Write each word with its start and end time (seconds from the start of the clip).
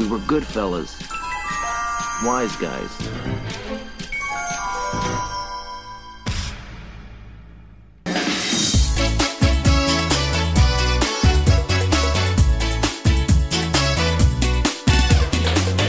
We 0.00 0.06
were 0.06 0.18
good 0.20 0.46
fellas. 0.46 0.98
Wise 2.24 2.56
guys. 2.56 2.90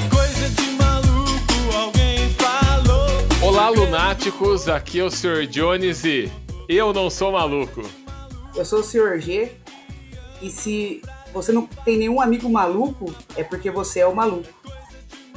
Coisa 0.10 0.50
de 0.50 0.71
maluco, 0.75 1.73
alguém 1.73 2.30
falou. 2.34 3.07
Olá, 3.41 3.70
lunáticos, 3.70 4.68
aqui 4.68 5.00
é 5.00 5.05
o 5.05 5.09
Sr. 5.09 5.48
Jones 5.48 6.04
e 6.04 6.30
eu 6.68 6.91
não 6.91 7.09
sou 7.09 7.32
maluco. 7.32 7.82
Eu 8.54 8.66
sou 8.66 8.80
o 8.80 8.84
Sr. 8.84 9.21
G. 9.21 9.54
E 10.41 10.50
se 10.50 11.02
você 11.34 11.52
não 11.52 11.66
tem 11.66 11.98
nenhum 11.98 12.21
amigo 12.21 12.50
maluco, 12.50 13.14
é 13.36 13.43
porque 13.43 13.71
você 13.71 14.02
é 14.02 14.07
o 14.07 14.15
maluco. 14.15 14.47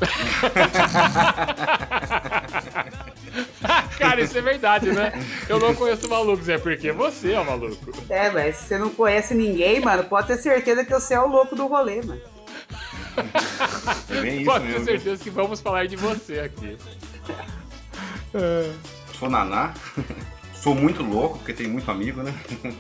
Cara, 3.98 4.20
isso 4.20 4.36
é 4.36 4.40
verdade, 4.40 4.92
né? 4.92 5.12
Eu 5.48 5.58
não 5.58 5.74
conheço 5.74 6.08
malucos, 6.08 6.48
é 6.48 6.58
porque 6.58 6.92
você 6.92 7.32
é 7.32 7.40
o 7.40 7.46
maluco. 7.46 7.92
É, 8.08 8.30
mas 8.30 8.56
se 8.56 8.64
você 8.64 8.78
não 8.78 8.90
conhece 8.90 9.34
ninguém, 9.34 9.80
mano, 9.80 10.04
pode 10.04 10.28
ter 10.28 10.38
certeza 10.38 10.84
que 10.84 10.92
você 10.92 11.14
é 11.14 11.20
o 11.20 11.26
louco 11.26 11.56
do 11.56 11.66
rolê, 11.66 12.02
mano. 12.02 12.20
É 14.10 14.20
bem 14.20 14.38
isso 14.38 14.50
Pode 14.50 14.66
ter 14.66 14.84
certeza 14.84 15.22
que 15.22 15.30
vamos 15.30 15.60
falar 15.60 15.86
de 15.86 15.96
você 15.96 16.40
aqui. 16.40 16.76
Sou 19.18 19.30
Naná. 19.30 19.72
Sou 20.54 20.74
muito 20.74 21.02
louco, 21.02 21.38
porque 21.38 21.52
tenho 21.52 21.70
muito 21.70 21.90
amigo, 21.90 22.22
né? 22.22 22.34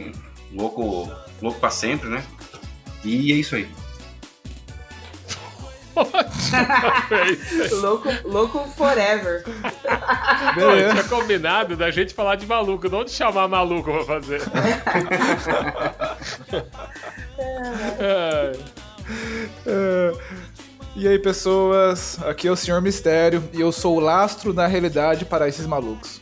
louco, 0.52 1.10
louco 1.40 1.60
pra 1.60 1.70
sempre, 1.70 2.08
né? 2.08 2.24
E 3.04 3.32
é 3.32 3.36
isso 3.36 3.56
aí. 3.56 3.68
louco, 7.80 8.08
louco 8.24 8.68
forever. 8.76 9.44
Pô, 9.44 10.90
tinha 10.90 11.04
combinado 11.04 11.76
da 11.76 11.90
gente 11.90 12.14
falar 12.14 12.36
de 12.36 12.46
maluco, 12.46 12.88
não 12.88 13.04
de 13.04 13.10
chamar 13.10 13.46
maluco 13.48 13.92
pra 13.92 14.04
fazer. 14.04 14.42
É. 17.98 18.52
É. 19.66 20.12
E 20.96 21.08
aí, 21.08 21.18
pessoas, 21.18 22.18
aqui 22.22 22.46
é 22.46 22.50
o 22.50 22.56
Senhor 22.56 22.80
Mistério 22.80 23.42
e 23.52 23.60
eu 23.60 23.72
sou 23.72 23.96
o 23.96 24.00
lastro 24.00 24.52
da 24.52 24.66
realidade 24.66 25.24
para 25.24 25.48
esses 25.48 25.66
malucos. 25.66 26.20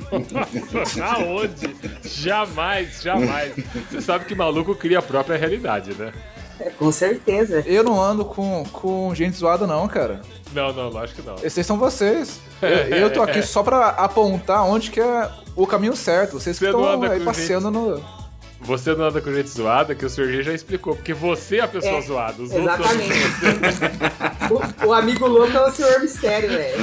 Aonde? 1.02 1.76
Jamais, 2.02 3.02
jamais. 3.02 3.52
Você 3.90 4.00
sabe 4.00 4.24
que 4.24 4.34
maluco 4.34 4.74
cria 4.74 4.98
a 4.98 5.02
própria 5.02 5.36
realidade, 5.36 5.94
né? 5.94 6.12
É, 6.60 6.70
com 6.70 6.92
certeza. 6.92 7.64
Eu 7.66 7.82
não 7.82 8.00
ando 8.00 8.24
com, 8.24 8.64
com 8.72 9.14
gente 9.14 9.36
zoada, 9.36 9.66
não, 9.66 9.88
cara. 9.88 10.20
Não, 10.52 10.72
não, 10.72 10.88
lógico 10.88 11.20
que 11.20 11.28
não. 11.28 11.36
Esses 11.42 11.66
são 11.66 11.76
vocês. 11.76 12.40
Eu, 12.62 12.68
eu 12.96 13.12
tô 13.12 13.22
aqui 13.22 13.42
só 13.46 13.62
pra 13.62 13.88
apontar 13.88 14.64
onde 14.64 14.90
que 14.90 15.00
é 15.00 15.28
o 15.56 15.66
caminho 15.66 15.96
certo. 15.96 16.38
Vocês 16.38 16.58
que 16.58 16.64
estão 16.64 17.02
aí 17.02 17.20
passeando 17.20 17.70
no. 17.70 18.24
Você 18.60 18.94
não 18.94 19.04
anda 19.06 19.20
com 19.20 19.30
gente 19.30 19.50
zoada, 19.50 19.94
que 19.94 20.06
o 20.06 20.08
Sr. 20.08 20.26
G 20.32 20.42
já 20.42 20.54
explicou, 20.54 20.96
porque 20.96 21.12
você 21.12 21.58
é 21.58 21.60
a 21.60 21.68
pessoa 21.68 21.98
É, 21.98 22.00
zoada. 22.00 22.42
Os 22.42 22.50
Exatamente. 22.50 23.12
outros 23.12 24.80
o, 24.82 24.86
o 24.88 24.92
amigo 24.94 25.26
louco 25.26 25.54
é 25.54 25.66
o 25.66 25.70
Senhor 25.70 26.00
Mistério, 26.00 26.48
velho. 26.48 26.78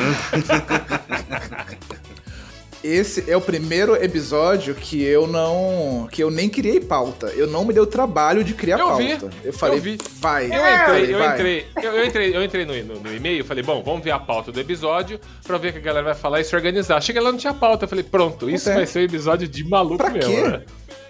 Esse 2.84 3.30
é 3.30 3.38
o 3.38 3.42
primeiro 3.42 3.96
episódio 3.96 4.74
que 4.74 5.04
eu 5.04 5.28
não. 5.28 6.08
que 6.12 6.24
eu 6.24 6.32
nem 6.32 6.50
criei 6.50 6.80
pauta. 6.80 7.28
Eu 7.28 7.46
não 7.46 7.64
me 7.64 7.72
dei 7.74 7.82
o 7.82 7.86
trabalho 7.86 8.44
de 8.44 8.56
criar 8.56 8.80
Eu 8.80 8.96
vi, 8.98 9.10
pauta. 9.18 9.30
Eu 9.44 9.54
falei, 9.54 9.78
eu 9.78 9.82
vi. 9.84 9.98
vai. 10.20 10.46
Eu 10.46 10.50
entrei, 10.50 11.14
eu 11.14 11.20
vai. 11.20 11.34
entrei, 11.36 11.66
eu, 11.76 11.92
eu 11.92 12.06
entrei, 12.06 12.36
eu 12.38 12.44
entrei 12.44 12.66
no, 12.66 12.96
no, 12.96 13.00
no 13.02 13.14
e-mail, 13.16 13.46
falei, 13.46 13.64
bom, 13.64 13.84
vamos 13.84 14.04
ver 14.04 14.10
a 14.10 14.18
pauta 14.20 14.52
do 14.52 14.60
episódio 14.60 15.20
pra 15.46 15.60
ver 15.60 15.70
o 15.70 15.74
que 15.74 15.78
a 15.78 15.82
galera 15.82 16.06
vai 16.06 16.16
falar 16.16 16.40
e 16.42 16.44
se 16.44 16.56
organizar. 16.56 17.00
Chega 17.02 17.22
lá, 17.22 17.32
não 17.32 17.38
tinha 17.38 17.54
pauta. 17.54 17.86
Eu 17.86 17.90
falei, 17.90 18.04
pronto, 18.04 18.50
isso 18.50 18.66
tem. 18.66 18.74
vai 18.74 18.88
ser 18.88 19.00
um 19.00 19.04
episódio 19.04 19.48
de 19.48 19.64
maluco 19.64 19.98
Pra 19.98 20.10
mesmo, 20.10 20.34
quê? 20.34 20.42
né? 20.42 20.62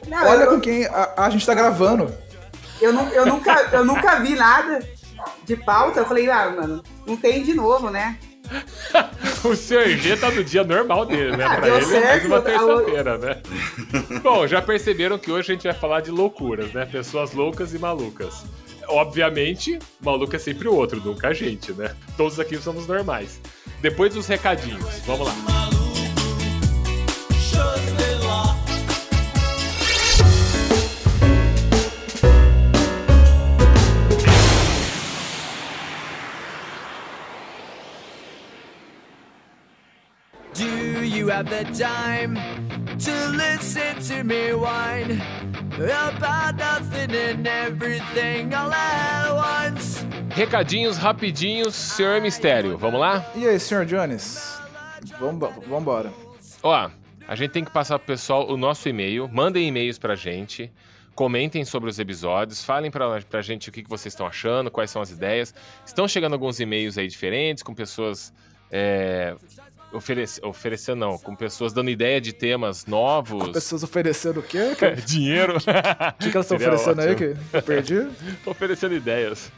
Não, 0.10 0.28
Olha 0.30 0.44
eu, 0.44 0.50
com 0.52 0.60
quem 0.60 0.86
a, 0.88 1.14
a 1.16 1.30
gente 1.30 1.46
tá 1.46 1.54
gravando. 1.54 2.14
eu, 2.82 2.92
nu- 2.92 3.10
eu 3.14 3.26
nunca, 3.26 3.70
eu 3.72 3.86
nunca 3.86 4.20
vi 4.20 4.36
nada 4.36 4.80
de 5.46 5.56
pauta. 5.56 6.02
Eu 6.02 6.06
falei, 6.06 6.30
ah, 6.30 6.50
mano, 6.54 6.84
não 7.08 7.16
tem 7.16 7.44
de 7.44 7.54
novo, 7.54 7.90
né? 7.90 8.18
O 9.44 9.56
Sr. 9.56 9.98
G 9.98 10.18
tá 10.18 10.30
no 10.30 10.44
dia 10.44 10.64
normal 10.64 11.06
dele, 11.06 11.36
né? 11.36 11.46
Ah, 11.46 11.56
Pra 11.56 11.62
deu 11.62 11.78
ele 11.78 11.86
é 11.86 11.88
mais 11.88 12.04
certo, 12.04 12.28
uma 12.28 12.42
terça-feira, 12.42 13.18
né? 13.18 13.42
Bom, 14.22 14.46
já 14.46 14.62
perceberam 14.62 15.18
que 15.18 15.32
hoje 15.32 15.52
a 15.52 15.56
gente 15.56 15.64
vai 15.64 15.74
falar 15.74 16.02
de 16.02 16.12
loucuras, 16.12 16.72
né? 16.74 16.86
Pessoas 16.86 17.34
loucas 17.34 17.74
e 17.74 17.80
malucas. 17.80 18.44
Obviamente, 18.88 19.80
maluco 20.00 20.36
é 20.36 20.40
sempre 20.40 20.68
o 20.68 20.76
outro, 20.76 21.02
nunca 21.04 21.30
a 21.30 21.34
gente, 21.34 21.72
né? 21.74 21.96
Todos 22.18 22.40
aqui 22.40 22.58
somos 22.58 22.86
normais. 22.88 23.40
Depois 23.82 24.14
dos 24.14 24.28
recadinhos, 24.28 25.00
vamos 25.06 25.28
lá. 25.28 25.61
Have 41.42 41.50
the 41.50 41.66
time 41.74 42.36
to 43.00 43.12
listen 43.30 44.00
to 44.00 44.24
me 44.24 44.54
whine 44.54 45.20
about 45.76 46.56
nothing 46.56 47.12
and 47.16 47.48
everything 47.48 48.54
all 48.54 48.72
at 48.72 49.32
once? 49.34 50.06
Recadinhos 50.36 50.98
rapidinhos, 50.98 51.74
Senhor 51.74 52.22
Mistério, 52.22 52.78
vamos 52.78 53.00
lá? 53.00 53.26
E 53.36 53.48
aí, 53.48 53.60
senhor 53.60 53.86
Jones? 53.86 54.60
Vamos, 55.20 55.50
vambora. 55.68 56.12
Ó, 56.62 56.90
a 57.28 57.36
gente 57.36 57.52
tem 57.52 57.66
que 57.66 57.72
passar 57.72 57.98
pro 57.98 58.08
pessoal 58.08 58.48
o 58.48 58.56
nosso 58.56 58.88
e-mail. 58.88 59.28
Mandem 59.28 59.68
e-mails 59.68 59.98
pra 59.98 60.16
gente. 60.16 60.72
Comentem 61.16 61.66
sobre 61.66 61.90
os 61.90 62.00
episódios, 62.00 62.64
falem 62.64 62.90
pra, 62.90 63.20
pra 63.22 63.42
gente 63.42 63.68
o 63.68 63.72
que, 63.72 63.84
que 63.84 63.90
vocês 63.90 64.14
estão 64.14 64.26
achando, 64.26 64.72
quais 64.72 64.90
são 64.90 65.02
as 65.02 65.12
ideias. 65.12 65.54
Estão 65.86 66.08
chegando 66.08 66.34
alguns 66.34 66.60
e-mails 66.60 66.98
aí 66.98 67.08
diferentes, 67.08 67.62
com 67.64 67.74
pessoas 67.74 68.34
é, 68.72 69.36
oferece, 69.94 70.40
oferecendo, 70.44 71.00
não, 71.00 71.18
com 71.18 71.36
pessoas 71.36 71.74
dando 71.74 71.90
ideia 71.90 72.20
de 72.22 72.34
temas 72.34 72.86
novos. 72.86 73.50
Pessoas 73.50 73.84
oferecendo 73.84 74.40
o 74.40 74.44
quê? 74.44 74.74
cara? 74.80 74.96
Dinheiro. 74.96 75.58
O 75.58 76.14
que, 76.20 76.30
que 76.30 76.38
elas 76.38 76.46
estão 76.52 76.58
oferecendo 76.58 77.02
aí 77.02 77.12
ótimo. 77.12 77.36
que 77.52 77.58
eu 77.58 77.62
perdi? 77.64 78.08
oferecendo 78.46 78.96
ideias. 78.96 79.52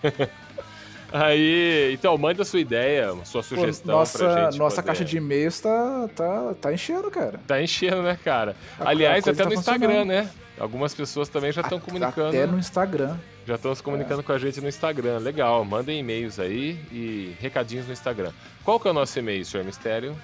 Aí, 1.12 1.94
então, 1.94 2.18
manda 2.18 2.44
sua 2.44 2.60
ideia, 2.60 3.10
sua 3.24 3.44
Pô, 3.44 3.50
sugestão 3.50 3.86
pra 3.86 3.94
nossa 3.96 4.46
gente. 4.46 4.58
nossa 4.58 4.76
poder- 4.78 4.88
caixa 4.88 5.06
de 5.06 5.18
e-mails 5.18 5.60
tá, 5.60 6.10
tá, 6.16 6.54
tá 6.60 6.74
enchendo, 6.74 7.12
cara. 7.12 7.40
Tá 7.46 7.62
enchendo, 7.62 8.02
né, 8.02 8.18
cara? 8.24 8.56
A- 8.80 8.90
Aliás, 8.90 9.28
até 9.28 9.44
tá 9.44 9.48
no 9.50 9.54
Instagram, 9.54 10.06
né? 10.06 10.28
Algumas 10.60 10.94
pessoas 10.96 11.30
também 11.30 11.52
já 11.52 11.62
estão 11.62 11.80
comunicando. 11.80 12.30
Até 12.30 12.48
no 12.48 12.58
Instagram. 12.58 13.16
Já 13.46 13.56
estão 13.56 13.76
se 13.76 13.84
comunicando 13.84 14.24
com 14.24 14.32
a 14.32 14.38
gente 14.38 14.62
no 14.62 14.70
Instagram. 14.70 15.18
Legal, 15.20 15.64
mandem 15.66 16.00
e-mails 16.00 16.40
aí 16.40 16.80
e 16.92 17.36
recadinhos 17.40 17.86
no 17.88 17.94
Instagram. 17.94 18.32
Qual 18.64 18.80
que 18.80 18.88
é 18.88 18.92
o 18.92 18.94
nosso 18.94 19.18
e-mail, 19.20 19.44
senhor 19.44 19.66
Mistério? 19.66 20.16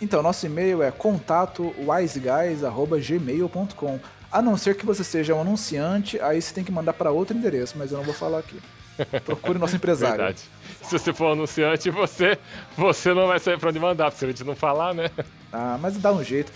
Então, 0.00 0.22
nosso 0.22 0.46
e-mail 0.46 0.80
é 0.82 0.90
contato 0.90 1.74
wiseguys.gmail.com. 1.78 3.98
A 4.32 4.40
não 4.40 4.56
ser 4.56 4.76
que 4.76 4.86
você 4.86 5.02
seja 5.02 5.34
um 5.34 5.40
anunciante, 5.40 6.20
aí 6.20 6.40
você 6.40 6.54
tem 6.54 6.62
que 6.62 6.70
mandar 6.70 6.92
para 6.92 7.10
outro 7.10 7.36
endereço, 7.36 7.76
mas 7.76 7.90
eu 7.90 7.98
não 7.98 8.04
vou 8.04 8.14
falar 8.14 8.38
aqui. 8.38 8.56
Procure 9.24 9.58
nosso 9.58 9.74
empresário. 9.76 10.18
Verdade. 10.18 10.40
Se 10.82 10.96
você 10.98 11.12
for 11.12 11.32
anunciante, 11.32 11.90
você, 11.90 12.38
você 12.76 13.12
não 13.12 13.26
vai 13.26 13.40
saber 13.40 13.58
pra 13.58 13.70
onde 13.70 13.80
mandar, 13.80 14.04
porque 14.06 14.18
se 14.20 14.24
a 14.24 14.28
gente 14.28 14.44
não 14.44 14.54
falar, 14.54 14.94
né? 14.94 15.10
Ah, 15.52 15.76
mas 15.80 15.96
dá 15.96 16.12
um 16.12 16.22
jeito. 16.22 16.52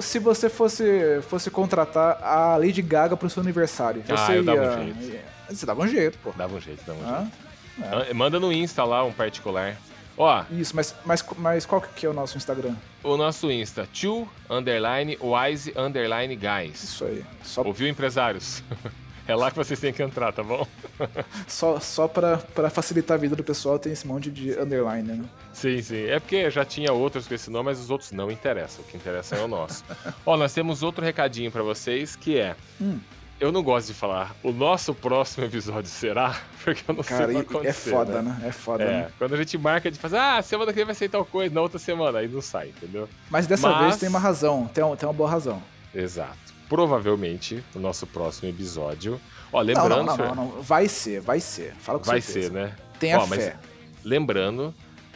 Se 0.00 0.18
você 0.18 0.48
fosse, 0.48 1.20
fosse 1.28 1.50
contratar 1.50 2.18
a 2.22 2.56
Lady 2.56 2.80
Gaga 2.80 3.14
pro 3.16 3.28
seu 3.28 3.42
aniversário, 3.42 4.02
Ah, 4.08 4.16
você 4.16 4.38
eu 4.38 4.44
dava 4.44 4.80
um 4.80 4.88
ia-. 4.88 5.31
Você 5.56 5.66
dava 5.66 5.82
um 5.82 5.88
jeito, 5.88 6.18
pô. 6.18 6.30
Dava 6.36 6.54
um 6.54 6.60
jeito, 6.60 6.82
dava 6.86 6.98
um 6.98 7.08
Ah, 7.08 7.20
jeito. 7.20 8.10
Ah, 8.10 8.14
Manda 8.14 8.38
no 8.38 8.52
Insta 8.52 8.84
lá, 8.84 9.04
um 9.04 9.12
particular. 9.12 9.76
Ó, 10.16 10.44
Isso, 10.50 10.76
mas, 10.76 10.94
mas, 11.06 11.24
mas 11.38 11.64
qual 11.66 11.80
que 11.80 12.04
é 12.04 12.08
o 12.08 12.12
nosso 12.12 12.36
Instagram? 12.36 12.74
o 13.02 13.16
nosso 13.16 13.50
Insta, 13.50 13.88
two, 13.98 14.28
underline, 14.48 15.16
wise, 15.20 15.72
underline, 15.76 16.36
guys. 16.36 16.82
Isso 16.82 17.04
aí. 17.04 17.24
Só, 17.42 17.62
Ouviu, 17.62 17.88
empresários? 17.88 18.62
É 19.24 19.36
lá 19.36 19.52
que 19.52 19.56
vocês 19.56 19.78
têm 19.78 19.92
que 19.92 20.02
entrar, 20.02 20.32
tá 20.32 20.42
bom? 20.42 20.66
só, 21.46 21.78
só 21.78 22.08
pra, 22.08 22.38
pra 22.38 22.68
facilitar 22.68 23.16
a 23.16 23.20
vida 23.20 23.36
do 23.36 23.44
pessoal, 23.44 23.78
tem 23.78 23.92
esse 23.92 24.04
monte 24.04 24.32
de 24.32 24.50
underline, 24.58 25.04
né? 25.06 25.24
Sim, 25.52 25.80
sim. 25.80 26.06
É 26.06 26.18
porque 26.18 26.50
já 26.50 26.64
tinha 26.64 26.92
outros 26.92 27.28
com 27.28 27.34
esse 27.34 27.48
nome, 27.48 27.66
mas 27.66 27.78
os 27.78 27.88
outros 27.88 28.10
não 28.10 28.32
interessam. 28.32 28.84
O 28.84 28.88
que 28.88 28.96
interessa 28.96 29.36
é 29.36 29.40
o 29.40 29.46
nosso. 29.46 29.84
Ó, 30.26 30.36
nós 30.36 30.52
temos 30.52 30.82
outro 30.82 31.04
recadinho 31.04 31.52
pra 31.52 31.62
vocês, 31.62 32.16
que 32.16 32.36
é... 32.36 32.56
Hum. 32.80 32.98
Eu 33.42 33.50
não 33.50 33.60
gosto 33.60 33.88
de 33.88 33.94
falar, 33.94 34.36
o 34.40 34.52
nosso 34.52 34.94
próximo 34.94 35.44
episódio 35.44 35.90
será, 35.90 36.38
porque 36.62 36.84
eu 36.88 36.94
não 36.94 37.02
Cara, 37.02 37.26
sei 37.26 37.36
o 37.36 37.44
que 37.44 37.52
vai 37.52 37.64
é 37.66 37.70
acontecer, 37.70 37.90
foda, 37.90 38.22
né? 38.22 38.40
É 38.46 38.52
foda, 38.52 38.84
É, 38.84 38.86
né? 38.86 39.08
quando 39.18 39.34
a 39.34 39.36
gente 39.36 39.58
marca 39.58 39.90
de 39.90 39.98
fazer, 39.98 40.16
ah, 40.16 40.40
semana 40.42 40.70
que 40.72 40.76
vem 40.76 40.84
vai 40.84 40.94
ser 40.94 41.08
tal 41.08 41.24
coisa, 41.24 41.52
na 41.52 41.60
outra 41.60 41.76
semana, 41.76 42.20
aí 42.20 42.28
não 42.28 42.40
sai, 42.40 42.68
entendeu? 42.68 43.08
Mas 43.28 43.48
dessa 43.48 43.68
Mas- 43.68 43.80
vez 43.80 43.96
tem 43.96 44.08
uma 44.08 44.20
razão, 44.20 44.70
tem, 44.72 44.84
um- 44.84 44.94
tem 44.94 45.08
uma 45.08 45.12
boa 45.12 45.28
razão. 45.28 45.60
Exato. 45.92 46.38
Provavelmente, 46.68 47.64
o 47.74 47.80
nosso 47.80 48.06
próximo 48.06 48.48
episódio. 48.48 49.20
Ó, 49.52 49.58
Não, 49.58 49.66
lembrando, 49.66 49.88
não, 49.88 50.04
não, 50.04 50.16
senhor, 50.16 50.36
não, 50.36 50.44
não. 50.46 50.62
Vai 50.62 50.86
ser, 50.86 51.20
vai 51.20 51.40
ser. 51.40 51.74
Fala 51.80 51.98
com 51.98 52.04
vai 52.04 52.20
certeza. 52.20 52.46
ser, 52.48 52.52
né? 52.54 52.76
Tenha 53.00 53.18
Ó, 53.18 53.26
fé. 53.26 53.56
lembrando 54.04 54.72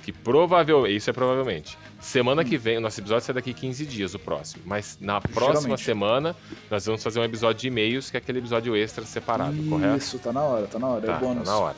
que 0.06 0.12
provavelmente, 0.12 0.94
isso 0.94 1.10
é 1.10 1.12
provavelmente, 1.12 1.76
semana 2.00 2.44
que 2.44 2.56
vem, 2.56 2.78
o 2.78 2.80
nosso 2.80 3.00
episódio 3.00 3.24
sai 3.26 3.34
daqui 3.34 3.52
15 3.52 3.84
dias, 3.84 4.14
o 4.14 4.20
próximo. 4.20 4.62
Mas 4.64 4.96
na 5.00 5.20
próxima 5.20 5.76
Geralmente. 5.76 5.82
semana, 5.84 6.36
nós 6.70 6.86
vamos 6.86 7.02
fazer 7.02 7.18
um 7.18 7.24
episódio 7.24 7.60
de 7.62 7.66
e-mails, 7.66 8.08
que 8.08 8.16
é 8.16 8.18
aquele 8.18 8.38
episódio 8.38 8.76
extra 8.76 9.04
separado, 9.04 9.60
correto? 9.68 9.96
Isso, 9.98 10.16
tá 10.20 10.32
na 10.32 10.42
hora, 10.42 10.66
tá 10.68 10.78
na 10.78 10.86
hora. 10.86 11.04
é 11.04 11.06
Tá, 11.08 11.16
o 11.16 11.20
bônus. 11.20 11.44
tá 11.44 11.50
na 11.50 11.58
hora. 11.58 11.76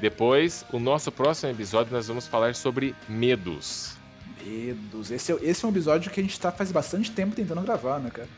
Depois, 0.00 0.64
o 0.72 0.80
nosso 0.80 1.12
próximo 1.12 1.52
episódio, 1.52 1.92
nós 1.92 2.08
vamos 2.08 2.26
falar 2.26 2.56
sobre 2.56 2.96
medos. 3.08 3.96
Medos. 4.44 5.12
Esse, 5.12 5.32
é- 5.32 5.38
esse 5.42 5.64
é 5.64 5.68
um 5.68 5.70
episódio 5.70 6.10
que 6.10 6.18
a 6.18 6.22
gente 6.22 6.38
tá 6.40 6.50
faz 6.50 6.72
bastante 6.72 7.12
tempo 7.12 7.36
tentando 7.36 7.60
gravar, 7.62 8.00
né, 8.00 8.10
cara? 8.10 8.28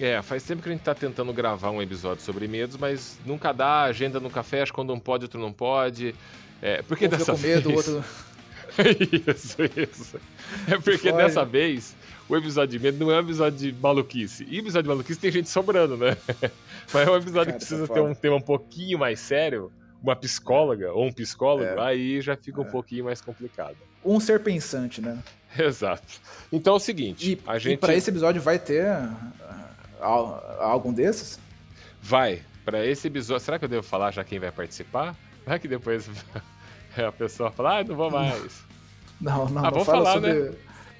É, 0.00 0.20
faz 0.22 0.42
tempo 0.42 0.62
que 0.62 0.68
a 0.70 0.72
gente 0.72 0.82
tá 0.82 0.94
tentando 0.94 1.32
gravar 1.34 1.70
um 1.70 1.82
episódio 1.82 2.22
sobre 2.24 2.48
medos, 2.48 2.76
mas 2.78 3.18
nunca 3.26 3.52
dá, 3.52 3.82
agenda 3.82 4.18
nunca 4.20 4.42
fecha, 4.42 4.72
quando 4.72 4.92
um 4.94 4.98
pode, 4.98 5.24
outro 5.24 5.38
não 5.38 5.52
pode. 5.52 6.14
É, 6.62 6.80
porque 6.82 7.06
Um 7.06 7.10
dessa 7.10 7.32
com 7.32 7.38
medo, 7.38 7.68
o 7.70 7.72
vez... 7.74 7.88
outro. 7.88 8.04
isso, 9.28 9.56
isso. 9.76 10.20
É 10.68 10.78
porque 10.78 11.08
Olha. 11.10 11.24
dessa 11.24 11.44
vez 11.44 11.94
o 12.28 12.36
episódio 12.36 12.78
de 12.78 12.84
medo 12.84 12.98
não 13.04 13.12
é 13.12 13.16
um 13.16 13.20
episódio 13.20 13.58
de 13.58 13.72
maluquice. 13.80 14.44
E 14.48 14.58
episódio 14.58 14.84
de 14.84 14.88
maluquice 14.88 15.18
tem 15.20 15.30
gente 15.30 15.48
sobrando, 15.48 15.96
né? 15.96 16.16
Mas 16.92 17.06
é 17.06 17.10
um 17.10 17.16
episódio 17.16 17.46
Cara, 17.46 17.52
que 17.52 17.56
precisa 17.58 17.86
tá 17.86 17.94
ter 17.94 18.00
foda. 18.00 18.10
um 18.12 18.14
tema 18.14 18.36
um 18.36 18.40
pouquinho 18.40 18.98
mais 18.98 19.20
sério, 19.20 19.72
uma 20.02 20.14
psicóloga 20.16 20.92
ou 20.92 21.06
um 21.06 21.12
psicólogo, 21.12 21.64
É. 21.80 21.80
aí 21.88 22.20
já 22.20 22.36
fica 22.36 22.60
um 22.60 22.64
pouquinho 22.64 23.04
mais 23.04 23.20
complicado. 23.20 23.76
Um 24.04 24.20
ser 24.20 24.40
pensante, 24.40 25.00
né? 25.00 25.18
Exato. 25.58 26.20
Então 26.52 26.74
é 26.74 26.76
o 26.76 26.80
seguinte, 26.80 27.32
E, 27.32 27.40
a 27.50 27.56
e 27.56 27.60
gente 27.60 27.78
pra 27.78 27.94
esse 27.94 28.10
episódio 28.10 28.42
vai 28.42 28.58
ter 28.58 28.86
ah, 28.86 29.70
al- 30.00 30.56
algum 30.60 30.92
desses? 30.92 31.38
vai 32.02 32.42
para 32.64 32.84
esse 32.84 33.06
episódio. 33.08 33.44
Será 33.44 33.58
que 33.58 33.64
eu 33.64 33.68
devo 33.68 33.82
falar 33.82 34.10
já 34.12 34.22
quem 34.24 34.38
vai 34.38 34.50
participar? 34.52 35.16
Vai 35.44 35.58
que 35.58 35.66
depois 35.68 36.08
a 36.96 37.12
pessoa 37.12 37.50
fala, 37.52 37.78
ah, 37.80 37.84
não 37.84 37.94
vou 37.96 38.10
mais. 38.10 38.64
Não, 39.20 39.48
não, 39.48 39.64
Ah, 39.64 39.70
não 39.70 39.84
fala 39.84 40.04
falar, 40.04 40.20
né? 40.20 40.34
sobre. 40.34 40.58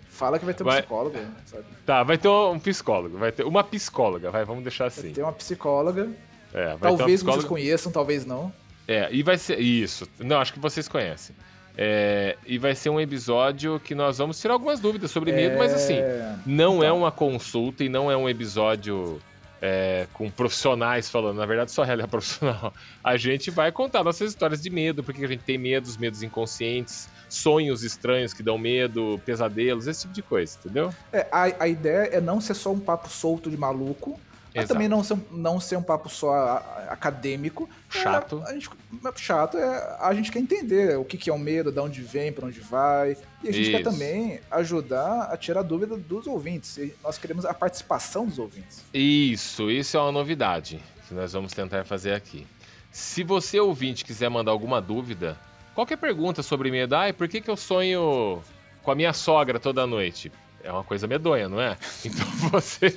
Fala 0.09 0.39
que 0.39 0.45
vai 0.47 0.55
ter 0.55 0.63
um 0.63 0.67
Vai. 0.67 0.79
psicólogo, 0.81 1.19
sabe? 1.45 1.65
Tá, 1.85 2.03
vai 2.03 2.17
ter 2.17 2.29
um 2.29 2.59
psicólogo, 2.59 3.19
vai 3.19 3.31
ter 3.33 3.45
uma 3.45 3.63
psicóloga, 3.63 4.31
vai, 4.31 4.45
vamos 4.47 4.63
deixar 4.63 4.85
Vai 4.89 4.99
assim. 4.99 5.13
ter 5.13 5.23
uma 5.23 5.33
psicóloga. 5.33 6.09
É, 6.55 6.69
vai 6.69 6.79
talvez 6.79 6.99
vocês 7.07 7.21
psicóloga. 7.21 7.49
conheçam, 7.49 7.93
talvez 7.93 8.25
não. 8.25 8.51
É, 8.89 9.09
e 9.13 9.23
vai 9.23 9.37
ser. 9.37 9.59
Isso. 9.61 10.09
Não, 10.19 10.39
acho 10.41 10.53
que 10.55 10.59
vocês 10.59 10.89
conhecem. 10.89 11.37
É, 11.77 12.37
e 12.47 12.57
vai 12.57 12.75
ser 12.75 12.89
um 12.89 12.99
episódio 12.99 13.79
que 13.81 13.95
nós 13.95 14.17
vamos 14.17 14.41
tirar 14.41 14.55
algumas 14.55 14.81
dúvidas 14.81 15.11
sobre 15.11 15.31
medo, 15.33 15.59
mas 15.59 15.75
assim, 15.75 15.97
É, 15.99 16.35
não 16.47 16.83
é 16.83 16.87
então. 16.87 16.99
uma 17.01 17.13
consulta 17.13 17.85
e 17.85 17.89
não 17.91 18.11
é 18.11 18.17
um 18.17 18.27
episódio 18.27 19.21
é, 19.61 20.07
com 20.13 20.31
profissionais 20.31 21.11
falando. 21.11 21.37
Na 21.37 21.47
verdade, 21.47 21.71
só 21.73 21.85
ela 21.85 22.03
é 22.03 22.07
profissional. 22.09 22.73
A 23.03 23.17
gente 23.17 23.51
vai 23.51 23.73
contar 23.73 24.05
nossas 24.05 24.31
histórias 24.31 24.63
de 24.63 24.71
medo, 24.71 25.03
porque 25.03 25.25
a 25.25 25.29
gente 25.29 25.45
tem 25.45 25.59
medos, 25.59 25.97
medos 25.97 26.23
inconscientes, 26.23 27.09
sonhos 27.29 27.83
estranhos 27.83 28.33
que 28.33 28.43
dão 28.43 28.59
medo, 28.59 29.21
pesadelos, 29.25 29.87
esse 29.87 30.03
tipo 30.03 30.15
de 30.15 30.23
coisa, 30.23 30.59
entendeu? 30.61 30.95
É, 31.13 31.27
a, 31.31 31.65
a 31.65 31.69
ideia 31.69 32.09
é 32.13 32.21
não 32.21 32.41
ser 32.41 32.55
só 32.55 32.73
um 32.73 32.81
papo 32.81 33.09
solto 33.09 33.51
de 33.51 33.57
maluco, 33.57 34.19
mas 34.57 34.69
também 34.69 34.89
não 34.89 35.05
ser, 35.05 35.19
não 35.31 35.61
ser 35.61 35.77
um 35.77 35.83
papo 35.83 36.09
só 36.09 36.63
acadêmico. 36.89 37.69
Chato. 37.89 38.43
É, 38.47 38.51
a 38.51 38.55
gente, 38.55 38.71
chato 39.17 39.59
é 39.59 39.97
a 40.01 40.15
gente 40.15 40.33
quer 40.33 40.39
entender 40.39 40.99
o 40.99 41.05
que, 41.05 41.17
que 41.17 41.31
é 41.31 41.33
o 41.33 41.39
medo, 41.39 41.71
de 41.71 41.79
onde 41.79 42.01
vem, 42.01 42.33
pra 42.33 42.47
onde 42.47 42.61
vai. 42.61 43.17
E 43.43 43.49
a 43.49 43.53
gente 43.53 43.71
quer 43.71 43.81
Isso. 43.81 43.91
também 43.91 44.41
ajudar 44.51 45.25
a 45.25 45.37
tirar 45.37 45.63
dúvida 45.63 45.97
dos 45.97 46.27
ouvintes. 46.27 46.77
E 46.79 46.95
nós 47.03 47.19
queremos 47.19 47.45
a 47.45 47.55
participação 47.55 48.27
dos 48.27 48.39
ouvintes. 48.39 48.85
Isso, 48.93 49.71
isso 49.71 49.97
é 49.97 50.01
uma 50.01 50.13
novidade 50.13 50.83
que 51.07 51.15
nós 51.15 51.33
vamos 51.33 51.53
tentar 51.53 51.85
fazer 51.85 52.15
aqui. 52.15 52.47
Se 52.91 53.23
você 53.23 53.61
ouvinte 53.61 54.05
quiser 54.05 54.29
mandar 54.31 54.53
alguma 54.53 54.81
dúvida, 54.81 55.39
qualquer 55.75 55.97
pergunta 55.97 56.43
sobre 56.43 56.71
medo, 56.71 56.95
ai, 56.97 57.13
por 57.13 57.29
que, 57.29 57.41
que 57.41 57.51
eu 57.51 57.57
sonho 57.57 58.43
com 58.83 58.91
a 58.91 58.95
minha 58.95 59.13
sogra 59.13 59.61
toda 59.61 59.87
noite? 59.87 60.33
É 60.67 60.73
uma 60.73 60.83
coisa 60.85 61.07
medonha, 61.07 61.49
não 61.49 61.61
é? 61.61 61.77
Então 62.05 62.27
você. 62.51 62.91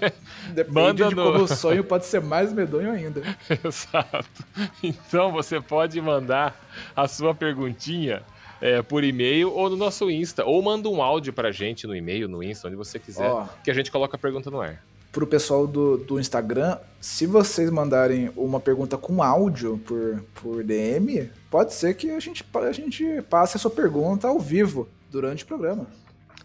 Depende 0.49 0.71
Manda 0.73 1.07
de 1.09 1.15
no- 1.15 1.23
como 1.31 1.43
o 1.43 1.47
sonho 1.55 1.83
pode 1.83 2.05
ser 2.05 2.19
mais 2.21 2.51
medonho 2.51 2.91
ainda. 2.91 3.21
Exato. 3.63 4.43
Então 4.83 5.31
você 5.31 5.61
pode 5.61 5.99
mandar 6.01 6.59
a 6.95 7.07
sua 7.07 7.33
perguntinha 7.35 8.23
é, 8.61 8.81
por 8.81 9.03
e-mail 9.03 9.51
ou 9.53 9.69
no 9.69 9.77
nosso 9.77 10.09
Insta. 10.09 10.43
Ou 10.45 10.61
manda 10.61 10.89
um 10.89 11.01
áudio 11.01 11.31
pra 11.31 11.51
gente 11.51 11.85
no 11.85 11.95
e-mail, 11.95 12.27
no 12.27 12.41
Insta, 12.43 12.67
onde 12.67 12.75
você 12.75 12.97
quiser, 12.99 13.29
Ó. 13.29 13.45
que 13.63 13.69
a 13.71 13.73
gente 13.73 13.91
coloca 13.91 14.15
a 14.15 14.19
pergunta 14.19 14.49
no 14.49 14.59
ar. 14.61 14.83
Pro 15.11 15.25
pessoal 15.25 15.65
do, 15.65 15.97
do 15.97 16.19
Instagram, 16.19 16.77
se 17.01 17.25
vocês 17.25 17.69
mandarem 17.71 18.31
uma 18.37 18.59
pergunta 18.59 18.95
com 18.95 19.23
áudio 19.23 19.79
por, 19.79 20.23
por 20.35 20.63
DM, 20.63 21.29
pode 21.49 21.73
ser 21.73 21.95
que 21.95 22.11
a 22.11 22.19
gente, 22.19 22.45
a 22.53 22.71
gente 22.71 23.21
passe 23.23 23.57
a 23.57 23.59
sua 23.59 23.71
pergunta 23.71 24.27
ao 24.27 24.39
vivo 24.39 24.87
durante 25.09 25.43
o 25.43 25.47
programa. 25.47 25.87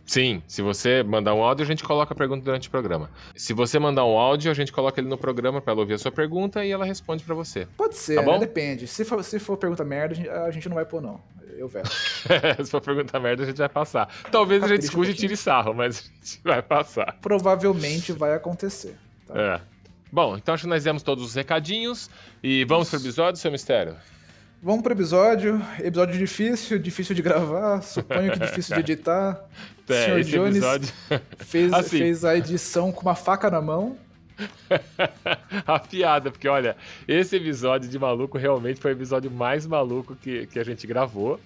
Sim, 0.06 0.42
se 0.46 0.60
você 0.60 1.02
mandar 1.02 1.32
um 1.34 1.42
áudio, 1.42 1.64
a 1.64 1.66
gente 1.66 1.82
coloca 1.82 2.12
a 2.12 2.16
pergunta 2.16 2.44
durante 2.44 2.68
o 2.68 2.70
programa. 2.70 3.10
Se 3.34 3.52
você 3.54 3.78
mandar 3.78 4.04
um 4.04 4.18
áudio, 4.18 4.50
a 4.50 4.54
gente 4.54 4.70
coloca 4.70 5.00
ele 5.00 5.08
no 5.08 5.16
programa 5.16 5.62
pra 5.62 5.72
ela 5.72 5.80
ouvir 5.80 5.94
a 5.94 5.98
sua 5.98 6.12
pergunta 6.12 6.64
e 6.64 6.70
ela 6.70 6.84
responde 6.84 7.24
pra 7.24 7.34
você. 7.34 7.66
Pode 7.76 7.96
ser, 7.96 8.16
Tá 8.16 8.20
né? 8.20 8.26
bom? 8.26 8.38
Depende. 8.38 8.86
Se 8.86 9.04
for, 9.04 9.24
se 9.24 9.38
for 9.38 9.56
pergunta 9.56 9.82
merda, 9.84 10.14
a 10.44 10.50
gente, 10.50 10.68
não 10.68 10.74
vai 10.74 10.84
pôr, 10.84 11.00
não. 11.00 11.20
Eu 11.56 11.68
vejo. 11.68 11.88
Se 12.64 12.70
for 12.70 12.80
pergunta 12.80 13.18
merda, 13.20 13.44
a 13.44 13.46
gente 13.46 13.58
vai 13.58 13.68
passar. 13.68 14.08
Talvez 14.30 14.60
a 14.64 14.66
gente 14.66 14.86
Capricha 14.88 14.98
um 14.98 15.12
e 15.12 15.14
tire 15.14 15.36
sarro, 15.36 15.72
mas 15.72 15.98
a 15.98 16.02
gente 16.26 16.40
vai 16.42 16.60
passar. 16.60 17.16
Provavelmente 17.22 18.10
vai 18.12 18.34
acontecer. 18.34 18.96
Tá? 19.26 19.40
É. 19.40 19.60
Bom, 20.10 20.36
então 20.36 20.52
acho 20.54 20.64
que 20.64 20.68
nós 20.68 20.82
demos 20.82 21.02
todos 21.04 21.24
os 21.24 21.34
recadinhos 21.34 22.10
e 22.42 22.64
vamos 22.64 22.90
pro 22.90 22.98
episódio, 22.98 23.40
seu 23.40 23.52
mistério? 23.52 23.94
Vamos 24.64 24.80
pro 24.82 24.94
episódio. 24.94 25.60
Episódio 25.78 26.18
difícil, 26.18 26.78
difícil 26.78 27.14
de 27.14 27.20
gravar, 27.20 27.82
suponho 27.84 28.32
que 28.32 28.38
difícil 28.38 28.74
de 28.76 28.80
editar. 28.80 29.38
É, 29.86 30.04
Senhor 30.06 30.22
Jones 30.22 30.56
episódio. 30.56 30.88
fez, 31.36 31.70
Assim. 31.74 31.98
fez 31.98 32.24
a 32.24 32.34
edição 32.34 32.90
com 32.90 33.02
uma 33.02 33.14
faca 33.14 33.50
na 33.50 33.60
mão. 33.60 33.98
a 35.66 35.78
piada, 35.78 36.30
porque 36.30 36.48
olha, 36.48 36.74
esse 37.06 37.36
episódio 37.36 37.90
de 37.90 37.98
maluco 37.98 38.38
realmente 38.38 38.80
foi 38.80 38.92
o 38.92 38.94
episódio 38.96 39.30
mais 39.30 39.66
maluco 39.66 40.16
que, 40.16 40.46
que 40.46 40.58
a 40.58 40.64
gente 40.64 40.86
gravou. 40.86 41.38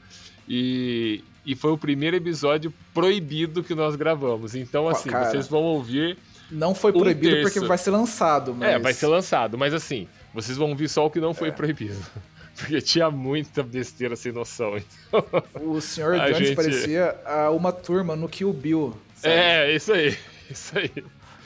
E, 0.49 1.25
e 1.45 1.57
foi 1.57 1.73
o 1.73 1.77
primeiro 1.77 2.15
episódio 2.17 2.73
proibido 2.95 3.65
que 3.65 3.75
nós 3.75 3.97
gravamos. 3.97 4.55
Então, 4.55 4.89
assim, 4.89 5.11
cara. 5.11 5.29
vocês 5.29 5.49
vão 5.49 5.65
ouvir. 5.65 6.17
Não 6.49 6.77
foi 6.77 6.93
proibido 6.93 7.43
porque 7.43 7.59
vai 7.59 7.77
ser 7.77 7.91
lançado, 7.91 8.55
mas... 8.55 8.69
É, 8.69 8.79
vai 8.79 8.95
ser 8.95 9.09
lançado, 9.09 9.59
mas 9.59 9.75
assim, 9.75 10.07
vocês 10.33 10.57
vão 10.57 10.71
ouvir 10.71 10.89
só 10.89 11.07
o 11.07 11.11
que 11.11 11.19
não 11.19 11.33
É. 11.33 11.35
foi 11.35 11.51
proibido. 11.51 11.99
Porque 12.59 12.81
tinha 12.81 13.11
muita 13.11 13.63
besteira 13.63 14.17
sem 14.17 14.33
noção. 14.33 14.77
O 15.61 15.81
senhor 15.81 16.19
Jones 16.19 16.39
gente- 16.39 16.57
parecia 16.57 17.17
ah, 17.25 17.51
uma 17.51 17.71
turma 17.73 18.17
no 18.17 18.29
Kill 18.29 18.53
Bill. 18.53 18.95
sabe? 19.15 19.35
É, 19.35 19.75
isso 19.75 19.93
aí. 19.93 20.17
Isso 20.51 20.77
aí. 20.79 20.91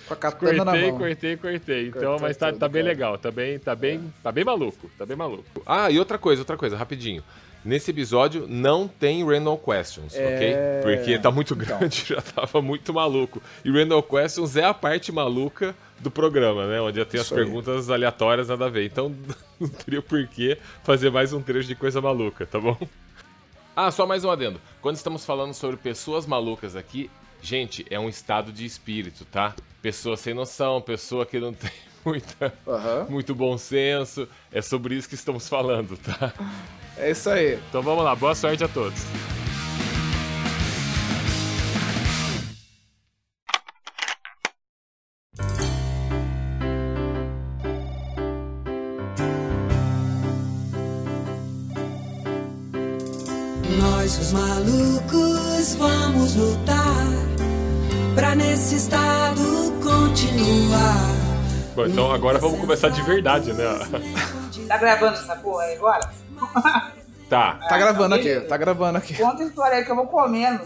Com 0.06 0.14
a 0.14 0.16
katana 0.16 0.64
na 0.64 0.72
Cortei, 0.72 0.90
mão. 0.90 0.98
cortei, 0.98 1.36
cortei. 1.36 1.88
Então, 1.88 2.02
Cortou 2.02 2.20
mas 2.20 2.36
tá, 2.36 2.48
tudo, 2.48 2.58
tá 2.58 2.68
bem 2.68 2.82
cara. 2.82 2.92
legal, 2.94 3.18
tá 3.18 3.30
bem, 3.30 3.58
tá 3.58 3.74
bem, 3.74 4.12
tá 4.22 4.32
bem 4.32 4.44
maluco, 4.44 4.90
tá 4.98 5.06
bem 5.06 5.16
maluco. 5.16 5.62
Ah, 5.66 5.90
e 5.90 5.98
outra 5.98 6.18
coisa, 6.18 6.40
outra 6.42 6.56
coisa, 6.56 6.76
rapidinho. 6.76 7.22
Nesse 7.64 7.92
episódio 7.92 8.46
não 8.48 8.88
tem 8.88 9.24
random 9.24 9.56
questions, 9.56 10.14
É, 10.16 10.34
ok? 10.34 10.54
Porque 10.96 11.18
tá 11.18 11.30
muito 11.30 11.54
então. 11.54 11.78
grande, 11.78 12.04
já 12.08 12.20
tava 12.20 12.60
muito 12.60 12.92
maluco. 12.92 13.40
E 13.64 13.70
random 13.70 14.02
questions 14.02 14.56
é 14.56 14.64
a 14.64 14.74
parte 14.74 15.12
maluca 15.12 15.74
do 16.02 16.10
programa, 16.10 16.66
né? 16.66 16.80
Onde 16.80 17.02
tem 17.04 17.20
as 17.20 17.26
Isso 17.26 17.34
aí. 17.34 17.44
perguntas 17.44 17.88
aleatórias 17.88 18.48
nada 18.48 18.66
a 18.66 18.68
ver. 18.68 18.84
Então 18.84 19.14
não 19.58 19.68
teria 19.68 20.02
por 20.02 20.26
que 20.26 20.58
fazer 20.82 21.10
mais 21.10 21.32
um 21.32 21.40
trecho 21.40 21.68
de 21.68 21.74
coisa 21.74 22.00
maluca, 22.00 22.44
tá 22.44 22.58
bom? 22.58 22.76
Ah, 23.74 23.90
só 23.90 24.06
mais 24.06 24.24
um 24.24 24.30
adendo. 24.30 24.60
Quando 24.82 24.96
estamos 24.96 25.24
falando 25.24 25.54
sobre 25.54 25.76
pessoas 25.76 26.26
malucas 26.26 26.76
aqui, 26.76 27.10
gente, 27.40 27.86
é 27.88 27.98
um 27.98 28.08
estado 28.08 28.52
de 28.52 28.66
espírito, 28.66 29.24
tá? 29.24 29.54
Pessoa 29.80 30.16
sem 30.16 30.34
noção, 30.34 30.80
pessoa 30.82 31.24
que 31.24 31.38
não 31.40 31.52
tem 31.54 31.70
muita, 32.04 32.52
Aham. 32.66 33.06
muito 33.08 33.34
bom 33.34 33.56
senso. 33.56 34.28
É 34.50 34.60
sobre 34.60 34.96
isso 34.96 35.08
que 35.08 35.14
estamos 35.14 35.48
falando, 35.48 35.96
tá? 35.96 36.32
É 36.96 37.10
isso 37.12 37.30
aí. 37.30 37.58
Então 37.68 37.80
vamos 37.80 38.04
lá, 38.04 38.14
boa 38.14 38.34
sorte 38.34 38.62
a 38.62 38.68
todos. 38.68 39.02
Bom, 61.74 61.86
então 61.86 62.12
agora 62.12 62.38
vamos 62.38 62.60
começar 62.60 62.88
de 62.88 63.02
verdade, 63.02 63.52
né? 63.52 63.64
Tá 64.68 64.78
gravando 64.78 65.14
essa 65.14 65.36
porra 65.36 65.64
aí 65.64 65.76
agora? 65.76 66.10
Tá. 67.28 67.54
Tá 67.66 67.78
gravando 67.78 68.14
aqui, 68.14 68.40
tá 68.40 68.58
gravando 68.58 68.98
aqui. 68.98 69.14
Conta 69.14 69.42
a 69.42 69.46
história 69.46 69.78
aí 69.78 69.84
que 69.86 69.90
eu 69.90 69.96
vou 69.96 70.06
comendo. 70.06 70.60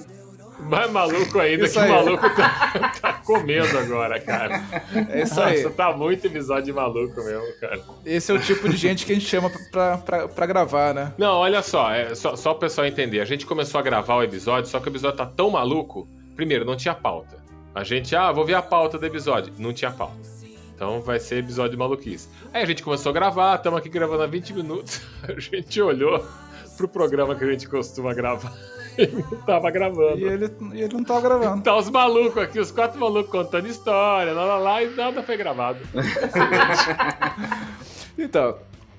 Mais 0.58 0.90
maluco 0.90 1.38
ainda 1.38 1.64
Isso 1.64 1.74
que 1.74 1.78
aí. 1.78 1.88
o 1.88 1.94
maluco 1.94 2.28
tá, 2.30 2.92
tá 3.00 3.12
comendo 3.24 3.78
agora, 3.78 4.18
cara. 4.18 4.64
É 5.10 5.22
isso 5.22 5.40
aí. 5.40 5.62
Nossa, 5.62 5.74
tá 5.76 5.92
muito 5.92 6.26
episódio 6.26 6.64
de 6.64 6.72
maluco 6.72 7.22
mesmo, 7.22 7.46
cara. 7.60 7.80
Esse 8.04 8.32
é 8.32 8.34
o 8.34 8.40
tipo 8.40 8.68
de 8.68 8.76
gente 8.76 9.06
que 9.06 9.12
a 9.12 9.14
gente 9.14 9.28
chama 9.28 9.48
pra, 9.70 9.98
pra, 9.98 10.26
pra 10.26 10.46
gravar, 10.46 10.92
né? 10.92 11.12
Não, 11.16 11.36
olha 11.36 11.62
só, 11.62 11.92
é 11.92 12.16
só, 12.16 12.34
só 12.34 12.50
o 12.50 12.56
pessoal 12.56 12.84
entender. 12.84 13.20
A 13.20 13.24
gente 13.24 13.46
começou 13.46 13.78
a 13.78 13.82
gravar 13.82 14.16
o 14.16 14.22
episódio, 14.24 14.68
só 14.68 14.80
que 14.80 14.88
o 14.88 14.90
episódio 14.90 15.18
tá 15.18 15.26
tão 15.26 15.50
maluco. 15.50 16.08
Primeiro, 16.34 16.64
não 16.64 16.76
tinha 16.76 16.94
pauta. 16.94 17.36
A 17.72 17.84
gente, 17.84 18.16
ah, 18.16 18.32
vou 18.32 18.44
ver 18.44 18.54
a 18.54 18.62
pauta 18.62 18.98
do 18.98 19.06
episódio. 19.06 19.52
Não 19.56 19.72
tinha 19.72 19.92
pauta. 19.92 20.35
Então 20.76 21.00
vai 21.00 21.18
ser 21.18 21.38
episódio 21.38 21.70
de 21.70 21.76
maluquice. 21.78 22.28
Aí 22.52 22.62
a 22.62 22.66
gente 22.66 22.82
começou 22.82 23.08
a 23.08 23.12
gravar, 23.14 23.56
estamos 23.56 23.78
aqui 23.78 23.88
gravando 23.88 24.22
há 24.22 24.26
20 24.26 24.52
minutos. 24.52 25.00
A 25.26 25.40
gente 25.40 25.80
olhou 25.80 26.22
pro 26.76 26.86
programa 26.86 27.34
que 27.34 27.42
a 27.42 27.50
gente 27.50 27.66
costuma 27.66 28.12
gravar 28.12 28.52
e 28.98 29.06
não 29.06 29.40
tava 29.46 29.70
gravando. 29.70 30.18
E 30.18 30.24
ele, 30.24 30.50
e 30.74 30.82
ele 30.82 30.92
não 30.92 31.02
tava 31.02 31.22
gravando. 31.22 31.62
Tá 31.62 31.74
os 31.74 31.88
malucos 31.88 32.42
aqui, 32.42 32.60
os 32.60 32.70
quatro 32.70 33.00
malucos 33.00 33.32
contando 33.32 33.66
história, 33.66 34.34
lá, 34.34 34.44
lá, 34.44 34.58
lá, 34.58 34.82
e 34.82 34.94
nada 34.94 35.22
foi 35.22 35.38
gravado. 35.38 35.78
Então, 38.18 38.56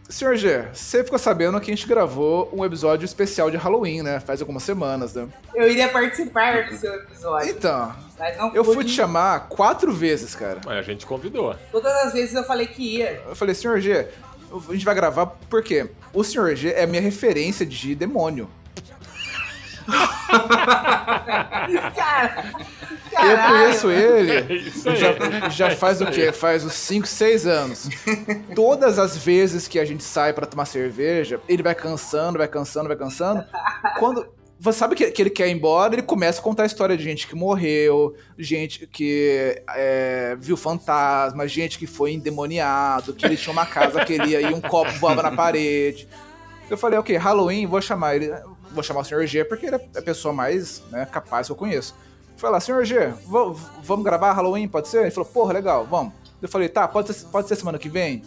senhor 0.09 0.35
G, 0.35 0.65
você 0.73 1.03
ficou 1.03 1.19
sabendo 1.19 1.59
que 1.59 1.71
a 1.71 1.75
gente 1.75 1.87
gravou 1.87 2.49
um 2.53 2.63
episódio 2.63 3.05
especial 3.05 3.51
de 3.51 3.57
Halloween, 3.57 4.01
né? 4.01 4.19
Faz 4.19 4.41
algumas 4.41 4.63
semanas, 4.63 5.13
né? 5.13 5.27
Eu 5.53 5.69
iria 5.69 5.89
participar 5.89 6.69
do 6.69 6.77
seu 6.77 6.93
episódio, 6.95 7.49
Então, 7.49 7.95
mas 8.17 8.37
não 8.37 8.53
eu 8.55 8.63
fui 8.63 8.83
te 8.83 8.91
chamar 8.91 9.47
quatro 9.47 9.91
vezes, 9.91 10.33
cara. 10.35 10.61
Mas 10.65 10.77
a 10.77 10.81
gente 10.81 11.05
convidou. 11.05 11.55
Todas 11.71 11.93
as 12.05 12.13
vezes 12.13 12.33
eu 12.33 12.43
falei 12.43 12.67
que 12.67 12.97
ia. 12.97 13.21
Eu 13.27 13.35
falei, 13.35 13.53
senhor 13.53 13.79
G, 13.79 14.07
a 14.51 14.73
gente 14.73 14.85
vai 14.85 14.95
gravar 14.95 15.25
porque 15.49 15.89
o 16.13 16.23
senhor 16.23 16.55
G 16.55 16.71
é 16.71 16.83
a 16.83 16.87
minha 16.87 17.01
referência 17.01 17.65
de 17.65 17.93
demônio. 17.95 18.49
Cara, 23.11 23.31
Eu 23.31 23.37
conheço 23.49 23.89
É 23.89 24.19
ele 24.19 24.31
aí. 24.31 24.71
já, 24.97 25.49
já 25.49 25.75
faz 25.75 26.01
o 26.01 26.05
quê? 26.07 26.31
Faz 26.31 26.63
uns 26.65 26.73
5, 26.73 27.07
6 27.07 27.47
anos. 27.47 27.89
Todas 28.55 28.99
as 28.99 29.17
vezes 29.17 29.67
que 29.67 29.79
a 29.79 29.85
gente 29.85 30.03
sai 30.03 30.33
pra 30.33 30.45
tomar 30.45 30.65
cerveja, 30.65 31.39
ele 31.47 31.63
vai 31.63 31.73
cansando, 31.75 32.37
vai 32.37 32.47
cansando, 32.47 32.87
vai 32.87 32.97
cansando. 32.97 33.43
Quando. 33.99 34.27
Você 34.59 34.79
sabe 34.79 34.95
que, 34.95 35.11
que 35.11 35.21
ele 35.21 35.29
quer 35.29 35.47
ir 35.47 35.51
embora, 35.51 35.93
ele 35.93 36.01
começa 36.01 36.39
a 36.39 36.43
contar 36.43 36.63
a 36.63 36.65
história 36.65 36.97
de 36.97 37.03
gente 37.03 37.27
que 37.27 37.35
morreu, 37.35 38.15
gente 38.39 38.87
que 38.87 39.61
é, 39.75 40.35
viu 40.39 40.57
fantasma, 40.57 41.47
gente 41.47 41.77
que 41.77 41.85
foi 41.85 42.13
endemoniado, 42.13 43.13
que 43.13 43.23
ele 43.23 43.37
tinha 43.37 43.53
uma 43.53 43.67
casa 43.67 44.03
que 44.03 44.13
ele 44.13 44.29
ia 44.31 44.41
e 44.41 44.53
um 44.55 44.59
copo 44.59 44.89
voava 44.93 45.21
na 45.21 45.31
parede. 45.31 46.07
Eu 46.71 46.75
falei, 46.75 46.97
ok, 46.97 47.15
Halloween, 47.17 47.67
vou 47.67 47.79
chamar 47.79 48.15
ele. 48.15 48.33
Vou 48.77 48.83
chamar 48.83 49.01
o 49.01 49.03
Sr. 49.03 49.25
G, 49.25 49.43
porque 49.43 49.65
ele 49.65 49.75
é 49.75 49.89
a 49.97 50.01
pessoa 50.03 50.31
mais 50.31 50.83
né, 50.91 51.03
capaz 51.11 51.47
que 51.47 51.51
eu 51.51 51.55
conheço. 51.55 51.95
Falei 52.35 52.53
lá, 52.53 52.59
Sr. 52.59 52.85
G, 52.85 53.13
vamos 53.81 54.05
gravar 54.05 54.31
Halloween, 54.33 54.67
pode 54.67 54.87
ser? 54.87 55.01
Ele 55.01 55.09
falou, 55.11 55.27
porra, 55.27 55.53
legal, 55.53 55.83
vamos. 55.89 56.13
Eu 56.39 56.47
falei, 56.47 56.69
tá, 56.69 56.87
pode 56.87 57.11
ser, 57.11 57.25
pode 57.25 57.47
ser 57.47 57.55
semana 57.55 57.79
que 57.79 57.89
vem? 57.89 58.21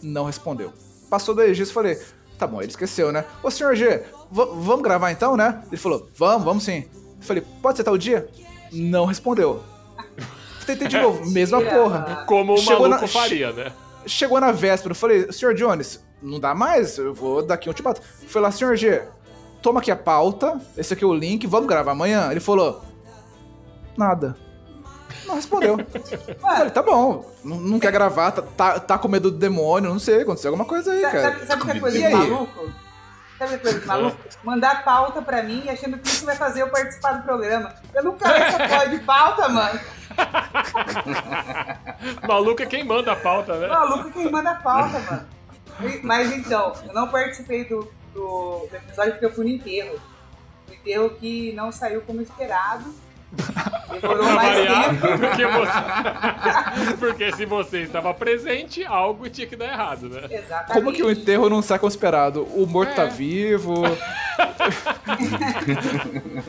Não 0.00 0.24
respondeu. 0.24 0.72
Passou 1.10 1.34
dois 1.34 1.56
dias, 1.56 1.68
eu 1.68 1.74
falei, 1.74 1.98
tá 2.38 2.46
bom, 2.46 2.60
ele 2.62 2.70
esqueceu, 2.70 3.10
né? 3.10 3.24
Ô, 3.42 3.50
Sr. 3.50 3.74
G, 3.74 4.04
vamos 4.30 4.82
gravar 4.82 5.10
então, 5.10 5.36
né? 5.36 5.60
Ele 5.66 5.76
falou, 5.76 6.08
vamos, 6.14 6.44
vamos 6.44 6.62
sim. 6.64 6.84
Eu 7.18 7.22
falei, 7.26 7.42
pode 7.60 7.78
ser 7.78 7.82
tal 7.82 7.98
dia? 7.98 8.28
Não 8.70 9.04
respondeu. 9.06 9.60
Tentei 10.64 10.86
de 10.86 11.00
novo, 11.00 11.28
mesma 11.30 11.60
porra. 11.68 12.24
Como 12.28 12.54
o 12.54 12.58
Chegou 12.58 12.88
maluco 12.88 13.02
na- 13.02 13.08
faria, 13.08 13.52
né? 13.52 13.72
Chegou 14.06 14.40
na 14.40 14.52
véspera, 14.52 14.92
eu 14.92 14.96
falei, 14.96 15.32
Sr. 15.32 15.54
Jones, 15.54 16.00
não 16.22 16.38
dá 16.38 16.54
mais, 16.54 16.96
eu 16.98 17.12
vou 17.12 17.42
daqui 17.42 17.68
um 17.68 17.72
te 17.72 17.82
bato. 17.82 18.00
Foi 18.28 18.40
lá, 18.40 18.52
Sr. 18.52 18.76
G, 18.76 19.02
toma 19.66 19.80
aqui 19.80 19.90
a 19.90 19.96
pauta, 19.96 20.60
esse 20.76 20.94
aqui 20.94 21.02
é 21.02 21.06
o 21.08 21.12
link, 21.12 21.44
vamos 21.44 21.66
gravar 21.66 21.90
amanhã? 21.90 22.30
Ele 22.30 22.38
falou, 22.38 22.84
nada. 23.98 24.36
Não 25.26 25.34
respondeu. 25.34 25.76
Eu 26.28 26.38
falei, 26.38 26.70
tá 26.70 26.84
bom, 26.84 27.28
não, 27.42 27.56
não 27.56 27.80
quer 27.80 27.90
gravar, 27.90 28.30
tá, 28.30 28.42
tá, 28.42 28.78
tá 28.78 28.96
com 28.96 29.08
medo 29.08 29.28
do 29.28 29.36
demônio, 29.36 29.90
não 29.90 29.98
sei, 29.98 30.22
aconteceu 30.22 30.50
alguma 30.52 30.64
coisa 30.64 30.92
aí, 30.92 31.00
Sabe, 31.00 31.12
cara. 31.16 31.32
sabe, 31.32 31.46
sabe 31.46 31.62
o 31.62 31.64
que 31.64 31.70
é 31.72 31.80
coisa 31.80 31.96
E 31.96 32.00
de 32.00 32.06
aí? 32.06 32.14
maluco? 32.14 32.72
Sabe 33.36 33.44
o 33.44 33.48
que 33.48 33.54
é 33.54 33.58
coisa 33.58 33.80
de 33.80 33.86
maluco? 33.88 34.16
Mandar 34.44 34.84
pauta 34.84 35.20
pra 35.20 35.42
mim 35.42 35.68
achando 35.68 35.98
que 35.98 36.06
isso 36.06 36.24
vai 36.24 36.36
fazer 36.36 36.62
eu 36.62 36.70
participar 36.70 37.14
do 37.14 37.24
programa. 37.24 37.74
Eu 37.92 38.04
não 38.04 38.16
quero 38.16 38.34
essa 38.34 38.68
porra 38.68 38.88
de 38.88 38.98
pauta, 39.00 39.48
mano. 39.48 39.80
Maluco 42.26 42.62
é 42.62 42.66
quem 42.66 42.84
manda 42.84 43.12
a 43.12 43.16
pauta, 43.16 43.56
né? 43.56 43.66
Maluco 43.66 44.08
é 44.08 44.12
quem 44.12 44.30
manda 44.30 44.54
pauta, 44.54 44.98
mano. 45.00 45.26
Mas 46.04 46.32
então, 46.32 46.72
eu 46.86 46.94
não 46.94 47.08
participei 47.08 47.64
do, 47.64 47.90
do, 48.16 48.66
do 48.70 48.76
episódio 48.76 49.12
porque 49.12 49.26
eu 49.26 49.32
fui 49.34 49.44
no 49.44 49.50
enterro. 49.50 50.00
Um 50.68 50.72
enterro 50.74 51.10
que 51.10 51.52
não 51.52 51.70
saiu 51.70 52.00
como 52.02 52.20
esperado. 52.22 52.84
Demorou 54.00 54.30
mais 54.32 54.56
tempo. 54.56 55.18
porque, 55.18 55.46
você... 55.46 56.96
porque 56.98 57.32
se 57.32 57.44
você 57.46 57.82
estava 57.82 58.14
presente, 58.14 58.84
algo 58.84 59.28
tinha 59.28 59.46
que 59.46 59.56
dar 59.56 59.66
errado, 59.66 60.08
né? 60.08 60.22
Exatamente. 60.30 60.72
Como 60.72 60.92
que 60.92 61.02
o 61.02 61.10
enterro 61.10 61.48
não 61.50 61.60
sai 61.62 61.78
como 61.78 61.90
esperado? 61.90 62.44
O 62.44 62.66
morto 62.66 62.90
É. 62.92 62.94
tá 62.94 63.04
vivo? 63.06 63.74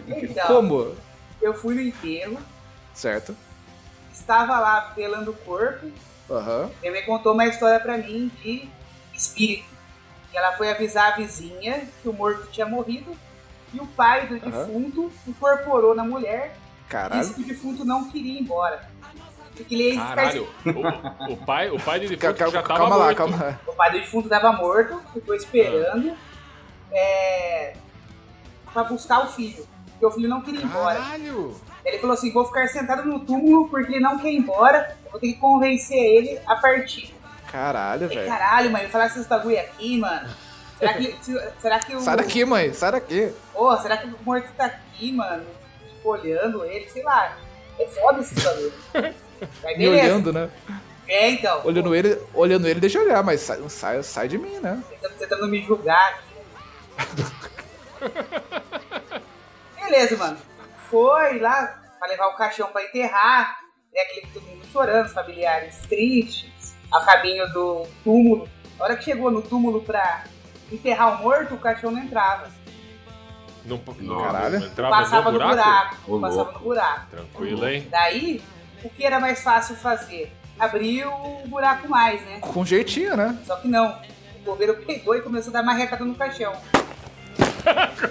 Então, 0.07 0.47
Como? 0.47 0.95
eu 1.41 1.53
fui 1.53 1.75
no 1.75 1.81
enterro, 1.81 2.38
Certo. 2.93 3.36
estava 4.13 4.59
lá 4.59 4.93
velando 4.95 5.31
o 5.31 5.36
corpo. 5.36 5.88
Minha 6.81 6.91
mãe 6.91 7.03
contou 7.05 7.33
uma 7.33 7.45
história 7.45 7.79
pra 7.79 7.97
mim 7.97 8.31
de 8.43 8.67
espírito. 9.13 9.76
E 10.34 10.38
ela 10.38 10.53
foi 10.53 10.69
avisar 10.72 11.13
a 11.13 11.15
vizinha 11.15 11.88
que 12.01 12.10
o 12.10 12.13
morto 12.13 12.48
tinha 12.51 12.65
morrido. 12.65 13.12
E 13.74 13.79
o 13.79 13.86
pai 13.88 14.27
do 14.27 14.36
Aham. 14.36 14.65
defunto 14.65 15.12
incorporou 15.27 15.93
na 15.96 16.03
mulher. 16.03 16.55
Caralho. 16.88 17.19
Disse 17.22 17.34
que 17.34 17.41
o 17.41 17.46
defunto 17.46 17.84
não 17.86 18.10
queria 18.10 18.34
ir 18.39 18.41
embora. 18.41 18.88
Porque 19.55 19.74
ele 19.74 19.93
ia 19.96 20.01
ficar 20.01 20.15
Caralho, 20.15 20.48
o, 20.65 21.34
o 21.34 21.38
pai, 21.38 21.69
o 21.72 21.79
pai 21.79 22.00
de 22.00 22.07
defunto 22.10 22.36
Calma, 22.36 22.53
já 22.53 22.62
tava 22.62 22.79
calma 22.79 22.96
lá, 22.96 23.05
morto. 23.05 23.17
calma 23.17 23.38
lá. 23.38 23.60
O 23.67 23.74
pai 23.74 23.91
do 23.91 24.00
defunto 24.00 24.27
estava 24.27 24.51
morto, 24.53 25.01
ficou 25.13 25.34
esperando 25.34 26.15
é, 26.91 27.74
para 28.72 28.84
buscar 28.84 29.24
o 29.24 29.27
filho. 29.27 29.67
Porque 29.91 30.05
o 30.05 30.12
filho 30.12 30.29
não 30.29 30.41
queria 30.41 30.62
ir 30.62 30.65
embora. 30.65 31.00
Caralho! 31.00 31.60
Ele 31.84 31.98
falou 32.00 32.13
assim: 32.13 32.31
vou 32.31 32.46
ficar 32.46 32.67
sentado 32.67 33.03
no 33.07 33.19
túmulo 33.22 33.67
porque 33.67 33.93
ele 33.93 34.00
não 34.00 34.19
quer 34.19 34.31
ir 34.31 34.38
embora. 34.38 34.96
Eu 35.05 35.12
vou 35.12 35.19
ter 35.19 35.34
que 35.34 35.39
convencer 35.39 35.98
ele 35.98 36.39
a 36.46 36.55
partir. 36.55 37.15
Caralho, 37.57 38.07
velho. 38.07 38.27
caralho, 38.27 38.69
mãe, 38.71 38.87
falar 38.87 39.07
esses 39.07 39.25
bagulho 39.25 39.59
aqui, 39.59 39.97
mano. 39.97 40.29
Será 40.77 40.93
que, 40.93 41.17
se- 41.21 41.51
será 41.59 41.79
que 41.79 41.95
o. 41.95 41.99
Sai 42.01 42.17
daqui, 42.17 42.45
mãe, 42.45 42.71
sai 42.71 42.91
daqui. 42.91 43.33
Ô, 43.55 43.75
será 43.77 43.97
que 43.97 44.05
o 44.07 44.15
morto 44.23 44.47
tá 44.55 44.65
aqui, 44.65 45.11
mano? 45.11 45.43
Tipo, 45.87 46.09
olhando 46.09 46.63
ele, 46.65 46.87
sei 46.89 47.01
lá. 47.01 47.35
É 47.79 47.87
foda 47.87 48.21
esse 48.21 48.35
bagulho. 48.35 48.73
Me 49.77 49.87
olhando, 49.87 50.31
né? 50.31 50.49
É, 51.07 51.29
então. 51.31 51.65
Olhando 51.65 51.95
ele, 51.95 52.21
olhando 52.33 52.67
ele, 52.67 52.79
deixa 52.79 52.99
eu 52.99 53.03
olhar, 53.05 53.23
mas 53.23 53.41
sai, 53.41 53.57
sai, 53.69 54.03
sai 54.03 54.27
de 54.27 54.37
mim, 54.37 54.59
né? 54.59 54.81
Tentando, 54.89 55.13
tentando 55.17 55.47
me 55.47 55.61
julgar 55.63 56.13
aqui. 56.13 57.23
Beleza, 59.81 60.15
mano. 60.17 60.37
Foi 60.89 61.39
lá 61.39 61.81
pra 61.99 62.07
levar 62.07 62.27
o 62.27 62.35
caixão 62.35 62.67
pra 62.71 62.83
enterrar. 62.83 63.57
É 63.95 64.01
aquele 64.03 64.27
todo 64.33 64.43
mundo 64.43 64.65
chorando, 64.71 65.05
os 65.07 65.13
familiares 65.13 65.77
tristes, 65.87 66.51
a 66.91 67.00
caminho 67.01 67.48
do 67.53 67.86
túmulo. 68.03 68.48
A 68.79 68.84
hora 68.84 68.96
que 68.96 69.03
chegou 69.06 69.32
no 69.32 69.41
túmulo 69.41 69.82
pra 69.82 70.24
enterrar 70.72 71.20
o 71.20 71.24
morto, 71.24 71.56
o 71.56 71.58
caixão 71.58 71.91
não 71.91 72.00
entrava. 72.03 72.48
Não, 73.65 73.82
não, 74.00 74.22
Caralho. 74.24 74.60
não 74.60 74.67
entrava 74.67 74.96
passava 74.96 75.32
no 75.32 75.39
no 75.39 75.46
buraco? 75.46 75.56
buraco. 75.58 75.98
Ô, 76.15 76.20
passava 76.20 76.51
no 76.53 76.60
buraco. 76.60 77.06
Tranquilo, 77.12 77.67
hein? 77.67 77.88
Daí, 77.91 78.41
o 78.84 78.89
que 78.89 79.06
era 79.06 79.20
mais 79.20 79.44
fácil 79.44 79.75
fazer? 79.75 80.32
Abrir 80.58 81.06
o 81.06 81.44
buraco 81.48 81.88
mais, 81.89 82.22
né? 82.22 82.39
Com 82.39 82.65
jeitinho, 82.65 83.15
né? 83.17 83.38
Só 83.46 83.58
que 83.58 83.67
não. 83.67 84.00
O 84.41 84.44
governo 84.46 84.75
pegou 84.75 85.15
e 85.15 85.22
começou 85.22 85.51
a 85.51 85.53
dar 85.56 85.63
marrecada 85.63 86.06
no 86.06 86.15
caixão. 86.15 86.53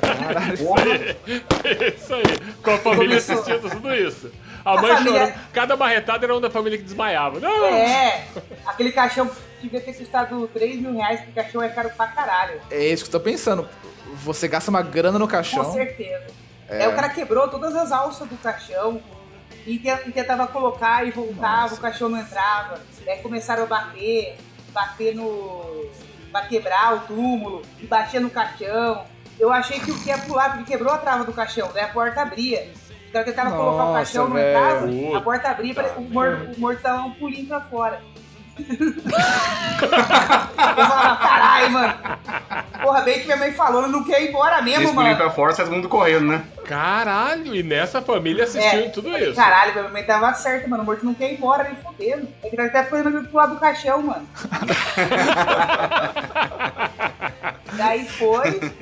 Caralho. 0.01 0.55
Isso 1.97 2.15
aí. 2.15 2.23
Com 2.63 2.71
a 2.71 2.79
família 2.79 3.09
Começou. 3.21 3.35
assistindo 3.41 3.71
tudo 3.71 3.95
isso. 3.95 4.31
A 4.67 4.73
A 4.79 4.83
mãe 4.83 4.95
família- 4.97 5.21
chorando. 5.27 5.41
Cada 5.53 5.77
barretada 5.77 6.27
era 6.27 6.37
um 6.37 6.41
da 6.41 6.51
família 6.51 6.77
que 6.77 6.85
desmaiava. 6.85 7.39
Não! 7.39 7.65
É, 7.67 8.27
aquele 8.67 8.91
caixão 8.91 9.31
devia 9.63 9.81
ter 9.81 9.93
custado 9.95 10.49
3 10.49 10.81
mil 10.81 10.93
reais, 10.95 11.21
porque 11.21 11.41
caixão 11.41 11.63
é 11.63 11.69
caro 11.69 11.91
pra 11.97 12.09
caralho. 12.09 12.61
É 12.71 12.85
isso 12.85 13.05
que 13.05 13.09
eu 13.15 13.21
tô 13.21 13.25
pensando. 13.25 13.69
Você 14.25 14.49
gasta 14.49 14.69
uma 14.71 14.83
grana 14.83 15.19
no 15.19 15.27
Com 15.27 15.31
caixão. 15.33 15.73
certeza. 15.73 16.27
Aí 16.69 16.87
o 16.89 16.95
cara 16.97 17.09
quebrou 17.11 17.47
todas 17.49 17.77
as 17.77 17.93
alças 17.93 18.29
do 18.29 18.37
caixão 18.39 19.01
e, 19.65 19.79
te- 19.79 19.89
e 20.09 20.13
tentava 20.13 20.49
colocar 20.49 21.07
e 21.07 21.13
voltava, 21.13 21.63
Nossa. 21.63 21.75
o 21.77 21.79
caixão 21.79 22.09
não 22.09 22.19
entrava. 22.19 22.81
Daí 23.05 23.21
começaram 23.21 23.63
a 23.63 23.67
bater, 23.67 24.37
bater 24.73 25.15
no. 25.15 25.87
pra 26.33 26.43
quebrar 26.43 26.95
o 26.97 27.01
túmulo, 27.01 27.63
e 27.81 27.87
batia 27.87 28.19
no 28.19 28.31
caixão. 28.31 29.05
Eu 29.39 29.53
achei 29.53 29.79
que 29.79 29.91
o 29.93 29.99
que 30.03 30.09
ia 30.09 30.19
pular, 30.19 30.57
porque 30.57 30.73
quebrou 30.73 30.93
a 30.93 30.99
trava 30.99 31.23
do 31.25 31.33
caixão, 31.33 31.71
daí 31.73 31.85
a 31.85 31.89
porta 31.89 32.23
abria. 32.23 32.69
Os 33.17 33.17
caras 33.17 33.35
tentavam 33.35 33.57
colocar 33.57 33.83
o 33.83 33.87
Nossa, 33.87 33.99
caixão, 33.99 34.27
entrava, 34.39 34.87
Puta 34.87 35.17
a 35.17 35.21
porta 35.23 35.49
abria, 35.49 35.75
o 35.97 36.03
morto, 36.03 36.55
o 36.55 36.61
morto 36.61 36.83
dava 36.83 37.01
um 37.03 37.13
pulinho 37.13 37.47
pra 37.47 37.63
fora. 37.63 38.03
Eu 38.59 38.67
falava, 40.87 41.17
caralho, 41.17 41.71
mano. 41.71 41.95
Porra, 42.83 43.01
bem 43.03 43.21
que 43.21 43.25
minha 43.25 43.37
mãe 43.37 43.53
falou, 43.53 43.83
eu 43.83 43.89
não 43.89 44.03
quer 44.03 44.23
ir 44.23 44.29
embora 44.29 44.63
mesmo, 44.63 44.89
ir 44.89 44.95
mano. 44.95 45.17
pra 45.17 45.31
fora, 45.31 45.55
todo 45.55 45.71
mundo 45.71 45.89
correndo, 45.89 46.27
né? 46.27 46.45
Caralho, 46.65 47.55
e 47.55 47.63
nessa 47.63 48.03
família 48.03 48.45
assistiu 48.45 48.81
em 48.81 48.91
tudo 48.91 49.17
isso. 49.17 49.35
Caralho, 49.35 49.75
minha 49.75 49.89
mãe 49.89 50.05
tava 50.05 50.33
certa, 50.35 50.67
mano. 50.69 50.83
O 50.83 50.87
morto 50.87 51.05
não 51.05 51.15
quer 51.15 51.33
ir 51.33 51.37
embora, 51.37 51.65
nem 51.65 51.77
fodendo. 51.77 52.29
É 52.43 52.49
que 52.49 52.57
tá 52.57 52.65
até 52.65 52.83
fazendo 52.85 53.29
pro 53.29 53.37
lado 53.37 53.55
do 53.55 53.61
caixão, 53.61 54.03
mano. 54.03 54.27
Daí 57.73 58.07
foi. 58.07 58.73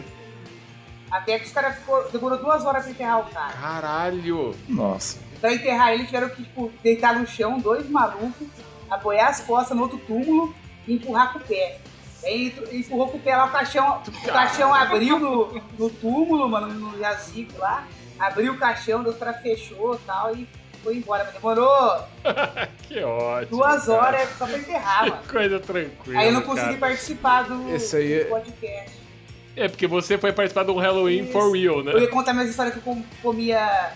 Até 1.15 1.39
que 1.39 1.47
os 1.47 1.53
caras 1.53 1.77
ficou. 1.77 2.11
Demorou 2.11 2.39
duas 2.39 2.65
horas 2.65 2.83
pra 2.83 2.91
enterrar 2.91 3.21
o 3.21 3.25
cara. 3.33 3.53
Caralho. 3.53 4.55
Nossa. 4.69 5.19
Pra 5.41 5.53
enterrar 5.55 5.93
ele, 5.93 6.07
tiveram 6.07 6.29
que, 6.31 6.43
tipo, 6.43 6.73
deitar 6.83 7.15
no 7.19 7.27
chão, 7.27 7.59
dois 7.59 7.89
malucos, 7.89 8.49
apoiar 8.91 9.29
as 9.29 9.41
costas 9.41 9.77
no 9.77 9.83
outro 9.85 9.99
túmulo 9.99 10.53
e 10.89 10.95
empurrar 10.95 11.33
com 11.33 11.39
o 11.39 11.43
pé. 11.43 11.79
Aí 12.25 12.53
empurrou 12.73 13.09
com 13.09 13.19
o 13.19 13.21
pé 13.21 13.37
lá, 13.37 13.45
o 13.45 13.53
caixão, 13.53 14.03
o 14.25 14.27
caixão 14.33 14.75
abriu 14.75 15.19
no, 15.21 15.63
no 15.79 15.91
túmulo, 15.91 16.49
mano, 16.49 16.69
no 16.73 16.99
jazigo 16.99 17.53
lá. 17.59 17.87
Abriu 18.19 18.55
o 18.55 18.59
caixão, 18.59 19.03
Deus 19.05 19.17
cara 19.19 19.35
fechou 19.35 19.95
e 19.95 19.99
tal, 20.07 20.35
e 20.35 20.49
foi 20.83 20.97
embora. 20.97 21.25
Mas 21.25 21.35
demorou 21.35 21.99
Que 22.89 23.03
ótimo. 23.03 23.59
duas 23.59 23.85
cara. 23.87 23.99
horas 23.99 24.29
só 24.39 24.47
pra 24.47 24.59
enterrar, 24.59 25.01
mano. 25.11 25.23
Que 25.23 25.29
coisa 25.29 25.61
tranquila. 25.61 26.19
Aí 26.19 26.27
eu 26.29 26.33
não 26.33 26.43
consegui 26.43 26.67
cara. 26.69 26.79
participar 26.79 27.43
do, 27.45 27.75
Esse 27.75 27.97
aí 27.99 28.13
é- 28.15 28.25
do 28.25 28.31
podcast. 28.31 29.04
É 29.57 29.69
porque 29.69 29.87
você 29.87 30.19
foi 30.19 30.33
participar 30.33 30.65
de 30.65 30.71
um 30.73 30.79
Halloween 30.79 31.27
for 31.31 31.53
real, 31.53 31.83
né? 31.83 31.93
Eu 31.93 32.01
ia 32.01 32.09
contar 32.09 32.33
minhas 32.33 32.51
histórias 32.51 32.75
que 32.75 32.81
eu 32.81 32.85
com- 32.85 33.05
comia 33.23 33.93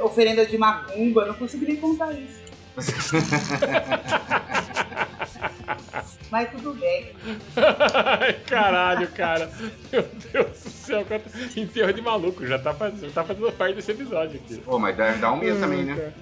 oferenda 0.00 0.44
de 0.46 0.56
macumba, 0.58 1.22
eu 1.22 1.26
não 1.28 1.34
consegui 1.34 1.64
nem 1.66 1.76
contar 1.76 2.12
isso. 2.12 2.38
Mas 6.30 6.50
tudo 6.50 6.74
bem. 6.74 7.12
Ai, 7.56 8.34
Caralho, 8.46 9.08
cara. 9.08 9.50
Meu 9.90 10.02
Deus 10.32 10.46
do 10.62 10.70
céu. 10.70 11.04
quanto- 11.06 11.30
Enterro 11.58 11.92
de 11.92 12.02
maluco. 12.02 12.46
Já 12.46 12.58
tá 12.58 12.74
fazendo, 12.74 13.12
tá 13.12 13.24
fazendo 13.24 13.50
parte 13.52 13.76
desse 13.76 13.90
episódio 13.92 14.38
aqui. 14.44 14.58
Pô, 14.58 14.78
mas 14.78 14.96
dá, 14.96 15.12
dá 15.12 15.32
um 15.32 15.36
medo 15.38 15.58
também, 15.58 15.84
né? 15.84 16.12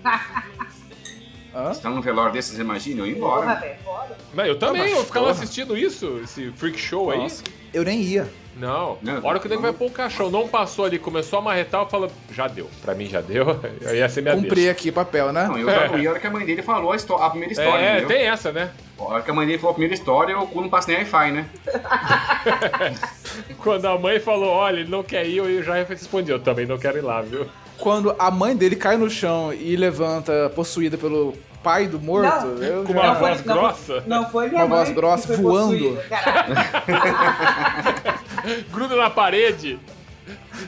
Hã? 1.55 1.75
Se 1.75 1.81
tá 1.83 1.91
num 1.91 2.01
velório 2.01 2.33
desses, 2.33 2.59
imagina, 2.59 3.01
eu 3.01 3.07
ia 3.07 3.17
Porra, 3.17 3.43
embora. 3.43 3.79
foda. 3.83 4.17
Mas 4.35 4.47
eu 4.47 4.59
também, 4.59 4.83
mas 4.83 4.93
eu 4.93 5.05
ficava 5.05 5.27
porra. 5.27 5.39
assistindo 5.39 5.77
isso, 5.77 6.21
esse 6.23 6.53
freak 6.53 6.79
show 6.79 7.11
aí. 7.11 7.19
Nossa. 7.19 7.43
Eu 7.75 7.83
nem 7.83 8.01
ia. 8.01 8.29
Não, 8.57 8.97
Não, 9.03 9.19
a 9.19 9.27
hora 9.29 9.39
que 9.39 9.47
o 9.47 9.51
nego 9.51 9.61
vai 9.63 9.73
pôr 9.73 9.87
o 9.87 9.91
caixão, 9.91 10.31
não 10.31 10.49
passou 10.49 10.85
ali, 10.87 10.99
começou 10.99 11.39
a 11.39 11.43
marretar, 11.43 11.83
eu 11.83 11.87
falo, 11.87 12.11
já 12.33 12.49
deu. 12.49 12.69
Pra 12.83 12.95
mim 12.95 13.07
já 13.07 13.21
deu, 13.21 13.61
eu 13.83 13.95
ia 13.95 14.09
ser 14.09 14.23
minha 14.23 14.35
Cumpri 14.35 14.55
deixa. 14.55 14.71
aqui 14.71 14.91
papel, 14.91 15.33
né? 15.33 15.47
Não, 15.47 15.59
eu 15.59 15.67
já 15.71 15.89
fui 15.89 16.07
a 16.07 16.11
hora 16.11 16.21
que 16.21 16.27
a 16.27 16.31
mãe 16.31 16.47
dele 16.47 16.63
falou 16.63 16.93
a, 16.93 16.97
a 17.27 17.31
primeira 17.31 17.53
história, 17.53 17.85
É, 17.85 17.91
entendeu? 17.99 18.09
tem 18.09 18.27
essa, 18.27 18.51
né? 18.51 18.71
A 18.99 19.03
hora 19.05 19.23
que 19.23 19.31
a 19.31 19.35
mãe 19.35 19.47
dele 19.47 19.59
falou 19.59 19.73
a 19.73 19.75
primeira 19.75 19.95
história, 19.95 20.39
o 20.39 20.47
cu 20.47 20.63
não 20.63 20.69
passa 20.71 20.89
nem 20.89 20.97
Wi-Fi, 20.99 21.33
né? 21.33 21.47
Quando 23.59 23.87
a 23.87 23.99
mãe 23.99 24.19
falou, 24.21 24.49
olha, 24.49 24.81
ele 24.81 24.91
não 24.91 25.03
quer 25.03 25.27
ir, 25.27 25.37
eu 25.39 25.63
já 25.63 25.75
respondi, 25.83 26.31
eu 26.31 26.39
também 26.39 26.67
não 26.67 26.79
quero 26.79 26.99
ir 26.99 27.03
lá, 27.03 27.21
viu? 27.21 27.47
Quando 27.79 28.15
a 28.19 28.31
mãe 28.31 28.57
dele 28.57 28.77
cai 28.77 28.97
no 28.97 29.11
chão 29.11 29.53
e 29.53 29.77
levanta 29.77 30.51
possuída 30.55 30.97
pelo 30.97 31.35
pai 31.67 31.89
do 31.89 32.01
morto, 32.01 32.47
Não. 32.47 32.63
eu 32.63 32.85
Com 32.85 32.93
uma 32.93 33.03
Não 33.09 33.17
foi- 33.17 33.29
voz 33.29 33.45
não- 33.45 33.55
grossa, 33.57 34.05
Não 34.07 34.31
foi 34.31 34.49
minha 34.49 34.65
Uma 34.65 34.77
mãe 34.77 34.85
voz 34.85 34.95
grossa, 34.97 35.27
foi 35.27 35.37
voando. 35.37 35.99
gruda 38.73 38.95
na 38.95 39.11
parede, 39.11 39.81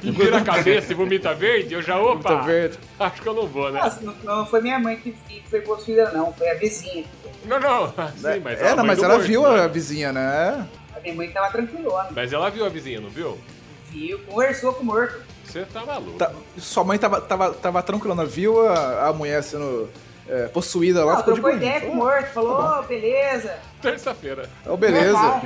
e 0.02 0.11
vira 0.11 0.38
a 0.38 0.45
cabeça 0.45 0.90
e 0.93 0.97
vomita 0.97 1.33
verde, 1.35 1.75
eu 1.75 1.81
já, 1.83 2.00
opa, 2.00 2.31
Tá 2.37 2.40
verde. 2.43 2.76
acho 2.99 3.23
que 3.23 3.28
eu 3.28 3.35
não 3.35 3.47
vou, 3.47 3.71
né? 3.71 3.81
Nossa, 3.81 4.00
não, 4.00 4.14
não 4.25 4.45
foi 4.47 4.61
minha 4.61 4.78
mãe 4.81 4.97
que 4.97 5.14
foi 5.49 5.61
possuída, 5.61 6.11
não. 6.11 6.33
Foi 6.33 6.50
a 6.50 6.55
vizinha. 6.55 7.05
que 7.05 7.09
foi. 7.23 7.31
Não, 7.49 7.61
não, 7.61 7.87
sim, 8.17 8.40
mas 8.43 8.61
é, 8.61 8.75
não, 8.75 8.85
mas 8.85 9.00
ela 9.02 9.14
morto, 9.14 9.26
viu 9.26 9.43
né? 9.49 9.61
a 9.62 9.67
vizinha, 9.69 10.12
né? 10.12 10.67
A 10.97 11.00
minha 11.00 11.14
mãe 11.14 11.31
tava 11.31 11.50
tranquilona. 11.52 12.09
Mas 12.14 12.33
ela 12.33 12.50
viu 12.50 12.67
a 12.67 12.69
vizinha, 12.69 13.00
não 13.00 13.09
viu? 13.09 13.38
Viu, 13.90 14.19
conversou 14.26 14.73
com 14.75 14.83
o 14.83 14.87
morto. 14.87 15.17
Você 15.45 15.64
tá 15.64 15.85
maluco. 15.87 16.19
Tá- 16.19 16.31
sua 16.59 16.85
mãe 16.85 16.99
tava, 16.99 17.21
tava, 17.23 17.52
tava 17.55 17.83
tranquilona, 17.83 18.25
viu 18.26 18.69
a, 18.69 19.07
a 19.09 19.12
mulher 19.14 19.43
sendo 19.43 19.88
é, 20.28 20.47
possuída 20.49 21.04
lá, 21.04 21.12
Ela 21.12 21.18
ficou 21.20 21.35
de 21.35 21.40
trocou 21.40 21.58
boinha. 21.58 21.76
ideia 21.76 21.90
com 21.90 21.97
o 21.97 22.00
Falou, 22.00 22.12
morto, 22.12 22.32
falou, 22.32 22.80
ô, 22.80 22.82
beleza. 22.82 23.54
Terça-feira. 23.80 24.49
"Ó, 24.66 24.76
beleza. 24.76 25.42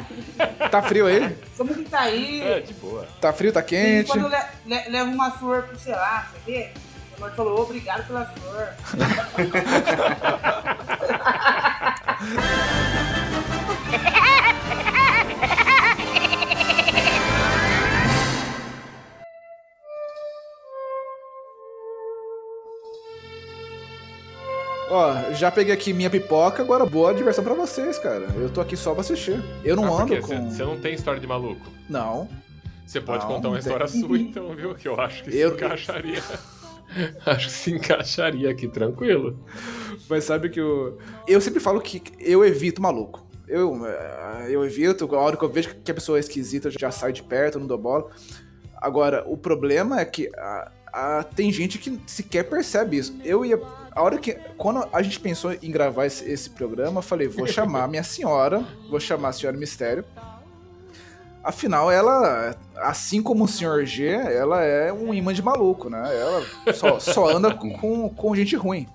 Tá 0.71 0.83
frio 0.83 1.07
aí? 1.07 1.37
Como 1.57 1.75
que 1.75 1.85
tá 1.85 2.01
aí? 2.01 2.43
É, 2.43 2.61
de 2.61 2.75
boa. 2.75 3.07
Tá 3.21 3.33
frio, 3.33 3.53
tá 3.53 3.61
E 3.61 3.65
quente? 3.65 4.11
quando 4.11 4.23
eu 4.25 4.29
le- 4.29 4.37
le- 4.77 4.89
levo 4.91 5.11
uma 5.13 5.31
flor 5.33 5.63
pro 5.65 5.79
sei 5.79 5.93
lá, 5.95 6.29
você 6.33 6.51
vê? 6.51 6.71
O 7.17 7.21
morto 7.21 7.37
falou, 7.37 7.61
obrigado 7.63 8.07
pela 8.07 8.25
flor. 8.27 8.69
Ó, 24.95 25.33
já 25.33 25.51
peguei 25.51 25.73
aqui 25.73 25.91
minha 25.95 26.11
pipoca, 26.11 26.63
agora 26.63 26.85
boa 26.85 27.15
diversão 27.15 27.43
pra 27.43 27.55
vocês, 27.55 27.99
cara. 27.99 28.27
Eu 28.37 28.51
tô 28.51 28.61
aqui 28.61 28.77
só 28.77 28.93
pra 28.93 29.01
assistir. 29.01 29.43
Eu 29.65 29.75
não 29.75 29.85
Ah, 29.97 30.03
ando 30.03 30.21
com... 30.21 30.51
Você 30.51 30.63
não 30.63 30.79
tem 30.79 30.93
história 30.95 31.19
de 31.19 31.27
maluco? 31.27 31.63
Não. 31.89 32.29
Você 32.85 33.01
pode 33.01 33.25
Não, 33.25 33.33
contar 33.37 33.49
uma 33.49 33.55
não 33.57 33.63
tem. 33.63 33.73
história 33.73 33.89
sua, 33.89 34.19
então, 34.19 34.55
viu? 34.55 34.75
Que 34.75 34.87
eu 34.87 35.01
acho 35.01 35.25
que 35.25 35.31
se 35.33 35.39
Eu- 35.39 35.55
encaixaria. 35.55 36.23
acho 37.25 37.47
que 37.47 37.53
se 37.53 37.73
encaixaria 37.73 38.51
aqui, 38.51 38.69
tranquilo. 38.69 39.43
Mas 40.11 40.25
sabe 40.25 40.51
que 40.51 40.61
eu. 40.61 40.99
Eu 41.27 41.41
sempre 41.41 41.59
falo 41.61 41.81
que 41.81 42.03
eu 42.21 42.45
evito 42.45 42.83
maluco. 42.83 43.27
Eu, 43.49 43.87
eh, 43.87 44.47
eu 44.51 44.63
evito, 44.63 45.09
a 45.15 45.19
hora 45.21 45.39
que 45.39 45.43
eu 45.45 45.49
vejo 45.49 45.75
que 45.83 45.91
a 45.91 45.95
pessoa 45.95 46.19
é 46.19 46.21
esquisita, 46.21 46.69
eu 46.69 46.73
já 46.73 46.91
saio 46.91 47.15
de 47.15 47.23
perto, 47.23 47.59
não 47.59 47.67
dou 47.67 47.79
bola. 47.79 48.11
Agora, 48.77 49.25
o 49.27 49.39
problema 49.39 50.01
é 50.01 50.05
que 50.05 50.29
ah, 50.37 50.71
ah, 50.93 51.25
tem 51.35 51.51
gente 51.51 51.79
que 51.79 51.99
sequer 52.07 52.45
percebe 52.45 52.99
isso. 52.99 53.19
Eu 53.25 53.45
ia. 53.45 53.61
A 53.91 54.03
hora 54.03 54.19
que. 54.19 54.35
Quando 54.59 54.87
a 54.93 55.03
gente 55.03 55.19
pensou 55.19 55.53
em 55.53 55.71
gravar 55.71 56.07
esse, 56.07 56.31
esse 56.31 56.51
programa, 56.51 56.99
eu 56.99 57.03
falei, 57.03 57.29
vou 57.29 57.47
chamar 57.47 57.89
minha 57.89 58.03
senhora, 58.03 58.65
vou 58.91 59.01
chamar 59.01 59.31
a 59.31 59.33
senhora 59.33 59.57
Mistério. 59.57 60.05
Afinal, 61.43 61.91
ela, 61.91 62.55
assim 62.77 63.21
como 63.21 63.45
o 63.45 63.49
Sr. 63.49 63.85
G, 63.85 64.07
ela 64.07 64.63
é 64.63 64.93
um 64.93 65.13
imã 65.13 65.35
de 65.35 65.43
maluco, 65.43 65.91
né? 65.91 66.01
Ela 66.17 66.73
só, 66.73 67.01
só 67.01 67.29
anda 67.29 67.53
com, 67.53 68.09
com 68.11 68.37
gente 68.37 68.55
ruim. 68.55 68.87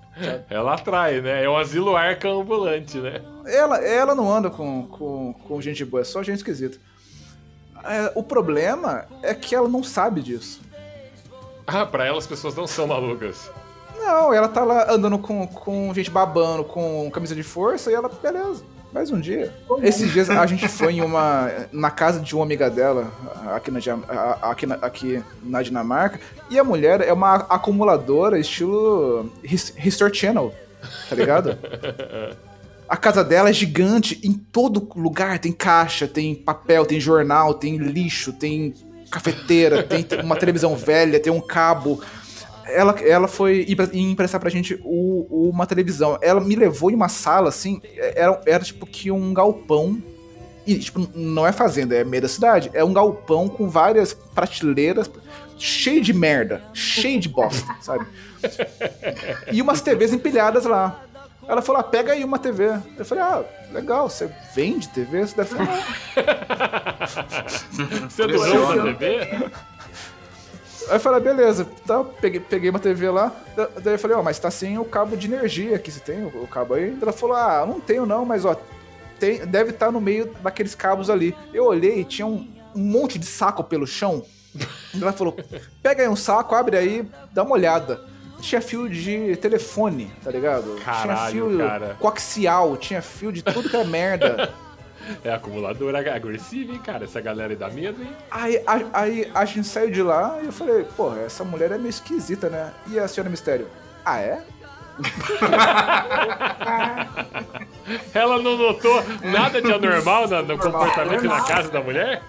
Ela 0.49 0.75
atrai, 0.75 1.19
né? 1.19 1.43
É 1.43 1.49
um 1.49 1.57
asilo 1.57 1.95
arca 1.95 2.29
ambulante, 2.29 2.99
né? 2.99 3.21
Ela, 3.45 3.77
ela 3.85 4.15
não 4.15 4.33
anda 4.33 4.49
com, 4.49 4.87
com, 4.87 5.33
com 5.33 5.61
gente 5.61 5.83
boa, 5.83 6.01
é 6.01 6.05
só 6.05 6.23
gente 6.23 6.37
esquisita. 6.37 6.77
É, 7.83 8.11
o 8.15 8.23
problema 8.23 9.05
é 9.21 9.33
que 9.33 9.53
ela 9.53 9.67
não 9.67 9.83
sabe 9.83 10.21
disso. 10.21 10.61
Ah, 11.67 11.85
pra 11.85 12.05
ela 12.05 12.17
as 12.17 12.25
pessoas 12.25 12.55
não 12.55 12.65
são 12.65 12.87
malucas. 12.87 13.49
Não, 13.99 14.33
ela 14.33 14.47
tá 14.47 14.63
lá 14.63 14.89
andando 14.91 15.17
com, 15.19 15.45
com 15.45 15.93
gente 15.93 16.09
babando, 16.09 16.63
com 16.63 17.09
camisa 17.11 17.35
de 17.35 17.43
força, 17.43 17.91
e 17.91 17.93
ela, 17.93 18.07
beleza, 18.09 18.63
mais 18.93 19.11
um 19.11 19.19
dia. 19.19 19.53
Esses 19.81 20.11
dias 20.13 20.29
a 20.29 20.45
gente 20.45 20.67
foi 20.67 20.93
em 20.93 21.01
uma. 21.01 21.49
na 21.73 21.91
casa 21.91 22.19
de 22.21 22.33
uma 22.35 22.45
amiga 22.45 22.69
dela, 22.69 23.11
aqui 23.53 23.69
na, 23.71 23.79
aqui 24.41 24.65
na, 24.65 24.75
aqui 24.75 25.23
na 25.43 25.61
Dinamarca, 25.61 26.19
e 26.49 26.57
a 26.57 26.63
mulher 26.63 27.01
é 27.01 27.11
uma 27.11 27.35
acumuladora 27.49 28.39
estilo 28.39 29.29
His- 29.43 29.73
History 29.83 30.15
Channel, 30.15 30.53
tá 31.09 31.15
ligado? 31.15 31.57
A 32.89 32.95
casa 32.95 33.21
dela 33.21 33.49
é 33.49 33.53
gigante, 33.53 34.17
em 34.23 34.31
todo 34.31 34.87
lugar 34.95 35.39
tem 35.39 35.51
caixa, 35.51 36.07
tem 36.07 36.33
papel, 36.33 36.85
tem 36.85 37.01
jornal, 37.01 37.53
tem 37.53 37.75
lixo, 37.75 38.31
tem 38.31 38.73
cafeteira, 39.09 39.83
tem 39.83 40.05
uma 40.23 40.35
televisão 40.35 40.75
velha, 40.75 41.19
tem 41.19 41.31
um 41.31 41.41
cabo. 41.41 42.01
Ela, 42.65 42.91
ela 43.01 43.27
foi 43.27 43.65
empre- 43.67 43.97
emprestar 43.97 44.41
pra 44.41 44.49
gente 44.49 44.79
o- 44.83 45.49
uma 45.49 45.65
televisão. 45.65 46.17
Ela 46.21 46.41
me 46.41 46.55
levou 46.55 46.91
em 46.91 46.95
uma 46.95 47.07
sala, 47.09 47.49
assim, 47.49 47.81
era, 47.97 48.41
era 48.45 48.63
tipo 48.63 48.85
que 48.85 49.09
um 49.11 49.33
galpão. 49.33 50.01
E, 50.65 50.77
tipo, 50.79 51.07
não 51.15 51.47
é 51.47 51.53
fazenda, 51.53 51.95
é 51.95 52.03
meio 52.03 52.21
da 52.23 52.27
cidade. 52.27 52.69
É 52.73 52.83
um 52.83 52.91
galpão 52.91 53.47
com 53.47 53.69
várias 53.69 54.13
prateleiras, 54.13 55.09
cheio 55.57 56.01
de 56.01 56.11
merda, 56.11 56.61
cheio 56.73 57.21
de 57.21 57.29
bosta, 57.29 57.73
sabe? 57.79 58.05
E 59.51 59.61
umas 59.61 59.79
TVs 59.81 60.11
empilhadas 60.11 60.65
lá. 60.65 61.03
Ela 61.47 61.61
falou, 61.61 61.79
ah, 61.79 61.83
pega 61.83 62.11
aí 62.13 62.23
uma 62.23 62.37
TV. 62.37 62.77
Eu 62.97 63.05
falei, 63.05 63.23
ah, 63.23 63.43
legal, 63.71 64.09
você 64.09 64.29
vende 64.53 64.89
TV? 64.89 65.25
Você 65.25 65.35
deve 65.35 65.49
falar, 65.55 65.67
Você 68.09 68.23
é 68.23 68.29
Funciona. 68.29 68.75
dono 68.75 68.83
da 68.85 68.93
TV? 68.93 69.51
Aí 70.89 70.95
eu 70.95 70.99
falei, 71.01 71.19
beleza, 71.19 71.65
tá, 71.85 72.01
peguei, 72.03 72.39
peguei 72.39 72.69
uma 72.69 72.79
TV 72.79 73.09
lá, 73.09 73.31
da- 73.57 73.67
daí 73.83 73.95
eu 73.95 73.99
falei, 73.99 74.15
ó, 74.15 74.23
mas 74.23 74.39
tá 74.39 74.49
sem 74.49 74.77
o 74.77 74.85
cabo 74.85 75.17
de 75.17 75.27
energia 75.27 75.75
aqui, 75.75 75.91
você 75.91 75.99
tem 75.99 76.23
o, 76.23 76.43
o 76.43 76.47
cabo 76.47 76.75
aí? 76.75 76.97
Ela 77.01 77.11
falou, 77.11 77.35
ah, 77.35 77.65
não 77.67 77.79
tenho 77.81 78.05
não, 78.05 78.23
mas 78.23 78.45
ó, 78.45 78.55
tem, 79.19 79.45
deve 79.45 79.71
estar 79.71 79.91
no 79.91 79.99
meio 79.99 80.33
daqueles 80.41 80.75
cabos 80.75 81.09
ali. 81.09 81.35
Eu 81.53 81.65
olhei, 81.65 82.05
tinha 82.05 82.25
um, 82.25 82.47
um 82.73 82.79
monte 82.79 83.19
de 83.19 83.25
saco 83.25 83.63
pelo 83.65 83.85
chão. 83.85 84.23
Ela 84.99 85.11
falou, 85.11 85.35
pega 85.83 86.03
aí 86.03 86.07
um 86.09 86.15
saco, 86.15 86.55
abre 86.55 86.77
aí, 86.77 87.05
dá 87.33 87.43
uma 87.43 87.53
olhada. 87.53 87.99
Tinha 88.39 88.61
fio 88.61 88.87
de 88.87 89.35
telefone, 89.37 90.11
tá 90.23 90.29
ligado? 90.31 90.73
tinha 90.75 90.85
Caralho, 90.85 91.31
fio 91.49 91.57
cara. 91.57 91.95
coaxial, 91.99 92.77
tinha 92.77 93.01
fio 93.01 93.31
de 93.31 93.41
tudo 93.41 93.69
que 93.69 93.75
era 93.75 93.83
merda. 93.85 94.53
É 95.23 95.31
acumuladora 95.31 95.99
agressiva, 96.13 96.73
hein, 96.73 96.81
cara? 96.83 97.05
Essa 97.05 97.21
galera 97.21 97.53
aí 97.53 97.55
dá 97.55 97.69
medo, 97.69 98.01
hein? 98.03 98.09
Aí, 98.29 98.61
a- 98.67 98.81
aí 98.91 99.31
a 99.33 99.45
gente 99.45 99.65
saiu 99.65 99.89
de 99.89 100.01
lá 100.03 100.37
e 100.43 100.47
eu 100.47 100.51
falei, 100.51 100.83
porra, 100.97 101.21
essa 101.21 101.45
mulher 101.45 101.71
é 101.71 101.77
meio 101.77 101.87
esquisita, 101.89 102.49
né? 102.49 102.73
E 102.87 102.99
a 102.99 103.07
senhora 103.07 103.29
Mistério? 103.29 103.67
Ah, 104.03 104.19
é? 104.19 104.41
Ela 108.13 108.41
não 108.41 108.57
notou 108.57 109.01
nada 109.23 109.61
de 109.61 109.71
anormal 109.71 110.27
no, 110.27 110.41
no 110.43 110.57
comportamento 110.57 111.23
e 111.23 111.27
na 111.27 111.41
casa 111.43 111.69
da 111.69 111.81
mulher? 111.81 112.21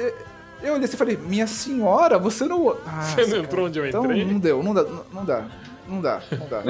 Eu 0.62 0.74
olhei 0.74 0.84
assim 0.84 0.94
e 0.94 0.98
falei, 0.98 1.16
minha 1.16 1.46
senhora, 1.46 2.18
você 2.18 2.44
não. 2.46 2.76
Ah, 2.86 3.02
Você 3.02 3.26
não 3.26 3.38
entrou 3.38 3.66
onde 3.66 3.78
eu 3.78 3.86
então 3.86 4.04
entrei? 4.04 4.24
não 4.24 4.38
deu, 4.38 4.62
não 4.62 4.74
dá, 4.74 4.84
não 5.12 5.24
dá. 5.24 5.44
Não 5.88 6.02
dá, 6.02 6.20
não 6.30 6.48
dá. 6.48 6.62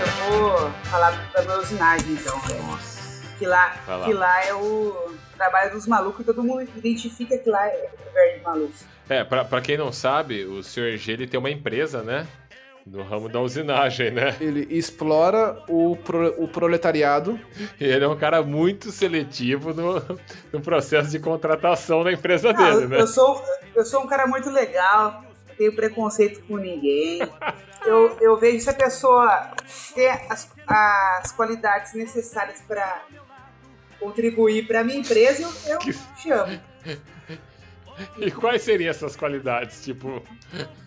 Eu 0.00 0.38
vou 0.40 0.70
falar 0.84 1.10
da 1.32 1.42
minha 1.42 1.58
usinagem, 1.58 2.12
então. 2.12 2.36
né? 2.36 2.78
Que 3.38 3.46
lá, 3.46 3.70
que 4.04 4.12
lá 4.12 4.44
é 4.44 4.52
o 4.54 5.14
trabalho 5.36 5.70
dos 5.72 5.86
malucos 5.86 6.20
e 6.20 6.24
todo 6.24 6.42
mundo 6.42 6.68
identifica 6.76 7.38
que 7.38 7.48
lá 7.48 7.66
é 7.66 7.88
lugar 8.06 8.36
de 8.36 8.42
maluco. 8.42 8.74
É, 9.08 9.24
pra, 9.24 9.44
pra 9.44 9.60
quem 9.60 9.78
não 9.78 9.90
sabe, 9.90 10.44
o 10.44 10.62
Sr. 10.62 10.96
G 10.98 11.12
ele 11.12 11.26
tem 11.26 11.40
uma 11.40 11.50
empresa, 11.50 12.02
né? 12.02 12.26
No 12.86 13.02
ramo 13.04 13.28
da 13.28 13.40
usinagem, 13.40 14.10
né? 14.10 14.34
Ele 14.40 14.66
explora 14.70 15.62
o, 15.68 15.96
pro- 15.96 16.34
o 16.42 16.48
proletariado. 16.48 17.38
E 17.78 17.84
ele 17.84 18.04
é 18.04 18.08
um 18.08 18.16
cara 18.16 18.42
muito 18.42 18.90
seletivo 18.90 19.72
no, 19.74 20.02
no 20.52 20.60
processo 20.60 21.10
de 21.10 21.18
contratação 21.18 22.02
da 22.02 22.12
empresa 22.12 22.52
Não, 22.52 22.64
dele, 22.74 22.86
né? 22.88 23.00
eu 23.00 23.06
sou, 23.06 23.44
eu 23.76 23.84
sou 23.84 24.02
um 24.02 24.06
cara 24.06 24.26
muito 24.26 24.48
legal, 24.50 25.22
não 25.48 25.54
tenho 25.56 25.74
preconceito 25.76 26.42
com 26.48 26.56
ninguém. 26.56 27.20
Eu, 27.84 28.16
eu 28.20 28.36
vejo 28.38 28.60
se 28.64 28.70
a 28.70 28.74
pessoa 28.74 29.50
tem 29.94 30.08
as, 30.28 30.50
as 30.66 31.32
qualidades 31.32 31.92
necessárias 31.94 32.60
para 32.66 33.02
contribuir 34.00 34.66
para 34.66 34.82
minha 34.82 34.98
empresa, 34.98 35.42
eu, 35.42 35.72
eu 35.74 35.78
Que- 35.78 35.92
chamo. 36.22 36.60
E 38.18 38.30
quais 38.30 38.62
seriam 38.62 38.90
essas 38.90 39.16
qualidades? 39.16 39.84
Tipo, 39.84 40.22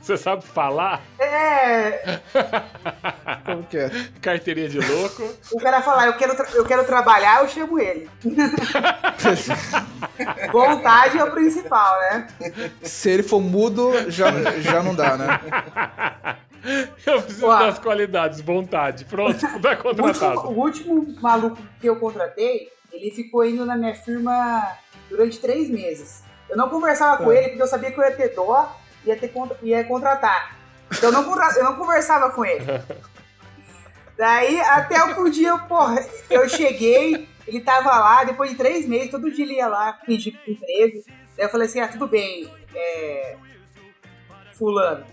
você 0.02 0.18
sabe 0.18 0.44
falar? 0.44 1.02
É, 1.20 2.20
Como 3.46 3.64
que 3.64 3.78
é? 3.78 3.90
Carteirinha 4.22 4.70
de 4.70 4.80
louco? 4.80 5.24
o 5.52 5.60
cara 5.60 5.82
falar, 5.82 6.08
eu 6.08 6.14
quero, 6.14 6.34
eu 6.54 6.66
quero 6.66 6.86
trabalhar, 6.86 7.42
eu 7.42 7.50
chamo 7.50 7.80
ele. 7.80 8.10
Vontade 10.52 11.18
é 11.18 11.24
o 11.24 11.32
principal, 11.32 12.00
né? 12.00 12.28
Se 12.82 13.10
ele 13.10 13.24
for 13.24 13.42
mudo, 13.42 13.92
já, 14.10 14.32
já 14.62 14.82
não 14.84 14.96
dá, 14.96 15.18
né? 15.18 16.38
Eu 17.06 17.22
preciso 17.22 17.46
das 17.46 17.78
qualidades, 17.78 18.40
vontade. 18.40 19.04
Pronto, 19.04 19.38
tá 19.38 19.50
O 19.50 19.60
último, 19.60 19.84
contratado. 19.84 20.40
o 20.48 20.58
último 20.58 21.16
maluco 21.22 21.58
que 21.82 21.90
eu 21.90 21.98
contratei, 21.98 22.70
ele 22.94 23.12
ficou 23.12 23.44
indo 23.44 23.66
na 23.66 23.76
minha 23.76 23.94
firma 23.94 24.66
durante 25.10 25.40
três 25.40 25.70
meses. 25.70 26.23
Eu 26.54 26.58
não 26.58 26.70
conversava 26.70 27.18
com 27.24 27.32
É. 27.32 27.38
ele 27.38 27.48
porque 27.50 27.64
eu 27.64 27.68
sabia 27.68 27.92
que 27.92 28.00
eu 28.00 28.04
ia 28.04 28.12
ter 28.16 28.30
dó 28.36 28.72
e 29.04 29.10
ia, 29.10 29.18
ter, 29.18 29.34
ia 29.64 29.84
contratar. 29.86 30.56
Então 30.92 31.10
eu 31.10 31.12
não, 31.12 31.24
contra- 31.24 31.58
eu 31.58 31.64
não 31.64 31.76
conversava 31.76 32.30
com 32.30 32.46
ele. 32.46 32.64
Daí, 34.16 34.60
até 34.62 35.04
um 35.04 35.28
dia, 35.30 35.58
porra, 35.58 36.06
eu 36.30 36.48
cheguei, 36.48 37.28
ele 37.48 37.62
tava 37.62 37.90
lá, 37.90 38.24
depois 38.24 38.52
de 38.52 38.56
três 38.56 38.88
meses, 38.88 39.10
todo 39.10 39.32
dia 39.32 39.44
ele 39.44 39.56
ia 39.56 39.68
lá 39.68 39.94
pedir 40.06 40.40
emprego. 40.48 41.04
Daí 41.36 41.46
eu 41.48 41.50
falei 41.50 41.66
assim, 41.68 41.80
ah, 41.80 41.88
tudo 41.88 42.08
bem, 42.08 42.48
é, 42.76 43.36
fulano, 44.56 45.04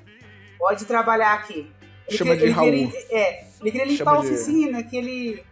pode 0.59 0.85
trabalhar 0.85 1.33
aqui. 1.33 1.72
Ele 2.07 2.18
Chama 2.18 2.33
queria- 2.37 2.48
de 2.48 2.53
Raul. 2.53 2.68
ele 2.68 2.87
queria- 2.88 3.18
é, 3.18 3.44
ele 3.62 3.70
queria 3.70 3.87
limpar 3.87 4.05
Chama 4.05 4.18
a 4.18 4.20
de- 4.20 4.26
oficina, 4.35 4.83
que 4.83 4.96
ele... 4.98 5.44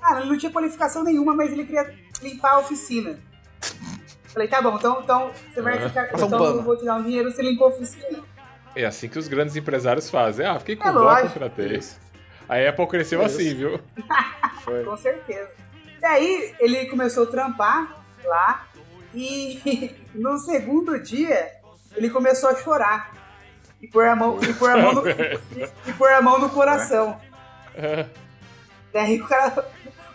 Ah, 0.00 0.18
ele 0.18 0.30
não 0.30 0.38
tinha 0.38 0.50
qualificação 0.50 1.04
nenhuma, 1.04 1.34
mas 1.34 1.52
ele 1.52 1.66
queria 1.66 1.94
limpar 2.22 2.52
a 2.52 2.58
oficina. 2.60 3.20
Falei, 4.32 4.48
tá 4.48 4.62
bom, 4.62 4.76
então, 4.76 5.00
então 5.02 5.30
você 5.52 5.60
vai 5.60 5.76
Aham. 5.78 5.88
ficar... 5.88 6.08
Passa 6.10 6.26
Então 6.26 6.44
eu 6.44 6.62
vou 6.62 6.76
te 6.76 6.84
dar 6.84 6.96
um 6.96 7.02
dinheiro, 7.02 7.30
você 7.30 7.42
limpa 7.42 7.64
a 7.64 7.68
oficina. 7.68 8.18
É 8.76 8.84
assim 8.84 9.08
que 9.08 9.18
os 9.18 9.26
grandes 9.26 9.56
empresários 9.56 10.08
fazem. 10.08 10.46
Ah, 10.46 10.58
fiquei 10.58 10.76
com 10.76 10.88
É 10.88 10.92
dó, 10.92 11.00
lógico. 11.00 11.32
contratei. 11.32 11.80
A 12.48 12.68
Apple 12.68 12.86
cresceu 12.86 13.24
Isso. 13.24 13.36
assim, 13.36 13.54
viu? 13.54 13.80
Foi. 14.62 14.84
Com 14.84 14.96
certeza. 14.96 15.50
Daí 16.00 16.54
ele 16.60 16.86
começou 16.86 17.24
a 17.24 17.26
trampar 17.26 17.96
lá 18.24 18.66
e 19.12 19.94
no 20.14 20.38
segundo 20.38 20.98
dia 21.00 21.50
ele 21.96 22.08
começou 22.10 22.48
a 22.50 22.54
chorar. 22.54 23.12
E 23.82 23.88
pôr 23.88 24.06
a 24.06 24.14
mão, 24.14 24.38
e 24.42 24.52
pôr 24.54 24.70
a 24.70 24.76
mão, 24.76 24.92
no, 24.92 25.08
e, 25.08 25.12
e 25.88 25.92
pôr 25.94 26.12
a 26.12 26.20
mão 26.22 26.38
no 26.38 26.50
coração. 26.50 27.18
Daí 28.92 29.20
o 29.20 29.26
cara- 29.26 29.66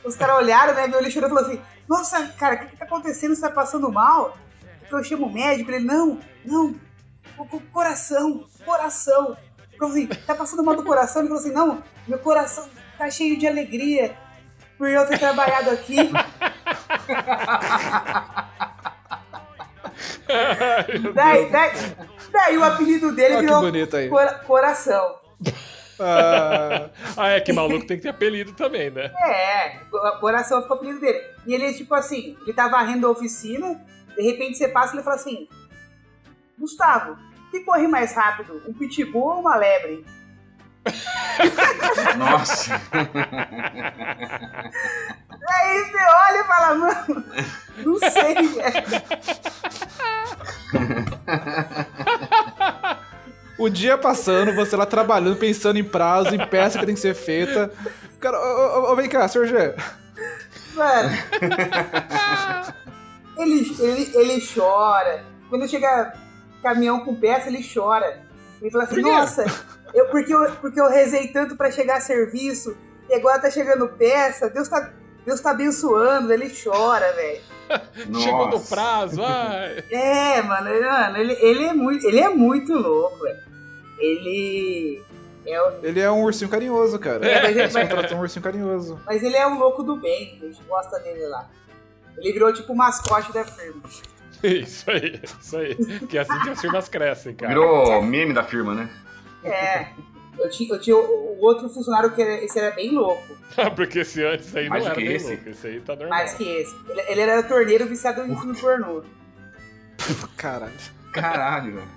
os 0.03 0.15
caras 0.15 0.35
olharam, 0.37 0.73
né? 0.75 0.87
Viu 0.87 0.99
ele 0.99 1.09
chorando 1.11 1.31
e 1.31 1.35
falou 1.35 1.49
assim: 1.51 1.61
Nossa, 1.87 2.27
cara, 2.37 2.55
o 2.55 2.59
que, 2.59 2.65
que 2.67 2.77
tá 2.77 2.85
acontecendo? 2.85 3.35
Você 3.35 3.41
tá 3.41 3.49
passando 3.51 3.91
mal? 3.91 4.35
Eu 4.91 5.03
chamo 5.03 5.27
o 5.27 5.33
médico. 5.33 5.71
Ele, 5.71 5.85
não, 5.85 6.19
não, 6.43 6.75
o, 7.37 7.45
co- 7.45 7.61
coração, 7.71 8.45
coração. 8.63 9.37
Ele 9.69 9.77
falou 9.77 9.93
assim: 9.93 10.07
Tá 10.07 10.35
passando 10.35 10.63
mal 10.63 10.75
do 10.75 10.83
coração? 10.83 11.21
Ele 11.21 11.29
falou 11.29 11.41
assim: 11.43 11.53
Não, 11.53 11.83
meu 12.07 12.19
coração 12.19 12.67
tá 12.97 13.09
cheio 13.09 13.37
de 13.37 13.47
alegria 13.47 14.15
por 14.77 14.87
eu 14.89 15.05
ter 15.07 15.19
trabalhado 15.19 15.69
aqui. 15.71 15.97
daí, 21.13 21.49
daí, 21.49 21.71
daí 22.31 22.57
o 22.57 22.63
apelido 22.63 23.11
dele 23.13 23.35
Olha 23.35 23.41
virou. 23.41 23.61
Cora- 24.09 24.39
Coração. 24.39 25.15
Ah, 25.99 26.89
Ah, 27.17 27.29
é 27.29 27.39
que 27.41 27.53
maluco 27.53 27.85
tem 27.87 27.97
que 27.97 28.03
ter 28.03 28.09
apelido 28.09 28.53
também, 28.53 28.89
né? 28.89 29.11
É, 29.23 29.69
co- 29.89 30.19
coração 30.19 30.61
ficou 30.61 30.75
o 30.77 30.79
apelido 30.79 30.99
dele. 30.99 31.23
E 31.45 31.53
ele, 31.53 31.73
tipo 31.73 31.93
assim, 31.95 32.37
ele 32.41 32.53
tá 32.53 32.67
varrendo 32.67 33.07
a 33.07 33.11
oficina, 33.11 33.79
de 34.15 34.21
repente 34.23 34.57
você 34.57 34.67
passa 34.67 34.93
e 34.93 34.97
ele 34.97 35.03
fala 35.03 35.15
assim: 35.15 35.47
Gustavo, 36.57 37.13
o 37.47 37.51
que 37.51 37.61
corre 37.61 37.87
mais 37.87 38.13
rápido? 38.13 38.61
Um 38.67 38.73
pitbull 38.73 39.23
ou 39.35 39.39
uma 39.41 39.55
lebre? 39.55 40.05
Nossa. 42.17 42.75
Aí 45.47 45.83
você 45.83 45.97
olha 45.97 46.39
e 46.39 46.43
fala, 46.43 46.75
mano, 46.75 47.25
não 47.77 47.97
sei, 47.99 48.35
velho. 48.35 48.85
o 53.57 53.69
dia 53.69 53.97
passando, 53.97 54.53
você 54.53 54.75
lá 54.75 54.85
trabalhando, 54.85 55.37
pensando 55.37 55.77
em 55.77 55.83
prazo, 55.83 56.35
em 56.35 56.47
peça 56.47 56.79
que 56.79 56.85
tem 56.85 56.95
que 56.95 57.01
ser 57.01 57.13
feita. 57.13 57.71
Cara, 58.19 58.37
ô, 58.39 58.89
ô, 58.89 58.91
ô, 58.91 58.95
vem 58.95 59.07
cá, 59.07 59.27
senhor 59.27 59.47
G. 59.47 59.75
Mano. 60.73 61.09
ele, 63.37 63.75
ele, 63.79 64.11
ele 64.13 64.47
chora. 64.53 65.23
Quando 65.49 65.67
chega 65.67 66.13
caminhão 66.61 67.01
com 67.01 67.15
peça, 67.15 67.47
ele 67.47 67.63
chora. 67.63 68.21
Ele 68.61 68.71
fala 68.71 68.85
assim, 68.85 69.01
nossa, 69.01 69.45
eu, 69.93 70.07
porque, 70.07 70.33
eu, 70.33 70.51
porque 70.55 70.79
eu 70.79 70.89
rezei 70.89 71.27
tanto 71.27 71.55
pra 71.55 71.71
chegar 71.71 71.97
a 71.97 72.01
serviço 72.01 72.75
e 73.09 73.13
agora 73.13 73.39
tá 73.39 73.51
chegando 73.51 73.87
peça, 73.89 74.49
Deus 74.49 74.67
tá, 74.67 74.91
Deus 75.25 75.39
tá 75.39 75.51
abençoando, 75.51 76.33
ele 76.33 76.51
chora, 76.51 77.13
velho. 77.13 77.41
Chegou 78.19 78.49
no 78.49 78.59
prazo, 78.59 79.21
ai. 79.23 79.83
É, 79.91 80.41
mano, 80.41 80.69
ele, 80.69 80.87
mano, 80.87 81.17
ele, 81.17 81.33
ele, 81.33 81.63
é 81.65 81.73
muito, 81.73 82.07
ele 82.07 82.19
é 82.19 82.29
muito 82.29 82.73
louco, 82.73 83.23
velho. 83.23 83.44
Ele. 83.99 85.01
É, 85.45 85.61
o- 85.61 85.85
Ele 85.85 85.99
é 85.99 86.09
um 86.11 86.23
ursinho 86.23 86.49
carinhoso, 86.49 86.97
cara. 86.99 87.25
É, 87.27 87.53
mas- 87.53 87.71
Você 87.73 87.81
contratou 87.87 88.17
um 88.17 88.21
ursinho 88.21 88.43
carinhoso. 88.43 88.99
mas 89.05 89.21
ele 89.23 89.35
é 89.35 89.45
um 89.47 89.59
louco 89.59 89.83
do 89.83 89.95
bem, 89.95 90.39
a 90.41 90.45
gente 90.45 90.63
gosta 90.63 90.97
dele 90.99 91.27
lá. 91.27 91.47
Ele 92.17 92.33
virou 92.33 92.51
tipo 92.53 92.73
o 92.73 92.75
mascote 92.75 93.31
da 93.33 93.43
firma. 93.43 93.81
Isso 94.43 94.89
aí, 94.91 95.19
isso 95.39 95.57
aí. 95.57 95.75
Que 96.07 96.17
é 96.17 96.21
assim 96.21 96.39
que 96.43 96.49
as 96.49 96.61
firmas 96.61 96.87
crescem, 96.89 97.33
cara. 97.35 97.49
Virou 97.53 98.01
meme 98.01 98.33
da 98.33 98.43
firma, 98.43 98.73
né? 98.75 98.89
É. 99.43 99.87
Eu 100.37 100.49
tinha, 100.49 100.73
eu 100.75 100.79
tinha 100.79 100.95
o, 100.97 101.37
outro 101.39 101.69
funcionário 101.69 102.11
que 102.13 102.21
era, 102.21 102.43
esse 102.43 102.59
era 102.59 102.75
bem 102.75 102.91
louco, 102.91 103.23
Porque 103.75 103.99
esse 103.99 104.21
antes 104.23 104.53
aí 104.55 104.67
Mais 104.67 104.83
não 104.83 104.91
era 104.91 104.99
que 104.99 105.07
bem 105.07 105.15
esse? 105.15 105.27
louco. 105.27 105.49
Esse 105.49 105.67
aí 105.67 105.79
tá 105.79 105.93
normal. 105.95 106.09
mais 106.09 106.33
que 106.33 106.43
esse. 106.43 106.75
Ele, 106.89 107.01
ele 107.07 107.21
era 107.21 107.41
torneiro 107.43 107.85
viciado 107.85 108.21
em 108.21 108.35
filme 108.35 108.55
pornô. 108.59 109.01
Caralho. 110.35 110.73
Caralho, 111.13 111.75
velho. 111.75 111.87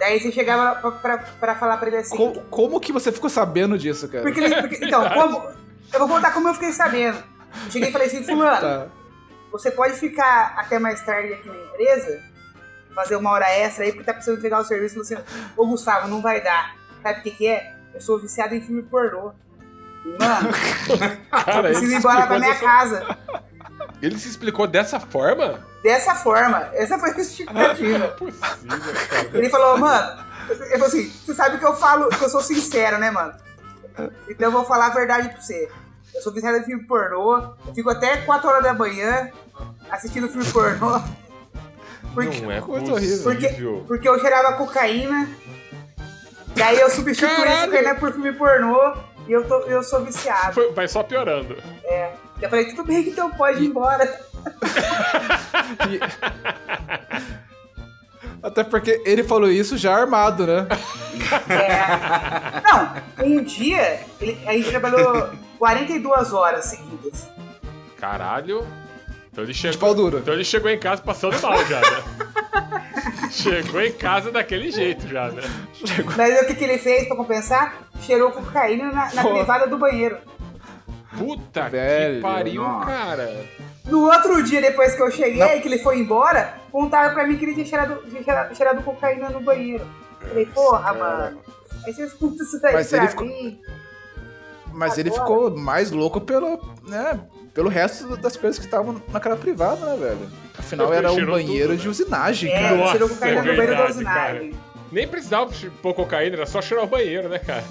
Daí 0.00 0.18
você 0.18 0.32
chegava 0.32 0.74
pra, 0.80 0.90
pra, 0.90 1.18
pra 1.18 1.54
falar 1.54 1.76
pra 1.76 1.86
ele 1.88 1.98
assim. 1.98 2.16
Como, 2.16 2.40
como 2.46 2.80
que 2.80 2.90
você 2.92 3.12
ficou 3.12 3.30
sabendo 3.30 3.78
disso, 3.78 4.08
cara? 4.08 4.22
Porque 4.24 4.40
ele. 4.40 4.54
porque- 4.62 4.84
então, 4.84 5.08
como. 5.10 5.48
Eu 5.92 5.98
vou 6.00 6.08
contar 6.08 6.32
como 6.32 6.48
eu 6.48 6.54
fiquei 6.54 6.72
sabendo. 6.72 7.18
Eu 7.66 7.70
cheguei 7.70 7.88
e 7.90 7.92
falei 7.92 8.06
assim, 8.06 8.24
fulano, 8.24 8.60
Tá. 8.60 8.86
você 9.52 9.70
pode 9.70 9.94
ficar 9.94 10.54
até 10.56 10.78
mais 10.78 11.00
tarde 11.04 11.32
aqui 11.34 11.48
na 11.48 11.56
empresa, 11.56 12.22
fazer 12.94 13.16
uma 13.16 13.30
hora 13.30 13.48
extra 13.50 13.84
aí, 13.84 13.90
porque 13.92 14.04
tá 14.04 14.12
precisando 14.14 14.38
entregar 14.38 14.60
o 14.60 14.64
serviço. 14.64 15.00
Assim, 15.00 15.16
ô 15.56 15.66
Gustavo, 15.66 16.08
não 16.08 16.22
vai 16.22 16.40
dar. 16.40 16.74
Sabe 17.02 17.20
o 17.20 17.22
que, 17.22 17.30
que 17.32 17.46
é? 17.48 17.74
Eu 17.94 18.00
sou 18.00 18.18
viciado 18.20 18.54
em 18.54 18.60
filme 18.60 18.82
pornô. 18.82 19.32
Mano, 20.18 20.48
Cara, 21.30 21.58
eu 21.58 21.62
preciso 21.72 21.92
ir 21.92 21.96
embora 21.96 22.26
pra 22.26 22.38
minha 22.38 22.52
dessa- 22.52 22.64
casa. 22.64 23.18
Ele 24.00 24.18
se 24.18 24.28
explicou 24.28 24.66
dessa 24.66 24.98
forma? 24.98 25.66
Dessa 25.82 26.14
forma. 26.14 26.68
Essa 26.72 26.98
foi 26.98 27.10
a 27.10 27.14
justificativa. 27.14 28.16
Ele 29.32 29.48
falou, 29.48 29.78
mano, 29.78 30.24
ele 30.50 30.70
falou 30.72 30.86
assim, 30.86 31.08
você 31.08 31.34
sabe 31.34 31.58
que 31.58 31.64
eu 31.64 31.74
falo, 31.76 32.08
que 32.08 32.22
eu 32.24 32.28
sou 32.28 32.40
sincero, 32.42 32.98
né, 32.98 33.10
mano? 33.10 33.32
Então 34.28 34.48
eu 34.48 34.52
vou 34.52 34.64
falar 34.64 34.86
a 34.86 34.90
verdade 34.90 35.28
pra 35.28 35.40
você. 35.40 35.70
Eu 36.14 36.22
sou 36.22 36.32
viciado 36.32 36.56
em 36.58 36.64
filme 36.64 36.84
pornô, 36.84 37.36
eu 37.66 37.74
fico 37.74 37.88
até 37.90 38.16
4 38.18 38.48
horas 38.48 38.62
da 38.64 38.74
manhã 38.74 39.30
assistindo 39.90 40.28
filme 40.28 40.44
pornô. 40.50 41.00
Porque, 42.14 42.40
Não 42.40 42.50
é 42.50 42.60
coisa 42.60 42.92
horrível. 42.92 43.22
porque, 43.22 43.48
porque 43.86 44.08
eu 44.08 44.18
cheirava 44.18 44.54
cocaína, 44.56 45.28
daí 46.56 46.80
eu 46.80 46.90
substituí 46.90 47.28
a 47.46 47.66
cocaína 47.66 47.94
por 47.94 48.12
filme 48.12 48.32
pornô 48.32 48.94
e 49.28 49.32
eu, 49.32 49.46
tô, 49.46 49.60
eu 49.60 49.82
sou 49.84 50.04
viciado. 50.04 50.54
Foi- 50.54 50.72
vai 50.72 50.88
só 50.88 51.04
piorando. 51.04 51.56
Eu 52.42 52.48
falei, 52.50 52.64
tudo 52.70 52.82
bem, 52.84 53.08
então 53.08 53.30
pode 53.30 53.62
ir 53.62 53.68
embora. 53.68 54.20
E- 55.88 56.00
Até 58.42 58.64
porque 58.64 59.02
ele 59.04 59.22
falou 59.22 59.50
isso 59.50 59.76
já 59.76 59.94
armado, 59.94 60.46
né? 60.46 60.66
É. 61.48 62.62
Não, 62.62 63.26
um 63.26 63.42
dia 63.44 64.00
ele- 64.20 64.38
a 64.46 64.52
gente 64.54 64.70
trabalhou 64.70 65.28
42 65.58 66.32
horas 66.32 66.64
seguidas. 66.66 67.28
Caralho. 67.98 68.66
Então 69.30 69.44
ele 69.44 69.52
De 69.52 69.58
chegou. 69.58 69.78
pau 69.78 69.94
duro. 69.94 70.18
Então 70.18 70.32
ele 70.34 70.44
chegou 70.44 70.70
em 70.70 70.78
casa 70.78 71.02
passando 71.02 71.38
mal 71.42 71.64
já, 71.66 71.80
né? 71.80 72.02
chegou 73.30 73.80
em 73.82 73.92
casa 73.92 74.32
daquele 74.32 74.72
jeito 74.72 75.06
já, 75.06 75.28
né? 75.28 75.42
Mas 76.16 76.18
aí 76.18 76.42
o 76.42 76.46
que, 76.46 76.54
que 76.54 76.64
ele 76.64 76.78
fez 76.78 77.06
pra 77.06 77.16
compensar? 77.16 77.74
Cheirou 78.00 78.32
cocaína 78.32 78.90
na, 78.90 79.12
na 79.14 79.22
privada 79.24 79.66
do 79.66 79.78
banheiro. 79.78 80.16
Puta 81.16 81.64
que 81.64 81.70
Velho, 81.70 82.22
pariu, 82.22 82.62
nossa. 82.62 82.86
cara. 82.86 83.44
No 83.86 84.04
outro 84.04 84.42
dia, 84.42 84.60
depois 84.60 84.94
que 84.94 85.02
eu 85.02 85.10
cheguei, 85.10 85.60
que 85.60 85.68
ele 85.68 85.78
foi 85.78 85.98
embora, 85.98 86.54
contaram 86.70 87.12
pra 87.14 87.26
mim 87.26 87.36
que 87.36 87.44
ele 87.44 87.54
tinha 87.54 87.66
cheirado, 87.66 88.02
tinha 88.08 88.22
cheirado, 88.22 88.54
cheirado 88.54 88.82
cocaína 88.82 89.30
no 89.30 89.40
banheiro. 89.40 89.86
Falei, 90.20 90.46
porra, 90.46 90.92
mano. 90.92 91.38
Aí 91.86 91.92
você 91.94 92.04
escuta 92.04 92.42
isso 92.42 92.60
daí 92.60 92.74
Mas 92.74 92.88
pra 92.88 92.98
ele 92.98 93.08
ficou- 93.08 93.26
mim. 93.26 93.58
Mas 94.72 94.98
ele 94.98 95.08
Agora? 95.08 95.24
ficou 95.24 95.56
mais 95.58 95.90
louco 95.90 96.20
pelo, 96.20 96.60
né, 96.86 97.18
pelo 97.52 97.68
resto 97.68 98.16
das 98.16 98.36
coisas 98.36 98.58
que 98.58 98.66
estavam 98.66 99.02
naquela 99.12 99.36
privada, 99.36 99.84
né, 99.84 99.96
velho? 99.96 100.30
Afinal, 100.56 100.92
era 100.94 101.10
um 101.10 101.26
banheiro 101.26 101.70
tudo, 101.70 101.78
de 101.78 101.84
né? 101.86 101.90
usinagem, 101.90 102.52
É, 102.52 102.60
cara. 102.62 102.76
Nossa, 102.76 102.90
cheirou 102.92 103.08
cocaína 103.08 103.40
é 103.40 103.56
banheiro 103.56 103.76
da 103.76 103.88
usinagem. 103.88 104.54
Nem 104.92 105.06
precisava 105.06 105.50
pôr 105.82 105.94
cocaína, 105.94 106.36
era 106.36 106.46
só 106.46 106.60
cheirar 106.60 106.84
o 106.84 106.88
banheiro, 106.88 107.28
né, 107.28 107.38
cara? 107.38 107.64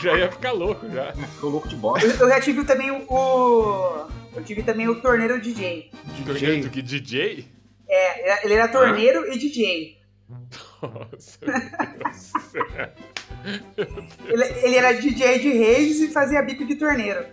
Já 0.00 0.16
ia 0.16 0.30
ficar 0.30 0.52
louco 0.52 0.88
já. 0.88 1.12
Ficou 1.12 1.50
louco 1.50 1.68
de 1.68 1.74
bosta. 1.76 2.06
Eu, 2.06 2.12
eu 2.14 2.28
já 2.28 2.40
tive 2.40 2.64
também 2.64 2.90
o, 2.90 3.04
o- 3.12 4.06
Eu 4.36 4.44
tive 4.44 4.62
também 4.62 4.88
o 4.88 5.00
torneiro 5.00 5.40
DJ. 5.40 5.90
Torneiro 6.24 6.62
do 6.62 6.70
que 6.70 6.80
DJ? 6.80 7.48
É, 7.88 8.44
ele 8.44 8.54
era 8.54 8.68
torneiro 8.68 9.30
e 9.32 9.38
DJ. 9.38 9.98
Nossa, 10.80 11.38
meu 11.42 11.60
Deus. 11.98 12.32
Ele, 14.28 14.44
ele 14.66 14.76
era 14.76 14.92
DJ 14.92 15.38
de 15.40 15.50
reis 15.52 16.00
e 16.00 16.08
fazia 16.12 16.42
bico 16.42 16.64
de 16.64 16.76
torneiro. 16.76 17.24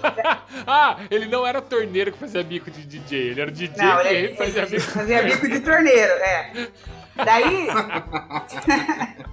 Ah, 0.64 1.00
ele 1.10 1.26
não 1.26 1.44
era 1.44 1.60
torneiro 1.60 2.12
que 2.12 2.18
fazia 2.20 2.40
bico 2.44 2.70
de 2.70 2.86
DJ, 2.86 3.30
ele 3.30 3.40
era 3.40 3.50
DJ 3.50 3.84
Não, 3.84 4.00
que 4.00 4.06
ele, 4.08 4.34
fazia 4.36 4.62
ele 4.62 4.70
bico. 4.78 4.90
fazia 4.92 5.22
bico 5.24 5.48
de 5.48 5.58
torneiro, 5.60 6.12
é. 6.12 6.68
Daí. 7.24 7.68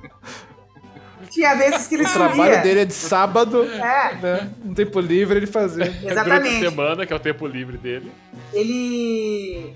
Tinha 1.30 1.56
vezes 1.56 1.88
que 1.88 1.96
ele 1.96 2.04
O 2.04 2.08
sumia. 2.08 2.28
trabalho 2.30 2.62
dele 2.64 2.80
é 2.82 2.86
de 2.86 2.94
sábado, 2.94 3.64
É, 3.64 4.16
né? 4.16 4.52
Um 4.64 4.74
tempo 4.74 5.00
livre 5.00 5.38
ele 5.38 5.48
fazia. 5.48 5.86
Durante 5.92 6.08
a 6.08 6.12
exatamente. 6.12 6.60
semana, 6.60 7.06
que 7.06 7.12
é 7.14 7.16
o 7.16 7.20
tempo 7.20 7.46
livre 7.48 7.78
dele. 7.78 8.12
Ele 8.54 9.76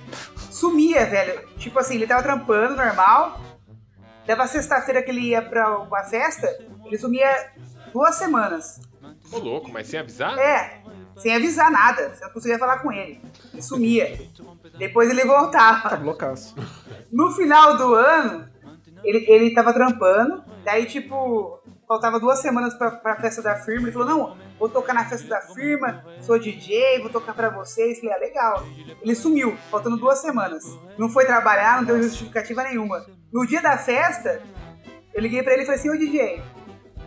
sumia, 0.52 1.06
velho. 1.06 1.42
Tipo 1.58 1.80
assim, 1.80 1.96
ele 1.96 2.08
tava 2.08 2.24
trampando 2.24 2.76
normal. 2.76 3.42
Dava 4.26 4.46
sexta-feira 4.48 5.02
que 5.02 5.10
ele 5.10 5.22
ia 5.22 5.42
pra 5.42 5.80
uma 5.80 6.04
festa, 6.04 6.48
ele 6.86 6.98
sumia 7.00 7.28
duas 7.92 8.14
semanas. 8.16 8.80
Ô, 9.32 9.40
louco, 9.40 9.72
mas 9.72 9.88
sem 9.88 10.00
avisar? 10.00 10.38
É, 10.38 10.82
sem 11.20 11.36
avisar 11.36 11.70
nada. 11.70 12.10
Você 12.10 12.26
não 12.26 12.32
conseguia 12.32 12.58
falar 12.58 12.80
com 12.80 12.92
ele. 12.92 13.22
Ele 13.54 13.62
sumia. 13.62 14.20
Depois 14.78 15.10
ele 15.10 15.24
voltava. 15.26 15.90
Tá 15.90 15.96
loucaço. 15.98 16.56
No 17.12 17.32
final 17.32 17.78
do 17.78 17.94
ano, 17.94 18.48
ele, 19.04 19.26
ele 19.30 19.54
tava 19.54 19.74
trampando, 19.74 20.44
daí, 20.64 20.86
tipo, 20.86 21.60
faltava 21.88 22.20
duas 22.20 22.40
semanas 22.40 22.74
pra, 22.76 22.92
pra 22.92 23.16
festa 23.16 23.42
da 23.42 23.56
firma. 23.56 23.88
Ele 23.88 23.92
falou: 23.92 24.08
Não, 24.08 24.38
vou 24.60 24.70
tocar 24.70 24.94
na 24.94 25.06
festa 25.06 25.28
da 25.28 25.42
firma, 25.42 26.06
sou 26.22 26.40
DJ, 26.40 27.00
vou 27.00 27.10
tocar 27.10 27.34
pra 27.34 27.50
vocês. 27.50 28.00
Falei: 28.00 28.16
Ah, 28.16 28.20
legal. 28.20 28.66
Ele 29.02 29.16
sumiu, 29.16 29.58
faltando 29.72 29.98
duas 29.98 30.20
semanas. 30.20 30.64
Não 30.98 31.10
foi 31.10 31.26
trabalhar, 31.26 31.78
não 31.78 31.86
deu 31.86 32.02
justificativa 32.02 32.64
nenhuma. 32.64 33.06
No 33.32 33.46
dia 33.46 33.62
da 33.62 33.78
festa, 33.78 34.42
eu 35.14 35.22
liguei 35.22 35.42
pra 35.42 35.54
ele 35.54 35.64
e 35.64 35.66
falei 35.66 35.80
assim: 35.80 35.90
Ô 35.90 35.98
DJ, 35.98 36.42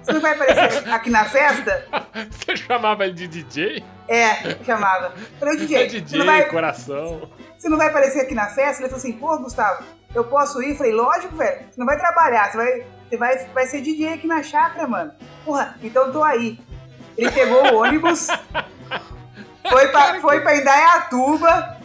você 0.03 0.13
não 0.13 0.21
vai 0.21 0.33
aparecer 0.33 0.89
aqui 0.89 1.11
na 1.11 1.25
festa? 1.25 1.87
Você 2.31 2.57
chamava 2.57 3.05
ele 3.05 3.15
de 3.15 3.29
DJ? 3.29 3.85
É, 4.09 4.65
chamava. 4.65 5.15
Falei: 5.39 5.57
DJ, 5.59 5.77
É 5.77 5.89
você 5.89 6.01
DJ, 6.01 6.19
não 6.19 6.27
vai, 6.27 6.45
coração. 6.49 7.31
você 7.57 7.69
não 7.69 7.79
vai 7.79 7.89
aparecer 7.89 8.21
aqui 8.23 8.35
na 8.35 8.47
festa? 8.49 8.83
Ele 8.83 8.89
falou 8.91 8.97
assim, 8.97 9.13
pô, 9.13 9.39
Gustavo, 9.39 9.85
eu 10.15 10.25
posso 10.25 10.63
ir? 10.63 10.77
Falei, 10.77 10.93
lógico, 10.93 11.37
velho. 11.37 11.67
Você 11.71 11.79
não 11.79 11.87
vai 11.87 11.97
trabalhar, 11.99 12.51
você 12.51 12.57
vai, 12.57 12.87
você 13.09 13.17
vai, 13.17 13.39
vai 13.47 13.67
ser 13.67 13.81
DJ 13.81 14.15
aqui 14.15 14.27
na 14.27 14.43
chácara, 14.43 14.87
mano. 14.87 15.13
Porra, 15.45 15.77
então 15.83 16.07
eu 16.07 16.13
tô 16.13 16.23
aí. 16.25 16.59
Ele 17.17 17.31
pegou 17.31 17.73
o 17.73 17.77
ônibus, 17.83 18.29
foi 19.69 19.89
pra, 19.89 20.21
foi 20.21 20.41
pra 20.41 20.57
Indaiatuba, 20.57 21.77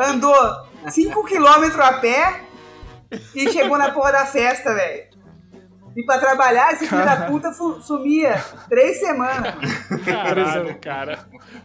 andou 0.00 0.34
5km 0.86 1.78
a 1.80 1.92
pé 1.94 2.40
e 3.34 3.50
chegou 3.50 3.76
na 3.76 3.90
porra 3.90 4.12
da 4.12 4.26
festa, 4.26 4.72
velho. 4.74 5.04
E 5.96 6.04
pra 6.04 6.18
trabalhar, 6.18 6.74
esse 6.74 6.86
filho 6.86 7.04
da 7.04 7.26
puta 7.26 7.50
sumia 7.80 8.36
três 8.68 9.00
semanas. 9.00 9.54
Caralho, 10.04 10.78
cara. 10.78 11.20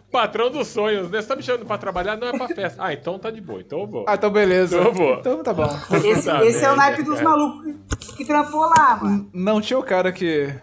Patrão 0.10 0.50
dos 0.50 0.68
sonhos, 0.68 1.10
né? 1.12 1.22
Você 1.22 1.28
tá 1.28 1.36
me 1.36 1.44
chamando 1.44 1.66
pra 1.66 1.78
trabalhar? 1.78 2.16
Não 2.16 2.30
é 2.30 2.38
pra 2.38 2.48
festa. 2.48 2.82
Ah, 2.82 2.94
então 2.94 3.20
tá 3.20 3.30
de 3.30 3.42
boa, 3.42 3.60
então 3.60 3.82
eu 3.82 3.88
vou. 3.88 4.06
Ah, 4.08 4.16
então 4.16 4.30
beleza. 4.30 4.78
Eu 4.78 4.94
vou. 4.94 5.16
Então 5.16 5.44
tá 5.44 5.54
bom. 5.54 5.70
Esse, 6.04 6.32
Puta 6.32 6.46
esse 6.46 6.64
é 6.64 6.72
o 6.72 6.78
naipe 6.78 7.04
dos 7.04 7.20
malucos 7.22 7.76
que, 8.00 8.18
que 8.18 8.26
trampou 8.26 8.62
lá, 8.62 9.00
mano. 9.02 9.30
Não 9.34 9.60
tinha 9.60 9.78
o 9.78 9.84
cara 9.84 10.12
que. 10.12 10.54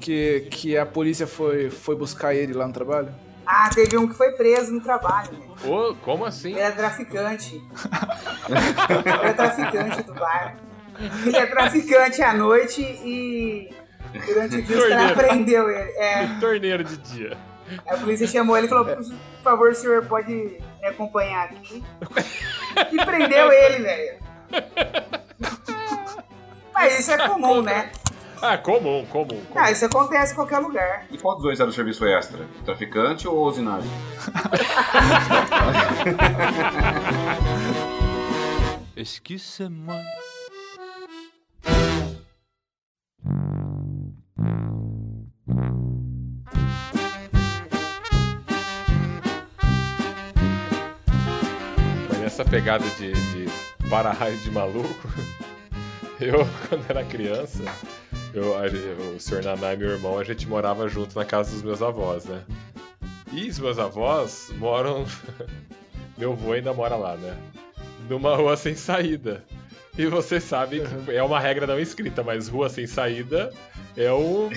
Que, 0.00 0.48
que 0.50 0.76
a 0.76 0.84
polícia 0.84 1.26
foi, 1.26 1.70
foi 1.70 1.96
buscar 1.96 2.34
ele 2.34 2.52
lá 2.52 2.66
no 2.66 2.72
trabalho? 2.74 3.08
Ah, 3.46 3.70
teve 3.74 3.96
um 3.96 4.06
que 4.06 4.14
foi 4.14 4.32
preso 4.32 4.72
no 4.72 4.80
trabalho, 4.80 5.32
né? 5.32 5.46
Ô, 5.64 5.94
como 6.02 6.24
assim? 6.26 6.50
Ele 6.50 6.60
era 6.60 6.74
traficante. 6.74 7.56
Ele 8.48 9.08
era 9.08 9.34
traficante 9.34 10.02
do 10.02 10.14
bar. 10.14 10.56
Ele 11.26 11.36
é 11.36 11.46
traficante 11.46 12.22
à 12.22 12.32
noite 12.34 12.80
e 12.82 13.70
durante 14.26 14.56
o 14.56 14.62
dia 14.62 14.78
os 14.78 14.88
caras 14.88 15.12
prendeu 15.12 15.70
ele. 15.70 15.90
É, 15.96 16.26
Torneiro 16.40 16.84
de 16.84 16.96
dia. 16.98 17.36
a 17.88 17.96
polícia 17.96 18.26
chamou 18.26 18.56
ele 18.56 18.66
e 18.66 18.68
falou, 18.68 18.84
por 18.84 19.04
favor, 19.42 19.70
o 19.70 19.74
senhor 19.74 20.04
pode 20.06 20.32
me 20.32 20.86
acompanhar 20.86 21.44
aqui. 21.46 21.82
E 22.92 23.04
prendeu 23.04 23.50
ele, 23.52 23.82
velho. 23.82 24.18
Mas 26.72 26.98
isso 26.98 27.12
é 27.12 27.28
comum, 27.28 27.62
né? 27.62 27.90
Ah, 28.42 28.58
comum, 28.58 29.06
comum. 29.06 29.26
comum. 29.28 29.42
Ah, 29.54 29.70
isso 29.70 29.86
acontece 29.86 30.32
em 30.32 30.36
qualquer 30.36 30.58
lugar. 30.58 31.06
E 31.10 31.16
qual 31.16 31.34
dos 31.34 31.44
dois 31.44 31.58
era 31.60 31.70
o 31.70 31.72
serviço 31.72 32.04
extra? 32.04 32.46
Traficante 32.64 33.26
ou 33.26 33.46
usinagem? 33.46 33.90
Excusez-moi. 38.96 40.04
Mas 52.08 52.18
nessa 52.18 52.44
pegada 52.44 52.84
de, 52.98 53.12
de 53.12 53.88
para-raio 53.88 54.36
de 54.38 54.50
maluco, 54.50 55.08
eu, 56.20 56.46
quando 56.68 56.84
era 56.88 57.04
criança, 57.04 57.62
eu, 58.32 58.54
ge- 58.68 58.96
o 59.16 59.20
senhor 59.20 59.42
Naná 59.44 59.74
e 59.74 59.76
meu 59.76 59.90
irmão, 59.90 60.18
a 60.18 60.24
gente 60.24 60.46
morava 60.48 60.88
junto 60.88 61.16
na 61.18 61.24
casa 61.24 61.50
dos 61.50 61.62
meus 61.62 61.82
avós, 61.82 62.24
né? 62.24 62.42
E 63.32 63.48
os 63.48 63.58
meus 63.58 63.78
avós 63.78 64.52
moram. 64.58 65.04
meu 66.16 66.32
avô 66.32 66.52
ainda 66.52 66.72
mora 66.72 66.96
lá, 66.96 67.16
né? 67.16 67.36
Numa 68.08 68.36
rua 68.36 68.56
sem 68.56 68.74
saída. 68.74 69.44
E 69.98 70.06
você 70.06 70.40
sabe 70.40 70.80
que 71.04 71.12
é 71.16 71.22
uma 71.22 71.38
regra 71.38 71.68
não 71.68 71.78
escrita, 71.78 72.20
mas 72.22 72.48
rua 72.48 72.68
sem 72.68 72.84
saída 72.84 73.52
é 73.96 74.10
o, 74.10 74.50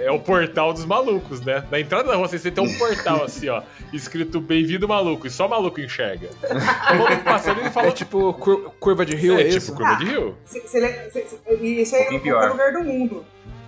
é 0.00 0.10
o 0.10 0.18
portal 0.18 0.72
dos 0.72 0.86
malucos, 0.86 1.42
né? 1.42 1.62
Na 1.70 1.78
entrada 1.78 2.08
da 2.08 2.16
rua 2.16 2.26
sem 2.28 2.38
saída 2.38 2.62
tem 2.62 2.64
um 2.74 2.78
portal 2.78 3.22
assim, 3.24 3.48
ó, 3.50 3.60
escrito 3.92 4.40
Bem-vindo 4.40 4.88
maluco, 4.88 5.26
e 5.26 5.30
só 5.30 5.46
maluco 5.46 5.80
enxerga. 5.82 6.30
O 6.42 6.94
maluco 6.98 7.24
passando 7.24 7.58
ele 7.58 7.68
É 7.68 7.70
fala. 7.70 7.92
tipo 7.92 8.32
cur- 8.32 8.72
curva 8.80 9.04
de 9.04 9.14
rio, 9.14 9.38
é, 9.38 9.42
é 9.42 9.48
isso? 9.48 9.66
tipo 9.72 9.76
curva 9.76 9.96
de 9.96 10.04
rio. 10.06 10.38
Cê- 10.46 10.60
cê 10.66 10.80
le- 10.80 11.10
cê- 11.10 11.26
cê- 11.26 11.38
e 11.60 11.82
isso 11.82 11.94
aí 11.94 12.04
é 12.04 12.10
Um 12.12 12.20
pior. 12.20 12.48
lugar 12.48 12.72
do 12.72 12.80
mundo. 12.80 13.24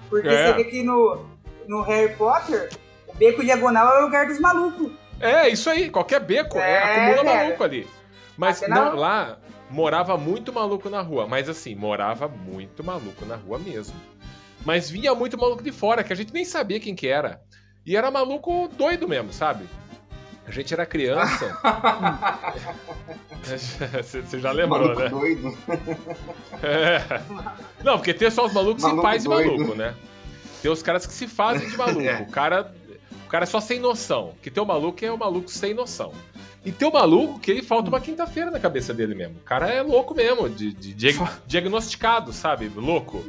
Porque 0.09 0.29
É. 0.29 0.47
você 0.47 0.53
vê 0.55 0.65
que 0.65 0.83
no, 0.83 1.27
no 1.69 1.83
Harry 1.83 2.15
Potter, 2.17 2.71
o 3.07 3.15
beco 3.15 3.45
diagonal 3.45 3.97
é 3.97 4.01
o 4.01 4.05
lugar 4.07 4.27
dos 4.27 4.39
malucos. 4.41 4.91
É, 5.21 5.47
isso 5.51 5.69
aí, 5.69 5.91
qualquer 5.91 6.21
beco, 6.21 6.57
é, 6.59 6.73
É, 6.73 6.79
acumula 7.13 7.35
maluco 7.37 7.63
ali. 7.65 7.87
Mas 8.35 8.63
não, 8.67 8.97
lá 8.97 9.39
morava 9.73 10.17
muito 10.17 10.53
maluco 10.53 10.89
na 10.91 11.01
rua. 11.01 11.27
Mas 11.27 11.49
assim, 11.49 11.75
morava 11.75 12.29
muito 12.29 12.85
maluco 12.85 13.25
na 13.25 13.37
rua 13.37 13.59
mesmo. 13.59 13.97
Mas 14.65 14.89
vinha 14.89 15.15
muito 15.15 15.37
maluco 15.39 15.63
de 15.63 15.73
fora, 15.73 16.05
que 16.05 16.13
a 16.13 16.17
gente 16.17 16.33
nem 16.33 16.45
sabia 16.45 16.79
quem 16.79 16.95
que 16.95 17.09
era. 17.09 17.41
E 17.85 17.97
era 17.97 18.11
maluco 18.11 18.69
doido 18.77 19.09
mesmo, 19.09 19.33
sabe? 19.33 19.65
A 20.47 20.51
gente 20.51 20.73
era 20.75 20.85
criança. 20.85 21.59
Você 23.43 24.39
já 24.41 24.51
lembrou, 24.53 24.95
Maluco 24.95 25.01
né? 25.03 25.09
doido. 25.09 25.59
É. 26.63 27.23
Não, 27.83 27.97
porque 27.97 28.13
tem 28.13 28.31
só 28.31 28.47
os 28.47 28.53
malucos 28.53 28.83
Maluco 28.83 29.09
de 29.11 29.25
doido. 29.25 29.51
maluco, 29.51 29.75
né? 29.77 29.95
Tem 30.61 30.71
os 30.71 30.83
caras 30.83 31.07
que 31.07 31.13
se 31.13 31.27
fazem 31.29 31.69
de 31.69 31.77
maluco. 31.77 32.01
É. 32.03 32.21
O 32.23 32.27
cara. 32.27 32.73
O 33.25 33.29
cara 33.33 33.45
é 33.45 33.47
só 33.47 33.61
sem 33.61 33.81
noção. 33.81 34.35
Que 34.43 34.51
tem 34.51 34.63
o 34.63 34.67
maluco 34.67 35.03
é 35.05 35.11
o 35.11 35.17
maluco 35.19 35.49
sem 35.51 35.73
noção. 35.73 36.13
E 36.65 36.71
tem 36.71 36.87
o 36.89 36.93
maluco 36.93 37.39
que 37.41 37.51
ele 37.51 37.63
falta 37.63 37.89
uma 37.89 38.01
quinta-feira 38.01 38.51
na 38.51 38.61
cabeça 38.61 38.95
dele 38.95 39.15
mesmo. 39.15 39.37
O 39.39 39.45
cara 39.45 39.69
é 39.69 39.83
louco 39.83 40.15
mesmo, 40.15 40.49
de, 40.49 40.73
de- 40.73 40.95
diag- 40.95 41.29
diagnosticado, 41.47 42.33
sabe? 42.33 42.69
Louco. 42.75 43.25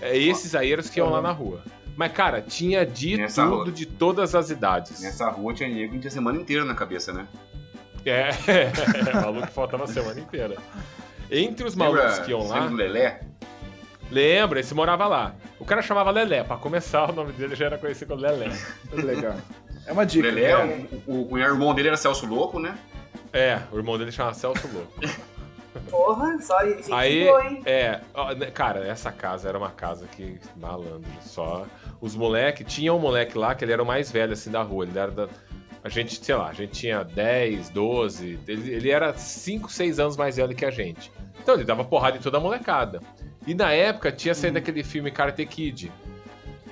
É 0.00 0.16
esses 0.16 0.54
aí 0.54 0.72
eram 0.72 0.80
os 0.82 0.88
que 0.88 0.98
iam 0.98 1.10
lá 1.10 1.20
na 1.20 1.30
rua. 1.30 1.62
Mas, 1.94 2.10
cara, 2.12 2.40
tinha 2.40 2.86
de 2.86 3.18
Nessa 3.18 3.42
tudo, 3.44 3.56
rua. 3.64 3.72
de 3.72 3.84
todas 3.84 4.34
as 4.34 4.48
idades. 4.48 5.00
Nessa 5.02 5.28
rua 5.28 5.52
tinha 5.52 5.68
nego 5.68 5.92
que 5.92 5.98
tinha 5.98 6.08
a 6.08 6.12
semana 6.12 6.40
inteira 6.40 6.64
na 6.64 6.74
cabeça, 6.74 7.12
né? 7.12 7.26
É, 8.06 8.30
maluco 9.20 9.46
que 9.46 9.52
faltava 9.52 9.84
a 9.84 9.86
semana 9.86 10.18
inteira. 10.18 10.56
Entre 11.30 11.66
os 11.66 11.74
Lembra, 11.76 12.02
malucos 12.04 12.24
que 12.24 12.30
iam 12.30 12.48
lá. 12.48 12.60
lembra 12.60 12.86
Lelé? 12.86 13.20
Lembra, 14.10 14.58
esse 14.60 14.74
morava 14.74 15.06
lá. 15.06 15.34
O 15.58 15.64
cara 15.66 15.82
chamava 15.82 16.10
Lelé. 16.10 16.42
Pra 16.42 16.56
começar, 16.56 17.10
o 17.10 17.12
nome 17.12 17.32
dele 17.32 17.54
já 17.54 17.66
era 17.66 17.76
conhecido 17.78 18.08
como 18.08 18.22
Lelé. 18.22 18.48
Legal. 18.92 19.36
É 19.86 19.92
uma 19.92 20.02
O 20.02 20.06
dica. 20.06 20.26
Lelé, 20.28 20.50
É. 20.50 20.86
o, 21.06 21.12
o, 21.12 21.32
o 21.32 21.38
irmão 21.38 21.74
dele 21.74 21.88
era 21.88 21.96
Celso 21.96 22.26
Louco, 22.26 22.58
né? 22.58 22.76
É, 23.32 23.60
o 23.72 23.76
irmão 23.76 23.96
dele 23.98 24.12
chamava 24.12 24.34
Celso 24.34 24.68
Louco. 24.72 24.92
Porra, 25.88 26.36
só 26.40 26.64
gente 26.64 26.92
Aí, 26.92 27.24
boa, 27.26 27.46
hein? 27.46 27.62
é, 27.64 28.00
ó, 28.12 28.32
né, 28.34 28.46
cara, 28.50 28.86
essa 28.86 29.10
casa 29.12 29.48
era 29.48 29.56
uma 29.58 29.70
casa 29.70 30.06
que, 30.06 30.38
malandro, 30.56 31.08
só. 31.22 31.66
Os 32.00 32.16
moleque, 32.16 32.64
tinha 32.64 32.92
um 32.92 32.98
moleque 32.98 33.36
lá 33.38 33.54
que 33.54 33.64
ele 33.64 33.72
era 33.72 33.82
o 33.82 33.86
mais 33.86 34.10
velho, 34.10 34.32
assim, 34.32 34.50
da 34.50 34.62
rua. 34.62 34.84
Ele 34.84 34.98
era 34.98 35.10
da. 35.10 35.28
A 35.82 35.88
gente, 35.88 36.22
sei 36.22 36.34
lá, 36.34 36.48
a 36.48 36.52
gente 36.52 36.72
tinha 36.72 37.02
10, 37.04 37.70
12. 37.70 38.38
Ele, 38.46 38.74
ele 38.74 38.90
era 38.90 39.14
5, 39.14 39.70
6 39.70 39.98
anos 40.00 40.16
mais 40.16 40.36
velho 40.36 40.54
que 40.54 40.64
a 40.64 40.70
gente. 40.70 41.10
Então 41.40 41.54
ele 41.54 41.64
dava 41.64 41.84
porrada 41.84 42.16
em 42.16 42.20
toda 42.20 42.36
a 42.36 42.40
molecada. 42.40 43.00
E 43.46 43.54
na 43.54 43.72
época 43.72 44.12
tinha 44.12 44.34
saído 44.34 44.58
aquele 44.58 44.82
filme 44.82 45.10
Karate 45.10 45.46
Kid. 45.46 45.90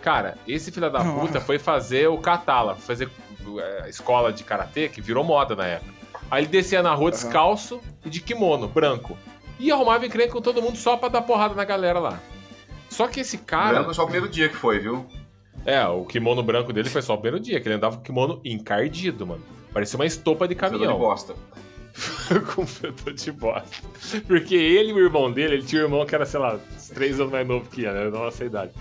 Cara, 0.03 0.39
esse 0.47 0.71
filho 0.71 0.91
da 0.91 1.05
puta 1.05 1.41
foi 1.41 1.59
fazer 1.59 2.09
o 2.09 2.19
Katala, 2.19 2.75
fazer 2.77 3.09
é, 3.59 3.89
escola 3.89 4.33
de 4.33 4.45
karatê, 4.45 4.89
que 4.89 5.01
virou 5.01 5.25
moda 5.25 5.57
na 5.57 5.67
época. 5.67 5.93
Aí 6.31 6.43
ele 6.43 6.49
descia 6.49 6.83
na 6.83 6.95
rua 6.95 7.11
descalço 7.11 7.81
e 8.05 8.11
de 8.11 8.21
kimono, 8.21 8.69
branco. 8.69 9.17
E 9.59 9.73
arrumava 9.73 10.07
encrenca 10.07 10.33
com 10.33 10.41
todo 10.41 10.63
mundo 10.63 10.77
só 10.77 10.97
pra 10.97 11.09
dar 11.09 11.23
porrada 11.23 11.55
na 11.55 11.65
galera 11.65 11.99
lá. 11.99 12.21
Só 12.89 13.09
que 13.09 13.21
esse 13.21 13.39
cara. 13.39 13.79
Branco 13.79 13.95
só 13.95 14.03
o 14.03 14.07
primeiro 14.07 14.29
dia 14.29 14.49
que 14.49 14.57
foi, 14.57 14.79
viu? 14.79 15.07
É, 15.65 15.85
o 15.87 16.05
kimono 16.05 16.43
branco 16.43 16.73
dele 16.73 16.89
foi 16.89 17.03
só 17.03 17.15
o 17.15 17.19
primeiro 17.19 17.43
dia, 17.43 17.61
que 17.61 17.69
ele 17.69 17.75
andava 17.75 17.97
com 17.97 18.03
o 18.03 18.05
kimono 18.05 18.41
encardido, 18.45 19.27
mano. 19.27 19.43
Parecia 19.73 19.99
uma 19.99 20.07
estopa 20.07 20.47
de 20.47 20.55
Fedor 20.55 20.71
de 20.71 20.79
caminhão. 20.79 20.99
bosta. 20.99 21.35
com 22.55 22.67
fedor 22.67 23.13
de 23.13 23.33
bosta. 23.33 23.87
Porque 24.27 24.55
ele 24.55 24.91
e 24.91 24.93
o 24.93 24.99
irmão 24.99 25.31
dele, 25.33 25.55
ele 25.55 25.63
tinha 25.65 25.83
um 25.83 25.85
irmão 25.87 26.07
que 26.07 26.15
era, 26.15 26.25
sei 26.25 26.39
lá, 26.39 26.59
uns 26.77 26.89
três 26.89 27.19
anos 27.19 27.33
mais 27.33 27.47
novo 27.47 27.69
que 27.69 27.83
ele, 27.85 27.93
né? 27.93 28.11
Da 28.11 28.19
nossa 28.19 28.45
idade. 28.45 28.73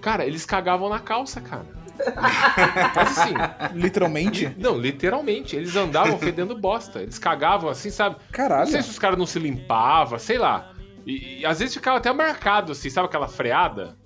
Cara, 0.00 0.24
eles 0.26 0.44
cagavam 0.46 0.88
na 0.88 0.98
calça, 0.98 1.40
cara. 1.40 1.66
Mas 2.96 3.18
assim, 3.18 3.34
Literalmente? 3.74 4.54
não, 4.58 4.76
literalmente, 4.78 5.54
eles 5.56 5.76
andavam 5.76 6.18
fedendo 6.18 6.56
bosta. 6.56 7.00
Eles 7.02 7.18
cagavam 7.18 7.68
assim, 7.68 7.90
sabe? 7.90 8.16
Não 8.16 8.32
Caralho. 8.32 8.70
sei 8.70 8.82
se 8.82 8.90
os 8.90 8.98
caras 8.98 9.18
não 9.18 9.26
se 9.26 9.38
limpavam, 9.38 10.18
sei 10.18 10.38
lá. 10.38 10.72
E, 11.06 11.40
e 11.40 11.46
às 11.46 11.58
vezes 11.58 11.74
ficava 11.74 11.98
até 11.98 12.12
marcado, 12.12 12.72
assim, 12.72 12.88
sabe 12.90 13.06
aquela 13.06 13.28
freada? 13.28 13.96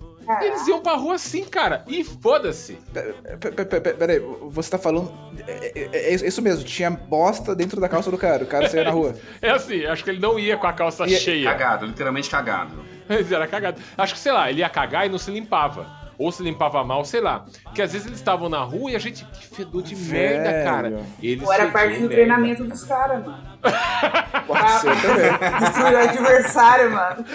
Eles 0.41 0.67
iam 0.67 0.81
pra 0.81 0.93
rua 0.93 1.15
assim, 1.15 1.43
cara. 1.43 1.85
E 1.87 2.03
foda-se. 2.03 2.79
Pe- 2.91 3.51
pe- 3.51 3.65
pe- 3.65 3.79
pe- 3.79 3.93
Peraí, 3.93 4.19
você 4.49 4.71
tá 4.71 4.79
falando. 4.79 5.13
É, 5.47 5.71
é- 5.75 6.13
é 6.13 6.13
isso 6.15 6.41
mesmo, 6.41 6.63
tinha 6.63 6.89
bosta 6.89 7.55
dentro 7.55 7.79
da 7.79 7.87
calça 7.87 8.09
do 8.09 8.17
cara. 8.17 8.43
O 8.43 8.47
cara 8.47 8.67
saía 8.67 8.85
na 8.85 8.89
rua. 8.91 9.13
É 9.39 9.51
assim, 9.51 9.85
acho 9.85 10.03
que 10.03 10.09
ele 10.09 10.19
não 10.19 10.39
ia 10.39 10.57
com 10.57 10.65
a 10.65 10.73
calça 10.73 11.05
E- 11.05 11.09
cheia. 11.15 11.51
Cagado, 11.51 11.85
literalmente 11.85 12.27
cagado. 12.29 12.83
Mas 13.07 13.31
era 13.31 13.47
cagado. 13.47 13.81
Acho 13.97 14.13
que, 14.13 14.19
sei 14.19 14.31
lá, 14.31 14.49
ele 14.49 14.59
ia 14.59 14.69
cagar 14.69 15.05
e 15.05 15.09
não 15.09 15.17
se 15.17 15.31
limpava. 15.31 16.03
Ou 16.17 16.31
se 16.31 16.41
limpava 16.41 16.81
mal, 16.81 17.03
sei 17.03 17.19
lá. 17.19 17.43
Porque 17.63 17.81
às 17.81 17.91
vezes 17.91 18.07
eles 18.07 18.19
estavam 18.19 18.47
na 18.47 18.59
rua 18.63 18.91
e 18.91 18.95
a 18.95 18.99
gente. 18.99 19.25
Que 19.25 19.47
fedor 19.53 19.83
de 19.83 19.95
merda, 19.97 20.49
Velho. 20.49 20.63
cara. 20.63 21.03
Eles 21.21 21.45
Ou 21.45 21.51
era 21.53 21.67
parte 21.67 21.95
do 21.95 21.99
merda. 22.01 22.15
treinamento 22.15 22.63
dos 22.63 22.83
caras, 22.85 23.25
mano. 23.25 23.43
Pode 24.47 24.71
ser 24.71 25.01
também. 25.01 25.59
Destruir 25.59 25.93
o 25.93 25.97
adversário, 25.97 26.91
mano. 26.91 27.25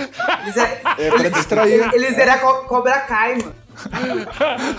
Eles, 0.42 0.56
é, 0.56 0.82
É 0.98 1.10
pra 1.10 1.28
distrair. 1.28 1.94
eles 1.94 2.16
eram 2.18 2.38
co 2.38 2.64
Cobra 2.68 3.00
Kai, 3.00 3.36
mano. 3.36 3.54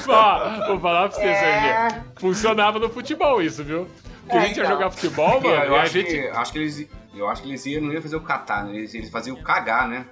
Ó, 0.08 0.68
vou 0.68 0.80
falar 0.80 1.10
pra 1.10 1.18
você, 1.18 1.24
É. 1.28 1.88
Funcionava 2.20 2.80
no 2.80 2.90
futebol 2.90 3.42
isso, 3.42 3.64
viu? 3.64 3.88
Porque 4.22 4.38
a 4.38 4.42
É, 4.42 4.48
gente 4.48 4.58
ia 4.58 4.64
então. 4.64 4.76
jogar 4.76 4.92
futebol, 4.92 5.42
mano, 5.42 5.64
eu 5.64 5.74
e 5.74 5.76
a 5.78 5.82
acho, 5.82 5.94
gente. 5.94 6.10
que, 6.10 6.28
acho 6.28 6.52
que 6.54 6.60
eles. 6.60 6.88
Eu 7.14 7.30
acho 7.30 7.42
que 7.44 7.50
eles 7.50 7.66
iam, 7.66 7.82
não 7.84 7.92
iam 7.94 8.02
fazer 8.02 8.16
o 8.16 8.22
catar, 8.22 8.64
né? 8.66 8.76
Eles, 8.76 8.94
eles 8.96 9.10
faziam 9.10 9.36
o 9.36 9.44
cagar, 9.44 9.88
né? 9.88 10.06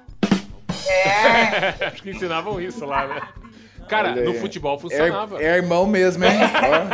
É. 0.88 1.86
Acho 1.88 2.04
que 2.04 2.10
ensinavam 2.12 2.60
isso 2.62 2.86
lá, 2.86 3.08
né? 3.08 3.22
Cara, 3.88 4.12
Olha 4.12 4.24
no 4.24 4.34
futebol 4.36 4.76
É, 4.76 4.80
funcionava. 4.80 5.42
é 5.44 5.56
irmão 5.58 5.88
mesmo, 5.88 6.24
hein? 6.24 6.32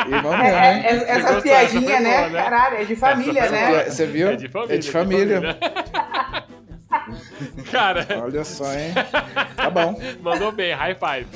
Ó, 0.08 0.15
irmão 0.15 0.34
É, 0.34 0.38
mesmo, 0.43 0.58
é, 0.58 0.74
hein? 0.78 0.84
é, 0.86 0.95
Você 0.98 1.12
essa 1.12 1.41
piadinha, 1.41 2.00
né? 2.00 2.30
né? 2.30 2.43
Caralho, 2.43 2.78
é 2.78 2.84
de 2.86 2.95
família, 2.95 3.39
Essa 3.41 3.52
né? 3.52 3.84
Você 3.89 4.06
viu? 4.06 4.30
É 4.30 4.36
de 4.38 4.48
família. 4.48 4.76
É 4.76 4.78
de 4.78 4.91
família. 4.91 5.41
Cara, 7.71 8.08
Olha 8.24 8.43
só, 8.43 8.71
hein? 8.74 8.93
Tá 9.56 9.69
bom. 9.69 10.00
mandou 10.21 10.52
bem, 10.52 10.74
high 10.74 10.95
five. 10.95 11.28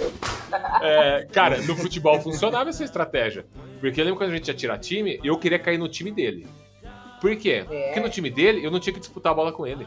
É, 0.82 1.28
cara, 1.32 1.58
no 1.62 1.76
futebol 1.76 2.20
funcionava 2.22 2.70
essa 2.70 2.84
estratégia. 2.84 3.46
Porque 3.80 4.00
eu 4.00 4.06
lembro 4.06 4.18
quando 4.20 4.32
a 4.32 4.36
gente 4.36 4.48
ia 4.48 4.54
tirar 4.54 4.78
time, 4.78 5.20
eu 5.24 5.38
queria 5.38 5.60
cair 5.60 5.78
no 5.78 5.88
time 5.88 6.12
dele. 6.12 6.48
Por 7.22 7.36
quê? 7.36 7.66
É. 7.70 7.86
Porque 7.88 8.00
no 8.00 8.10
time 8.10 8.30
dele, 8.30 8.66
eu 8.66 8.72
não 8.72 8.80
tinha 8.80 8.94
que 8.94 9.00
disputar 9.00 9.34
a 9.34 9.36
bola 9.36 9.52
com 9.52 9.68
ele. 9.68 9.86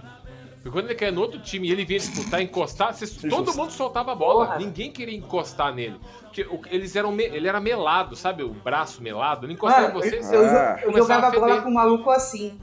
Porque 0.62 0.70
quando 0.70 0.85
ele 0.87 0.94
caía 0.94 1.11
no 1.11 1.20
outro 1.20 1.40
time 1.40 1.68
e 1.68 1.72
ele 1.72 1.85
vinha 1.85 1.98
disputar, 1.98 2.40
encostar, 2.40 2.94
todo 2.96 3.07
Justo. 3.46 3.57
mundo 3.57 3.72
soltava 3.72 4.12
a 4.12 4.14
bola. 4.14 4.46
Porra. 4.46 4.59
Ninguém 4.59 4.92
queria 4.92 5.16
encostar 5.16 5.75
nele. 5.75 5.96
Porque 6.22 6.42
o- 6.42 6.61
eles 6.70 6.94
eram 6.94 7.11
me- 7.11 7.25
ele 7.25 7.48
era 7.48 7.61
melado, 7.61 8.14
sabe? 8.14 8.44
O 8.44 8.51
braço 8.51 9.03
melado. 9.03 9.44
Ele 9.46 9.55
encostava 9.55 9.88
Mano, 9.88 9.98
em 9.98 10.03
vocês. 10.03 10.33
eu, 10.33 10.40
jo- 10.44 10.48
Ah. 10.51 10.77
eu 10.81 10.92
Começava 10.92 11.14
jogava 11.14 11.27
a 11.27 11.31
feder. 11.33 11.48
bola 11.48 11.62
com 11.62 11.68
um 11.68 11.75
maluco 11.75 12.11
assim. 12.11 12.59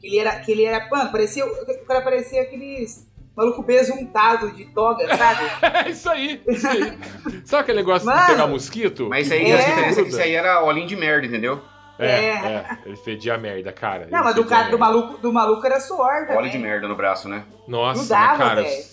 Que 0.00 0.06
ele 0.06 0.18
era, 0.18 0.38
que 0.40 0.52
ele 0.52 0.64
era, 0.64 0.88
mano, 0.88 1.10
parecia, 1.10 1.44
o 1.44 1.84
cara 1.86 2.02
parecia 2.02 2.40
aqueles 2.42 3.10
maluco 3.36 3.62
besuntado 3.62 4.52
de 4.52 4.66
toga, 4.66 5.08
sabe? 5.16 5.40
É 5.86 5.90
isso 5.90 6.08
aí, 6.08 6.40
isso 6.46 6.66
aí. 6.68 6.98
Sabe 7.44 7.62
aquele 7.62 7.78
negócio 7.78 8.06
Mano. 8.06 8.20
de 8.20 8.26
pegar 8.26 8.46
mosquito? 8.46 9.08
Mas 9.08 9.26
isso 9.26 9.34
aí, 9.34 9.48
E 9.48 9.52
a 9.52 9.56
É. 9.56 9.58
diferença 9.58 9.80
é 9.80 9.88
que 9.88 9.94
gruda? 9.94 10.08
isso 10.08 10.20
aí 10.22 10.34
era 10.34 10.62
olhinho 10.64 10.86
de 10.86 10.96
merda, 10.96 11.26
entendeu? 11.26 11.60
É, 12.00 12.06
É. 12.10 12.30
é, 12.30 12.78
ele 12.86 12.96
fedia 12.96 13.36
merda, 13.38 13.72
cara. 13.72 14.06
Não, 14.10 14.18
Ele 14.18 14.24
mas 14.24 14.34
do, 14.34 14.44
cara, 14.44 14.70
do, 14.70 14.78
maluco, 14.78 15.18
do 15.18 15.32
maluco 15.32 15.64
era 15.66 15.78
suor 15.80 16.20
também. 16.22 16.36
Óleo 16.36 16.50
de 16.50 16.58
merda 16.58 16.88
no 16.88 16.96
braço, 16.96 17.28
né? 17.28 17.44
Nossa, 17.68 18.00
Grudava, 18.00 18.28
mas, 18.28 18.38
cara. 18.38 18.62
velho. 18.62 18.84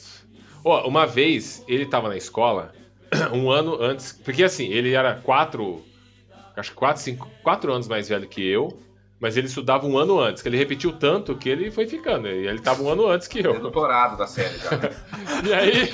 Ó, 0.63 0.87
uma 0.87 1.05
vez 1.07 1.63
ele 1.67 1.85
tava 1.85 2.09
na 2.09 2.17
escola, 2.17 2.73
um 3.33 3.49
ano 3.49 3.81
antes. 3.81 4.11
Porque 4.11 4.43
assim, 4.43 4.67
ele 4.67 4.93
era 4.93 5.15
quatro. 5.15 5.83
Acho 6.55 6.71
que 6.71 6.75
quatro, 6.75 7.01
cinco. 7.01 7.29
Quatro 7.43 7.71
anos 7.71 7.87
mais 7.87 8.09
velho 8.09 8.27
que 8.27 8.45
eu. 8.45 8.77
Mas 9.19 9.35
ele 9.35 9.47
estudava 9.47 9.87
um 9.87 9.97
ano 9.97 10.19
antes, 10.19 10.43
que 10.43 10.47
ele 10.49 10.57
repetiu 10.57 10.91
tanto 10.93 11.35
que 11.35 11.49
ele 11.49 11.71
foi 11.71 11.87
ficando. 11.87 12.27
E 12.27 12.47
ele 12.47 12.59
tava 12.59 12.83
um 12.83 12.89
ano 12.89 13.07
antes 13.07 13.27
que 13.27 13.39
É 13.39 13.47
eu. 13.47 13.59
doutorado 13.59 14.15
da 14.15 14.27
série 14.27 14.55
já. 14.59 14.69
E 15.43 15.53
aí, 15.53 15.91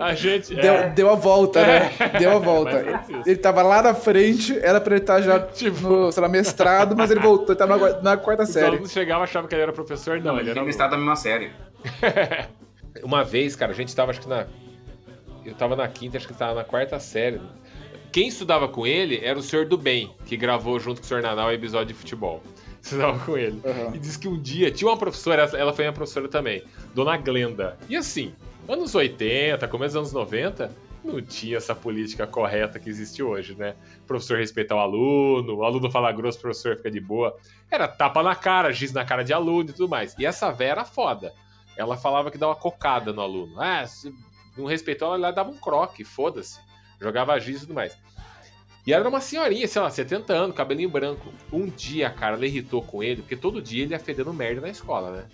a 0.00 0.14
gente. 0.14 0.54
Deu, 0.54 0.72
é, 0.74 0.88
deu 0.90 1.10
a 1.10 1.14
volta, 1.16 1.60
né? 1.64 1.90
Deu 2.20 2.30
a 2.30 2.38
volta. 2.38 3.02
Isso. 3.08 3.22
Ele 3.28 3.36
tava 3.36 3.62
lá 3.62 3.82
na 3.82 3.94
frente, 3.94 4.56
era 4.60 4.80
pra 4.80 4.94
ele 4.94 5.02
estar 5.02 5.20
já 5.22 5.40
Tipo- 5.52 5.80
no, 5.88 6.12
sei 6.12 6.20
lá, 6.22 6.28
mestrado, 6.28 6.96
mas 6.96 7.10
ele 7.10 7.18
voltou, 7.20 7.48
ele 7.48 7.56
tava 7.56 7.76
na, 7.76 8.00
na 8.00 8.16
quarta 8.16 8.44
todo 8.44 8.52
série. 8.52 8.76
mundo 8.76 8.88
chegava 8.88 9.22
e 9.22 9.24
achava 9.24 9.48
que 9.48 9.54
ele 9.56 9.62
era 9.62 9.72
professor. 9.72 10.20
Não, 10.20 10.34
ele 10.34 10.42
Ele 10.42 10.50
era. 10.50 10.60
tinha 10.60 10.70
estado 10.70 10.90
da 10.92 10.96
mesma 10.96 11.16
série. 11.16 11.50
Uma 13.02 13.24
vez, 13.24 13.56
cara, 13.56 13.72
a 13.72 13.74
gente 13.74 13.94
tava, 13.94 14.10
acho 14.10 14.20
que 14.20 14.28
na. 14.28 14.46
Eu 15.44 15.54
tava 15.54 15.74
na 15.74 15.88
quinta, 15.88 16.16
acho 16.16 16.28
que 16.28 16.34
tava 16.34 16.54
na 16.54 16.64
quarta 16.64 16.98
série. 17.00 17.40
Quem 18.12 18.28
estudava 18.28 18.68
com 18.68 18.86
ele 18.86 19.20
era 19.24 19.38
o 19.38 19.42
Senhor 19.42 19.64
do 19.66 19.76
Bem, 19.78 20.14
que 20.26 20.36
gravou 20.36 20.78
junto 20.78 21.00
com 21.00 21.04
o 21.04 21.08
Senhor 21.08 21.22
Nanal 21.22 21.48
o 21.48 21.52
episódio 21.52 21.88
de 21.88 21.94
futebol. 21.94 22.42
Estudava 22.84 23.18
com 23.24 23.36
ele. 23.38 23.60
Uhum. 23.64 23.94
E 23.94 23.98
disse 23.98 24.18
que 24.18 24.28
um 24.28 24.40
dia 24.40 24.70
tinha 24.70 24.90
uma 24.90 24.96
professora, 24.96 25.42
ela- 25.56 25.72
foi 25.72 25.84
minha 25.84 25.92
professora 25.92 26.28
também, 26.28 26.64
Dona 26.94 27.16
Glenda. 27.16 27.78
E 27.88 27.96
assim, 27.96 28.34
anos 28.68 28.94
80, 28.94 29.66
começo 29.68 29.94
dos 29.94 30.12
anos 30.12 30.12
90, 30.12 30.70
não 31.04 31.20
tinha 31.22 31.56
essa 31.56 31.74
política 31.74 32.26
correta 32.26 32.78
que 32.78 32.88
existe 32.88 33.22
hoje, 33.22 33.54
né? 33.56 33.74
O 34.04 34.06
professor 34.06 34.38
respeitar 34.38 34.76
o 34.76 34.78
aluno, 34.78 35.56
o 35.56 35.64
aluno 35.64 35.90
fala 35.90 36.12
grosso, 36.12 36.38
o 36.38 36.42
professor 36.42 36.76
fica 36.76 36.90
de 36.90 37.00
boa. 37.00 37.36
Era 37.70 37.86
tapa 37.88 38.22
na 38.22 38.34
cara, 38.34 38.72
giz 38.72 38.92
na 38.92 39.04
cara 39.04 39.22
de 39.24 39.32
aluno 39.32 39.70
e 39.70 39.72
tudo 39.72 39.88
mais. 39.88 40.14
E 40.18 40.26
essa 40.26 40.50
véia 40.52 40.70
era 40.72 40.84
foda. 40.84 41.32
Ela 41.76 41.96
falava 41.96 42.30
que 42.30 42.38
dava 42.38 42.54
cocada 42.54 43.12
no 43.12 43.20
aluno. 43.22 43.60
Ah, 43.60 43.86
se 43.86 44.12
não 44.56 44.66
respeitou, 44.66 45.14
ela 45.14 45.30
dava 45.32 45.50
um 45.50 45.56
croque, 45.56 46.04
foda-se. 46.04 46.60
Jogava 47.00 47.38
giz 47.40 47.58
e 47.58 47.60
tudo 47.66 47.74
mais. 47.74 47.96
E 48.84 48.92
era 48.92 49.08
uma 49.08 49.20
senhorinha, 49.20 49.66
sei 49.68 49.80
lá, 49.80 49.90
70 49.90 50.32
anos, 50.32 50.56
cabelinho 50.56 50.90
branco. 50.90 51.32
Um 51.52 51.66
dia, 51.66 52.10
cara, 52.10 52.34
ela 52.34 52.46
irritou 52.46 52.82
com 52.82 53.02
ele, 53.02 53.22
porque 53.22 53.36
todo 53.36 53.62
dia 53.62 53.84
ele 53.84 53.92
ia 53.92 53.98
fedendo 53.98 54.32
merda 54.32 54.60
na 54.60 54.68
escola, 54.68 55.10
né? 55.12 55.24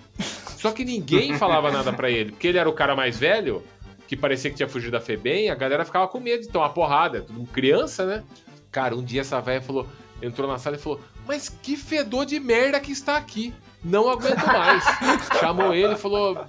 Só 0.59 0.70
que 0.70 0.84
ninguém 0.84 1.36
falava 1.38 1.70
nada 1.70 1.92
pra 1.92 2.11
ele, 2.11 2.32
porque 2.32 2.49
ele 2.49 2.59
era 2.59 2.68
o 2.68 2.74
cara 2.74 2.94
mais 2.94 3.18
velho, 3.18 3.62
que 4.07 4.16
parecia 4.16 4.51
que 4.51 4.57
tinha 4.57 4.68
fugido 4.68 4.92
da 4.92 5.01
FEBEM, 5.01 5.49
a 5.51 5.55
galera 5.55 5.84
ficava 5.84 6.07
com 6.09 6.20
medo 6.20 6.42
de 6.42 6.49
tomar 6.49 6.70
porrada. 6.70 7.22
Tudo 7.22 7.46
criança, 7.46 8.05
né? 8.05 8.24
Cara, 8.70 8.94
um 8.94 9.03
dia 9.03 9.22
essa 9.22 9.40
velha 9.40 9.62
falou, 9.62 9.86
entrou 10.20 10.46
na 10.46 10.59
sala 10.59 10.76
e 10.76 10.78
falou: 10.78 11.01
Mas 11.26 11.49
que 11.49 11.76
fedor 11.76 12.26
de 12.26 12.38
merda 12.38 12.78
que 12.80 12.92
está 12.92 13.16
aqui. 13.16 13.55
Não 13.82 14.09
aguento 14.11 14.44
mais. 14.44 14.84
Chamou 15.38 15.72
ele 15.72 15.94
e 15.94 15.96
falou. 15.96 16.44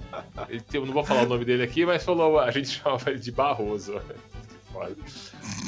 ele 0.48 0.64
Eu 0.72 0.84
não 0.84 0.92
vou 0.92 1.04
falar 1.04 1.22
o 1.22 1.28
nome 1.28 1.44
dele 1.44 1.62
aqui, 1.62 1.86
mas 1.86 2.04
falou. 2.04 2.38
A 2.38 2.50
gente 2.50 2.68
chamava 2.82 3.10
ele 3.10 3.20
de 3.20 3.30
Barroso. 3.30 4.00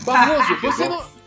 Barroso, 0.05 0.61
você 0.61 0.89
não. 0.89 1.22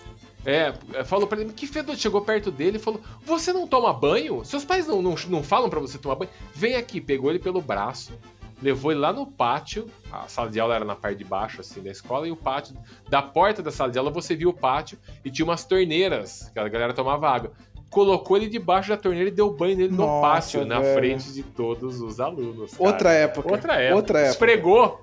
É, 0.46 0.74
falou 1.04 1.26
pra 1.28 1.42
ele, 1.42 1.52
que 1.54 1.66
fedor. 1.66 1.96
Chegou 1.96 2.22
perto 2.22 2.52
dele 2.52 2.78
e 2.78 2.80
falou: 2.80 3.02
Você 3.24 3.52
não 3.52 3.68
toma 3.68 3.92
banho? 3.92 4.46
Seus 4.46 4.64
pais 4.64 4.86
não, 4.88 5.02
não, 5.02 5.16
não 5.28 5.44
falam 5.44 5.70
pra 5.70 5.80
você 5.80 5.98
tomar 5.98 6.16
banho? 6.16 6.30
Vem 6.54 6.76
aqui, 6.76 7.02
pegou 7.02 7.32
ele 7.32 7.40
pelo 7.40 7.60
braço, 7.62 8.14
levou 8.62 8.92
ele 8.92 9.00
lá 9.00 9.12
no 9.12 9.26
pátio. 9.26 9.88
A 10.12 10.28
sala 10.28 10.50
de 10.50 10.60
aula 10.60 10.76
era 10.76 10.86
na 10.86 10.96
parte 10.96 11.18
de 11.18 11.24
baixo, 11.24 11.62
assim, 11.62 11.82
da 11.82 11.90
escola, 11.90 12.28
e 12.28 12.32
o 12.32 12.36
pátio. 12.36 12.78
Da 13.10 13.22
porta 13.24 13.64
da 13.64 13.72
sala 13.72 13.92
de 13.92 13.98
aula 13.98 14.12
você 14.12 14.36
viu 14.36 14.50
o 14.50 14.54
pátio 14.54 15.00
e 15.24 15.32
tinha 15.32 15.46
umas 15.46 15.66
torneiras 15.66 16.50
que 16.54 16.60
a 16.60 16.68
galera 16.68 16.94
tomava 16.94 17.28
água. 17.28 17.52
Colocou 17.90 18.36
ele 18.38 18.48
debaixo 18.50 18.90
da 18.90 18.98
torneira 18.98 19.30
e 19.30 19.32
deu 19.32 19.50
banho 19.52 19.78
nele 19.78 19.92
no 19.92 20.06
Nossa, 20.06 20.22
pátio, 20.28 20.66
na 20.66 20.80
velho. 20.80 20.96
frente 20.96 21.32
de 21.32 21.42
todos 21.44 22.02
os 22.02 22.20
alunos. 22.20 22.72
cara. 22.76 22.90
Outra 22.90 23.14
época. 23.14 23.52
Outra 23.52 23.74
época. 23.76 23.96
Outra 23.96 24.20
época. 24.20 24.32
Esfregou. 24.32 25.02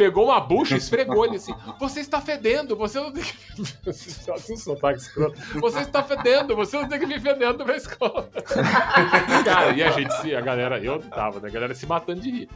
Pegou 0.00 0.24
uma 0.28 0.40
bucha, 0.40 0.76
esfregou 0.78 1.26
ele 1.26 1.36
assim. 1.36 1.54
Você 1.78 2.00
está 2.00 2.22
fedendo, 2.22 2.74
você 2.74 2.98
não 2.98 3.12
tem 3.12 3.22
que. 3.22 3.92
Só 3.92 4.34
um 4.34 4.56
sotaque 4.56 4.98
escroto. 4.98 5.38
Você 5.60 5.80
está 5.80 6.02
fedendo, 6.02 6.56
você 6.56 6.78
não 6.80 6.88
tem 6.88 6.98
que 6.98 7.04
vir 7.04 7.20
fedendo 7.20 7.62
pra 7.62 7.76
escola. 7.76 8.30
Cara, 9.44 9.72
e 9.76 9.82
a 9.82 9.90
gente, 9.90 10.10
se- 10.22 10.34
a 10.34 10.40
galera, 10.40 10.78
eu 10.82 10.94
não 10.94 11.02
tava, 11.10 11.38
né? 11.38 11.48
A 11.48 11.52
galera 11.52 11.74
se 11.74 11.84
matando 11.86 12.22
de 12.22 12.30
rir. 12.30 12.48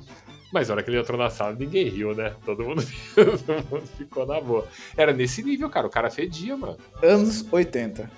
Mas 0.50 0.68
na 0.68 0.74
hora 0.74 0.82
que 0.82 0.88
ele 0.90 0.98
entrou 0.98 1.18
na 1.18 1.28
sala, 1.28 1.52
ninguém 1.58 1.86
riu, 1.88 2.14
né? 2.14 2.32
Todo 2.46 2.64
mundo, 2.64 2.82
todo 3.14 3.64
mundo 3.70 3.86
ficou 3.98 4.24
na 4.24 4.40
boa. 4.40 4.66
Era 4.96 5.12
nesse 5.12 5.42
nível, 5.42 5.68
cara. 5.68 5.86
O 5.86 5.90
cara 5.90 6.10
fedia, 6.10 6.56
mano. 6.56 6.78
Anos 7.02 7.44
80. 7.52 8.10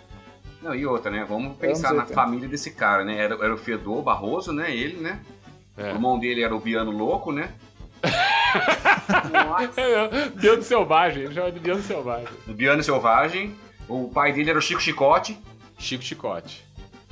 Não, 0.63 0.73
e 0.73 0.87
outra, 0.87 1.11
né? 1.11 1.25
Vamos 1.29 1.57
pensar 1.57 1.93
na 1.95 2.03
80. 2.03 2.15
família 2.15 2.49
desse 2.49 2.71
cara, 2.71 3.05
né? 3.05 3.17
Era, 3.19 3.35
era 3.35 3.55
o 3.55 3.59
Fedor 3.59 4.03
Barroso, 4.03 4.53
né? 4.53 4.73
Ele, 4.73 4.99
né? 5.01 5.19
É. 5.77 5.85
O 5.91 5.95
irmão 5.97 6.17
dele 6.17 6.43
era 6.43 6.55
o 6.55 6.61
Biano 6.61 6.91
Louco, 6.93 7.33
né? 7.33 7.51
Nossa. 9.33 10.31
Biano 10.37 10.63
Selvagem, 10.63 11.25
ele 11.25 11.35
chama 11.35 11.53
de 11.53 11.61
Biano 11.61 11.83
Selvagem. 11.83 12.29
O 12.47 12.53
Biano 12.53 12.83
Selvagem. 12.83 13.55
O 13.89 14.09
pai 14.09 14.33
dele 14.33 14.51
era 14.51 14.59
o 14.59 14.63
Chico 14.63 14.81
Chicote. 14.81 15.39
Chico 15.79 16.03
Chicote. 16.03 16.65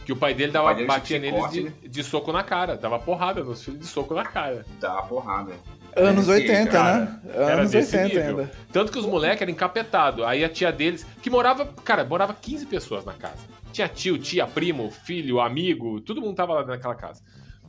Que 0.04 0.12
o 0.12 0.16
pai 0.16 0.34
dele 0.34 0.52
dava, 0.52 0.66
pai 0.66 0.74
dele, 0.76 0.88
batia 0.88 1.20
Chico 1.20 1.20
neles 1.32 1.50
Chicote, 1.52 1.74
de, 1.82 1.88
de 1.88 2.04
soco 2.04 2.32
na 2.32 2.42
cara. 2.42 2.76
Dava 2.76 2.98
porrada 2.98 3.42
nos 3.42 3.62
filhos 3.64 3.80
de 3.80 3.86
soco 3.86 4.14
na 4.14 4.24
cara. 4.24 4.64
Dá 4.80 5.02
porrada. 5.02 5.52
Anos 5.96 6.28
É, 6.28 6.32
80, 6.32 6.70
cara, 6.72 6.98
né? 6.98 7.20
Anos 7.52 7.70
desse 7.70 7.96
80 7.96 8.08
nível. 8.08 8.38
ainda. 8.40 8.52
Tanto 8.72 8.90
que 8.90 8.98
os 8.98 9.06
moleques 9.06 9.42
eram 9.42 9.52
encapetados. 9.52 10.24
Aí 10.24 10.44
a 10.44 10.48
tia 10.48 10.72
deles, 10.72 11.06
que 11.22 11.30
morava, 11.30 11.66
cara, 11.84 12.04
morava 12.04 12.34
15 12.34 12.66
pessoas 12.66 13.04
na 13.04 13.12
casa. 13.12 13.38
Tinha 13.72 13.88
tio, 13.88 14.18
tia, 14.18 14.44
primo, 14.46 14.90
filho, 14.90 15.40
amigo, 15.40 16.00
todo 16.00 16.20
mundo 16.20 16.34
tava 16.34 16.54
lá 16.54 16.66
naquela 16.66 16.94
casa. 16.96 17.22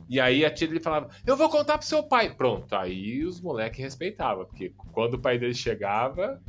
E 0.08 0.20
aí 0.20 0.44
a 0.44 0.50
tia 0.50 0.68
dele 0.68 0.80
falava: 0.80 1.08
Eu 1.26 1.36
vou 1.36 1.48
contar 1.48 1.78
pro 1.78 1.86
seu 1.86 2.02
pai. 2.02 2.32
Pronto, 2.34 2.74
aí 2.74 3.24
os 3.24 3.40
moleques 3.40 3.80
respeitavam, 3.82 4.44
porque 4.44 4.72
quando 4.92 5.14
o 5.14 5.18
pai 5.18 5.38
dele 5.38 5.54
chegava, 5.54 6.40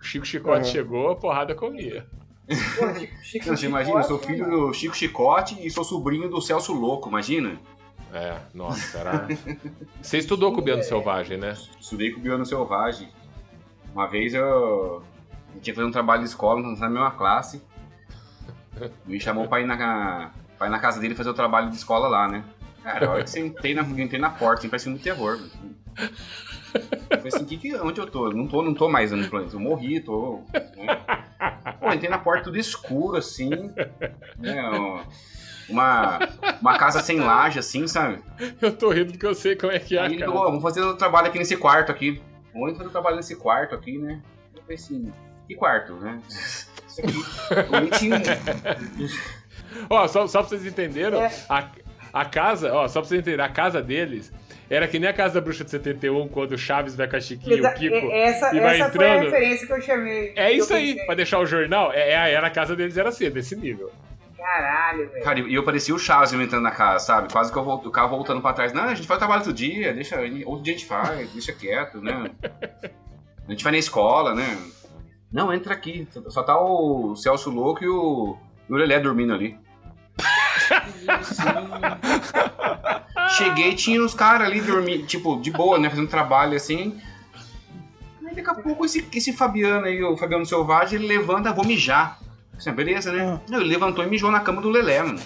o 0.00 0.02
Chico 0.04 0.24
Chicote 0.26 0.66
Uhum. 0.66 0.72
chegou, 0.72 1.10
a 1.10 1.16
porrada 1.16 1.54
comia. 1.54 2.06
Pô, 2.46 2.54
Chico- 2.98 3.22
Chico 3.22 3.48
Não, 3.48 3.56
você 3.56 3.66
imagina, 3.66 3.98
eu 4.00 4.04
sou 4.04 4.18
filho 4.18 4.48
do 4.50 4.72
Chico 4.72 4.96
Chicote 4.96 5.56
e 5.64 5.70
sou 5.70 5.84
sobrinho 5.84 6.28
do 6.28 6.40
Celso 6.40 6.72
Louco, 6.72 7.08
imagina? 7.08 7.58
É, 8.12 8.36
nossa, 8.52 8.98
era. 8.98 9.26
Você 10.02 10.18
estudou 10.18 10.52
com 10.52 10.60
o 10.60 10.62
Biano 10.62 10.82
Selvagem, 10.82 11.38
né? 11.38 11.56
Estudei 11.80 12.10
com 12.10 12.20
o 12.20 12.22
Biano 12.22 12.44
Selvagem. 12.44 13.08
Uma 13.94 14.06
vez 14.06 14.34
eu, 14.34 14.44
eu 14.44 15.02
tinha 15.62 15.62
que 15.62 15.74
fazer 15.74 15.86
um 15.86 15.90
trabalho 15.92 16.22
de 16.22 16.28
escola, 16.28 16.60
nós 16.60 16.78
na 16.78 16.90
mesma 16.90 17.10
classe. 17.12 17.62
Me 19.06 19.18
chamou 19.20 19.48
pra 19.48 19.60
ir 19.60 19.66
na, 19.66 20.30
pra 20.58 20.66
ir 20.66 20.70
na 20.70 20.78
casa 20.78 21.00
dele 21.00 21.14
fazer 21.14 21.30
o 21.30 21.34
trabalho 21.34 21.70
de 21.70 21.76
escola 21.76 22.06
lá, 22.08 22.28
né? 22.28 22.44
Cara, 22.82 23.06
a 23.06 23.10
hora 23.10 23.24
que 23.24 23.30
você 23.30 23.40
entrei 23.40 23.74
na, 23.74 23.82
entrei 23.82 24.20
na 24.20 24.30
porta, 24.30 24.60
assim, 24.60 24.68
parecia 24.68 24.92
um 24.92 24.98
terror. 24.98 25.36
velho. 25.38 25.50
Eu 27.10 27.16
falei 27.18 27.28
assim, 27.28 27.44
que, 27.44 27.56
que, 27.58 27.74
onde 27.76 28.00
eu 28.00 28.06
tô? 28.06 28.28
Eu 28.28 28.32
não 28.36 28.46
tô, 28.48 28.62
não 28.62 28.74
tô 28.74 28.88
mais 28.88 29.12
no 29.12 29.28
planeta. 29.28 29.54
Eu 29.54 29.60
morri, 29.60 30.00
tô. 30.00 30.42
né? 30.76 31.00
Pô, 31.78 31.92
entrei 31.92 32.10
na 32.10 32.18
porta 32.18 32.44
tudo 32.44 32.58
escuro, 32.58 33.16
assim. 33.18 33.50
Né, 34.38 34.62
uma, 35.68 36.18
uma 36.60 36.76
casa 36.78 37.00
sem 37.00 37.20
laje, 37.20 37.58
assim, 37.58 37.86
sabe? 37.86 38.18
Eu 38.60 38.76
tô 38.76 38.90
rindo 38.90 39.12
porque 39.12 39.26
eu 39.26 39.34
sei 39.34 39.54
como 39.54 39.72
é 39.72 39.78
que 39.78 39.96
é, 39.96 40.02
Aí 40.02 40.16
cara. 40.18 40.30
falou, 40.30 40.42
"Ó, 40.46 40.46
vamos 40.50 40.62
fazer 40.62 40.80
o 40.82 40.96
trabalho 40.96 41.28
aqui 41.28 41.38
nesse 41.38 41.56
quarto 41.56 41.92
aqui. 41.92 42.20
Vamos 42.52 42.76
fazer 42.76 42.88
o 42.88 42.92
trabalho 42.92 43.16
nesse 43.16 43.36
quarto 43.36 43.74
aqui, 43.74 43.96
né? 43.98 44.20
Eu 44.54 44.62
falei 44.62 44.76
assim, 44.76 45.12
que 45.46 45.54
quarto, 45.54 45.94
né? 45.94 46.20
Isso 46.28 47.00
aqui. 47.00 48.10
Ó, 49.88 50.06
só, 50.08 50.26
só 50.26 50.40
pra 50.40 50.48
vocês 50.50 50.66
entenderem, 50.66 51.20
É. 51.20 51.30
a, 51.48 51.68
a 52.12 52.24
casa, 52.24 52.72
ó, 52.72 52.86
só 52.88 53.00
pra 53.00 53.08
vocês 53.08 53.20
entenderem, 53.20 53.44
a 53.44 53.48
casa 53.48 53.80
deles 53.82 54.32
era 54.68 54.86
que 54.88 54.98
nem 54.98 55.08
a 55.08 55.12
casa 55.12 55.34
da 55.34 55.40
bruxa 55.40 55.64
de 55.64 55.70
71, 55.70 56.28
quando 56.28 56.52
o 56.52 56.58
Chaves 56.58 56.94
vai 56.94 57.08
com 57.08 57.16
a 57.16 57.20
Chiquinha 57.20 57.56
e 57.56 57.60
o 57.60 57.74
Kiko. 57.74 57.94
é- 57.94 58.22
essa 58.28 58.54
e 58.54 58.60
vai 58.60 58.80
essa 58.80 58.90
foi 58.90 59.06
a 59.06 59.16
entrando. 59.16 59.30
referência 59.32 59.66
que 59.66 59.72
eu 59.72 59.80
chamei. 59.82 60.32
É 60.36 60.52
isso 60.52 60.72
aí, 60.74 60.96
pra 61.06 61.14
deixar 61.14 61.38
o 61.40 61.46
jornal, 61.46 61.92
é, 61.92 62.10
é, 62.10 62.32
era 62.32 62.46
a 62.46 62.50
casa 62.50 62.74
deles, 62.76 62.96
era 62.96 63.08
assim, 63.10 63.30
desse 63.30 63.54
nível. 63.56 63.90
Caralho, 64.36 65.08
velho. 65.08 65.24
Cara, 65.24 65.38
e 65.40 65.54
eu 65.54 65.62
parecia 65.62 65.94
o 65.94 65.98
Chaves 65.98 66.32
eu 66.32 66.42
entrando 66.42 66.62
na 66.64 66.70
casa, 66.72 67.04
sabe? 67.04 67.32
Quase 67.32 67.52
que 67.52 67.56
eu 67.58 67.62
volto, 67.62 67.88
o 67.88 67.92
carro 67.92 68.08
voltando 68.08 68.40
pra 68.40 68.52
trás. 68.52 68.72
Não, 68.72 68.84
a 68.84 68.94
gente 68.94 69.06
faz 69.06 69.16
o 69.16 69.20
trabalho 69.20 69.40
outro 69.40 69.52
dia, 69.52 69.92
deixa, 69.92 70.16
outro 70.46 70.64
dia 70.64 70.74
a 70.74 70.76
gente 70.78 70.86
faz, 70.86 71.30
deixa 71.32 71.52
quieto, 71.52 72.00
né? 72.00 72.30
A 73.46 73.50
gente 73.50 73.64
vai 73.64 73.72
na 73.72 73.78
escola, 73.78 74.34
né? 74.36 74.56
Não, 75.32 75.52
entra 75.52 75.74
aqui. 75.74 76.06
Só 76.28 76.42
tá 76.44 76.56
o 76.58 77.16
Celso 77.16 77.50
Louco 77.50 77.82
e 77.82 77.88
o, 77.88 78.36
e 78.68 78.72
o 78.72 78.76
Lelé 78.76 79.00
dormindo 79.00 79.32
ali. 79.34 79.58
Cheguei, 83.36 83.74
tinha 83.74 84.02
uns 84.02 84.14
caras 84.14 84.46
ali 84.46 84.60
dormindo, 84.60 85.06
tipo, 85.06 85.40
de 85.40 85.50
boa, 85.50 85.78
né? 85.78 85.88
Fazendo 85.88 86.08
trabalho 86.08 86.56
assim. 86.56 87.00
Aí 88.26 88.34
daqui 88.34 88.50
a 88.50 88.54
pouco 88.54 88.84
esse, 88.84 89.06
esse 89.12 89.32
Fabiano 89.32 89.86
aí, 89.86 90.02
o 90.02 90.16
Fabiano 90.16 90.44
Selvagem, 90.46 90.98
ele 90.98 91.08
levanta, 91.08 91.52
vou 91.52 91.64
mijar. 91.64 92.18
Assim, 92.56 92.72
beleza, 92.72 93.10
né? 93.12 93.40
Não, 93.48 93.60
Ele 93.60 93.70
levantou 93.70 94.04
e 94.04 94.08
mijou 94.08 94.30
na 94.30 94.40
cama 94.40 94.62
do 94.62 94.70
Lelé, 94.70 95.02
mano. 95.02 95.20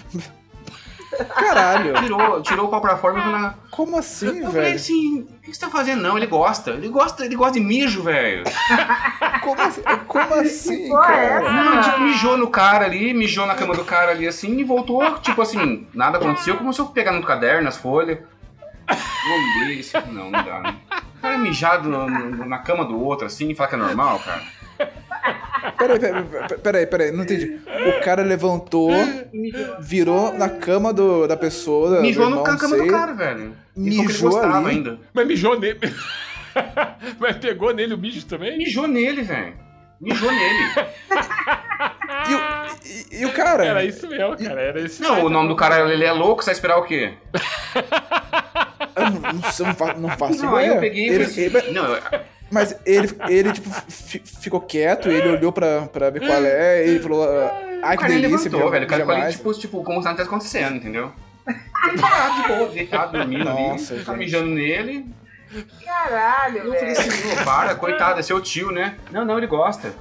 Caralho. 1.25 1.93
Tirou, 2.01 2.41
tirou 2.41 2.65
o 2.65 2.69
pau 2.69 2.81
pra 2.81 2.97
fora 2.97 3.19
e 3.19 3.31
na. 3.31 3.53
Como 3.71 3.97
assim, 3.97 4.27
Eu 4.39 4.45
falei 4.47 4.51
velho? 4.63 4.75
assim, 4.75 5.21
o 5.21 5.41
que 5.41 5.53
você 5.53 5.59
tá 5.59 5.69
fazendo? 5.69 6.01
Não, 6.01 6.17
ele 6.17 6.27
gosta. 6.27 6.71
Ele 6.71 6.89
gosta, 6.89 7.25
ele 7.25 7.35
gosta 7.35 7.53
de 7.53 7.59
mijo, 7.59 8.03
velho. 8.03 8.43
Como 9.41 9.61
assim, 9.61 9.81
como 10.07 10.33
assim 10.35 10.87
é 10.87 11.01
cara? 11.01 11.51
Não, 11.51 11.81
tipo, 11.81 11.99
mijou 12.01 12.37
no 12.37 12.49
cara 12.49 12.83
ali, 12.85 13.13
mijou 13.13 13.45
na 13.45 13.55
cama 13.55 13.73
do 13.73 13.85
cara 13.85 14.11
ali 14.11 14.27
assim 14.27 14.57
e 14.57 14.63
voltou, 14.63 15.17
tipo 15.19 15.41
assim, 15.41 15.87
nada 15.93 16.17
aconteceu, 16.17 16.57
começou 16.57 16.85
a 16.87 16.89
pegar 16.89 17.13
no 17.13 17.23
caderno, 17.23 17.63
nas 17.63 17.77
folhas. 17.77 18.19
Vamos 18.89 19.59
ver 19.67 19.73
isso. 19.75 19.97
Não, 20.11 20.29
não 20.29 20.31
dá, 20.43 20.59
né? 20.59 20.75
O 21.17 21.21
cara 21.21 21.37
mijado 21.37 21.87
no- 21.89 22.09
no- 22.09 22.45
na 22.45 22.57
cama 22.59 22.83
do 22.83 23.01
outro 23.01 23.25
assim 23.25 23.49
e 23.49 23.55
falar 23.55 23.69
que 23.69 23.75
é 23.75 23.77
normal, 23.77 24.19
cara. 24.19 24.41
Peraí, 25.77 25.99
peraí, 25.99 26.23
peraí, 26.63 26.85
peraí, 26.87 27.11
não 27.11 27.23
entendi. 27.23 27.59
O 27.87 28.03
cara 28.03 28.23
levantou, 28.23 28.89
virou 29.79 30.33
na 30.33 30.49
cama 30.49 30.91
do, 30.93 31.27
da 31.27 31.37
pessoa. 31.37 32.01
Mijou 32.01 32.29
na 32.29 32.43
cama 32.43 32.75
sei. 32.75 32.85
do 32.85 32.91
cara, 32.91 33.13
velho. 33.13 33.53
Mijou 33.75 34.39
ali? 34.41 34.69
ainda. 34.69 34.99
Mas 35.13 35.27
mijou 35.27 35.59
nele. 35.59 35.79
Mas 37.19 37.35
pegou 37.37 37.73
nele 37.73 37.93
o 37.93 37.97
mijo 37.97 38.25
também? 38.25 38.57
Mijou 38.57 38.87
nele, 38.87 39.21
velho. 39.21 39.53
Mijou 40.01 40.31
nele. 40.31 40.63
E, 42.29 42.35
o- 42.35 42.41
e- 42.85 43.21
e 43.21 43.25
o 43.25 43.31
cara? 43.33 43.65
Era 43.65 43.83
isso 43.83 44.07
mesmo, 44.07 44.35
cara. 44.37 44.61
Era 44.61 44.79
isso 44.81 45.01
Não, 45.03 45.25
o 45.25 45.29
nome 45.29 45.49
do 45.49 45.55
cara 45.55 45.91
ele 45.91 46.03
é 46.05 46.11
louco, 46.11 46.41
você 46.43 46.47
vai 46.51 46.55
esperar 46.55 46.77
o 46.77 46.83
quê? 46.83 47.13
Eu 48.95 49.03
não, 49.05 49.11
não, 49.11 49.31
não 49.33 49.41
fa- 49.75 49.93
não 49.95 50.09
faço 50.17 50.43
Não, 50.45 50.55
aí 50.55 50.65
ideia. 50.65 50.77
eu 50.77 50.81
peguei 50.81 51.03
e 51.05 51.09
ele, 51.09 51.15
ele- 51.15 51.57
assim, 51.57 51.71
não, 51.71 51.85
eu- 51.93 52.01
Mas 52.49 52.75
ele, 52.85 53.09
ele 53.27 53.51
tipo, 53.51 53.69
fi- 53.89 54.21
ficou 54.23 54.61
quieto, 54.61 55.09
ele 55.09 55.29
olhou 55.29 55.51
pra, 55.51 55.81
pra 55.87 56.09
ver 56.09 56.19
qual 56.25 56.43
é, 56.45 56.87
ele 56.87 56.99
falou, 56.99 57.23
ah, 57.23 57.61
ai 57.83 57.97
que 57.97 58.03
cara 58.03 58.13
delícia, 58.13 58.49
levantou, 58.49 58.65
me- 58.65 58.71
velho. 58.71 58.85
O 58.85 58.87
cara 58.87 59.01
ficou 59.01 59.15
ali, 59.15 59.31
tipo, 59.33 59.53
tipo, 59.53 59.83
como 59.83 59.97
se 59.99 60.05
nada 60.05 60.15
tivesse 60.15 60.29
acontecendo, 60.29 60.75
entendeu? 60.77 61.11
Ele 61.87 62.01
parado 62.01 62.41
de 62.41 62.47
boa, 62.49 62.69
deitado, 62.69 63.11
dormindo 63.17 63.45
Nossa, 63.45 63.93
ali. 63.93 64.03
Tá 64.03 64.13
mijando 64.13 64.47
nele. 64.47 65.05
Caralho, 65.85 66.57
Eu 66.57 66.73
falei 66.73 66.91
assim, 66.91 67.09
ô, 67.41 67.43
para, 67.45 67.75
coitado, 67.75 68.19
é 68.19 68.23
seu 68.23 68.41
tio, 68.41 68.69
né? 68.71 68.95
Não, 69.11 69.23
não, 69.23 69.37
ele 69.37 69.47
gosta. 69.47 69.93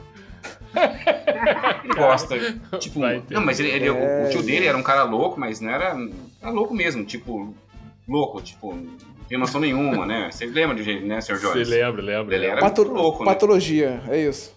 Ele 1.85 1.95
gosta. 1.95 2.37
Tipo, 2.81 3.01
não, 3.31 3.45
mas 3.45 3.61
ele, 3.61 3.71
ele- 3.71 3.91
o- 3.91 3.97
É, 3.97 4.27
o 4.27 4.31
tio 4.31 4.43
dele 4.43 4.67
era 4.67 4.77
um 4.77 4.83
cara 4.83 5.05
louco, 5.05 5.39
mas 5.39 5.61
não 5.61 5.71
era. 5.71 5.97
Era 6.43 6.51
louco 6.51 6.75
mesmo, 6.75 7.05
tipo, 7.05 7.55
louco, 8.09 8.41
tipo, 8.43 8.77
noção 9.31 9.61
nenhuma, 9.61 10.07
né? 10.07 10.29
Você 10.31 10.47
lembra 10.47 10.77
de 10.77 10.83
jeito, 10.85 11.05
né, 11.07 11.21
Sr. 11.21 11.37
Você 11.37 11.47
Jones? 11.53 11.69
lembra, 11.69 12.03
lembra. 12.03 12.35
Ele 12.37 12.47
era 12.47 12.61
Pato- 12.61 12.85
louco, 12.85 13.25
né? 13.25 13.33
Patologia, 13.33 14.01
é 14.09 14.19
isso. 14.21 14.55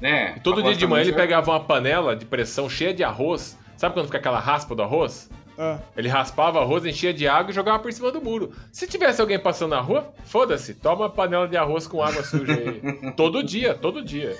né? 0.00 0.34
E 0.36 0.40
todo 0.40 0.62
dia 0.62 0.74
de 0.74 0.86
manhã 0.86 1.02
ele 1.02 1.12
pegava 1.12 1.50
uma 1.50 1.60
panela 1.60 2.14
de 2.14 2.24
pressão 2.24 2.68
cheia 2.68 2.94
de 2.94 3.02
arroz. 3.02 3.58
Sabe 3.76 3.94
quando 3.94 4.06
fica 4.06 4.18
aquela 4.18 4.38
raspa 4.38 4.74
do 4.74 4.82
arroz? 4.82 5.28
Ah, 5.58 5.78
Ele 5.96 6.08
raspava 6.08 6.60
arroz, 6.60 6.84
enchia 6.84 7.12
de 7.14 7.28
água 7.28 7.50
e 7.50 7.54
jogava 7.54 7.78
por 7.78 7.92
cima 7.92 8.10
do 8.10 8.20
muro. 8.20 8.52
Se 8.72 8.86
tivesse 8.88 9.20
alguém 9.20 9.38
passando 9.38 9.70
na 9.70 9.80
rua, 9.80 10.12
foda-se, 10.24 10.74
toma 10.74 11.02
uma 11.02 11.10
panela 11.10 11.46
de 11.46 11.56
arroz 11.56 11.86
com 11.86 12.02
água 12.02 12.24
suja 12.24 12.52
aí. 12.54 13.12
todo 13.16 13.40
dia, 13.42 13.72
todo 13.74 14.02
dia. 14.04 14.36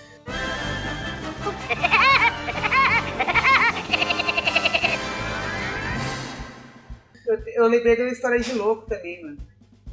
Eu, 7.27 7.39
eu 7.65 7.67
lembrei 7.69 7.97
de 7.97 8.03
uma 8.03 8.11
história 8.13 8.39
de 8.39 8.53
louco 8.53 8.87
também, 8.87 9.23
mano. 9.23 9.39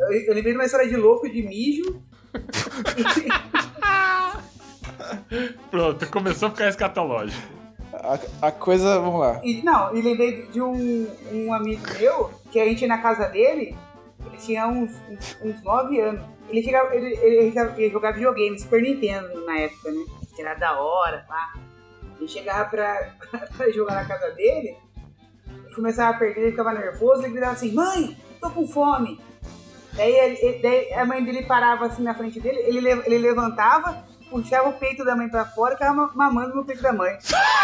Eu, 0.01 0.11
eu 0.11 0.33
lembrei 0.33 0.53
de 0.53 0.57
uma 0.57 0.65
história 0.65 0.89
de 0.89 0.97
louco 0.97 1.29
de 1.29 1.43
mijo. 1.43 2.01
Pronto, 5.69 6.09
começou 6.11 6.47
a 6.47 6.51
ficar 6.51 6.69
escatológico. 6.69 7.41
a, 7.93 8.47
a 8.47 8.51
coisa, 8.51 8.99
vamos 8.99 9.19
lá. 9.19 9.41
E, 9.43 9.61
não, 9.63 9.95
e 9.95 10.01
lembrei 10.01 10.47
de 10.47 10.61
um, 10.61 11.07
um 11.31 11.53
amigo 11.53 11.83
meu, 11.99 12.29
que 12.51 12.59
a 12.59 12.65
gente 12.65 12.81
ia 12.81 12.87
na 12.87 12.99
casa 13.01 13.27
dele, 13.27 13.77
ele 14.25 14.37
tinha 14.37 14.67
uns, 14.67 14.91
uns, 15.09 15.37
uns 15.41 15.63
9 15.63 15.99
anos. 15.99 16.23
Ele, 16.49 16.63
chegava, 16.63 16.93
ele, 16.95 17.07
ele, 17.17 17.35
ele 17.37 17.47
jogava- 17.49 17.81
ele 17.81 17.89
jogava 17.91 18.13
videogame, 18.15 18.59
Super 18.59 18.81
Nintendo 18.81 19.45
na 19.45 19.57
época, 19.59 19.91
né? 19.91 20.03
Que 20.35 20.41
era 20.41 20.53
da 20.55 20.79
hora, 20.81 21.25
pá. 21.27 21.53
Ele 22.17 22.27
chegava 22.27 22.69
pra, 22.69 23.13
pra 23.55 23.69
jogar 23.71 23.95
na 23.95 24.05
casa 24.05 24.31
dele, 24.31 24.75
ele 25.65 25.75
começava 25.75 26.15
a 26.15 26.19
perder, 26.19 26.41
ele 26.41 26.51
ficava 26.51 26.73
nervoso, 26.73 27.23
ele 27.23 27.31
gritava 27.31 27.53
assim, 27.53 27.73
mãe, 27.73 28.17
tô 28.39 28.49
com 28.49 28.67
fome. 28.67 29.19
Daí, 29.93 30.11
ele- 30.13 30.59
daí 30.61 30.93
a 30.93 31.05
mãe 31.05 31.23
dele 31.23 31.43
parava 31.43 31.85
assim 31.85 32.03
na 32.03 32.13
frente 32.13 32.39
dele, 32.39 32.57
ele, 32.59 32.79
le- 32.81 33.03
ele 33.05 33.17
levantava, 33.17 34.03
puxava 34.29 34.69
o 34.69 34.73
peito 34.73 35.03
da 35.03 35.15
mãe 35.15 35.27
pra 35.27 35.43
fora 35.45 35.73
e 35.73 35.77
ficava 35.77 35.93
ma- 35.93 36.11
mamando 36.15 36.55
no 36.55 36.63
peito 36.65 36.81
da 36.81 36.93
mãe. 36.93 37.17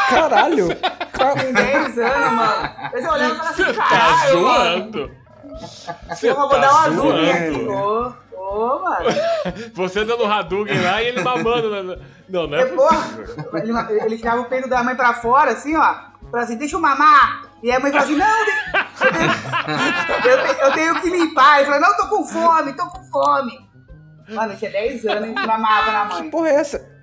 Caralho! 0.10 0.68
Ca- 1.14 1.32
Com 1.32 1.54
10 1.54 1.98
anos, 1.98 2.32
mano. 2.34 2.70
Aí 2.94 3.02
você 3.02 3.08
olhava 3.08 3.34
e 3.34 3.38
falava 3.38 3.50
assim, 3.50 3.64
tá 3.74 3.74
caralho, 3.88 4.42
mano. 4.42 4.92
zoando? 4.92 5.12
Você 6.10 6.30
Eu 6.30 6.36
vou 6.36 6.50
tá 6.50 6.58
dar 6.60 6.72
uma 6.72 6.90
zoando? 6.90 7.02
zoinha 7.02 7.34
aqui. 7.34 7.68
Ô, 7.68 8.14
ô, 8.38 8.80
mano. 8.84 9.06
Você 9.74 10.06
dando 10.06 10.26
Hadouken 10.26 10.82
lá 10.82 11.02
e 11.02 11.08
ele 11.08 11.22
mamando. 11.24 11.70
na- 11.84 11.98
Não, 12.30 12.46
não 12.48 12.58
é 12.58 12.62
É, 12.62 12.66
porra, 12.66 12.98
possível. 12.98 13.58
ele, 13.90 14.02
ele 14.04 14.18
tirava 14.18 14.42
o 14.42 14.46
peito 14.46 14.68
da 14.70 14.84
mãe 14.84 14.96
pra 14.96 15.14
fora, 15.14 15.52
assim, 15.52 15.76
ó. 15.78 15.82
Falava 16.30 16.44
assim, 16.44 16.58
deixa 16.58 16.76
eu 16.76 16.82
mamar. 16.82 17.47
E 17.64 17.72
a 17.72 17.80
mãe 17.80 17.92
falava 17.92 18.12
assim, 18.12 18.18
não, 18.20 18.28
eu 20.26 20.44
tenho, 20.44 20.60
eu 20.62 20.72
tenho- 20.74 21.02
que 21.02 21.10
limpar. 21.10 21.58
Ele 21.58 21.66
falou, 21.66 21.82
não, 21.82 21.98
tô 21.98 22.08
com 22.08 22.26
fome, 22.26 22.74
tô 22.74 22.86
com 22.88 23.04
fome. 23.06 23.68
Mano, 24.30 24.54
eu 24.54 24.58
tinha 24.58 24.72
10 24.72 25.06
anos 25.06 25.30
e 25.30 25.34
mamava 25.34 25.92
na 25.92 26.06
mãe. 26.06 26.30
Porra, 26.30 26.50
é 26.50 26.56
essa? 26.56 26.98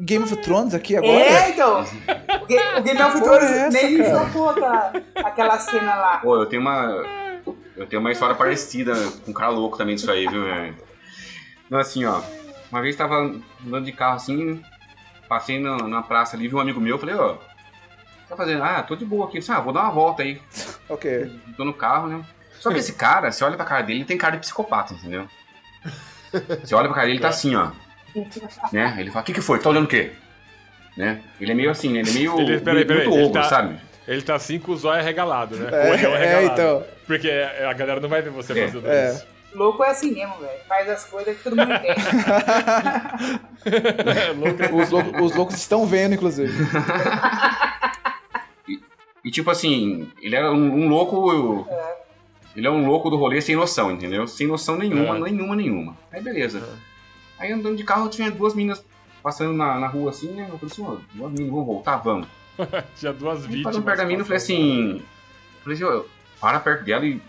Game 0.00 0.24
of 0.24 0.36
Thrones 0.36 0.74
aqui 0.74 0.96
agora? 0.96 1.12
É, 1.12 1.50
então. 1.50 1.80
O 1.82 2.46
Ga- 2.46 2.78
o 2.78 2.82
Game 2.82 3.02
of 3.02 3.12
Que 3.18 3.22
Thrones 3.22 3.50
é 3.50 3.66
essa, 3.66 3.82
nem 3.82 3.98
me 3.98 4.06
aquela, 4.06 4.92
aquela 5.16 5.58
cena 5.58 5.94
lá. 5.96 6.18
Pô, 6.18 6.36
eu 6.36 6.46
tenho 6.46 6.62
uma. 6.62 7.04
Eu 7.76 7.86
tenho 7.86 8.00
uma 8.00 8.10
história 8.12 8.34
parecida 8.34 8.92
com 9.24 9.30
um 9.30 9.34
cara 9.34 9.50
louco 9.50 9.76
também 9.76 9.94
disso 9.96 10.10
aí, 10.10 10.26
viu, 10.28 10.44
velho? 10.44 10.76
Não, 11.70 11.78
assim, 11.78 12.04
ó. 12.04 12.20
Uma 12.70 12.80
vez 12.82 12.94
tava 12.96 13.16
andando 13.66 13.84
de 13.84 13.92
carro 13.92 14.16
assim, 14.16 14.62
passei 15.28 15.58
na, 15.60 15.76
na 15.88 16.02
praça 16.02 16.36
ali, 16.36 16.48
vi 16.48 16.54
um 16.54 16.60
amigo 16.60 16.80
meu, 16.80 16.98
falei, 16.98 17.14
ó. 17.16 17.36
Tá 18.28 18.36
fazendo? 18.36 18.62
Ah, 18.62 18.82
tô 18.82 18.94
de 18.94 19.04
boa 19.04 19.26
aqui. 19.26 19.38
Ah, 19.48 19.60
vou 19.60 19.72
dar 19.72 19.82
uma 19.84 19.90
volta 19.92 20.22
aí. 20.22 20.40
Ok. 20.88 21.30
Tô 21.56 21.64
no 21.64 21.74
carro, 21.74 22.08
né? 22.08 22.24
Só 22.58 22.70
que 22.72 22.78
esse 22.78 22.94
cara, 22.94 23.30
você 23.30 23.44
olha 23.44 23.56
pra 23.56 23.64
cara 23.66 23.82
dele, 23.82 23.98
ele 24.00 24.04
tem 24.06 24.16
cara 24.18 24.34
de 24.36 24.40
psicopata, 24.40 24.94
entendeu? 24.94 25.28
Você 26.64 26.74
olha 26.74 26.86
pra 26.88 26.94
cara 26.94 27.06
dele, 27.06 27.18
ele 27.18 27.22
tá 27.22 27.28
assim, 27.28 27.54
ó. 27.54 27.70
Né? 28.72 28.96
Ele 28.98 29.10
fala, 29.10 29.22
o 29.22 29.24
que 29.26 29.34
que 29.34 29.40
foi? 29.42 29.58
Tá 29.58 29.68
olhando 29.68 29.84
o 29.84 29.88
quê? 29.88 30.12
Né? 30.96 31.20
Ele 31.40 31.52
é 31.52 31.54
meio 31.54 31.70
assim, 31.70 31.92
né? 31.92 32.00
Ele 32.00 32.10
é 32.10 32.12
meio, 32.14 32.40
Ele- 32.40 32.60
peraí, 32.60 32.84
peraí, 32.84 33.04
muito 33.06 33.18
ele 33.18 33.26
ogro, 33.28 33.40
tá- 33.42 33.48
sabe? 33.48 33.78
Ele 34.08 34.22
tá 34.22 34.34
assim 34.34 34.58
com 34.58 34.72
o 34.72 34.76
zóio 34.76 34.98
arregalado, 35.00 35.56
né? 35.56 35.68
É, 35.70 36.36
é, 36.40 36.44
então. 36.46 36.82
Porque 37.06 37.30
a 37.30 37.72
galera 37.74 38.00
não 38.00 38.08
vai 38.08 38.22
ver 38.22 38.30
você 38.30 38.58
É. 38.58 38.66
fazendo 38.66 38.88
É. 38.90 39.10
isso. 39.12 39.26
Louco 39.54 39.84
é 39.84 39.90
assim 39.90 40.12
mesmo, 40.14 40.36
velho. 40.38 40.58
Faz 40.66 40.88
as 40.88 41.04
coisas 41.04 41.36
que 41.36 41.42
todo 41.44 41.54
mundo 41.56 41.72
entende. 41.74 42.00
É 44.18 44.32
louco. 44.32 44.76
Os, 44.82 44.90
lou- 44.90 45.22
os 45.24 45.34
loucos 45.36 45.56
estão 45.56 45.86
vendo, 45.86 46.14
inclusive. 46.14 46.52
E 49.28 49.30
tipo 49.30 49.50
assim, 49.50 50.10
ele 50.22 50.34
era 50.34 50.50
um, 50.50 50.84
um 50.84 50.88
louco. 50.88 51.68
Ele 52.56 52.66
é 52.66 52.70
um 52.70 52.86
louco 52.86 53.10
do 53.10 53.16
rolê 53.18 53.42
sem 53.42 53.54
noção, 53.54 53.90
entendeu? 53.92 54.26
Sem 54.26 54.46
noção 54.46 54.78
nenhuma, 54.78 55.18
É. 55.18 55.20
nenhuma, 55.30 55.54
nenhuma. 55.54 55.94
Aí 56.10 56.22
beleza. 56.22 56.66
Aí 57.38 57.52
andando 57.52 57.76
de 57.76 57.84
carro 57.84 58.08
tinha 58.08 58.30
duas 58.30 58.54
meninas 58.54 58.82
passando 59.22 59.52
na, 59.52 59.78
na 59.78 59.86
rua 59.86 60.08
assim, 60.08 60.28
né? 60.30 60.48
Eu 60.50 60.58
falei 60.58 60.72
assim, 60.72 61.04
duas 61.12 61.30
meninas, 61.30 61.50
vamos 61.50 61.66
voltar, 61.66 61.96
vamos. 61.98 62.26
Tinha 62.96 63.12
duas 63.12 63.40
Aí 63.42 63.48
vítimas. 63.48 63.64
parando 63.64 63.82
perto 63.84 63.98
da 63.98 64.04
mina, 64.06 64.20
eu 64.22 64.24
falei 64.24 64.38
assim. 64.38 65.02
Falei 65.62 65.78
assim, 65.82 66.04
para 66.40 66.58
perto 66.60 66.84
dela 66.86 67.04
e 67.06 67.20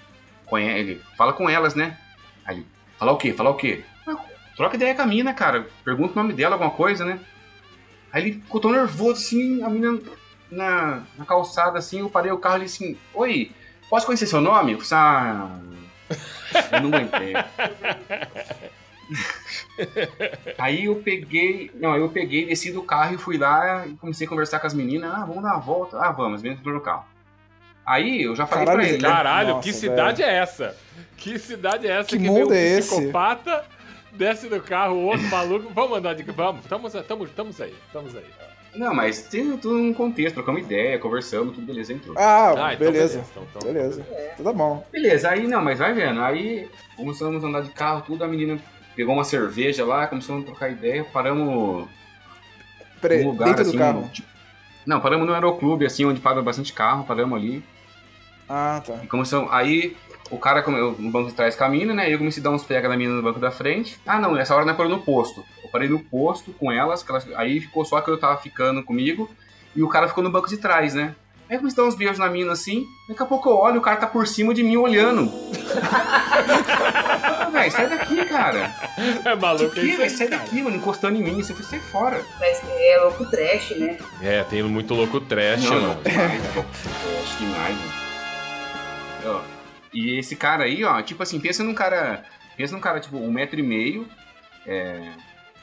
conhe- 0.45 0.80
ele 0.80 1.02
fala 1.18 1.34
com 1.34 1.50
elas, 1.50 1.76
né? 1.76 1.97
Aí 2.45 2.56
ele, 2.60 2.66
falar 2.97 3.12
o 3.12 3.18
quê? 3.18 3.34
Falar 3.34 3.50
o 3.50 3.56
quê? 3.56 3.84
"Ah, 4.08 4.16
Troca 4.56 4.78
ideia 4.78 4.95
com 4.95 5.02
a 5.02 5.06
mina, 5.06 5.34
cara. 5.34 5.68
Pergunta 5.84 6.14
o 6.18 6.24
nome 6.24 6.34
dela, 6.34 6.56
alguma 6.56 6.72
coisa, 6.72 7.04
né? 7.04 7.20
Aí 8.14 8.24
ele 8.24 8.32
ficou 8.41 8.62
tão 8.62 8.72
nervoso 8.72 9.12
assim, 9.22 9.62
a 9.64 9.70
mina 9.70 10.00
na, 10.52 11.04
na 11.18 11.26
calçada 11.26 11.78
assim, 11.80 12.00
eu 12.00 12.10
parei 12.10 12.32
o 12.32 12.38
carro 12.38 12.62
e 12.62 12.66
assim, 12.66 12.97
oi, 13.14 13.52
posso 13.89 14.06
conhecer 14.06 14.28
seu 14.28 14.41
nome? 14.41 14.74
Eu 14.74 14.80
falei, 14.80 15.06
ah. 15.06 15.60
Eu 16.72 16.82
não 16.82 16.89
aguentei. 16.97 17.34
Aí 20.58 20.86
eu 20.86 20.95
peguei. 20.97 21.72
Não, 21.76 21.95
eu 21.95 22.10
peguei, 22.10 22.45
desci 22.45 22.72
do 22.72 22.84
carro 22.84 23.16
e 23.16 23.18
fui 23.18 23.38
lá 23.38 23.86
e 23.88 23.93
comecei 23.95 24.26
a 24.28 24.30
conversar 24.30 24.60
com 24.60 24.68
as 24.68 24.74
meninas. 24.74 25.12
Ah, 25.14 25.26
vamos 25.26 25.43
dar 25.43 25.54
uma 25.54 25.60
volta. 25.60 25.97
Ah, 26.00 26.12
vamos, 26.12 26.43
entrou 26.43 26.74
no 26.74 26.82
carro. 26.82 27.06
Aí 27.86 28.22
eu 28.24 28.36
já 28.36 28.45
falei 28.45 28.66
Caralho, 28.66 28.82
pra 28.82 28.89
ele. 28.93 29.02
né? 29.02 29.10
Caralho, 29.10 29.50
Nossa, 29.50 29.64
que 29.64 29.74
cidade 29.74 30.22
é 30.24 30.34
essa? 30.36 30.78
Que 31.18 31.39
cidade 31.39 31.88
é 31.88 31.91
essa 32.00 32.10
Que 32.10 32.20
que, 32.20 32.24
mundo 32.24 32.50
vem 32.50 32.58
um 32.58 32.62
é 32.62 32.78
esse? 32.78 32.89
psicopata, 32.89 33.66
desce 34.12 34.47
do 34.47 34.62
carro, 34.62 34.93
o 34.95 35.06
outro 35.06 35.28
maluco, 35.28 35.72
vamos 35.74 35.97
andar 35.97 36.14
de 36.14 36.24
Vamos, 36.24 36.62
estamos 36.64 36.93
tamo, 37.08 37.28
tamo 37.28 37.52
aí, 37.60 37.76
estamos 37.88 38.16
aí. 38.16 38.26
Não, 38.76 38.93
mas 38.93 39.24
tem 39.24 39.57
tudo 39.57 39.76
um 39.78 39.93
contexto, 39.93 40.36
trocamos 40.36 40.61
ideia, 40.61 40.99
conversamos, 40.99 41.55
tudo 41.55 41.65
beleza, 41.65 41.91
entrou. 41.93 42.15
Ah, 42.17 42.49
Ah, 42.67 42.74
então 42.74 42.91
beleza. 42.91 43.24
então- 43.32 43.43
então- 43.49 43.74
Beleza. 43.74 44.05
Tudo 44.38 44.53
bom. 44.53 44.86
Beleza, 44.91 45.30
aí 45.30 45.47
não, 45.47 45.61
mas 45.63 45.80
vai 45.80 45.93
vendo. 45.93 46.22
Aí 46.22 46.70
começamos 46.95 47.43
a 47.43 47.47
andar 47.47 47.61
de 47.61 47.72
carro, 47.72 48.03
tudo, 48.05 48.24
a 48.24 48.28
menina 48.28 48.59
pegou 48.95 49.13
uma 49.15 49.24
cerveja 49.24 49.84
lá, 49.86 50.05
começamos 50.07 50.43
a 50.43 50.45
trocar 50.45 50.70
ideia, 50.70 51.03
paramos 51.03 51.88
Peraí, 53.01 53.24
num 53.24 53.30
lugar 53.32 53.45
dentro 53.47 53.61
assim. 53.63 53.72
do 53.72 53.78
carro. 53.78 54.09
tipo- 54.13 54.28
não, 54.86 54.99
paramos 55.01 55.28
no 55.28 55.34
aeroclube, 55.34 55.86
assim, 55.86 56.05
onde 56.05 56.20
para 56.20 56.41
bastante 56.41 56.72
carro, 56.74 57.03
paramos 57.05 57.38
ali. 57.38 57.63
Ah, 58.47 58.82
tá. 58.86 58.99
E 59.03 59.07
começamos. 59.07 59.49
Aí 59.51 59.95
o 60.32 60.38
cara 60.38 60.63
no 60.67 61.11
banco 61.11 61.30
de 61.30 61.36
trás 61.36 61.55
caminha, 61.55 61.93
né? 61.93 62.11
Eu 62.11 62.17
comecei 62.17 62.41
a 62.41 62.43
dar 62.43 62.49
uns 62.51 62.63
pega 62.63 62.88
na 62.89 62.95
menina 62.97 63.15
no 63.15 63.22
banco 63.24 63.39
da 63.39 63.51
frente. 63.51 63.99
Ah, 64.05 64.20
não, 64.20 64.34
nessa 64.34 64.55
hora 64.55 64.65
não 64.65 64.76
parou 64.76 64.91
no 64.91 64.99
posto. 65.01 65.43
Eu 65.70 65.72
parei 65.72 65.88
no 65.88 65.99
posto 65.99 66.51
com 66.53 66.72
elas, 66.72 67.03
que 67.03 67.11
elas- 67.11 67.28
aí 67.36 67.59
ficou 67.61 67.86
só 67.86 68.01
que 68.01 68.09
eu 68.09 68.17
tava 68.20 68.38
ficando 68.38 68.82
comigo, 68.84 69.30
e 69.76 69.84
o 69.84 69.88
cara 69.88 70.07
ficou 70.07 70.24
no 70.24 70.32
banco 70.32 70.49
de 70.49 70.57
trás, 70.57 70.95
né? 70.95 71.13
Aí 71.47 71.55
eu 71.55 71.59
comecei 71.59 71.80
a 71.82 71.86
dar 71.86 71.89
uns 71.89 71.95
beijos 71.95 72.17
na 72.20 72.28
mina 72.30 72.51
assim, 72.51 72.86
daqui 73.07 73.22
a 73.22 73.26
pouco 73.26 73.49
eu 73.49 73.55
olho, 73.55 73.78
o 73.80 73.82
cara 73.82 73.97
tá 73.97 74.07
por 74.07 74.28
cima 74.28 74.53
de 74.53 74.63
mim 74.63 74.78
olhando. 74.78 75.32
Ah, 75.91 77.49
velho, 77.51 77.72
sai 77.72 77.88
daqui, 77.89 78.26
cara. 78.26 78.74
É 79.26 79.36
maluco, 79.36 79.65
é 79.65 79.70
que, 79.70 79.80
isso 79.82 79.97
velho? 79.97 80.03
aí, 80.03 80.09
Sai 80.09 80.28
daqui, 80.28 80.61
mano, 80.61 80.76
encostando 80.76 81.17
em 81.17 81.24
mim, 81.24 81.41
você 81.41 81.53
foi 81.53 81.63
sai 81.63 81.80
fora. 81.80 82.24
Mas 82.39 82.61
é 82.67 82.97
louco 83.01 83.26
trash, 83.30 83.72
né? 83.78 83.97
É, 84.22 84.43
tem 84.43 84.61
muito 84.63 84.93
louco 84.93 85.20
trash, 85.22 85.63
Não, 85.63 85.72
mano. 85.82 85.88
não, 85.88 85.95
pô. 85.95 86.59
Eu 86.59 87.20
acho 87.24 87.38
demais, 87.39 87.76
mano. 87.78 87.91
Ó, 89.26 89.41
E 89.93 90.17
esse 90.20 90.36
cara 90.36 90.63
aí, 90.65 90.84
ó, 90.84 91.01
tipo 91.01 91.22
assim, 91.24 91.39
pensa 91.39 91.63
num 91.63 91.74
cara. 91.74 92.24
Pensa 92.55 92.74
num 92.76 92.82
cara, 92.82 92.99
tipo, 92.99 93.17
um 93.17 93.32
metro 93.32 93.59
e 93.59 93.63
meio, 93.63 94.05
é, 94.67 95.01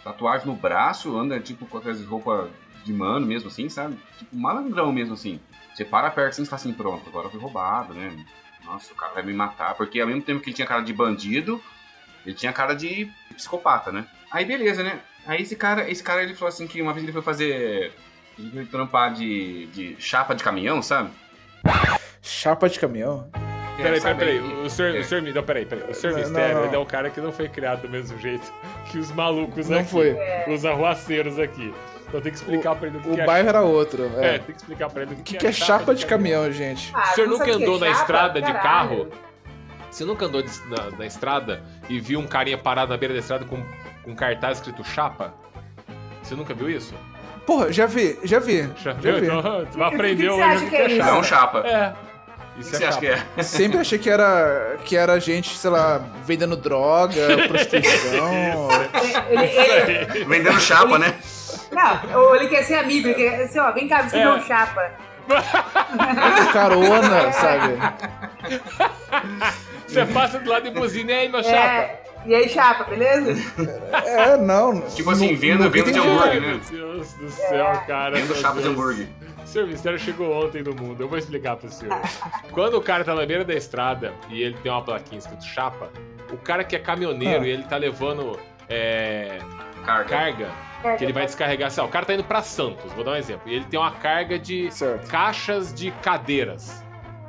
tatuagem 0.07 0.47
no 0.47 0.55
braço, 0.55 1.17
anda, 1.17 1.41
tipo, 1.41 1.67
com 1.67 1.79
aquelas 1.79 2.05
roupas 2.05 2.49
de 2.85 2.93
mano 2.93 3.27
mesmo, 3.27 3.49
assim, 3.49 3.69
sabe? 3.69 3.99
Tipo, 4.17 4.37
malandrão 4.37 4.93
mesmo, 4.93 5.15
assim. 5.15 5.41
Você 5.75 5.85
para 5.85 6.11
perto 6.11 6.31
assim 6.31 6.45
e 6.45 6.47
fala 6.47 6.61
assim, 6.61 6.73
pronto, 6.73 7.09
agora 7.09 7.29
fui 7.29 7.41
roubado, 7.41 7.93
né? 7.93 8.17
Nossa, 8.65 8.93
o 8.93 8.97
cara 8.97 9.15
vai 9.15 9.23
me 9.25 9.33
matar. 9.33 9.75
Porque 9.75 10.01
ao 10.01 10.07
mesmo 10.07 10.23
tempo 10.23 10.41
que 10.41 10.51
ele 10.51 10.57
tinha 10.57 10.67
cara 10.67 10.81
de 10.81 10.93
bandido, 10.93 11.61
ele 12.25 12.35
tinha 12.35 12.53
cara 12.53 12.75
de 12.75 13.11
psicopata, 13.35 13.91
né? 13.91 14.07
Aí 14.31 14.45
beleza, 14.45 14.83
né? 14.83 15.01
Aí 15.27 15.43
esse 15.43 15.57
cara, 15.57 15.91
esse 15.91 16.03
cara 16.03 16.23
ele 16.23 16.35
falou 16.35 16.49
assim 16.49 16.67
que 16.67 16.81
uma 16.81 16.93
vez 16.93 17.05
ele 17.05 17.13
foi 17.13 17.23
fazer. 17.23 17.93
Ele 18.39 18.51
foi 18.51 18.67
trampar 18.67 19.13
de, 19.13 19.67
de 19.67 19.97
chapa 19.99 20.35
de 20.35 20.45
caminhão, 20.45 20.81
sabe? 20.83 21.11
Chapa 22.23 22.69
de 22.69 22.79
caminhão. 22.79 23.31
Peraí, 23.77 23.99
É, 23.99 24.01
peraí, 24.01 24.15
peraí. 24.17 24.39
O 24.65 24.71
senhor, 24.71 24.97
É. 24.97 25.01
o 25.01 25.05
senhor, 25.05 25.23
não, 25.23 25.43
peraí, 25.43 25.67
peraí. 25.67 25.91
O 25.91 25.95
senhor 25.95 26.13
Não, 26.15 26.21
Mistério, 26.21 26.55
não, 26.57 26.65
ele 26.67 26.77
é 26.77 26.79
um 26.79 26.85
cara 26.87 27.11
que 27.11 27.21
não 27.21 27.31
foi 27.33 27.49
criado 27.49 27.83
do 27.83 27.89
mesmo 27.89 28.19
jeito 28.19 28.51
que 28.91 28.99
os 28.99 29.11
malucos 29.13 29.69
Não 29.69 29.81
aqui. 29.81 29.91
foi. 29.91 30.17
Os 30.49 30.65
arruaceiros 30.65 31.39
aqui. 31.39 31.73
Então 32.09 32.21
tem 32.21 32.31
que 32.33 32.39
explicar 32.39 32.75
pra 32.77 32.89
ele 32.89 32.99
o 32.99 33.01
que, 33.01 33.09
O 33.11 33.15
que 33.15 33.21
é. 33.21 33.27
bairro 33.27 33.49
era 33.49 33.61
outro. 33.63 34.11
É, 34.19 34.37
É. 34.37 34.39
tem 34.39 34.55
que 34.55 34.61
explicar 34.61 34.89
pra 34.91 35.03
ele 35.03 35.15
o 35.15 35.19
O 35.19 35.23
que, 35.23 35.37
que 35.37 35.47
é 35.47 35.53
chapa 35.53 35.95
de 35.95 36.07
caminhão, 36.07 36.51
gente? 36.53 36.91
Ah, 36.95 37.11
O 37.11 37.15
senhor 37.15 37.29
nunca 37.29 37.43
o 37.43 37.45
que 37.47 37.51
é 37.51 37.55
andou 37.55 37.79
na 37.79 37.87
chapa? 37.89 38.01
estrada 38.01 38.41
de 38.41 38.53
Caralho. 38.53 38.63
carro? 38.63 39.09
Você 39.91 40.05
nunca 40.05 40.27
andou 40.27 40.43
de- 40.43 40.51
na, 40.69 40.91
na 40.99 41.07
estrada 41.07 41.63
e 41.89 41.99
viu 42.01 42.21
um 42.21 42.27
carinha 42.27 42.57
parado 42.59 42.91
na 42.93 42.97
beira 42.99 43.13
da 43.15 43.21
estrada 43.21 43.45
com, 43.45 43.63
com 44.05 44.15
cartaz 44.15 44.59
escrito 44.59 44.85
chapa? 44.85 45.35
Você 46.23 46.35
nunca 46.35 46.55
viu 46.55 46.69
isso? 46.71 46.95
Porra, 47.47 47.73
já 47.73 47.87
vi, 47.87 48.19
já 48.25 48.39
vi. 48.39 48.63
Já 48.77 48.93
Já 48.93 48.93
viu? 48.93 49.21
vi. 49.21 49.27
Então, 49.27 49.67
tu 49.67 49.79
o 49.79 49.85
aprendeu 49.85 50.35
que 50.37 50.43
você 50.43 50.55
hoje 50.55 50.65
o 50.67 50.71
que 50.71 50.77
é? 50.77 50.89
Não 50.99 51.09
é 51.09 51.19
um 51.19 51.23
chapa. 51.23 51.59
É. 51.67 51.93
O 52.57 52.61
Isso 52.61 52.71
que 52.71 52.77
é 52.77 52.79
você 52.79 52.85
acha 52.87 52.99
que 53.01 53.07
é? 53.07 53.43
Sempre 53.43 53.79
achei 53.79 53.99
que 53.99 54.09
era, 54.09 54.77
que 54.85 54.97
era 54.97 55.19
gente, 55.21 55.57
sei 55.57 55.71
lá, 55.71 56.01
vendendo 56.25 56.57
droga, 56.57 57.21
prostituição. 57.49 58.69
Ele, 59.29 59.45
ele- 59.45 60.25
Vendendo 60.25 60.61
chapa, 60.61 60.99
né? 60.99 61.15
não, 61.71 62.21
ou 62.23 62.35
ele 62.37 62.49
quer 62.49 62.63
ser 62.65 62.75
amigo, 62.77 63.09
ele 63.09 63.15
quer 63.15 63.43
assim, 63.43 63.59
ó, 63.59 63.71
vem 63.73 63.87
cá, 63.89 64.03
você 64.09 64.17
É. 64.17 64.23
é. 64.23 64.29
um 64.31 64.41
chapa. 64.43 64.91
carona, 66.53 67.33
sabe? 67.33 67.75
Você 69.87 70.05
passa 70.07 70.39
do 70.39 70.49
lado 70.51 70.67
e 70.69 70.71
buzina, 70.71 71.13
e 71.13 71.15
aí, 71.15 71.29
meu 71.29 71.43
chapa? 71.43 72.06
É. 72.27 72.31
E 72.31 72.35
aí, 72.35 72.49
chapa, 72.49 72.85
beleza? 72.85 73.35
É, 74.05 74.37
não. 74.37 74.81
Tipo 74.83 75.11
assim, 75.11 75.33
nu- 75.33 75.39
venda, 75.39 75.69
venda 75.69 75.93
de 75.93 75.99
hambúrguer, 75.99 76.41
né? 76.41 76.47
meu 76.49 76.59
Deus 76.59 77.13
do 77.15 77.31
céu, 77.31 77.83
cara. 77.87 78.17
Vendo 78.17 78.27
meu 78.27 78.37
chapa 78.37 78.61
de 78.61 78.69
hambúrguer. 78.69 79.09
Seu 79.45 79.67
mistério 79.67 79.99
chegou 79.99 80.45
ontem 80.45 80.63
no 80.63 80.75
mundo. 80.75 81.01
Eu 81.03 81.09
vou 81.09 81.17
explicar 81.19 81.57
pro 81.57 81.71
senhor. 81.71 81.99
Quando 82.51 82.75
o 82.77 82.81
cara 82.83 83.05
tá 83.05 83.15
na 83.15 83.25
beira 83.25 83.45
da 83.45 83.55
estrada 83.55 84.13
e 84.29 84.43
ele 84.43 84.57
tem 84.63 84.71
uma 84.73 84.83
plaquinha 84.83 85.19
escrito 85.19 85.45
chapa, 85.45 85.89
o 86.33 86.37
cara 86.37 86.65
que 86.65 86.75
é 86.75 86.79
caminhoneiro 86.79 87.45
Ah. 87.45 87.47
e 87.47 87.51
ele 87.51 87.63
tá 87.63 87.77
levando 87.77 88.39
é, 88.69 89.39
Carga. 89.85 90.09
carga, 90.11 90.97
que 90.99 91.05
ele 91.05 91.13
vai 91.13 91.25
descarregar. 91.27 91.71
Sei 91.71 91.81
lá, 91.81 91.89
o 91.89 91.93
cara 91.93 92.05
tá 92.05 92.13
indo 92.15 92.25
pra 92.25 92.43
Santos, 92.43 92.93
vou 92.93 93.05
dar 93.05 93.13
um 93.13 93.17
exemplo. 93.17 93.43
E 93.47 93.55
ele 93.55 93.65
tem 93.67 93.79
uma 93.79 93.93
carga 93.93 94.37
de 94.37 94.69
Certo. 94.73 95.09
caixas 95.09 95.73
de 95.73 95.93
cadeiras. 96.03 96.83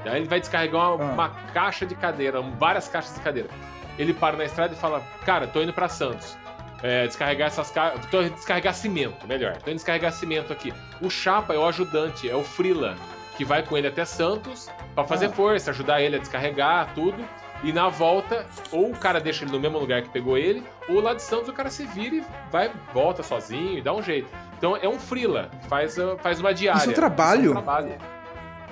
Daí 0.04 0.18
ele 0.22 0.28
vai 0.28 0.40
descarregar 0.40 0.96
uma, 0.96 1.06
Ah. 1.06 1.14
uma 1.14 1.30
caixa 1.54 1.86
de 1.86 1.94
cadeira, 1.94 2.42
várias 2.42 2.88
caixas 2.88 3.14
de 3.14 3.20
cadeira. 3.22 3.50
Ele 3.98 4.14
para 4.14 4.38
na 4.38 4.46
estrada 4.46 4.74
e 4.74 4.78
fala: 4.78 5.02
Cara, 5.26 5.48
tô 5.48 5.62
indo 5.62 5.74
pra 5.74 5.88
Santos. 5.88 6.38
É, 6.84 7.08
descarregar 7.08 7.48
essas 7.48 7.72
caixas. 7.72 8.06
Tô 8.08 8.22
descarregar 8.22 8.74
cimento, 8.74 9.28
melhor. 9.28 9.58
Tô 9.58 9.70
indo 9.72 9.76
descarregar 9.78 10.12
cimento 10.12 10.54
aqui. 10.54 10.74
O 11.02 11.10
Chapa 11.10 11.54
é 11.54 11.58
o 11.58 11.66
ajudante, 11.66 12.30
é 12.30 12.36
o 12.36 12.44
Frila, 12.44 12.96
que 13.36 13.44
vai 13.44 13.64
com 13.64 13.76
ele 13.76 13.88
até 13.88 14.06
Santos 14.06 14.70
pra 14.94 15.04
fazer 15.04 15.26
Ah. 15.28 15.30
força, 15.32 15.72
ajudar 15.72 16.02
ele 16.02 16.18
a 16.18 16.20
descarregar 16.20 16.94
tudo. 16.94 17.18
E 17.64 17.74
na 17.74 17.90
volta, 17.90 18.46
ou 18.72 18.92
o 18.92 18.96
cara 18.96 19.20
deixa 19.20 19.44
ele 19.44 19.52
no 19.52 19.60
mesmo 19.60 19.80
lugar 19.80 20.04
que 20.04 20.10
pegou 20.10 20.38
ele, 20.38 20.64
ou 20.88 21.02
lá 21.02 21.16
de 21.16 21.24
Santos 21.24 21.50
o 21.50 21.54
cara 21.54 21.72
se 21.72 21.88
vira 21.88 22.18
e 22.18 22.24
vai, 22.52 22.70
volta 22.94 23.24
sozinho 23.24 23.80
e 23.80 23.82
dá 23.82 23.92
um 23.92 24.04
jeito. 24.04 24.30
Então 24.56 24.78
é 24.78 24.88
um 24.88 25.00
Frila, 25.00 25.50
faz, 25.68 25.98
uh, 25.98 26.16
faz 26.22 26.40
uma 26.40 26.54
diária. 26.54 26.78
Isso 26.78 26.90
é 26.90 26.92
um 26.92 26.96
trabalho? 26.96 27.40
Isso 27.42 27.48
é 27.48 27.60
um 27.60 27.64
trabalho. 27.64 27.96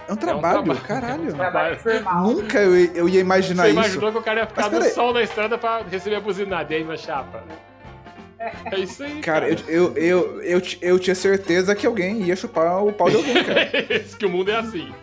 É 0.07 0.13
um 0.13 0.15
trabalho, 0.15 0.63
trabalho. 0.63 0.81
caralho. 0.81 1.33
Trabalho 1.33 1.77
formal. 1.79 2.23
Nunca 2.23 2.59
eu, 2.59 2.75
eu 2.93 3.09
ia 3.09 3.19
imaginar 3.19 3.63
Você 3.63 3.69
isso. 3.69 3.79
imaginou 3.79 4.11
que 4.11 4.17
o 4.17 4.21
cara 4.21 4.39
ia 4.41 4.47
ficar 4.47 4.69
no 4.69 4.83
sol 4.83 5.13
na 5.13 5.21
estrada 5.23 5.57
pra 5.57 5.81
receber 5.89 6.15
a 6.17 6.21
buzinada, 6.21 6.73
e 6.73 6.77
aí, 6.77 6.83
minha 6.83 6.97
chapa? 6.97 7.43
É 8.71 8.77
isso 8.79 9.01
aí, 9.03 9.21
Cara, 9.21 9.49
eu, 9.49 9.57
eu, 9.67 9.97
eu, 9.97 10.41
eu, 10.43 10.61
t- 10.61 10.77
eu 10.81 10.99
tinha 10.99 11.15
certeza 11.15 11.73
que 11.73 11.87
alguém 11.87 12.21
ia 12.21 12.35
chupar 12.35 12.83
o 12.85 12.91
pau 12.93 13.09
de 13.09 13.15
alguém, 13.15 13.43
cara. 13.43 13.61
É 13.73 13.99
que 13.99 14.25
o 14.25 14.29
mundo 14.29 14.51
é 14.51 14.55
assim. 14.57 14.93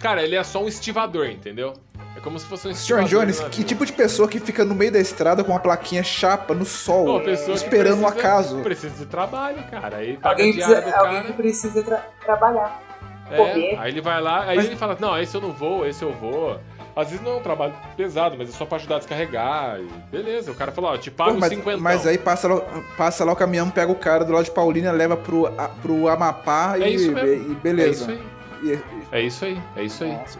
Cara, 0.00 0.22
ele 0.22 0.36
é 0.36 0.44
só 0.44 0.62
um 0.62 0.68
estivador, 0.68 1.26
entendeu? 1.26 1.72
É 2.16 2.20
como 2.20 2.38
se 2.38 2.46
fosse 2.46 2.68
um 2.68 2.70
Sr. 2.74 2.78
estivador. 3.00 3.08
Jones, 3.08 3.40
na 3.40 3.48
que 3.48 3.64
tipo 3.64 3.84
de 3.86 3.92
pessoa 3.92 4.28
que 4.28 4.38
fica 4.38 4.64
no 4.64 4.74
meio 4.74 4.92
da 4.92 5.00
estrada 5.00 5.42
com 5.42 5.50
uma 5.50 5.58
plaquinha 5.60 6.02
chapa 6.04 6.54
no 6.54 6.64
sol, 6.64 7.20
que 7.22 7.30
esperando 7.30 7.98
um 8.00 8.02
precisa- 8.04 8.08
acaso? 8.28 8.60
Precisa 8.60 8.94
de 8.96 9.06
trabalho, 9.06 9.62
cara. 9.70 9.96
Aí 9.96 10.16
paga 10.18 10.28
Alguém, 10.42 10.52
precisa, 10.52 10.76
alguém 10.98 11.16
que 11.16 11.22
cara. 11.22 11.34
precisa 11.34 11.82
tra- 11.82 12.06
trabalhar. 12.24 12.82
É, 13.30 13.76
aí 13.78 13.90
ele 13.90 14.00
vai 14.00 14.20
lá, 14.20 14.42
aí 14.44 14.56
Mas- 14.56 14.66
ele 14.66 14.76
fala, 14.76 14.96
não, 15.00 15.18
esse 15.18 15.34
eu 15.34 15.40
não 15.40 15.52
vou, 15.52 15.86
esse 15.86 16.02
eu 16.02 16.12
vou. 16.12 16.58
Às 16.94 17.08
vezes 17.08 17.24
não 17.24 17.32
é 17.32 17.36
um 17.36 17.40
trabalho 17.40 17.72
pesado, 17.96 18.36
mas 18.36 18.50
é 18.50 18.52
só 18.52 18.66
pra 18.66 18.76
ajudar 18.76 18.96
a 18.96 18.98
descarregar. 18.98 19.80
E 19.80 19.88
beleza, 20.10 20.50
o 20.50 20.54
cara 20.54 20.70
falou, 20.72 20.90
ó, 20.92 20.96
te 20.98 21.10
pago 21.10 21.32
Pô, 21.34 21.40
mas, 21.40 21.48
50. 21.50 21.78
mas 21.80 22.06
aí 22.06 22.18
passa 22.18 22.48
lá, 22.52 22.60
passa 22.98 23.24
lá 23.24 23.32
o 23.32 23.36
caminhão, 23.36 23.70
pega 23.70 23.90
o 23.90 23.94
cara 23.94 24.24
do 24.24 24.32
lado 24.32 24.44
de 24.44 24.50
Paulínia, 24.50 24.92
leva 24.92 25.16
pro, 25.16 25.46
a- 25.58 25.68
pro 25.80 26.08
Amapá 26.08 26.74
É 26.78 26.90
e, 26.90 26.94
isso 26.94 27.12
mesmo. 27.12 27.28
e 27.28 27.32
É 27.32 27.36
isso 27.36 27.54
beleza. 27.62 28.10
aí. 28.12 28.22
E- 28.62 28.72
e- 28.74 28.82
É 29.10 29.20
isso 29.22 29.44
aí, 29.46 29.62
é 29.76 29.82
isso 29.84 30.04
aí. 30.04 30.12
Nossa. 30.12 30.38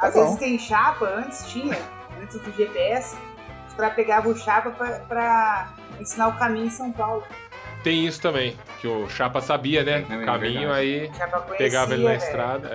Tá 0.00 0.06
Às 0.06 0.14
vezes 0.14 0.30
bom. 0.30 0.36
tem 0.36 0.58
chapa, 0.58 1.04
antes 1.06 1.46
tinha, 1.46 1.76
antes 2.22 2.40
do 2.40 2.50
GPS, 2.56 3.16
os 3.68 3.74
caras 3.74 3.94
pegavam 3.94 4.32
o 4.32 4.36
chapa 4.36 4.70
pra, 4.70 4.88
pra 5.00 5.68
ensinar 6.00 6.28
o 6.28 6.32
caminho 6.38 6.66
em 6.66 6.70
São 6.70 6.90
Paulo. 6.90 7.22
Tem 7.82 8.06
isso 8.06 8.20
também, 8.20 8.56
que 8.80 8.86
o 8.86 9.08
Chapa 9.08 9.40
sabia, 9.40 9.82
né? 9.82 10.04
É, 10.10 10.14
O 10.16 10.22
é 10.22 10.24
caminho, 10.26 10.72
aí 10.72 11.08
conhecia, 11.08 11.56
pegava 11.56 11.94
ele 11.94 12.02
na 12.04 12.10
velho. 12.10 12.22
estrada. 12.22 12.68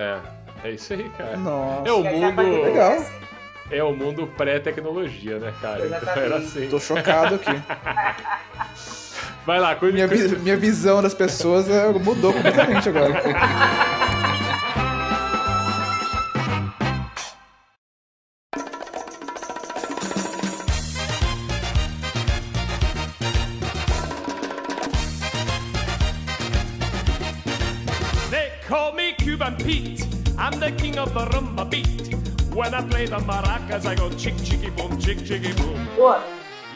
É, 0.63 0.67
é 0.67 0.71
isso 0.71 0.93
aí, 0.93 1.09
cara. 1.17 1.37
Nossa, 1.37 1.87
É 1.87 1.91
o 1.91 2.03
mundo, 2.03 2.43
que 2.43 2.65
Legal. 2.69 3.05
é 3.71 3.83
o 3.83 3.93
mundo 3.93 4.27
pré-tecnologia, 4.35 5.37
né, 5.37 5.53
cara? 5.61 5.85
Então 5.85 6.23
era 6.23 6.37
assim. 6.37 6.67
tô 6.69 6.79
chocado 6.79 7.35
aqui. 7.35 7.61
Vai 9.45 9.59
lá, 9.59 9.75
cuide 9.75 9.93
Minha, 9.93 10.07
vi- 10.07 10.37
minha 10.37 10.57
visão 10.57 11.03
das 11.03 11.13
pessoas 11.13 11.69
é, 11.69 11.87
mudou 11.89 12.33
completamente 12.33 12.89
agora. 12.89 13.13
I 32.78 32.84
play 32.89 33.05
the 33.07 33.19
maracas, 33.19 33.86
I 33.86 33.95
go 33.95 34.09
chick 34.17 34.36
chicky 34.43 34.69
boom, 34.71 34.99
chick 34.99 35.19
chicky 35.26 35.53
boom. 35.53 35.76
Pô, 35.95 36.13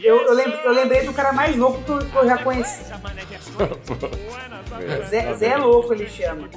eu, 0.02 0.16
eu, 0.28 0.34
lem- 0.34 0.60
eu 0.64 0.72
lembrei 0.72 1.04
do 1.06 1.14
cara 1.14 1.34
mais 1.34 1.56
louco 1.58 1.82
que 1.84 1.92
eu, 1.92 2.00
que 2.00 2.16
eu 2.16 2.26
já 2.28 2.38
conheci. 2.38 2.84
Zé, 5.10 5.34
Zé 5.36 5.58
Louco 5.58 5.94
ele 5.94 6.08
chama. 6.10 6.50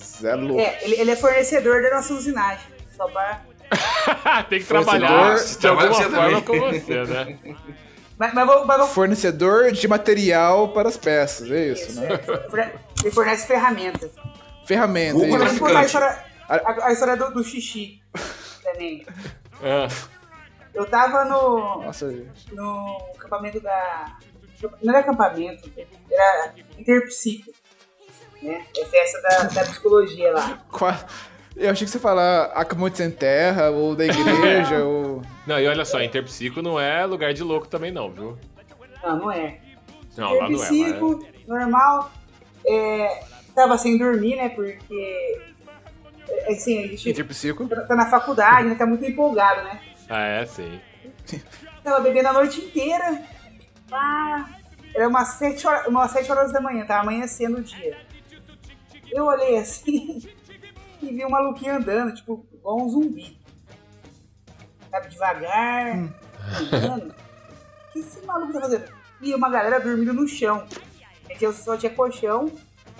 Zé 0.00 0.34
louco. 0.36 0.60
É, 0.60 0.78
ele, 0.84 1.00
ele 1.00 1.10
é 1.10 1.16
fornecedor 1.16 1.82
da 1.82 1.90
nossa 1.96 2.14
usinagem. 2.14 2.64
Só 2.96 3.08
pra... 3.08 3.40
Tem 4.48 4.60
que 4.60 4.66
trabalhar 4.66 5.36
de 5.36 5.58
trabalha 5.58 5.88
alguma 5.88 6.04
você 6.04 6.14
forma 6.14 6.42
também. 6.42 6.60
com 6.60 6.78
você, 6.80 7.04
né? 7.04 7.38
Mas, 8.16 8.32
mas 8.32 8.46
vou, 8.46 8.64
mas 8.64 8.78
vou 8.78 8.86
Fornecedor 8.86 9.72
de 9.72 9.88
material 9.88 10.68
para 10.68 10.88
as 10.88 10.96
peças, 10.96 11.50
é 11.50 11.68
isso, 11.72 12.00
né? 12.00 12.18
forne- 12.48 12.70
ele 13.02 13.10
fornece 13.10 13.46
ferramenta. 13.48 14.08
Ferramenta, 14.64 15.14
Google 15.14 15.38
Vou 15.38 15.46
isso. 15.48 15.58
contar 15.58 15.80
a 15.80 15.84
história, 15.84 16.24
a, 16.48 16.86
a 16.88 16.92
história 16.92 17.16
do, 17.16 17.30
do 17.32 17.42
xixi 17.44 18.00
também. 18.62 19.04
Ah, 19.62 19.86
Eu 20.74 20.84
tava 20.84 21.24
no, 21.24 21.84
Nossa, 21.84 22.12
no 22.52 22.98
acampamento 23.16 23.60
da. 23.60 24.16
Não 24.82 24.92
era 24.92 24.98
acampamento, 24.98 25.70
era 26.10 26.52
interpsico. 26.76 27.52
Né? 28.42 28.62
É 28.76 28.84
festa 28.84 29.22
da, 29.22 29.42
da 29.44 29.62
psicologia 29.62 30.32
lá. 30.32 30.58
Qua- 30.70 31.06
Eu 31.56 31.70
achei 31.70 31.86
que 31.86 31.90
você 31.92 32.00
falar 32.00 32.46
acampamento 32.46 32.96
sem 32.98 33.10
terra, 33.12 33.70
ou 33.70 33.94
da 33.94 34.04
igreja, 34.04 34.82
ou... 34.84 35.22
Não, 35.46 35.58
e 35.60 35.66
olha 35.68 35.84
só, 35.84 36.02
Interpsico 36.02 36.60
não 36.60 36.78
é 36.80 37.06
lugar 37.06 37.32
de 37.32 37.44
louco 37.44 37.68
também 37.68 37.92
não, 37.92 38.10
viu? 38.10 38.36
Não, 39.02 39.16
não 39.16 39.30
é. 39.32 39.60
Não, 40.16 40.34
lá 40.34 40.48
não 40.50 40.62
é. 40.62 40.66
Interpsico, 40.66 41.26
normal. 41.46 42.10
É, 42.66 43.22
tava 43.54 43.78
sem 43.78 43.96
dormir, 43.96 44.34
né? 44.36 44.48
Porque. 44.48 45.40
É, 46.28 46.52
Assim, 46.52 46.84
a 46.84 46.86
gente 46.88 47.10
Interpsico. 47.10 47.68
tá 47.68 47.82
tá 47.82 47.96
na 47.96 48.06
faculdade, 48.06 48.68
né? 48.68 48.74
Tá 48.74 48.86
muito 48.86 49.04
empolgado, 49.04 49.62
né? 49.64 49.80
Ah, 50.08 50.24
é, 50.24 50.46
sim. 50.46 50.80
Tava 51.82 52.00
bebendo 52.00 52.28
a 52.28 52.32
noite 52.32 52.60
inteira. 52.60 53.22
Ah, 53.90 54.48
era 54.94 55.08
umas 55.08 55.28
7 55.34 55.66
horas, 55.66 55.86
umas 55.86 56.10
sete 56.10 56.30
horas 56.30 56.52
da 56.52 56.60
manhã, 56.60 56.84
tava 56.86 57.02
amanhecendo 57.02 57.58
o 57.58 57.62
dia. 57.62 57.98
Eu 59.10 59.24
olhei 59.26 59.58
assim 59.58 60.22
e 61.02 61.06
vi 61.06 61.24
um 61.24 61.30
maluquinho 61.30 61.76
andando, 61.76 62.14
tipo, 62.14 62.46
igual 62.52 62.80
um 62.80 62.88
zumbi. 62.88 63.38
Sabe, 64.90 65.08
devagar, 65.08 65.96
andando. 66.72 67.10
O 67.88 67.92
que 67.92 67.98
esse 68.00 68.24
maluco 68.24 68.52
tá 68.52 68.60
fazendo? 68.60 68.84
E 69.20 69.34
uma 69.34 69.48
galera 69.50 69.80
dormindo 69.80 70.12
no 70.12 70.26
chão. 70.26 70.66
É 71.28 71.34
que 71.34 71.46
eu 71.46 71.52
só 71.52 71.76
tinha 71.76 71.92
colchão 71.92 72.50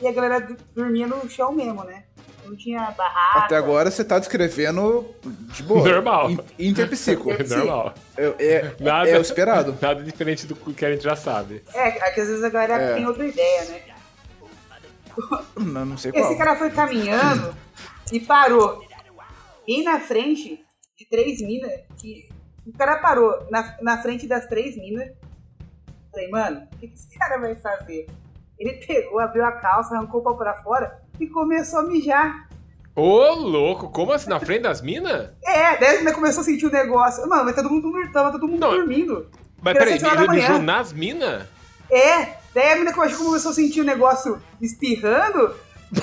e 0.01 0.07
a 0.09 0.13
galera 0.13 0.41
dormia 0.75 1.07
no 1.07 1.29
chão 1.29 1.53
mesmo, 1.53 1.85
né? 1.85 2.04
Não 2.45 2.57
tinha 2.57 2.91
barraca. 2.93 3.39
Até 3.47 3.57
agora 3.57 3.91
você 3.91 4.05
tá 4.05 4.19
descrevendo 4.19 5.07
de 5.25 5.63
boa. 5.63 5.89
Normal. 5.89 6.31
In- 6.31 6.39
Interpsico. 6.59 7.31
Normal. 7.49 7.95
É, 8.17 8.25
é, 8.39 8.77
Nada, 8.81 9.09
é 9.09 9.19
o 9.19 9.23
esperado. 9.23 9.77
Nada 9.81 10.03
diferente 10.03 10.47
do 10.47 10.55
que 10.55 10.85
a 10.85 10.93
gente 10.93 11.03
já 11.05 11.17
sabe. 11.17 11.63
É, 11.75 11.89
é 11.89 12.11
que 12.11 12.21
às 12.21 12.29
vezes 12.29 12.45
a 12.45 12.49
galera 12.51 12.75
É. 12.83 12.95
tem 12.95 13.07
outra 13.07 13.27
ideia, 13.27 13.65
né? 13.65 13.81
Não, 15.57 15.85
não 15.87 15.97
sei 15.97 16.13
qual. 16.13 16.25
Esse 16.25 16.37
cara 16.37 16.57
foi 16.57 16.71
caminhando 16.71 17.55
e 18.13 18.21
parou 18.21 18.85
bem 19.67 19.85
na 19.85 20.01
frente 20.01 20.65
de 20.99 21.07
três 21.09 21.41
minas. 21.41 21.73
Que 21.99 22.29
o 22.67 22.73
cara 22.77 22.99
parou 22.99 23.47
na, 23.51 23.77
na 23.81 24.03
frente 24.03 24.27
das 24.27 24.47
três 24.47 24.77
minas. 24.77 25.11
Falei, 26.11 26.29
mano, 26.31 26.69
o 26.73 26.77
que, 26.79 26.89
que 26.89 26.95
esse 26.95 27.17
cara 27.19 27.39
vai 27.39 27.55
fazer? 27.57 28.07
Ele 28.59 28.75
pegou, 28.87 29.19
abriu 29.19 29.45
a 29.45 29.53
calça, 29.53 29.95
arrancou 29.97 30.21
o 30.21 30.25
pau 30.25 30.37
pra 30.37 30.55
fora 30.63 31.01
e 31.19 31.27
começou 31.27 31.81
a 31.81 31.83
mijar. 31.85 32.49
Ô, 32.97 33.33
louco, 33.35 33.91
como 33.91 34.13
assim? 34.13 34.31
Na 34.31 34.39
frente 34.39 34.63
das 34.63 34.81
minas? 34.81 35.31
É, 35.45 35.77
daí 35.77 35.97
ele 35.97 36.13
começou 36.13 36.43
a 36.43 36.45
sentir 36.45 36.67
o 36.67 36.71
negócio. 36.71 37.29
Mano, 37.29 37.45
mas 37.45 37.55
todo 37.55 37.69
mundo, 37.71 37.93
tava 38.13 38.31
todo 38.31 38.47
mundo 38.47 38.61
Não. 38.61 38.71
dormindo. 38.71 39.27
Mas 39.61 39.75
Era 39.77 39.85
peraí, 39.87 40.19
ele 40.25 40.29
mijou 40.29 40.59
nas 40.63 40.93
minas? 40.93 41.45
É, 41.91 42.45
Daí 42.55 42.71
a 42.71 42.75
menina 42.77 42.93
começou 42.95 43.51
a 43.51 43.55
sentir 43.55 43.81
o 43.81 43.85
negócio 43.85 44.41
espirrando. 44.61 45.57
que 45.93 46.01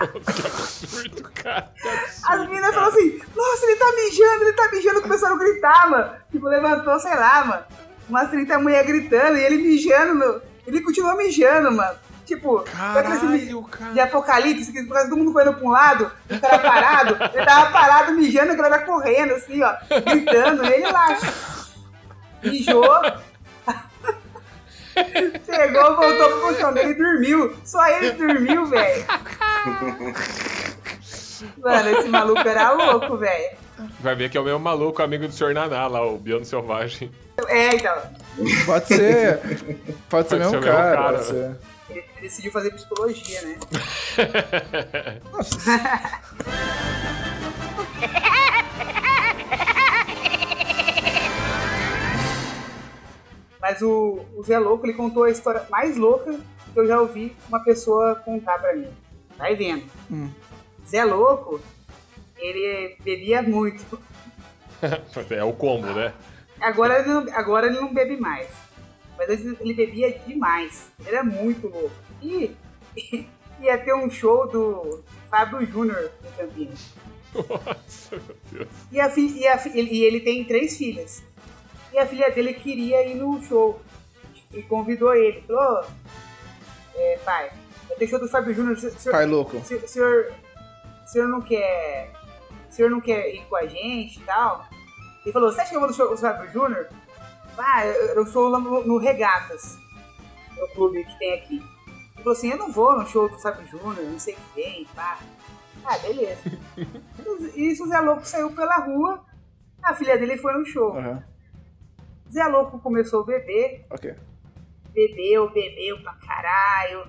absurdo, 0.00 1.22
cara. 1.34 1.72
Que 1.80 1.88
absurdo, 1.88 2.32
As 2.32 2.48
meninas 2.48 2.74
falaram 2.74 2.92
assim, 2.92 3.20
nossa, 3.34 3.66
ele 3.66 3.76
tá 3.76 3.92
mijando, 3.92 4.44
ele 4.44 4.52
tá 4.52 4.70
mijando, 4.72 5.02
começaram 5.02 5.34
a 5.34 5.38
gritar, 5.38 5.90
mano. 5.90 6.12
Tipo, 6.30 6.46
levantou, 6.46 6.98
sei 7.00 7.16
lá, 7.16 7.44
mano. 7.44 7.64
Umas 8.08 8.30
30 8.30 8.58
mulheres 8.60 8.86
gritando 8.86 9.36
e 9.38 9.42
ele 9.44 9.56
mijando, 9.56 10.14
no... 10.14 10.40
ele 10.64 10.80
continuou 10.80 11.16
mijando, 11.16 11.72
mano. 11.72 11.98
Tipo, 12.26 12.64
filme 12.66 12.76
Caralho, 12.76 13.62
cara. 13.62 13.92
de 13.92 14.00
apocalipse, 14.00 14.72
que 14.72 14.84
quase 14.84 15.08
todo 15.08 15.18
mundo 15.18 15.32
correndo 15.32 15.54
pra 15.54 15.64
um 15.64 15.70
lado, 15.70 16.10
o 16.28 16.40
cara 16.40 16.58
parado, 16.58 17.16
ele 17.32 17.46
tava 17.46 17.70
parado 17.70 18.12
mijando, 18.14 18.52
a 18.52 18.56
galera 18.56 18.80
correndo, 18.80 19.34
assim, 19.34 19.62
ó, 19.62 19.72
gritando, 20.04 20.64
ele 20.66 20.90
lá. 20.90 21.16
Mijou. 22.42 22.82
Pegou, 25.46 25.96
voltou 25.96 26.28
pro 26.30 26.40
colchão 26.40 26.72
dele 26.72 26.90
e 26.90 26.94
dormiu. 26.94 27.56
Só 27.64 27.86
ele 27.86 28.12
dormiu, 28.12 28.66
velho. 28.66 29.04
Mano, 31.58 31.90
esse 31.90 32.08
maluco 32.08 32.48
era 32.48 32.72
louco, 32.72 33.16
velho. 33.18 33.56
Vai 34.00 34.14
ver 34.14 34.30
que 34.30 34.38
é 34.38 34.40
o 34.40 34.44
meu 34.44 34.58
maluco 34.58 35.02
amigo 35.02 35.28
do 35.28 35.34
Sr. 35.34 35.52
Naná 35.52 35.86
lá, 35.86 36.02
o 36.04 36.16
Biano 36.16 36.46
Selvagem. 36.46 37.10
É, 37.48 37.74
então. 37.74 37.94
Pode 38.64 38.86
ser. 38.86 39.38
Pode 40.08 40.28
ser 40.28 40.36
Pode 40.36 40.36
mesmo 40.38 40.50
ser 40.50 40.56
o 40.56 40.60
mesmo 40.60 40.62
cara. 40.62 40.96
cara. 40.96 41.12
Pode 41.12 41.24
ser. 41.26 41.56
Ele 41.88 42.04
decidiu 42.20 42.50
fazer 42.50 42.70
psicologia, 42.72 43.42
né? 43.42 43.58
Mas 53.60 53.82
o, 53.82 54.24
o 54.36 54.42
Zé 54.44 54.58
Louco, 54.58 54.86
ele 54.86 54.94
contou 54.94 55.24
a 55.24 55.30
história 55.30 55.66
mais 55.70 55.96
louca 55.96 56.38
que 56.72 56.78
eu 56.78 56.86
já 56.86 57.00
ouvi 57.00 57.34
uma 57.48 57.62
pessoa 57.64 58.14
contar 58.16 58.58
pra 58.58 58.74
mim. 58.74 58.88
Vai 59.36 59.56
vendo. 59.56 59.84
Hum. 60.10 60.30
Zé 60.86 61.04
Louco, 61.04 61.60
ele 62.36 62.96
bebia 63.02 63.42
muito. 63.42 63.98
é 65.30 65.42
o 65.42 65.52
combo, 65.52 65.86
né? 65.88 66.12
Agora 66.60 66.98
ele, 67.00 67.08
não, 67.08 67.34
agora 67.34 67.66
ele 67.66 67.80
não 67.80 67.92
bebe 67.92 68.16
mais. 68.16 68.48
Mas 69.16 69.28
ele, 69.30 69.56
ele 69.60 69.74
bebia 69.74 70.18
demais. 70.26 70.90
Ele 71.00 71.08
era 71.08 71.24
muito 71.24 71.68
louco. 71.68 71.90
E 72.22 72.54
ia 73.60 73.78
ter 73.78 73.94
um 73.94 74.10
show 74.10 74.46
do 74.48 75.02
Fábio 75.30 75.64
Júnior 75.66 76.10
em 76.24 76.36
Campinas. 76.36 76.92
Nossa, 77.34 78.16
meu 78.16 78.36
Deus. 78.52 78.68
E, 78.92 79.00
a 79.00 79.10
fi- 79.10 79.38
e, 79.38 79.46
a 79.46 79.60
e 79.68 80.04
ele 80.04 80.20
tem 80.20 80.44
três 80.44 80.76
filhas. 80.76 81.22
E 81.92 81.98
a 81.98 82.06
filha 82.06 82.30
dele 82.30 82.54
queria 82.54 83.06
ir 83.06 83.14
no 83.14 83.42
show. 83.42 83.80
E 84.52 84.62
convidou 84.62 85.14
ele. 85.14 85.42
Falou, 85.42 85.84
é, 86.94 87.18
pai, 87.24 87.50
vai 87.88 87.96
ter 87.98 88.06
show 88.06 88.18
do 88.18 88.28
Fábio 88.28 88.54
Júnior. 88.54 88.76
o 88.76 88.78
senhor- 88.80 89.12
Pai 89.12 89.26
louco. 89.26 89.60
senhor, 89.64 90.32
o 91.04 91.06
senhor 91.08 91.28
não 91.28 91.40
quer. 91.40 92.12
O 92.70 92.72
senhor 92.72 92.90
não 92.90 93.00
quer 93.00 93.34
ir 93.34 93.44
com 93.46 93.56
a 93.56 93.66
gente 93.66 94.18
e 94.18 94.22
tal? 94.24 94.66
Ele 95.24 95.32
falou, 95.32 95.50
você 95.50 95.60
acha 95.60 95.70
que 95.70 95.76
eu 95.76 95.80
vou 95.80 95.88
no 95.88 95.94
show 95.94 96.08
do 96.08 96.16
Fábio 96.16 96.50
Júnior? 96.52 96.88
Ah, 97.58 97.86
eu, 97.86 98.26
sou 98.26 98.48
lá 98.48 98.58
no, 98.58 98.84
no 98.84 98.98
Regatas, 98.98 99.78
no 100.58 100.68
clube 100.68 101.04
que 101.04 101.18
tem 101.18 101.34
aqui. 101.34 101.56
Ele 101.56 102.22
falou 102.22 102.32
assim, 102.32 102.50
eu 102.50 102.58
não 102.58 102.70
vou 102.70 102.98
no 102.98 103.06
show 103.06 103.28
do 103.28 103.38
Fábio 103.38 103.66
Júnior, 103.66 104.04
não 104.04 104.18
sei 104.18 104.34
o 104.34 104.36
que 104.36 104.54
tem, 104.54 104.84
pá. 104.94 105.18
Ah, 105.84 105.98
beleza. 105.98 106.40
E 107.54 107.72
o 107.72 107.86
Zé 107.88 108.00
Louco 108.00 108.24
saiu 108.26 108.52
pela 108.52 108.76
rua, 108.78 109.24
a 109.82 109.94
filha 109.94 110.16
dele 110.18 110.36
foi 110.36 110.52
no 110.52 110.64
show. 110.64 110.96
Aham. 110.96 111.22
Zé 112.30 112.44
Louco 112.46 112.78
começou 112.78 113.22
a 113.22 113.26
beber, 113.26 113.86
Ok. 113.90 114.14
bebeu, 114.92 115.50
bebeu 115.50 116.00
pra 116.02 116.14
caralho. 116.14 117.06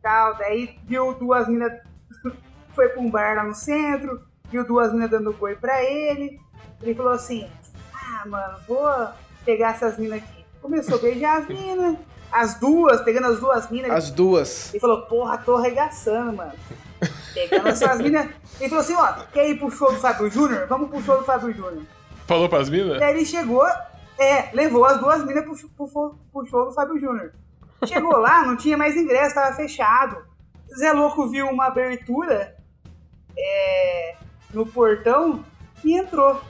Tal, 0.00 0.34
daí 0.36 0.78
viu 0.84 1.14
duas 1.14 1.48
minas. 1.48 1.72
foi 2.74 2.88
pra 2.88 3.00
um 3.00 3.10
bar 3.10 3.36
lá 3.36 3.44
no 3.44 3.54
centro, 3.54 4.26
viu 4.50 4.66
duas 4.66 4.92
minas 4.92 5.10
dando 5.10 5.32
boi 5.32 5.56
pra 5.56 5.82
ele. 5.82 6.40
Ele 6.80 6.94
falou 6.94 7.12
assim: 7.12 7.48
Ah, 7.92 8.24
mano, 8.26 8.58
vou 8.66 8.88
pegar 9.44 9.70
essas 9.72 9.98
minas 9.98 10.18
aqui. 10.22 10.44
Começou 10.60 10.96
a 10.96 11.00
beijar 11.00 11.38
as 11.38 11.48
minas, 11.48 11.96
as 12.32 12.54
duas, 12.58 13.02
pegando 13.02 13.26
as 13.28 13.38
duas 13.40 13.70
minas. 13.70 13.90
As 13.90 14.10
duas. 14.10 14.70
Ele 14.72 14.80
falou, 14.80 15.02
porra, 15.02 15.38
tô 15.38 15.56
arregaçando, 15.56 16.32
mano. 16.36 16.52
Pegando 17.34 17.68
essas 17.68 18.00
minas. 18.00 18.28
Ele 18.58 18.68
falou 18.68 18.82
assim, 18.82 18.94
ó, 18.94 19.12
quer 19.32 19.48
ir 19.50 19.58
pro 19.58 19.70
show 19.70 19.92
do 19.92 19.98
Fábio 20.00 20.30
Júnior? 20.30 20.66
Vamos 20.68 20.88
pro 20.88 21.02
show 21.02 21.18
do 21.18 21.24
Fábio 21.24 21.52
Júnior. 21.52 21.82
Falou 22.26 22.48
pras 22.48 22.70
minas? 22.70 22.98
Daí 22.98 23.14
ele 23.14 23.26
chegou, 23.26 23.66
é, 24.18 24.50
levou 24.54 24.84
as 24.86 24.98
duas 24.98 25.24
minas 25.24 25.44
pro, 25.44 25.54
pro, 25.76 25.88
pro- 25.88 26.18
pro 26.32 26.46
show 26.46 26.64
do 26.64 26.72
Fábio 26.72 26.98
Júnior. 26.98 27.32
Chegou 27.84 28.16
lá, 28.16 28.44
não 28.46 28.56
tinha 28.56 28.78
mais 28.78 28.96
ingresso, 28.96 29.34
tava 29.34 29.54
fechado. 29.54 30.16
Zé 30.78 30.92
Louco 30.92 31.28
viu 31.28 31.46
uma 31.48 31.66
abertura 31.66 32.56
é, 33.36 34.14
no 34.52 34.64
portão 34.64 35.44
e 35.84 35.98
entrou. 35.98 36.40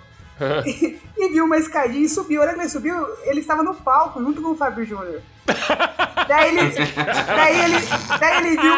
E, 0.67 0.99
e 1.17 1.29
viu 1.31 1.45
uma 1.45 1.57
escadinha 1.59 2.05
e 2.05 2.09
subiu. 2.09 2.41
A 2.41 2.45
hora 2.45 2.55
que 2.55 2.61
ele 2.61 2.69
subiu, 2.69 2.95
ele 3.25 3.41
estava 3.41 3.63
no 3.63 3.75
palco 3.75 4.21
junto 4.23 4.41
com 4.43 4.51
o 4.51 4.57
Fábio 4.57 4.85
Júnior. 4.85 5.21
Daí 6.27 6.49
ele, 6.57 6.75
daí 7.27 7.61
ele, 7.65 7.77
daí 8.19 8.37
ele 8.39 8.61
viu. 8.61 8.75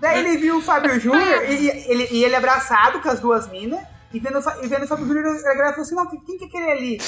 Daí 0.00 0.18
ele 0.20 0.36
viu 0.36 0.58
o 0.58 0.62
Fábio 0.62 0.98
Júnior 1.00 1.44
e, 1.48 1.68
ele, 1.90 2.08
e 2.10 2.24
ele 2.24 2.36
abraçado 2.36 3.00
com 3.00 3.08
as 3.08 3.20
duas 3.20 3.48
minas. 3.50 3.80
E 4.12 4.20
vendo, 4.20 4.38
e 4.62 4.66
vendo 4.66 4.84
o 4.84 4.88
Fábio 4.88 5.06
Júnior, 5.06 5.26
ele 5.26 5.42
falou 5.42 5.80
assim: 5.80 5.94
Não, 5.94 6.06
quem 6.06 6.38
que 6.38 6.44
é 6.44 6.46
aquele 6.48 6.70
ali? 6.70 6.98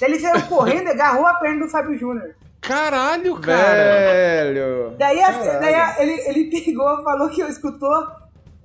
Daí 0.00 0.10
ele 0.10 0.20
saiu 0.20 0.42
correndo 0.46 0.86
e 0.88 0.90
agarrou 0.92 1.26
a 1.26 1.34
perna 1.34 1.64
do 1.64 1.70
Fábio 1.70 1.98
Júnior. 1.98 2.34
Caralho, 2.60 3.38
cara. 3.40 3.56
Velho. 3.74 4.94
Daí, 4.98 5.20
a- 5.20 5.32
Caralho. 5.32 5.60
daí 5.60 5.74
a- 5.74 5.96
ele, 6.02 6.12
ele 6.28 6.50
pegou, 6.50 7.02
falou 7.02 7.28
que 7.30 7.42
escutou, 7.42 8.06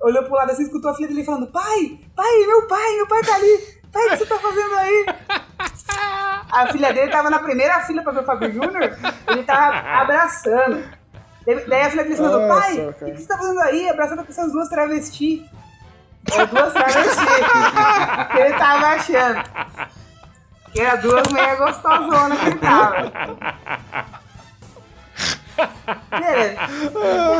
olhou 0.00 0.22
pro 0.24 0.34
lado 0.34 0.50
assim, 0.52 0.64
escutou 0.64 0.90
a 0.90 0.94
filha 0.94 1.08
dele 1.08 1.24
falando: 1.24 1.46
Pai, 1.48 1.98
pai, 2.14 2.46
meu 2.46 2.66
pai, 2.66 2.96
meu 2.96 3.06
pai 3.06 3.22
tá 3.22 3.34
ali. 3.34 3.81
Pai, 3.92 4.06
o 4.06 4.10
que 4.10 4.16
você 4.16 4.26
tá 4.26 4.38
fazendo 4.38 4.74
aí? 4.74 5.06
A 6.50 6.66
filha 6.68 6.92
dele 6.92 7.10
tava 7.10 7.30
na 7.30 7.38
primeira 7.38 7.80
fila 7.80 8.02
pra 8.02 8.12
ver 8.12 8.20
o 8.20 8.24
Fábio 8.24 8.52
Júnior, 8.52 8.96
ele 9.28 9.42
tava 9.42 9.76
abraçando. 10.00 10.84
Daí 11.66 11.82
a 11.82 11.90
filha 11.90 12.04
dele 12.04 12.16
falou: 12.16 12.48
Pai, 12.48 12.88
o 12.88 12.92
que 12.94 13.12
você 13.12 13.26
tá 13.26 13.36
fazendo 13.36 13.60
aí? 13.60 13.88
Abraçando 13.88 14.24
com 14.24 14.30
essas 14.30 14.52
duas 14.52 14.68
travestis. 14.68 15.42
É, 16.30 16.46
duas 16.46 16.72
travestis. 16.72 17.16
ele 18.38 18.54
tava 18.54 18.86
achando. 18.86 19.42
Que 20.72 20.80
era 20.80 20.96
duas 20.96 21.30
meias 21.32 21.58
gostosonas 21.58 22.38
que 22.38 22.46
ele 22.46 22.58
tava. 22.58 23.12
Beleza. 26.10 26.60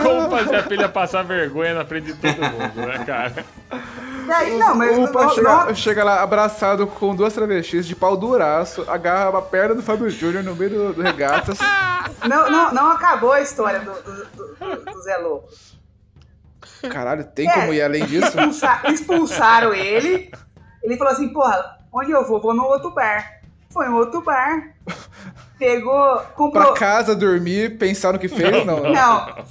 Como 0.03 0.31
fazer 0.31 0.57
a 0.57 0.63
filha 0.65 0.89
passar 0.89 1.23
vergonha 1.23 1.75
na 1.75 1.85
frente 1.85 2.13
de 2.13 2.15
todo 2.15 2.41
mundo, 2.51 2.87
né, 2.87 3.05
cara? 3.05 3.45
Daí, 4.27 4.57
não, 4.57 4.75
mas 4.75 4.97
O 4.99 5.09
pai 5.13 5.29
chega, 5.31 5.65
não- 5.67 5.75
chega 5.75 6.05
lá 6.05 6.23
abraçado 6.23 6.87
com 6.87 7.15
duas 7.15 7.33
travestis 7.35 7.87
de 7.87 7.95
pau 7.97 8.17
duraço, 8.17 8.85
agarra 8.89 9.37
a 9.37 9.43
perna 9.43 9.75
do 9.75 9.83
Fábio 9.83 10.09
Júnior 10.11 10.45
no 10.45 10.55
meio 10.55 10.71
do, 10.71 10.93
do 10.95 11.03
regatas. 11.03 11.59
não, 12.29 12.51
não, 12.51 12.73
não 12.73 12.91
acabou 12.93 13.33
a 13.33 13.41
história 13.41 13.81
do, 13.81 13.93
do, 13.93 14.25
do- 14.27 14.85
do 14.85 15.03
Zé 15.03 15.17
Louco. 15.19 15.49
Caralho, 16.91 17.25
tem 17.25 17.49
É. 17.49 17.53
como 17.53 17.73
ir 17.73 17.83
além 17.83 18.05
disso? 18.07 18.27
Expulsa- 18.39 18.81
expulsaram 18.87 19.73
ele. 19.75 20.31
Ele 20.83 20.97
falou 20.97 21.13
assim, 21.13 21.29
porra, 21.33 21.79
onde 21.93 22.11
eu 22.13 22.27
vou? 22.27 22.41
Vou 22.41 22.55
no 22.55 22.65
outro 22.65 22.91
bar. 22.93 23.41
Foi 23.71 23.89
no 23.89 23.97
outro 23.97 24.21
bar. 24.23 24.71
Pegou, 25.63 26.19
comprou... 26.35 26.73
Pra 26.73 26.73
casa 26.73 27.15
dormir, 27.15 27.79
pensar 27.79 28.13
no 28.13 28.19
que 28.19 28.27
fez? 28.27 28.67
Não. 28.67 28.83
Não. 28.93 29.45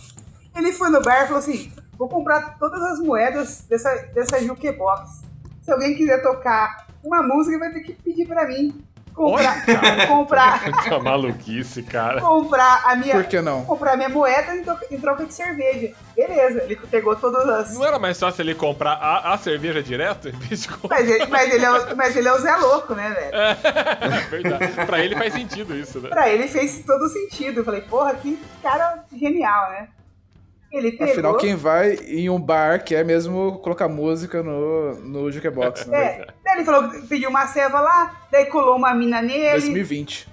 Ele 0.54 0.74
foi 0.74 0.90
no 0.90 1.02
bar 1.02 1.24
e 1.24 1.28
falou 1.28 1.40
assim: 1.40 1.72
vou 1.98 2.10
comprar 2.10 2.58
todas 2.60 2.82
as 2.82 3.00
moedas 3.00 3.62
dessa, 3.70 3.96
dessa 4.14 4.38
jukebox. 4.44 5.22
Se 5.62 5.72
alguém 5.72 5.96
quiser 5.96 6.22
tocar 6.22 6.88
uma 7.02 7.24
música, 7.24 7.58
vai 7.58 7.72
ter 7.72 7.80
que 7.80 7.94
pedir 7.94 8.28
pra 8.28 8.46
mim. 8.46 8.84
Comprar, 9.22 9.66
comprar, 10.08 10.84
Que 10.84 11.00
maluquice, 11.00 11.84
cara. 11.84 12.22
comprar 12.22 12.84
a 12.86 12.96
minha. 12.96 13.14
Por 13.16 13.26
que 13.26 13.42
não? 13.42 13.64
Comprar 13.66 13.96
minha 13.96 14.10
moeda 14.10 14.56
em 14.56 14.64
troca, 14.64 14.86
em 14.92 15.00
troca 15.00 15.26
de 15.26 15.34
cerveja. 15.34 15.94
Beleza, 16.16 16.64
ele 16.64 16.76
pegou 16.76 17.16
todas 17.16 17.48
as. 17.48 17.74
Não 17.76 17.86
era 17.86 17.98
mais 18.00 18.20
fácil 18.20 18.42
ele 18.42 18.56
comprar 18.56 18.94
a, 18.94 19.34
a 19.34 19.38
cerveja 19.38 19.82
direto? 19.82 20.30
em 20.30 20.32
vez 20.32 20.62
de 20.64 20.68
comprar- 20.70 21.00
Mas 21.00 21.10
ele, 21.10 21.26
mas, 21.28 21.54
ele 21.54 21.66
é, 21.66 21.72
o- 21.72 21.96
mas 21.96 22.16
ele 22.16 22.28
é 22.28 22.34
o 22.34 22.40
Zé 22.40 22.56
Louco, 22.58 22.94
né, 22.94 23.10
velho? 23.10 23.36
É 23.36 24.20
verdade. 24.30 24.86
Pra 24.86 25.00
ele 25.00 25.16
faz 25.16 25.34
sentido 25.34 25.76
isso, 25.76 26.00
né? 26.00 26.10
Pra 26.10 26.30
ele 26.30 26.48
fez 26.48 26.84
todo 26.86 27.08
sentido. 27.10 27.60
Eu 27.62 27.66
falei, 27.66 27.82
porra, 27.82 28.14
que 28.16 28.40
cara 28.62 29.04
genial, 29.16 29.70
né? 29.72 29.88
Ele 30.72 30.92
pegou. 30.92 31.12
Afinal, 31.12 31.38
quem 31.38 31.56
vai 31.56 31.96
em 31.96 32.30
um 32.30 32.40
bar 32.40 32.84
quer 32.84 33.04
mesmo 33.04 33.60
colocar 33.60 33.88
música 33.90 34.42
no, 34.42 34.96
no 34.96 35.32
Jukebox, 35.32 35.86
né? 35.88 36.04
É, 36.04 36.28
daí 36.44 36.56
ele 36.58 36.66
falou 36.66 36.90
que 36.90 37.08
pediu 37.08 37.30
uma 37.30 37.46
ceva 37.48 37.82
lá, 37.82 38.22
daí 38.32 38.46
colou 38.46 38.78
uma 38.78 38.94
mina 38.94 39.22
nele. 39.22 39.52
2020. 39.52 40.30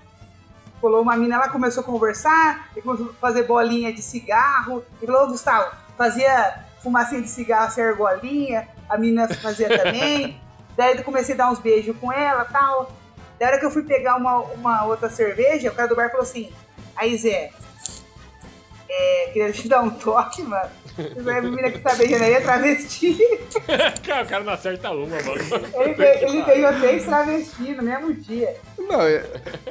Colou 0.80 1.02
uma 1.02 1.16
mina 1.16 1.38
lá, 1.38 1.48
começou 1.48 1.82
a 1.82 1.86
conversar, 1.86 2.68
ele 2.72 2.82
começou 2.82 3.10
a 3.10 3.14
fazer 3.14 3.42
bolinha 3.42 3.92
de 3.92 4.00
cigarro. 4.00 4.84
Ele 5.02 5.10
falou, 5.10 5.26
"Ô, 5.26 5.30
Gustavo, 5.32 5.74
fazia 5.96 6.62
fumacinha 6.80 7.20
de 7.20 7.28
cigarro 7.28 7.70
sem 7.72 7.82
argolinha, 7.82 8.68
a 8.88 8.96
mina 8.96 9.28
fazia 9.28 9.68
também. 9.76 10.40
Daí 10.76 10.96
eu 10.96 11.02
comecei 11.02 11.34
a 11.34 11.38
dar 11.38 11.50
uns 11.50 11.58
beijos 11.58 11.96
com 11.98 12.12
ela 12.12 12.46
e 12.48 12.52
tal. 12.52 12.92
Da 13.40 13.46
hora 13.46 13.58
que 13.58 13.66
eu 13.66 13.70
fui 13.70 13.82
pegar 13.82 14.16
uma, 14.16 14.38
uma 14.38 14.84
outra 14.84 15.10
cerveja, 15.10 15.70
o 15.70 15.74
cara 15.74 15.88
do 15.88 15.96
bar 15.96 16.08
falou 16.10 16.22
assim: 16.22 16.52
Aí, 16.96 17.16
Zé, 17.16 17.50
é, 18.88 19.30
queria 19.32 19.52
te 19.52 19.68
dar 19.68 19.80
um 19.82 19.90
toque, 19.90 20.42
mano. 20.42 20.68
Essa 20.98 21.40
menina 21.40 21.70
que 21.70 21.78
tá 21.78 21.94
beijando 21.94 22.24
aí 22.24 22.32
é 22.34 22.40
travesti. 22.40 23.16
cara, 24.04 24.24
o 24.24 24.26
cara 24.26 24.42
não 24.42 24.52
acerta 24.52 24.90
uma, 24.90 25.06
mano. 25.06 25.68
Ele, 25.74 25.94
be- 25.94 26.18
ele 26.24 26.42
beijou 26.42 26.72
três 26.80 27.04
travestis 27.04 27.76
no 27.76 27.82
mesmo 27.84 28.12
dia. 28.14 28.56
Não, 28.76 29.00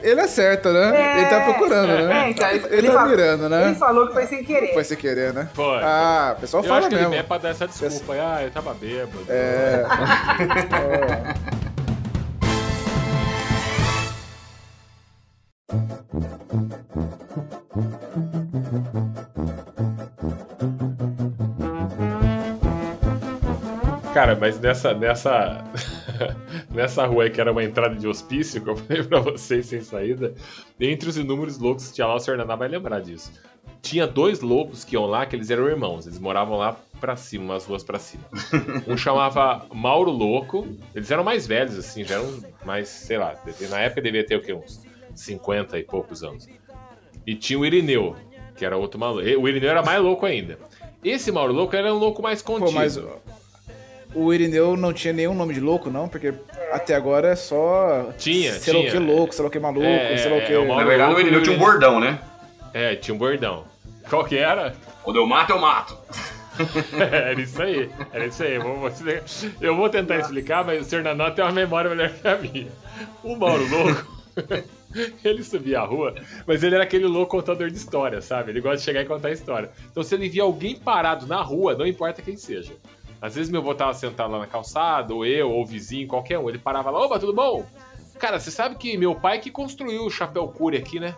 ele 0.02 0.22
acerta, 0.22 0.72
né? 0.72 0.96
É, 1.02 1.18
ele 1.20 1.30
tá 1.30 1.42
procurando, 1.42 2.08
né? 2.08 2.28
é, 2.28 2.30
então, 2.30 2.50
ele- 2.50 2.66
ele, 2.68 2.76
ele 2.78 2.88
tá 2.88 2.94
fala- 2.94 3.10
mirando, 3.10 3.50
né? 3.50 3.66
Ele 3.66 3.76
falou 3.76 4.08
que 4.08 4.14
foi 4.14 4.26
sem 4.28 4.42
querer. 4.44 4.74
Foi 4.74 4.84
sem 4.86 4.96
querer, 4.98 5.34
né? 5.34 5.50
Foi. 5.54 5.80
Ah, 5.84 6.34
o 6.38 6.40
pessoal 6.40 6.64
eu 6.64 6.68
fala 6.70 6.80
acho 6.80 6.90
que 6.90 6.96
mesmo. 6.96 7.10
ele 7.14 7.20
é 7.20 7.24
pra 7.24 7.38
dar 7.40 7.50
essa 7.50 7.68
desculpa. 7.68 8.14
Ah, 8.14 8.44
eu 8.44 8.52
tava 8.52 8.74
bêbado. 8.74 9.26
É. 9.28 9.84
Cara, 24.18 24.36
mas 24.36 24.60
nessa, 24.60 24.96
nessa, 24.96 25.64
nessa 26.74 27.06
rua 27.06 27.26
aí 27.26 27.30
que 27.30 27.40
era 27.40 27.52
uma 27.52 27.64
entrada 27.64 27.94
de 27.94 28.08
hospício, 28.08 28.60
que 28.60 28.68
eu 28.68 28.74
falei 28.76 29.04
pra 29.04 29.20
vocês 29.20 29.68
sem 29.68 29.80
saída, 29.80 30.34
entre 30.80 31.08
os 31.08 31.18
inúmeros 31.20 31.60
loucos 31.60 31.90
que 31.90 31.94
tinha 31.94 32.08
lá, 32.08 32.16
o 32.16 32.20
Sr. 32.20 32.36
Naná 32.36 32.56
vai 32.56 32.68
lembrar 32.68 33.00
disso. 33.00 33.32
Tinha 33.80 34.08
dois 34.08 34.42
loucos 34.42 34.84
que 34.84 34.96
iam 34.96 35.06
lá, 35.06 35.24
que 35.28 35.36
eles 35.36 35.52
eram 35.52 35.68
irmãos, 35.68 36.08
eles 36.08 36.18
moravam 36.18 36.58
lá 36.58 36.76
pra 37.00 37.16
cima, 37.16 37.44
umas 37.44 37.66
ruas 37.66 37.84
pra 37.84 38.00
cima. 38.00 38.24
Um 38.90 38.98
chamava 38.98 39.68
Mauro 39.72 40.10
Louco, 40.10 40.68
eles 40.96 41.12
eram 41.12 41.24
mais 41.24 41.46
velhos, 41.46 41.78
assim, 41.78 42.04
já 42.04 42.16
eram 42.16 42.44
mais, 42.66 42.88
sei 42.88 43.20
lá, 43.20 43.36
na 43.70 43.82
época 43.82 44.02
devia 44.02 44.26
ter 44.26 44.38
o 44.38 44.42
quê? 44.42 44.52
Uns 44.52 44.84
50 45.14 45.78
e 45.78 45.84
poucos 45.84 46.24
anos. 46.24 46.50
E 47.24 47.36
tinha 47.36 47.60
o 47.60 47.64
Irineu, 47.64 48.16
que 48.56 48.66
era 48.66 48.78
outro 48.78 49.00
maluco. 49.00 49.22
O 49.22 49.48
Irineu 49.48 49.70
era 49.70 49.84
mais 49.84 50.02
louco 50.02 50.26
ainda. 50.26 50.58
Esse 51.04 51.32
Mauro 51.32 51.54
Louco 51.54 51.76
era 51.76 51.94
um 51.94 51.98
louco 51.98 52.24
mais 52.24 52.42
contido. 52.42 52.66
Pô, 52.66 52.72
mas 52.72 52.98
o 54.18 54.34
Irineu 54.34 54.76
não 54.76 54.92
tinha 54.92 55.14
nenhum 55.14 55.34
nome 55.34 55.54
de 55.54 55.60
louco, 55.60 55.90
não? 55.90 56.10
Porque 56.10 56.34
até 56.72 56.96
agora 56.96 57.30
é 57.30 57.36
só. 57.36 58.10
Tinha, 58.18 58.54
sei 58.54 58.74
lá 58.74 58.80
o 58.80 58.82
tinha. 58.84 58.94
que 58.94 59.00
louco, 59.00 59.34
sei 59.34 59.44
lá 59.44 59.48
o 59.48 59.52
que 59.52 59.60
maluco, 59.60 59.86
É, 59.86 60.18
sei 60.18 60.32
lá 60.32 60.38
o 60.38 60.46
que. 60.46 60.54
é, 60.54 60.58
o 60.58 60.76
Na 60.76 60.84
verdade, 60.84 61.14
o 61.14 61.20
Irineu 61.20 61.44
tinha 61.44 61.56
um 61.56 61.60
bordão, 61.60 62.00
né? 62.00 62.20
É, 62.74 62.96
tinha 62.96 63.14
um 63.14 63.18
bordão. 63.18 63.66
Qual 64.10 64.24
que 64.26 64.38
era? 64.38 64.76
Quando 65.04 65.18
eu 65.18 65.26
mato, 65.28 65.52
eu 65.52 65.60
mato. 65.60 65.98
era 67.00 67.40
isso 67.40 67.62
aí. 67.62 67.90
Era 68.12 68.26
isso 68.26 68.44
aí. 68.44 68.56
Eu 68.56 68.64
vou, 68.64 68.92
eu 69.62 69.76
vou 69.76 69.90
tentar 69.90 70.18
explicar, 70.18 70.66
mas 70.66 70.86
o 70.86 70.90
Sr. 70.90 71.04
Nanó 71.04 71.30
tem 71.32 71.44
uma 71.44 71.52
memória 71.52 71.90
melhor 71.90 72.10
que 72.10 72.28
a 72.28 72.38
minha. 72.38 72.68
O 73.24 73.36
Mauro 73.36 73.68
Louco, 73.70 74.18
ele 75.24 75.44
subia 75.44 75.80
a 75.82 75.86
rua, 75.86 76.16
mas 76.46 76.64
ele 76.64 76.76
era 76.76 76.84
aquele 76.84 77.06
louco 77.06 77.38
contador 77.38 77.70
de 77.70 77.78
história, 77.78 78.22
sabe? 78.22 78.52
Ele 78.52 78.62
gosta 78.62 78.78
de 78.78 78.84
chegar 78.84 79.02
e 79.02 79.06
contar 79.06 79.32
história. 79.32 79.70
Então, 79.92 80.02
se 80.04 80.16
ele 80.16 80.30
via 80.30 80.44
alguém 80.44 80.76
parado 80.76 81.28
na 81.28 81.42
rua, 81.42 81.76
não 81.76 81.86
importa 81.86 82.22
quem 82.22 82.38
seja. 82.38 82.74
Às 83.22 83.36
vezes 83.36 83.50
meu 83.52 83.62
avô 83.62 83.74
tava 83.74 83.94
sentado 83.94 84.32
lá 84.32 84.40
na 84.40 84.48
calçada, 84.48 85.14
ou 85.14 85.26
eu, 85.26 85.50
ou 85.52 85.62
o 85.64 85.66
vizinho, 85.66 86.08
qualquer 86.08 86.38
um. 86.40 86.50
Ele 86.50 86.58
parava 86.60 86.92
lá, 86.92 87.04
opa, 87.06 87.20
tudo 87.20 87.34
bom? 87.34 87.66
Cara, 88.20 88.40
você 88.40 88.50
sabe 88.52 88.76
que 88.76 88.98
meu 88.98 89.16
pai 89.16 89.40
que 89.40 89.52
construiu 89.52 90.06
o 90.06 90.10
Chapéu 90.10 90.48
Cury 90.48 90.78
aqui, 90.78 91.00
né? 91.00 91.16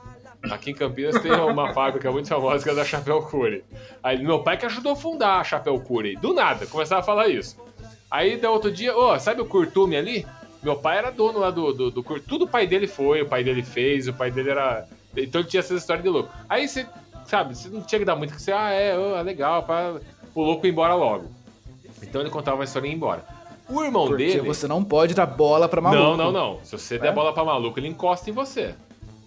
Aqui 0.51 0.71
em 0.71 0.73
Campinas 0.73 1.21
tem 1.21 1.31
uma 1.31 1.71
fábrica 1.73 2.09
muito 2.11 2.27
famosa 2.29 2.63
que 2.63 2.69
é 2.69 2.73
da 2.75 2.85
Chapéu 2.85 3.21
Cury. 3.21 3.63
Aí 4.01 4.21
meu 4.23 4.39
pai 4.41 4.57
que 4.57 4.65
ajudou 4.65 4.93
a 4.93 4.95
fundar 4.95 5.39
a 5.39 5.43
Chapéu 5.43 5.79
Cury. 5.79 6.15
Do 6.15 6.33
nada, 6.33 6.65
começava 6.65 7.01
a 7.01 7.03
falar 7.03 7.27
isso. 7.27 7.57
Aí 8.09 8.37
da 8.37 8.49
outro 8.49 8.71
dia, 8.71 8.95
ô, 8.97 9.17
sabe 9.19 9.41
o 9.41 9.45
Curtume 9.45 9.95
ali? 9.95 10.25
Meu 10.63 10.75
pai 10.75 10.97
era 10.97 11.09
dono 11.11 11.39
lá 11.39 11.51
do, 11.51 11.71
do, 11.73 11.91
do 11.91 12.03
Cur- 12.03 12.21
Tudo 12.21 12.45
o 12.45 12.47
pai 12.47 12.67
dele 12.67 12.87
foi, 12.87 13.21
o 13.21 13.25
pai 13.27 13.43
dele 13.43 13.63
fez, 13.63 14.07
o 14.07 14.13
pai 14.13 14.29
dele 14.31 14.49
era. 14.49 14.85
Então 15.15 15.41
ele 15.41 15.49
tinha 15.49 15.59
essa 15.59 15.73
história 15.73 16.01
de 16.03 16.09
louco. 16.09 16.29
Aí 16.49 16.67
você, 16.67 16.85
sabe, 17.25 17.55
você 17.55 17.69
não 17.69 17.81
tinha 17.81 17.99
que 17.99 18.05
dar 18.05 18.15
muito 18.15 18.33
que 18.33 18.41
você, 18.41 18.51
ah, 18.51 18.71
é, 18.71 18.97
ô, 18.97 19.15
é 19.17 19.23
legal, 19.23 19.63
pra 19.63 19.95
o 20.35 20.41
louco 20.43 20.65
ir 20.65 20.71
embora 20.71 20.95
logo. 20.95 21.27
Então 22.01 22.21
ele 22.21 22.29
contava 22.29 22.57
uma 22.57 22.63
história 22.63 22.87
e 22.87 22.89
ia 22.89 22.95
embora. 22.95 23.23
O 23.69 23.83
irmão 23.83 24.07
Porque 24.07 24.25
dele. 24.25 24.41
você 24.47 24.67
não 24.67 24.83
pode 24.83 25.13
dar 25.13 25.25
bola 25.27 25.67
pra 25.69 25.79
maluco. 25.79 26.01
Não, 26.03 26.17
não, 26.17 26.31
não. 26.31 26.59
Se 26.63 26.71
você 26.77 26.97
der 26.97 27.09
É? 27.09 27.11
bola 27.11 27.31
pra 27.33 27.43
maluco, 27.45 27.79
ele 27.79 27.87
encosta 27.87 28.29
em 28.29 28.33
você. 28.33 28.73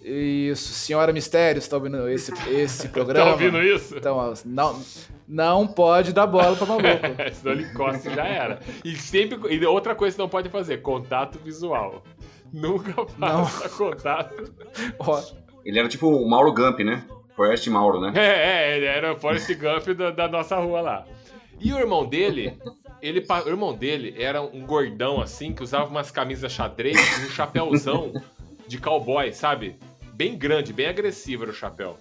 Isso, 0.03 0.73
Senhora 0.73 1.13
Mistério, 1.13 1.61
você 1.61 1.69
tá 1.69 1.77
ouvindo 1.77 2.09
esse, 2.09 2.33
esse 2.49 2.89
programa? 2.89 3.25
Tá 3.25 3.31
ouvindo 3.31 3.61
isso? 3.63 3.95
Então, 3.97 4.33
não, 4.45 4.81
não 5.25 5.65
pode 5.65 6.11
dar 6.11 6.27
bola 6.27 6.57
pra 6.57 6.65
maluco. 6.65 6.87
Senão 7.33 7.53
ele 7.53 7.63
encosta 7.63 8.09
e 8.09 8.13
já 8.15 8.25
era. 8.25 8.59
E 8.83 8.95
sempre. 8.97 9.39
E 9.55 9.65
outra 9.65 9.95
coisa 9.95 10.13
que 10.15 10.21
não 10.21 10.27
pode 10.27 10.49
fazer: 10.49 10.81
contato 10.81 11.39
visual. 11.39 12.03
Nunca 12.51 12.93
Não. 13.17 13.45
faça 13.45 13.69
contato. 13.69 14.53
Ó, 14.99 15.21
Ele 15.65 15.79
era 15.79 15.87
tipo 15.87 16.07
o 16.07 16.29
Mauro 16.29 16.53
Gump, 16.53 16.79
né? 16.81 17.03
Forrest 17.35 17.65
Mauro, 17.67 17.99
né? 18.01 18.11
É, 18.15 18.73
é, 18.73 18.77
ele 18.77 18.85
era 18.85 19.13
o 19.13 19.19
Forrest 19.19 19.49
Gump 19.55 19.87
da, 19.97 20.11
da 20.11 20.27
nossa 20.27 20.57
rua 20.57 20.81
lá. 20.81 21.05
E 21.63 21.71
o 21.71 21.79
irmão 21.79 22.05
dele, 22.05 22.59
ele, 23.01 23.25
o 23.45 23.49
irmão 23.49 23.73
dele 23.73 24.13
era 24.17 24.41
um 24.41 24.65
gordão 24.65 25.21
assim, 25.21 25.53
que 25.53 25.63
usava 25.63 25.89
umas 25.89 26.11
camisas 26.11 26.51
xadrez 26.51 26.97
e 26.97 27.25
um 27.25 27.29
chapéuzão 27.29 28.11
de 28.67 28.77
cowboy, 28.77 29.31
sabe? 29.31 29.77
Bem 30.13 30.37
grande, 30.37 30.73
bem 30.73 30.87
agressivo 30.87 31.43
era 31.43 31.51
o 31.53 31.55
chapéu. 31.55 31.97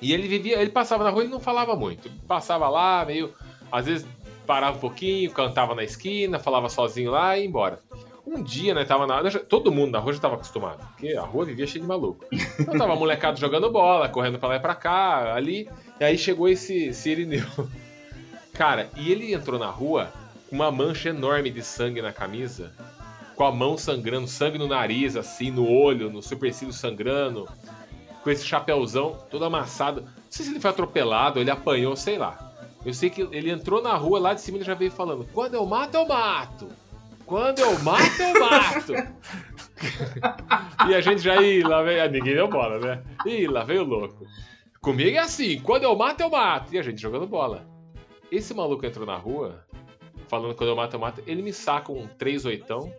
E 0.00 0.12
ele 0.12 0.28
vivia, 0.28 0.60
ele 0.60 0.70
passava 0.70 1.04
na 1.04 1.10
rua 1.10 1.24
e 1.24 1.28
não 1.28 1.40
falava 1.40 1.74
muito. 1.74 2.10
Passava 2.28 2.68
lá, 2.68 3.02
meio. 3.06 3.32
Às 3.70 3.86
vezes 3.86 4.06
parava 4.46 4.76
um 4.76 4.80
pouquinho, 4.80 5.30
cantava 5.30 5.74
na 5.74 5.84
esquina, 5.84 6.38
falava 6.38 6.68
sozinho 6.68 7.12
lá 7.12 7.38
e 7.38 7.40
ia 7.40 7.46
embora. 7.46 7.80
Um 8.26 8.42
dia, 8.42 8.74
né, 8.74 8.84
tava 8.84 9.06
na. 9.06 9.22
Todo 9.30 9.72
mundo 9.72 9.92
na 9.92 10.00
rua 10.00 10.12
já 10.12 10.20
tava 10.20 10.34
acostumado, 10.34 10.86
porque 10.88 11.14
a 11.14 11.22
rua 11.22 11.46
vivia 11.46 11.66
cheia 11.66 11.80
de 11.80 11.88
maluco. 11.88 12.26
Então 12.60 12.76
tava 12.76 12.94
molecado 12.94 13.40
jogando 13.40 13.70
bola, 13.70 14.08
correndo 14.10 14.38
pra 14.38 14.50
lá 14.50 14.56
e 14.56 14.60
pra 14.60 14.74
cá, 14.74 15.34
ali. 15.34 15.66
E 15.98 16.04
aí 16.04 16.18
chegou 16.18 16.46
esse, 16.46 16.88
esse. 16.88 17.42
Cara, 18.52 18.90
e 18.96 19.10
ele 19.10 19.32
entrou 19.32 19.58
na 19.58 19.70
rua 19.70 20.12
com 20.48 20.56
uma 20.56 20.70
mancha 20.70 21.08
enorme 21.08 21.50
de 21.50 21.62
sangue 21.62 22.02
na 22.02 22.12
camisa, 22.12 22.72
com 23.34 23.44
a 23.44 23.52
mão 23.52 23.78
sangrando, 23.78 24.26
sangue 24.28 24.58
no 24.58 24.68
nariz, 24.68 25.16
assim, 25.16 25.50
no 25.50 25.66
olho, 25.68 26.10
no 26.10 26.22
supercílio 26.22 26.72
sangrando, 26.72 27.48
com 28.22 28.30
esse 28.30 28.44
chapéuzão 28.44 29.18
todo 29.30 29.44
amassado. 29.44 30.02
Não 30.02 30.10
sei 30.28 30.44
se 30.44 30.52
ele 30.52 30.60
foi 30.60 30.70
atropelado, 30.70 31.40
ele 31.40 31.50
apanhou, 31.50 31.96
sei 31.96 32.18
lá. 32.18 32.52
Eu 32.84 32.92
sei 32.92 33.08
que 33.10 33.22
ele 33.32 33.50
entrou 33.50 33.80
na 33.80 33.94
rua 33.94 34.18
lá 34.18 34.34
de 34.34 34.40
cima 34.40 34.58
e 34.58 34.62
já 34.62 34.74
veio 34.74 34.90
falando: 34.90 35.26
quando 35.32 35.54
eu 35.54 35.64
mato, 35.64 35.96
eu 35.96 36.06
mato. 36.06 36.68
Quando 37.24 37.60
eu 37.60 37.78
mato, 37.78 38.20
eu 38.20 38.40
mato. 38.40 38.92
e 40.90 40.94
a 40.94 41.00
gente 41.00 41.22
já, 41.22 41.40
ih, 41.40 41.62
lá 41.62 41.82
veio. 41.82 42.02
ah, 42.02 42.08
Ninguém 42.08 42.34
deu 42.34 42.48
bola, 42.48 42.78
né? 42.78 43.02
Ih, 43.24 43.46
lá 43.46 43.64
veio 43.64 43.82
o 43.82 43.86
louco. 43.86 44.26
Comigo 44.80 45.16
é 45.16 45.20
assim: 45.20 45.58
quando 45.60 45.84
eu 45.84 45.96
mato, 45.96 46.20
eu 46.20 46.28
mato. 46.28 46.74
E 46.74 46.78
a 46.78 46.82
gente 46.82 47.00
jogando 47.00 47.26
bola. 47.26 47.71
Esse 48.32 48.54
maluco 48.54 48.86
entrou 48.86 49.04
na 49.06 49.14
rua, 49.16 49.62
falando 50.26 50.54
quando 50.54 50.70
eu 50.70 50.76
mato, 50.76 50.94
eu 50.96 51.00
mato. 51.00 51.22
Ele 51.26 51.42
me 51.42 51.52
saca 51.52 51.92
um 51.92 52.06
3 52.06 52.46
oitão, 52.46 52.90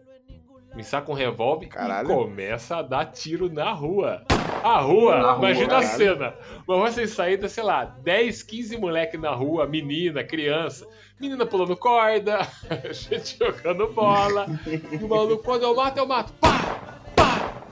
me 0.75 0.83
saca 0.83 1.11
um 1.11 1.15
revólver 1.15 1.65
Caralho. 1.69 2.11
e 2.11 2.13
começa 2.13 2.77
a 2.77 2.81
dar 2.83 3.05
tiro 3.05 3.51
na 3.51 3.71
rua. 3.71 4.23
A 4.63 4.79
rua, 4.79 5.17
Na 5.17 5.31
rua, 5.31 5.49
imagina 5.49 5.77
a 5.77 5.81
caralho. 5.81 5.97
cena. 5.97 6.33
Uma 6.67 6.77
rua 6.77 6.91
sem 6.91 7.07
saída, 7.07 7.49
sei 7.49 7.63
lá, 7.63 7.83
10, 7.83 8.43
15 8.43 8.77
moleque 8.77 9.17
na 9.17 9.31
rua, 9.31 9.65
menina, 9.65 10.23
criança. 10.23 10.87
Menina 11.19 11.47
pulando 11.47 11.75
corda, 11.75 12.47
gente 12.93 13.37
jogando 13.39 13.87
bola. 13.87 14.45
E 14.91 15.03
o 15.03 15.07
maluco, 15.09 15.43
quando 15.43 15.63
eu 15.63 15.75
mato, 15.75 15.97
eu 15.97 16.05
mato. 16.05 16.31
Pá! 16.33 16.91
Pá! 17.15 17.63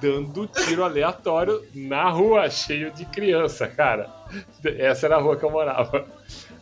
Dando 0.00 0.46
tiro 0.46 0.82
aleatório 0.82 1.62
na 1.74 2.08
rua, 2.08 2.48
cheio 2.48 2.90
de 2.90 3.04
criança, 3.04 3.68
cara. 3.68 4.10
Essa 4.64 5.06
era 5.06 5.16
a 5.16 5.20
rua 5.20 5.36
que 5.36 5.44
eu 5.44 5.50
morava. 5.50 6.06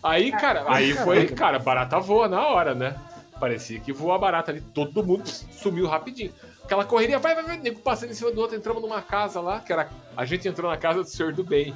Aí, 0.02 0.30
cara, 0.30 0.64
aí 0.68 0.92
foi, 0.94 1.26
cara, 1.26 1.58
barata 1.58 1.98
voa 1.98 2.28
na 2.28 2.46
hora, 2.46 2.74
né? 2.74 2.96
Parecia 3.38 3.78
que 3.78 3.92
voou 3.92 4.12
a 4.12 4.18
barata 4.18 4.50
ali, 4.50 4.60
todo 4.60 5.04
mundo 5.04 5.26
sumiu 5.28 5.86
rapidinho. 5.86 6.32
Aquela 6.64 6.84
correria, 6.84 7.18
vai, 7.18 7.34
vai, 7.34 7.44
vai, 7.44 7.56
nego 7.56 7.80
passando 7.80 8.10
em 8.10 8.14
cima 8.14 8.30
do 8.30 8.40
outro, 8.40 8.56
entramos 8.56 8.82
numa 8.82 9.00
casa 9.00 9.40
lá, 9.40 9.60
que 9.60 9.72
era. 9.72 9.88
A 10.16 10.24
gente 10.24 10.46
entrou 10.46 10.70
na 10.70 10.76
casa 10.76 11.02
do 11.02 11.08
senhor 11.08 11.32
do 11.32 11.42
bem. 11.42 11.74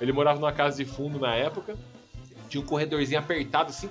Ele 0.00 0.12
morava 0.12 0.38
numa 0.38 0.52
casa 0.52 0.76
de 0.76 0.84
fundo 0.84 1.18
na 1.18 1.34
época. 1.34 1.76
Tinha 2.48 2.62
um 2.62 2.66
corredorzinho 2.66 3.18
apertado 3.18 3.70
assim. 3.70 3.88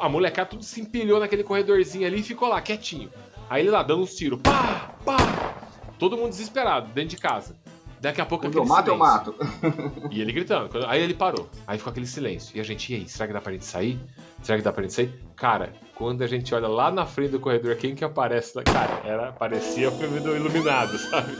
A 0.00 0.08
molecada 0.08 0.50
tudo 0.50 0.64
se 0.64 0.80
empilhou 0.80 1.20
naquele 1.20 1.44
corredorzinho 1.44 2.06
ali 2.06 2.20
e 2.20 2.22
ficou 2.22 2.48
lá, 2.48 2.60
quietinho. 2.60 3.10
Aí 3.48 3.62
ele 3.62 3.70
lá 3.70 3.82
dando 3.82 4.02
uns 4.02 4.14
tiros. 4.14 4.40
Pá, 4.42 4.94
pá. 5.04 5.16
Todo 5.98 6.16
mundo 6.16 6.30
desesperado, 6.30 6.88
dentro 6.88 7.10
de 7.10 7.18
casa. 7.18 7.54
Daqui 8.04 8.20
a 8.20 8.26
pouco 8.26 8.44
Quando 8.44 8.56
eu 8.56 8.62
aquele 8.62 8.98
mato, 8.98 9.32
eu 9.32 9.34
silêncio. 9.34 9.72
mato. 9.88 10.10
E 10.12 10.20
ele 10.20 10.30
gritando. 10.30 10.86
Aí 10.86 11.00
ele 11.02 11.14
parou. 11.14 11.48
Aí 11.66 11.78
ficou 11.78 11.90
aquele 11.90 12.06
silêncio. 12.06 12.54
E 12.54 12.60
a 12.60 12.62
gente, 12.62 12.92
e 12.92 12.96
aí, 12.96 13.08
será 13.08 13.26
que 13.26 13.32
dá 13.32 13.40
pra 13.40 13.50
gente 13.52 13.64
sair? 13.64 13.98
Será 14.42 14.58
que 14.58 14.64
dá 14.64 14.70
pra 14.70 14.82
gente 14.82 14.92
sair? 14.92 15.14
Cara, 15.34 15.72
quando 15.94 16.20
a 16.20 16.26
gente 16.26 16.54
olha 16.54 16.68
lá 16.68 16.90
na 16.90 17.06
frente 17.06 17.30
do 17.30 17.40
corredor, 17.40 17.74
quem 17.76 17.94
que 17.94 18.04
aparece? 18.04 18.62
Cara, 18.62 19.00
era, 19.04 19.32
parecia 19.32 19.88
o 19.88 19.92
filme 19.92 20.20
do 20.20 20.36
Iluminado, 20.36 20.98
sabe? 21.08 21.34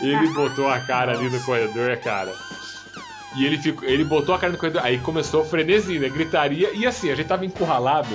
Ele 0.00 0.28
botou 0.32 0.68
a 0.68 0.80
cara 0.80 1.12
ali 1.12 1.28
no 1.28 1.38
corredor, 1.44 1.94
cara. 1.98 2.34
E 3.36 3.44
ele 3.44 3.58
ficou, 3.58 3.86
ele 3.86 4.02
botou 4.02 4.34
a 4.34 4.38
cara 4.38 4.52
no 4.52 4.58
corredor, 4.58 4.82
aí 4.82 4.98
começou 5.00 5.42
o 5.42 5.44
frenesi, 5.44 5.98
né? 5.98 6.08
Gritaria. 6.08 6.70
E 6.72 6.86
assim, 6.86 7.10
a 7.10 7.14
gente 7.14 7.28
tava 7.28 7.44
encurralado 7.44 8.08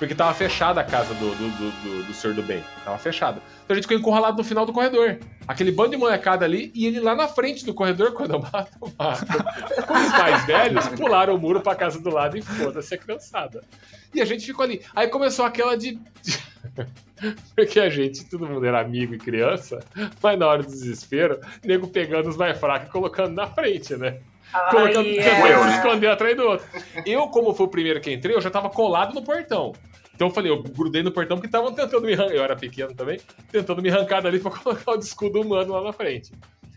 Porque 0.00 0.14
tava 0.14 0.32
fechada 0.32 0.80
a 0.80 0.84
casa 0.84 1.12
do, 1.12 1.34
do, 1.34 1.48
do, 1.50 1.70
do, 1.70 2.02
do 2.04 2.14
senhor 2.14 2.34
do 2.34 2.42
bem. 2.42 2.64
Tava 2.82 2.96
fechada. 2.96 3.42
Então 3.64 3.66
a 3.68 3.74
gente 3.74 3.82
ficou 3.82 3.98
encurralado 3.98 4.38
no 4.38 4.42
final 4.42 4.64
do 4.64 4.72
corredor. 4.72 5.18
Aquele 5.46 5.70
bando 5.70 5.90
de 5.90 5.98
molecada 5.98 6.42
ali 6.42 6.72
e 6.74 6.86
ele 6.86 7.00
lá 7.00 7.14
na 7.14 7.28
frente 7.28 7.66
do 7.66 7.74
corredor, 7.74 8.12
quando 8.16 8.32
eu 8.32 8.40
mato, 8.40 8.72
eu 8.80 8.90
mato. 8.98 9.26
Os 9.26 10.12
mais 10.12 10.46
velhos 10.46 10.88
pularam 10.88 11.34
o 11.34 11.38
muro 11.38 11.60
pra 11.60 11.74
casa 11.74 12.00
do 12.00 12.08
lado 12.08 12.38
e 12.38 12.40
foda-se 12.40 12.94
a 12.94 12.98
criançada. 12.98 13.62
E 14.14 14.22
a 14.22 14.24
gente 14.24 14.46
ficou 14.46 14.64
ali. 14.64 14.80
Aí 14.96 15.06
começou 15.08 15.44
aquela 15.44 15.76
de. 15.76 16.00
Porque 17.54 17.78
a 17.78 17.90
gente, 17.90 18.24
todo 18.24 18.46
mundo 18.46 18.64
era 18.64 18.80
amigo 18.80 19.14
e 19.14 19.18
criança, 19.18 19.80
mas 20.22 20.38
na 20.38 20.46
hora 20.46 20.62
do 20.62 20.70
desespero, 20.70 21.38
nego 21.62 21.88
pegando 21.88 22.30
os 22.30 22.38
mais 22.38 22.58
fracos 22.58 22.88
e 22.88 22.90
colocando 22.90 23.34
na 23.34 23.46
frente, 23.46 23.94
né? 23.96 24.18
Colocando, 24.70 25.06
Ai, 25.06 25.14
tentando 25.16 25.46
é. 25.46 25.70
se 25.70 25.76
esconder 25.76 26.08
atrás 26.08 26.34
do 26.34 26.42
outro. 26.42 26.66
Eu, 27.04 27.28
como 27.28 27.54
fui 27.54 27.66
o 27.66 27.70
primeiro 27.70 28.00
que 28.00 28.10
entrei, 28.10 28.34
eu 28.34 28.40
já 28.40 28.50
tava 28.50 28.70
colado 28.70 29.14
no 29.14 29.22
portão. 29.22 29.74
Então 30.20 30.28
eu 30.28 30.34
falei, 30.34 30.52
eu 30.52 30.62
grudei 30.62 31.02
no 31.02 31.10
portão 31.10 31.38
porque 31.38 31.46
estavam 31.46 31.72
tentando 31.72 32.02
me 32.02 32.12
arrancar. 32.12 32.34
Eu 32.34 32.44
era 32.44 32.54
pequeno 32.54 32.94
também, 32.94 33.18
tentando 33.50 33.80
me 33.80 33.88
arrancar 33.88 34.20
dali 34.20 34.38
pra 34.38 34.50
colocar 34.52 34.92
o 34.92 34.98
escudo 34.98 35.40
humano 35.40 35.72
lá 35.72 35.82
na 35.82 35.94
frente. 35.94 36.30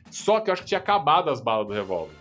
Só 0.10 0.40
que 0.40 0.50
eu 0.50 0.54
acho 0.54 0.62
que 0.62 0.70
tinha 0.70 0.78
acabado 0.78 1.30
as 1.30 1.42
balas 1.42 1.68
do 1.68 1.74
revólver. 1.74 2.16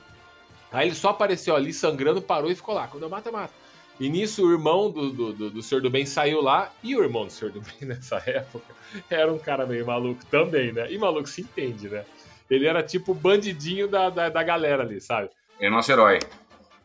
Aí 0.73 0.89
ele 0.89 0.97
só 0.97 1.11
apareceu 1.11 1.55
ali 1.55 1.73
sangrando, 1.73 2.21
parou 2.21 2.51
e 2.51 2.57
ficou 2.57 2.75
lá. 2.75 2.89
Quando 2.89 3.05
eu 3.05 3.09
mato, 3.09 3.29
eu 3.29 3.33
mato. 3.33 3.55
E 4.01 4.09
nisso 4.09 4.45
o 4.45 4.51
irmão 4.51 4.91
do, 4.91 5.13
do, 5.13 5.33
do, 5.33 5.51
do 5.51 5.63
Senhor 5.63 5.81
do 5.81 5.89
Bem 5.89 6.05
saiu 6.05 6.43
lá. 6.43 6.73
E 6.83 6.97
o 6.97 7.05
irmão 7.05 7.27
do 7.27 7.31
Senhor 7.31 7.53
do 7.53 7.61
Bem 7.61 7.77
nessa 7.87 8.17
época 8.27 8.75
era 9.09 9.33
um 9.33 9.39
cara 9.39 9.65
meio 9.65 9.87
maluco 9.87 10.27
também, 10.27 10.73
né? 10.73 10.91
E 10.91 10.99
maluco 10.99 11.29
se 11.29 11.43
entende, 11.43 11.89
né? 11.89 12.05
Ele 12.51 12.67
era 12.67 12.83
tipo 12.83 13.13
o 13.13 13.15
bandidinho 13.15 13.87
da, 13.87 14.11
da, 14.11 14.29
da 14.29 14.43
galera 14.43 14.83
ali, 14.83 15.01
sabe? 15.01 15.31
É 15.61 15.71
nosso 15.71 15.93
herói. 15.93 16.19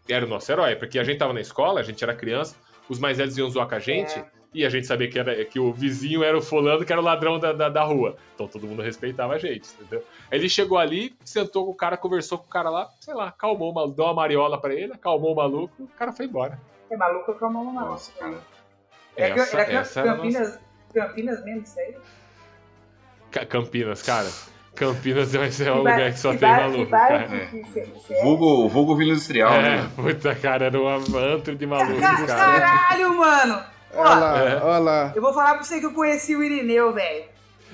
era 0.08 0.24
o 0.24 0.30
nosso 0.30 0.52
herói, 0.52 0.76
porque 0.76 1.00
a 1.00 1.04
gente 1.04 1.18
tava 1.18 1.34
na 1.34 1.42
escola, 1.42 1.80
a 1.80 1.84
gente 1.84 2.04
era 2.04 2.14
criança, 2.14 2.56
os 2.90 3.00
mais 3.00 3.18
velhos 3.18 3.38
iam 3.38 3.50
zoar 3.50 3.68
com 3.68 3.76
a 3.76 3.80
gente, 3.80 4.24
e 4.54 4.66
a 4.66 4.70
gente 4.70 4.88
sabia 4.88 5.10
que, 5.10 5.20
era, 5.20 5.46
que 5.46 5.60
o 5.60 5.72
vizinho 5.74 6.24
era 6.24 6.36
o 6.38 6.42
fulano, 6.42 6.84
que 6.86 6.92
era 6.92 7.02
o 7.02 7.04
ladrão 7.04 7.38
da, 7.38 7.54
da, 7.54 7.70
da 7.70 7.84
rua. 7.84 8.16
Então 8.34 8.48
todo 8.48 8.66
mundo 8.66 8.82
respeitava 8.82 9.34
a 9.34 9.38
gente, 9.38 9.68
entendeu? 9.80 10.04
Ele 10.32 10.50
chegou 10.50 10.78
ali, 10.78 11.16
sentou 11.24 11.66
com 11.66 11.72
o 11.72 11.76
cara, 11.76 11.98
conversou 11.98 12.38
com 12.38 12.46
o 12.46 12.50
cara 12.50 12.70
lá, 12.70 12.90
sei 13.00 13.14
lá, 13.14 13.34
o 13.44 13.74
maluco, 13.74 13.96
deu 13.96 14.06
uma 14.06 14.14
mariola 14.14 14.60
pra 14.60 14.74
ele, 14.74 14.94
acalmou 14.94 15.34
o 15.34 15.36
maluco, 15.36 15.84
o 15.84 15.88
cara 15.88 16.12
foi 16.14 16.26
embora. 16.26 16.60
É 16.90 16.96
maluco 16.98 17.36
a 17.46 17.50
mão 17.50 17.74
na 17.74 17.82
Nossa, 17.82 18.12
cara. 18.14 18.38
Era, 19.16 19.36
Essa, 19.42 19.58
era 19.60 19.74
essa 19.74 20.00
era 20.00 20.12
a 20.12 20.16
nossa... 20.16 20.40
Campinas, 20.40 20.60
Campinas 20.94 21.44
mesmo, 21.44 21.62
isso 21.64 21.80
aí? 21.80 21.96
Ca- 23.32 23.46
Campinas, 23.46 24.02
cara. 24.02 24.30
Campinas 24.78 25.34
é 25.36 25.40
um 25.40 25.50
Que 25.50 25.70
lugar 25.80 26.12
que 26.14 26.20
só 26.20 26.32
que 26.34 26.38
tem 26.40 26.50
maluco, 26.50 26.92
cara. 26.92 27.28
é? 27.32 28.22
Vulgo, 28.24 28.70
vulgo 28.70 28.96
Vila 28.96 29.12
Industrial, 29.12 29.52
É, 29.54 29.62
né? 29.62 29.90
puta, 29.96 30.36
cara, 30.36 30.66
era 30.66 30.80
um 30.80 30.88
antro 30.88 31.56
de 31.56 31.66
maluco, 31.66 32.00
Ca- 32.00 32.26
cara. 32.26 32.62
Caralho, 32.62 33.18
mano! 33.18 33.62
Olha 33.94 34.10
lá, 34.16 34.40
É. 34.50 34.56
olha 34.64 34.78
lá. 34.80 35.12
eu 35.16 35.22
vou 35.22 35.34
falar 35.34 35.56
pra 35.56 35.64
você 35.64 35.80
que 35.80 35.86
eu 35.86 35.94
conheci 35.94 36.36
o 36.36 36.44
Irineu, 36.44 36.94
velho. 36.94 37.24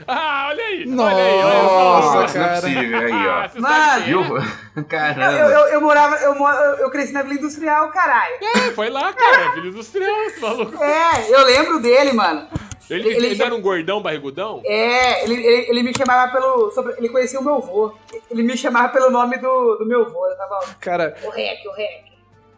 Ah, 0.07 0.47
olha 0.49 0.63
aí! 0.63 0.85
Nossa, 0.85 1.13
olha 1.15 1.23
aí, 1.23 1.43
olha 1.43 1.53
aí, 1.53 1.63
Nossa, 1.63 2.21
Nossa, 2.21 2.37
não 2.39 2.45
é 2.45 2.49
cara. 2.49 2.61
possível. 2.61 2.97
Aí, 2.99 3.11
Ah, 3.13 3.49
ó. 3.55 3.61
Mano. 3.61 3.75
sabe 3.75 4.03
quem 4.03 4.13
é? 4.13 4.23
Viu? 4.23 4.37
Eu, 4.75 4.83
Caramba. 4.85 5.31
eu, 5.31 5.49
eu, 5.49 5.67
eu 5.67 5.81
morava, 5.81 6.15
eu, 6.17 6.33
eu, 6.79 6.89
cresci 6.89 7.13
na 7.13 7.21
Vila 7.21 7.35
Industrial, 7.35 7.89
caralho. 7.89 8.35
É, 8.41 8.71
foi 8.71 8.89
lá, 8.89 9.13
cara, 9.13 9.51
Vila 9.51 9.67
Industrial, 9.67 10.21
esse 10.23 10.39
maluco. 10.41 10.83
É, 10.83 11.31
eu 11.33 11.43
lembro 11.45 11.79
dele, 11.79 12.11
mano. 12.13 12.47
Ele, 12.89 13.07
Ele- 13.07 13.15
ele, 13.15 13.25
ele- 13.27 13.41
era 13.43 13.55
um 13.55 13.61
gordão, 13.61 14.01
barrigudão? 14.01 14.61
É, 14.65 15.23
ele, 15.23 15.35
ele, 15.35 15.69
ele 15.69 15.83
me 15.83 15.95
chamava 15.97 16.31
pelo. 16.33 16.69
sobre- 16.71 16.95
ele 16.97 17.07
conhecia 17.09 17.39
o 17.39 17.43
meu 17.43 17.55
avô. 17.55 17.95
Ele 18.29 18.43
me 18.43 18.57
chamava 18.57 18.89
pelo 18.89 19.09
nome 19.09 19.37
do, 19.37 19.75
do 19.77 19.85
meu 19.85 20.01
avô. 20.01 20.27
Eu 20.27 20.37
tava, 20.37 20.59
Cara, 20.81 21.15
o 21.23 21.29
Rec, 21.29 21.65
o 21.65 21.71
Rec. 21.71 22.12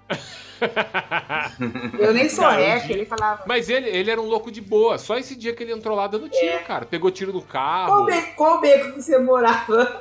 Eu 1.99 2.13
nem 2.13 2.29
sou 2.29 2.47
Rec, 2.49 2.85
dia- 2.85 2.95
ele 2.95 3.05
falava. 3.05 3.43
Mas 3.45 3.69
ele, 3.69 3.89
ele 3.89 4.09
era 4.09 4.21
um 4.21 4.25
louco 4.25 4.51
de 4.51 4.61
boa. 4.61 4.97
Só 4.97 5.17
esse 5.17 5.35
dia 5.35 5.53
que 5.53 5.63
ele 5.63 5.73
entrou 5.73 5.95
lá 5.95 6.07
dando 6.07 6.29
tiro, 6.29 6.45
É. 6.53 6.59
cara. 6.59 6.85
Pegou 6.85 7.11
tiro 7.11 7.33
no 7.33 7.41
Qual, 7.41 7.51
carro. 7.51 8.05
be 8.05 8.21
qual 8.35 8.61
beco 8.61 8.93
que 8.93 9.01
você 9.01 9.17
morava? 9.17 9.99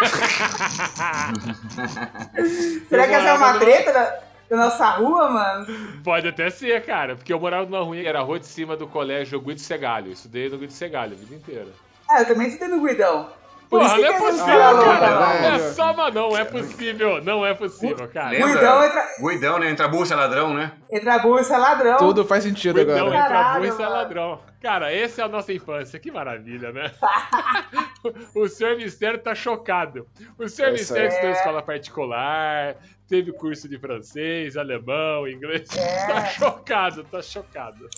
Será 2.88 3.06
que 3.06 3.12
essa 3.14 3.28
é 3.28 3.32
uma 3.34 3.58
treta 3.58 3.92
da, 3.92 4.18
da 4.50 4.56
nossa 4.56 4.86
rua, 4.90 5.28
mano? 5.30 5.66
Pode 6.02 6.28
até 6.28 6.50
ser, 6.50 6.84
cara. 6.84 7.16
Porque 7.16 7.32
eu 7.32 7.40
morava 7.40 7.64
numa 7.64 7.80
rua, 7.82 7.96
era 7.98 8.20
a 8.20 8.22
rua 8.22 8.38
de 8.40 8.46
cima 8.46 8.76
do 8.76 8.86
colégio 8.86 9.40
Guido 9.40 9.60
Segalho. 9.60 10.08
Eu 10.08 10.12
Estudei 10.12 10.48
no 10.48 10.58
Guido 10.58 10.72
Segalho 10.72 11.12
a 11.12 11.16
vida 11.16 11.34
inteira. 11.34 11.68
Ah, 12.08 12.20
eu 12.22 12.26
também 12.26 12.48
estudei 12.48 12.68
no 12.68 12.82
Guidão. 12.84 13.28
Por 13.70 13.78
Porra, 13.82 13.96
não 13.98 14.04
é 14.04 14.08
essa 14.08 14.18
possível, 14.18 14.84
cara. 14.84 15.46
É 15.46 15.58
só, 15.72 15.92
mas 15.94 16.12
não 16.12 16.36
é 16.36 16.44
possível. 16.44 17.22
Não 17.22 17.46
é 17.46 17.54
possível, 17.54 18.08
cara. 18.08 18.30
Guidão 18.34 18.84
entra, 18.84 19.06
Guidão, 19.20 19.58
né? 19.60 19.70
Entra 19.70 19.86
bucha, 19.86 20.16
ladrão, 20.16 20.52
né? 20.52 20.72
entra 20.90 21.18
bolsa, 21.20 21.54
é 21.54 21.56
ladrão. 21.56 21.96
tudo 21.96 22.24
faz 22.24 22.42
sentido 22.42 22.74
Cuidão 22.74 23.06
agora. 23.06 23.16
entra 23.16 23.28
Caralho, 23.28 23.60
burro 23.60 23.72
e 23.72 23.76
sai 23.76 23.86
mano. 23.86 23.96
ladrão. 23.96 24.40
Cara, 24.60 24.92
essa 24.92 25.22
é 25.22 25.24
a 25.24 25.28
nossa 25.28 25.52
infância. 25.52 26.00
Que 26.00 26.10
maravilha, 26.10 26.72
né? 26.72 26.90
o 28.34 28.48
senhor 28.48 28.76
Mistério 28.76 29.20
tá 29.20 29.34
chocado. 29.36 30.04
O 30.36 30.48
senhor 30.48 30.70
É 30.70 30.74
isso 30.74 30.92
Mistério 30.92 31.02
aí. 31.02 31.08
estudou 31.08 31.30
em 31.30 31.34
escola 31.34 31.62
particular, 31.62 32.76
teve 33.08 33.32
curso 33.32 33.68
de 33.68 33.78
francês, 33.78 34.56
alemão, 34.56 35.28
inglês. 35.28 35.68
É. 35.76 36.06
Tá 36.08 36.24
chocado, 36.26 37.04
tá 37.04 37.22
chocado. 37.22 37.88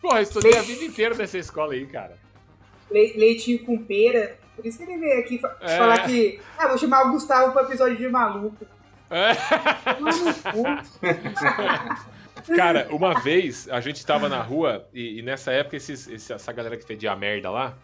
Porra, 0.00 0.22
estudei 0.22 0.56
a 0.56 0.62
vida 0.62 0.84
inteira 0.84 1.14
nessa 1.16 1.38
escola 1.38 1.72
aí, 1.72 1.86
cara. 1.86 2.14
Le- 2.88 3.14
leitinho 3.16 3.64
com 3.64 3.76
pera. 3.78 4.36
Por 4.58 4.66
isso 4.66 4.78
que 4.78 4.84
ele 4.84 4.98
veio 4.98 5.20
aqui 5.20 5.38
fa- 5.38 5.56
É. 5.60 5.76
falar 5.78 5.98
que. 6.00 6.40
Ah, 6.58 6.66
vou 6.66 6.76
chamar 6.78 7.06
o 7.06 7.12
Gustavo 7.12 7.52
pro 7.52 7.62
episódio 7.62 7.96
de 7.96 8.08
maluco. 8.08 8.66
É. 9.08 9.36
Cara, 12.56 12.88
uma 12.90 13.20
vez 13.20 13.68
a 13.70 13.80
gente 13.80 14.04
tava 14.04 14.28
na 14.28 14.40
rua 14.42 14.86
e, 14.92 15.18
e 15.18 15.22
nessa 15.22 15.52
época 15.52 15.76
esses- 15.76 16.08
esse- 16.08 16.32
essa 16.32 16.52
galera 16.52 16.76
que 16.76 16.84
fedia 16.84 17.14
merda 17.14 17.50
lá, 17.50 17.74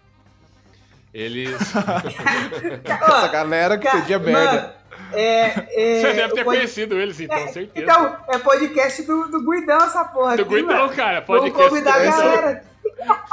eles. 1.13 1.55
Essa 2.85 3.29
galera 3.29 3.79
que 3.79 3.89
pedia 3.89 4.19
mano, 4.19 4.33
merda. 4.33 4.77
É, 5.13 5.47
é, 5.47 6.01
Você 6.01 6.13
deve 6.13 6.35
ter 6.35 6.45
pod- 6.45 6.57
conhecido 6.57 6.99
eles, 7.01 7.21
então, 7.21 7.37
É, 7.37 7.47
certeza. 7.49 7.85
Então, 7.85 8.17
é 8.29 8.39
podcast 8.39 9.03
do, 9.05 9.29
do 9.29 9.45
Guidão 9.49 9.77
essa 9.79 10.05
porra 10.07 10.37
Do 10.37 10.43
aqui, 10.43 10.55
Guidão, 10.57 10.77
mano. 10.87 10.97
cara, 10.97 11.21
Vamos 11.21 11.43
podcast. 11.53 11.69
convidar 11.69 11.95
a 11.95 12.05
galera. 12.05 12.65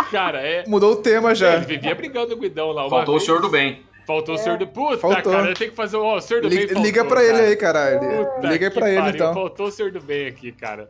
Cara, 0.10 0.40
é. 0.42 0.66
Mudou 0.68 0.94
o 0.94 0.96
tema 0.98 1.34
já. 1.34 1.56
Ele 1.56 1.66
vivia 1.66 1.96
brigando 1.96 2.30
com 2.32 2.38
o 2.38 2.42
Guidão 2.42 2.72
lá. 2.72 2.90
Faltou 2.90 3.16
o 3.16 3.18
vez. 3.18 3.26
senhor 3.26 3.42
do 3.42 3.50
bem. 3.50 3.84
Faltou 4.06 4.36
o 4.36 4.38
senhor 4.38 4.58
do. 4.58 4.68
Puta, 4.68 4.98
Faltou. 4.98 5.32
cara, 5.32 5.54
tenho 5.54 5.70
que 5.70 5.76
fazer. 5.76 5.98
Ó, 5.98 6.18
o 6.18 6.22
senhor 6.22 6.42
do 6.42 6.50
Liga, 6.50 6.74
bem. 6.74 6.84
liga 6.84 7.02
faltou, 7.02 7.16
pra 7.18 7.24
ele 7.24 7.38
cara. 7.38 7.48
aí, 7.48 7.56
caralho. 7.56 8.00
Puta 8.00 8.48
Liga 8.48 8.68
aí 8.68 8.74
pra 8.74 8.90
ele, 8.90 9.02
pariu, 9.02 9.16
então. 9.16 9.34
Faltou 9.34 9.68
o 9.68 9.72
senhor 9.72 9.92
do 9.92 10.02
bem 10.02 10.28
aqui, 10.28 10.52
cara. 10.52 10.90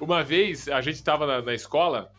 Uma 0.00 0.22
vez 0.22 0.68
a 0.68 0.80
gente 0.80 1.02
tava 1.02 1.26
na, 1.26 1.42
na 1.42 1.54
escola 1.54 2.10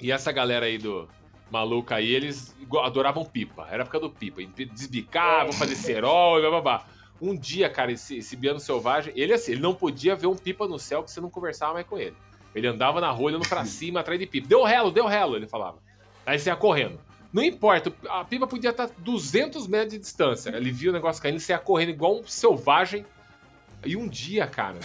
e 0.00 0.10
essa 0.10 0.32
galera 0.32 0.66
aí 0.66 0.78
do 0.78 1.08
maluca 1.50 1.96
aí, 1.96 2.12
eles 2.12 2.54
adoravam 2.82 3.24
pipa. 3.24 3.66
Era 3.70 3.82
a 3.82 3.84
época 3.84 4.00
do 4.00 4.10
pipa. 4.10 4.42
Desbicar, 4.72 5.44
vou 5.44 5.52
fazer 5.52 5.76
cerol 5.76 6.38
e 6.38 6.42
bababá. 6.42 6.84
Um 7.20 7.36
dia, 7.36 7.70
cara, 7.70 7.92
esse, 7.92 8.18
esse 8.18 8.36
Biano 8.36 8.58
Selvagem, 8.58 9.12
ele 9.16 9.32
assim, 9.32 9.52
ele 9.52 9.60
não 9.60 9.72
podia 9.74 10.16
ver 10.16 10.26
um 10.26 10.34
pipa 10.34 10.66
no 10.66 10.78
céu 10.78 11.02
que 11.02 11.10
você 11.10 11.20
não 11.20 11.30
conversava 11.30 11.74
mais 11.74 11.86
com 11.86 11.96
ele. 11.96 12.16
Ele 12.54 12.66
andava 12.66 13.00
na 13.00 13.10
rua 13.10 13.26
olhando 13.26 13.48
pra 13.48 13.64
cima, 13.64 14.00
atrás 14.00 14.18
de 14.18 14.26
pipa. 14.26 14.46
Deu 14.46 14.62
relo, 14.64 14.90
deu 14.90 15.06
relo, 15.06 15.36
ele 15.36 15.46
falava. 15.46 15.78
Aí 16.24 16.38
você 16.38 16.50
ia 16.50 16.56
correndo. 16.56 16.98
Não 17.32 17.42
importa, 17.42 17.92
a 18.08 18.24
pipa 18.24 18.46
podia 18.46 18.70
estar 18.70 18.88
200 18.98 19.66
metros 19.66 19.92
de 19.92 19.98
distância. 19.98 20.50
Ele 20.50 20.70
via 20.70 20.90
o 20.90 20.92
negócio 20.92 21.20
caindo, 21.20 21.40
você 21.40 21.52
ia 21.52 21.58
correndo 21.58 21.88
igual 21.90 22.20
um 22.20 22.26
selvagem. 22.26 23.04
E 23.84 23.96
um 23.96 24.08
dia, 24.08 24.46
cara, 24.46 24.78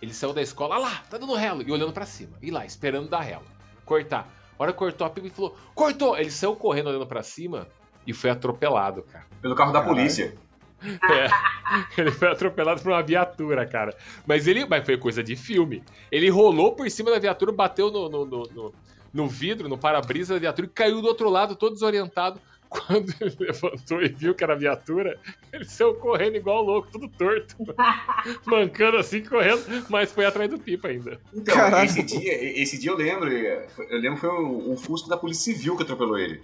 ele 0.00 0.14
saiu 0.14 0.32
da 0.32 0.40
escola, 0.40 0.76
ah 0.76 0.78
lá, 0.78 1.02
tá 1.10 1.18
dando 1.18 1.34
relo, 1.34 1.62
e 1.62 1.72
olhando 1.72 1.92
pra 1.92 2.06
cima. 2.06 2.36
E 2.40 2.50
lá, 2.50 2.64
esperando 2.64 3.08
dar 3.08 3.20
relo. 3.20 3.44
Cortar. 3.84 4.32
A 4.58 4.62
hora 4.62 4.72
que 4.72 4.78
cortou 4.78 5.06
a 5.06 5.10
pipa, 5.10 5.26
ele 5.26 5.34
falou, 5.34 5.56
cortou! 5.74 6.16
Ele 6.16 6.30
saiu 6.30 6.54
correndo, 6.56 6.88
olhando 6.88 7.06
pra 7.06 7.22
cima, 7.22 7.66
e 8.06 8.12
foi 8.12 8.30
atropelado, 8.30 9.02
cara. 9.02 9.26
Pelo 9.42 9.54
carro 9.54 9.72
da 9.72 9.80
Caralho. 9.80 9.96
polícia. 9.96 10.34
É, 11.10 12.00
ele 12.00 12.10
foi 12.10 12.28
atropelado 12.28 12.80
por 12.82 12.92
uma 12.92 13.02
viatura, 13.02 13.66
cara. 13.66 13.94
Mas 14.26 14.46
ele. 14.46 14.66
Mas 14.66 14.84
foi 14.84 14.96
coisa 14.96 15.22
de 15.22 15.34
filme. 15.34 15.82
Ele 16.12 16.28
rolou 16.28 16.74
por 16.74 16.88
cima 16.90 17.10
da 17.10 17.18
viatura, 17.18 17.50
bateu 17.50 17.90
no, 17.90 18.08
no, 18.08 18.26
no, 18.26 18.42
no- 18.52 18.74
no 19.12 19.26
vidro, 19.26 19.68
no 19.68 19.78
para-brisa 19.78 20.34
da 20.34 20.40
viatura 20.40 20.66
e 20.66 20.70
caiu 20.70 21.00
do 21.00 21.08
outro 21.08 21.30
lado, 21.30 21.56
todo 21.56 21.72
desorientado. 21.72 22.38
Quando 22.68 23.14
ele 23.20 23.34
levantou 23.38 24.02
e 24.02 24.08
viu 24.08 24.34
que 24.34 24.42
era 24.44 24.54
viatura, 24.56 25.18
ele 25.52 25.64
saiu 25.64 25.94
correndo 25.94 26.36
igual 26.36 26.62
louco, 26.62 26.88
tudo 26.90 27.08
torto. 27.08 27.56
mancando 28.44 28.98
assim, 28.98 29.22
correndo, 29.22 29.64
mas 29.88 30.12
foi 30.12 30.26
atrás 30.26 30.50
do 30.50 30.58
pipa 30.58 30.88
ainda. 30.88 31.18
Então, 31.32 31.54
esse 31.84 32.02
dia, 32.02 32.60
esse 32.60 32.78
dia 32.78 32.90
eu 32.90 32.96
lembro, 32.96 33.28
eu 33.32 33.66
lembro 33.98 34.14
que 34.16 34.20
foi 34.20 34.30
um, 34.30 34.72
um 34.72 34.76
Fusca 34.76 35.08
da 35.08 35.16
Polícia 35.16 35.54
Civil 35.54 35.76
que 35.76 35.84
atropelou 35.84 36.18
ele. 36.18 36.42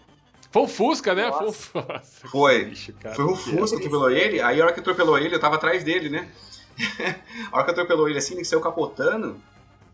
Foi 0.52 0.62
um 0.62 0.68
Fusca, 0.68 1.14
né? 1.14 1.32
Foi 1.32 1.40
um 1.40 1.46
Nossa, 1.46 2.02
Foi. 2.30 2.64
bicho, 2.66 2.92
cara. 3.00 3.14
Foi 3.14 3.24
um 3.24 3.34
Fusca 3.34 3.78
que 3.78 3.86
atropelou 3.86 4.10
ele, 4.10 4.40
aí 4.40 4.60
a 4.60 4.64
hora 4.64 4.72
que 4.74 4.80
atropelou 4.80 5.18
ele, 5.18 5.34
eu 5.34 5.40
tava 5.40 5.56
atrás 5.56 5.82
dele, 5.82 6.10
né? 6.10 6.28
a 7.50 7.56
hora 7.56 7.64
que 7.64 7.70
atropelou 7.70 8.06
ele 8.06 8.18
assim, 8.18 8.34
ele 8.34 8.44
saiu 8.44 8.60
capotando, 8.60 9.40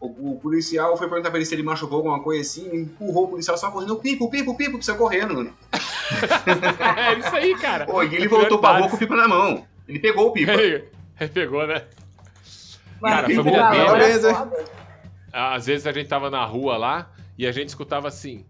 o, 0.01 0.33
o 0.33 0.41
policial 0.41 0.97
foi 0.97 1.09
perguntar 1.09 1.31
pra 1.31 1.39
ele 1.39 1.47
se 1.47 1.55
ele 1.55 1.63
machucou 1.63 1.99
alguma 1.99 2.21
coisa 2.21 2.43
assim, 2.43 2.69
empurrou 2.75 3.25
o 3.25 3.29
policial 3.29 3.57
só 3.57 3.71
correndo, 3.71 3.95
pipo, 3.97 4.29
pipo, 4.29 4.57
pipo, 4.57 4.79
que 4.79 4.85
saiu 4.85 4.99
correndo, 4.99 5.35
mano. 5.35 5.55
é 6.97 7.19
isso 7.19 7.37
aí, 7.37 7.57
cara. 7.57 7.87
Pô, 7.87 8.03
e 8.03 8.15
ele 8.17 8.27
voltou 8.27 8.59
pra 8.59 8.79
rua 8.79 8.89
com 8.89 8.97
o 8.97 8.99
pipa 8.99 9.15
na 9.15 9.29
mão. 9.29 9.65
Ele 9.87 10.01
pegou 10.01 10.27
o 10.27 10.33
pipa. 10.33 10.53
Ele, 10.53 10.89
ele 11.21 11.31
pegou, 11.31 11.65
né? 11.67 11.85
Mano, 13.01 13.15
Cara, 13.15 13.27
que 13.27 13.33
a 13.33 13.37
família 13.37 13.63
maluco, 13.63 13.97
dele- 13.97 14.67
é 15.33 15.39
às 15.55 15.67
vezes 15.67 15.87
a 15.87 15.93
gente 15.93 16.09
tava 16.09 16.31
na 16.31 16.45
rua 16.45 16.77
lá 16.77 17.11
e 17.37 17.47
a 17.47 17.53
gente 17.53 17.69
escutava 17.69 18.09
assim. 18.09 18.45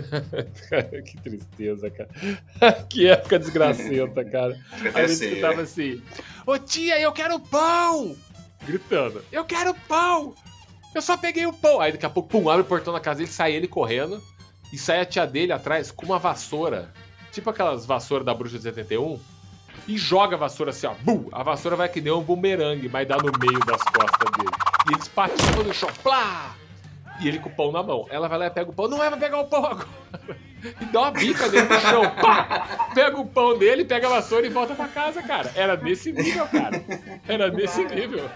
Cara, 0.70 1.02
que 1.02 1.16
tristeza, 1.20 1.90
cara. 1.90 2.08
que 2.88 3.06
época 3.06 3.38
desgracenta, 3.38 4.24
cara. 4.24 4.58
Fica 4.76 4.98
A 4.98 5.06
gente 5.06 5.24
escutava 5.24 5.62
assim: 5.62 6.02
Ô 6.46 6.58
tia, 6.58 7.00
eu 7.00 7.12
quero 7.12 7.38
pão! 7.40 8.16
Gritando: 8.66 9.24
Eu 9.30 9.44
quero 9.44 9.74
pão! 9.88 10.34
Eu 10.94 11.02
só 11.02 11.16
peguei 11.16 11.46
o 11.46 11.52
pão. 11.52 11.80
Aí 11.80 11.92
daqui 11.92 12.06
a 12.06 12.10
pouco, 12.10 12.28
pum, 12.28 12.48
abre 12.48 12.62
o 12.62 12.68
portão 12.68 12.92
da 12.92 13.00
casa 13.00 13.18
dele, 13.18 13.30
sai 13.30 13.52
ele 13.52 13.66
correndo. 13.66 14.22
E 14.72 14.78
sai 14.78 15.00
a 15.00 15.04
tia 15.04 15.26
dele 15.26 15.52
atrás 15.52 15.90
com 15.90 16.06
uma 16.06 16.18
vassoura. 16.18 16.92
Tipo 17.32 17.50
aquelas 17.50 17.84
vassouras 17.84 18.24
da 18.24 18.34
bruxa 18.34 18.56
de 18.56 18.62
71. 18.62 19.20
E 19.88 19.98
joga 19.98 20.36
a 20.36 20.38
vassoura 20.38 20.70
assim, 20.70 20.86
ó. 20.86 20.94
Bum! 21.02 21.28
A 21.32 21.42
vassoura 21.42 21.76
vai 21.76 21.88
que 21.88 22.00
nem 22.00 22.12
um 22.12 22.22
bumerangue, 22.22 22.88
mas 22.88 23.06
dá 23.06 23.16
no 23.16 23.32
meio 23.38 23.58
das 23.66 23.82
costas 23.82 24.30
dele. 24.36 24.50
E 24.88 24.94
eles 24.94 25.08
patinam 25.08 25.64
no 25.64 25.74
chão. 25.74 25.90
Plá! 26.02 26.54
E 27.20 27.28
ele 27.28 27.38
com 27.38 27.48
o 27.48 27.54
pão 27.54 27.70
na 27.70 27.82
mão. 27.82 28.06
Ela 28.10 28.28
vai 28.28 28.38
lá 28.38 28.46
e 28.46 28.50
pega 28.50 28.70
o 28.70 28.74
pão. 28.74 28.88
Não 28.88 29.02
é, 29.02 29.08
vai 29.08 29.18
pegar 29.18 29.40
o 29.40 29.46
pão 29.46 29.64
agora. 29.64 29.88
E 30.80 30.84
dá 30.86 31.02
uma 31.02 31.10
bica 31.10 31.48
dele 31.48 31.68
no 31.68 31.80
chão. 31.80 32.02
Pá! 32.20 32.88
Pega 32.94 33.18
o 33.18 33.26
pão 33.26 33.58
dele, 33.58 33.84
pega 33.84 34.06
a 34.06 34.10
vassoura 34.10 34.46
e 34.46 34.50
volta 34.50 34.74
pra 34.74 34.88
casa, 34.88 35.22
cara. 35.22 35.52
Era 35.54 35.76
nesse 35.76 36.12
nível, 36.12 36.46
cara. 36.48 36.82
Era 37.28 37.50
nesse 37.50 37.84
nível. 37.84 38.28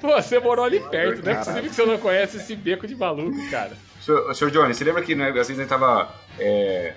Pô, 0.00 0.08
você 0.08 0.38
morou 0.38 0.64
ali 0.64 0.80
perto. 0.80 1.22
Não 1.24 1.32
é 1.32 1.36
possível 1.36 1.62
que 1.62 1.74
você 1.74 1.86
não 1.86 1.98
conhece 1.98 2.38
esse 2.38 2.56
beco 2.56 2.86
de 2.86 2.96
maluco, 2.96 3.50
cara. 3.50 3.76
Senhor, 4.00 4.34
senhor 4.34 4.50
Johnny, 4.50 4.74
você 4.74 4.82
lembra 4.82 5.02
que 5.02 5.14
né, 5.14 5.28
às 5.28 5.34
vezes 5.34 5.50
a 5.50 5.60
gente 5.60 5.68
tava, 5.68 6.10
é, 6.38 6.94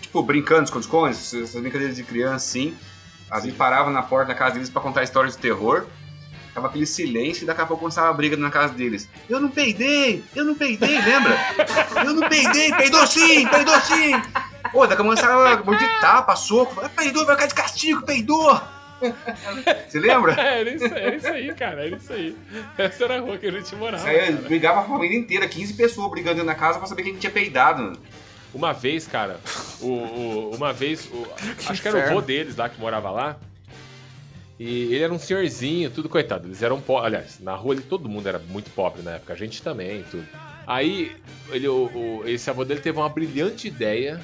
tipo, 0.00 0.20
brincando, 0.22 0.64
esconde-esconde, 0.64 1.16
essas 1.16 1.54
brincadeiras 1.54 1.94
de 1.96 2.02
criança, 2.02 2.44
sim. 2.44 2.76
Às 3.30 3.44
vezes 3.44 3.56
parava 3.56 3.88
na 3.90 4.02
porta 4.02 4.28
da 4.28 4.34
casa 4.34 4.54
deles 4.54 4.68
pra 4.68 4.82
contar 4.82 5.04
histórias 5.04 5.36
de 5.36 5.42
terror. 5.42 5.86
Tava 6.60 6.68
aquele 6.68 6.84
silêncio 6.84 7.44
e 7.44 7.46
daqui 7.46 7.62
a 7.62 7.66
pouco 7.66 7.80
começava 7.80 8.10
a 8.10 8.12
briga 8.12 8.36
na 8.36 8.50
casa 8.50 8.74
deles. 8.74 9.08
Eu 9.30 9.40
não 9.40 9.48
peidei, 9.48 10.22
eu 10.36 10.44
não 10.44 10.54
peidei, 10.54 11.00
lembra? 11.00 11.34
Eu 12.04 12.12
não 12.12 12.28
peidei, 12.28 12.70
peidou 12.74 13.06
sim, 13.06 13.48
peidou 13.48 13.80
sim. 13.80 14.12
Pô, 14.70 14.86
daqui 14.86 15.00
a 15.00 15.04
pouco 15.04 15.04
começava 15.04 15.54
a 15.54 15.64
morder 15.64 16.00
tapa, 16.02 16.36
soco. 16.36 16.86
Peidou, 16.90 17.24
vai 17.24 17.34
ficar 17.36 17.46
de 17.48 17.54
castigo, 17.54 18.02
peidou. 18.02 18.60
Você 19.88 19.98
lembra? 19.98 20.34
É, 20.38 20.60
era 20.60 20.70
isso, 20.74 20.84
era 20.84 21.16
isso 21.16 21.26
aí, 21.28 21.54
cara. 21.54 21.86
Era 21.86 21.96
isso 21.96 22.12
aí. 22.12 22.36
Essa 22.76 23.04
era 23.04 23.16
a 23.16 23.20
rua 23.20 23.38
que 23.38 23.46
a 23.46 23.50
gente 23.52 23.74
morava. 23.74 24.12
Isso 24.12 24.22
aí, 24.22 24.32
brigava 24.36 24.80
a 24.80 24.84
família 24.84 25.18
inteira, 25.18 25.48
15 25.48 25.72
pessoas 25.72 26.10
brigando 26.10 26.44
da 26.44 26.54
casa 26.54 26.78
pra 26.78 26.86
saber 26.86 27.04
quem 27.04 27.16
tinha 27.16 27.32
peidado. 27.32 27.98
Uma 28.52 28.74
vez, 28.74 29.06
cara, 29.06 29.40
o, 29.80 29.86
o- 29.86 30.54
uma 30.54 30.74
vez, 30.74 31.06
o- 31.06 31.26
acho 31.66 31.80
que 31.80 31.88
era 31.88 32.10
o 32.10 32.14
vô 32.14 32.20
deles 32.20 32.54
lá 32.56 32.68
que 32.68 32.78
morava 32.78 33.10
lá. 33.10 33.36
E 34.62 34.94
ele 34.94 35.02
era 35.02 35.12
um 35.12 35.18
senhorzinho, 35.18 35.90
tudo 35.90 36.06
coitado. 36.06 36.46
Eles 36.46 36.62
eram 36.62 36.78
pobres. 36.82 37.06
Aliás, 37.06 37.40
na 37.40 37.54
rua 37.56 37.72
ali 37.72 37.82
todo 37.82 38.10
mundo 38.10 38.28
era 38.28 38.38
muito 38.38 38.68
pobre 38.72 39.00
na 39.00 39.12
época, 39.12 39.32
a 39.32 39.36
gente 39.36 39.62
também, 39.62 40.02
tudo. 40.10 40.26
Aí, 40.66 41.16
ele, 41.48 41.66
o, 41.66 41.86
o- 42.20 42.28
esse 42.28 42.50
avô 42.50 42.62
dele 42.62 42.80
teve 42.80 42.98
uma 42.98 43.08
brilhante 43.08 43.66
ideia. 43.68 44.20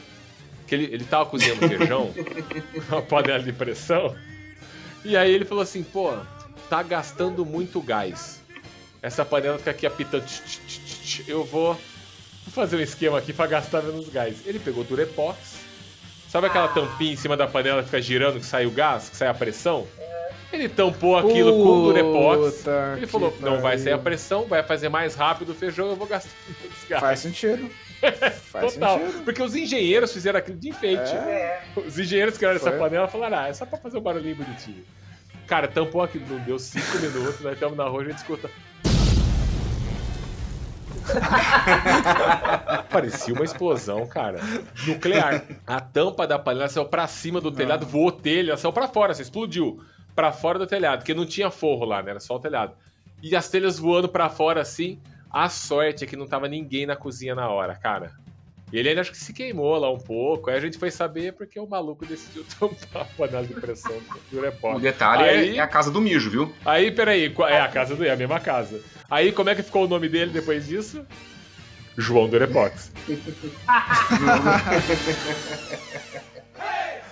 Que 0.67 0.75
ele, 0.75 0.85
ele 0.93 1.05
tava 1.05 1.25
cozinhando 1.27 1.67
feijão, 1.67 2.13
uma 2.91 3.01
panela 3.01 3.43
de 3.43 3.53
pressão. 3.53 4.15
E 5.05 5.17
aí 5.17 5.33
ele 5.33 5.45
falou 5.47 5.63
assim: 5.63 5.83
pô, 5.83 6.13
tá 6.69 6.83
gastando 6.83 7.47
muito 7.47 7.81
gás. 7.81 8.43
Essa 9.01 9.25
panela 9.25 9.57
fica 9.57 9.71
aqui 9.71 9.87
apitando. 9.87 10.25
tch, 10.27 10.41
tch, 10.41 10.59
tch, 10.67 10.81
tch, 11.03 11.29
Eu 11.29 11.45
vou 11.45 11.79
fazer 12.53 12.77
um 12.77 12.81
esquema 12.81 13.17
aqui 13.19 13.33
pra 13.33 13.47
gastar 13.47 13.81
menos 13.83 14.09
gás. 14.11 14.45
Ele 14.45 14.59
pegou 14.59 14.85
Durepox. 14.85 15.65
Sabe 16.29 16.49
aquela 16.49 16.69
tampinha 16.69 17.13
em 17.13 17.17
cima 17.17 17.37
da 17.37 17.47
panela 17.47 17.81
que 17.83 17.89
fica 17.89 18.03
girando, 18.03 18.39
que 18.41 18.45
sai 18.47 18.67
o 18.67 18.71
gás, 18.71 19.09
que 19.09 19.17
sai 19.17 19.29
a 19.29 19.35
pressão? 19.35 19.87
Ele 20.53 20.69
tampou 20.69 21.19
aquilo 21.19 21.53
com 21.53 21.83
Durepox. 21.83 22.59
Puta 22.59 22.95
Ele 22.97 23.07
falou: 23.07 23.37
não 23.41 23.61
vai 23.61 23.79
sair 23.79 23.93
a 23.93 23.99
pressão, 23.99 24.45
vai 24.47 24.63
fazer 24.63 24.89
mais 24.89 25.15
rápido 25.15 25.51
o 25.51 25.55
feijão, 25.55 25.89
eu 25.89 25.97
vou 25.97 26.07
gastar 26.07 26.31
menos 26.63 26.85
gás. 26.89 27.01
Faz 27.01 27.21
sentido. 27.21 27.69
Faz 28.51 28.75
Total. 28.75 28.99
sentido. 28.99 29.25
Porque 29.25 29.43
os 29.43 29.55
engenheiros 29.55 30.13
fizeram 30.13 30.39
aquilo 30.39 30.57
de 30.59 30.69
enfeite. 30.69 31.11
É. 31.15 31.63
Os 31.77 31.99
engenheiros 31.99 32.39
que 32.39 32.45
olharam 32.45 32.61
essa 32.61 32.73
panela 32.73 33.09
falaram: 33.09 33.39
ah, 33.39 33.49
é 33.49 33.53
só 33.53 33.67
pra 33.67 33.79
fazer 33.79 33.99
um 33.99 34.03
barulhinho 34.03 34.37
bonitinho. 34.37 34.85
Cara, 35.47 35.69
tampou 35.69 36.03
aquilo, 36.03 36.27
não 36.29 36.39
deu 36.41 36.59
cinco 36.59 36.99
minutos, 36.99 37.41
nós 37.41 37.53
estamos 37.55 37.77
na 37.77 37.85
rua, 37.85 38.03
a 38.03 38.05
gente 38.05 38.19
escuta. 38.19 38.51
Parecia 42.91 43.33
uma 43.33 43.45
explosão, 43.45 44.07
cara. 44.07 44.41
Nuclear. 44.87 45.45
A 45.65 45.81
tampa 45.81 46.27
da 46.27 46.37
panela 46.39 46.69
saiu 46.69 46.87
pra 46.87 47.07
cima 47.07 47.41
do 47.41 47.53
telhado, 47.53 47.87
voou 47.87 48.11
telha, 48.11 48.57
saiu 48.57 48.73
pra 48.73 48.89
fora, 48.89 49.13
assim, 49.13 49.23
explodiu. 49.23 49.81
Pra 50.17 50.33
fora 50.33 50.59
do 50.59 50.67
telhado, 50.67 51.01
porque 51.01 51.15
não 51.15 51.27
tinha 51.27 51.51
forro 51.51 51.85
lá, 51.85 52.03
né? 52.03 52.11
Era 52.13 52.21
só 52.21 52.35
o 52.37 52.41
telhado. 52.41 52.75
E 53.23 53.37
as 53.37 53.49
telhas 53.49 53.79
voando 53.79 54.09
pra 54.09 54.29
fora 54.29 54.61
assim. 54.63 54.99
A 55.31 55.49
sorte 55.51 56.05
é 56.05 56.07
que 56.07 56.17
não 56.17 56.27
tava 56.27 56.49
ninguém 56.49 56.87
na 56.87 56.97
cozinha 56.97 57.35
na 57.35 57.49
hora, 57.51 57.75
cara. 57.75 58.13
E 58.73 58.79
ele 58.79 58.89
ainda 58.89 59.01
acho 59.03 59.13
que 59.13 59.19
se 59.19 59.33
queimou 59.33 59.77
lá 59.79 59.93
um 59.93 59.99
pouco. 59.99 60.49
Aí 60.51 60.57
a 60.57 60.61
gente 60.61 60.79
foi 60.79 60.91
saber 60.91 61.35
porque 61.35 61.61
o 61.61 61.67
maluco 61.69 62.05
decidiu 62.07 62.45
tampar 62.59 63.03
a 63.03 63.05
panela 63.05 63.47
de 63.47 63.55
pressão 63.55 63.97
do 64.33 64.39
O 64.39 64.43
repórter. 64.43 64.81
detalhe 64.81 65.23
é- 65.25 65.29
Aí- 65.31 65.59
é 65.59 65.61
a 65.61 65.69
casa 65.69 65.91
do 65.91 66.01
mijo, 66.01 66.31
viu? 66.31 66.53
Aí, 66.65 66.91
peraí, 66.91 67.33
é 67.49 67.61
a 67.61 67.69
casa 67.69 67.95
do 67.95 68.05
é 68.05 68.11
a 68.11 68.17
mesma 68.17 68.41
casa. 68.41 68.81
Aí, 69.11 69.31
como 69.33 69.51
é 69.51 69.55
que 69.55 69.63
ficou 69.63 69.85
o 69.85 69.89
nome 69.89 70.09
dele 70.09 70.33
depois 70.33 70.67
disso? 70.67 71.05
João 71.97 72.29
Durepox. 72.29 72.91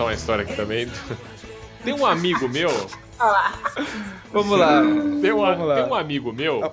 contar 0.00 0.04
uma 0.04 0.14
história 0.14 0.44
aqui 0.44 0.56
também. 0.56 0.90
Tem 1.84 1.92
um 1.94 2.06
amigo 2.06 2.48
meu, 2.48 2.70
Olha 3.18 3.30
lá. 3.30 3.60
Vamos 4.32 4.58
lá. 4.58 4.80
tem, 5.20 5.32
um, 5.32 5.38
Vamos 5.40 5.66
lá. 5.66 5.74
tem 5.76 5.84
um 5.84 5.94
amigo 5.94 6.32
meu 6.32 6.72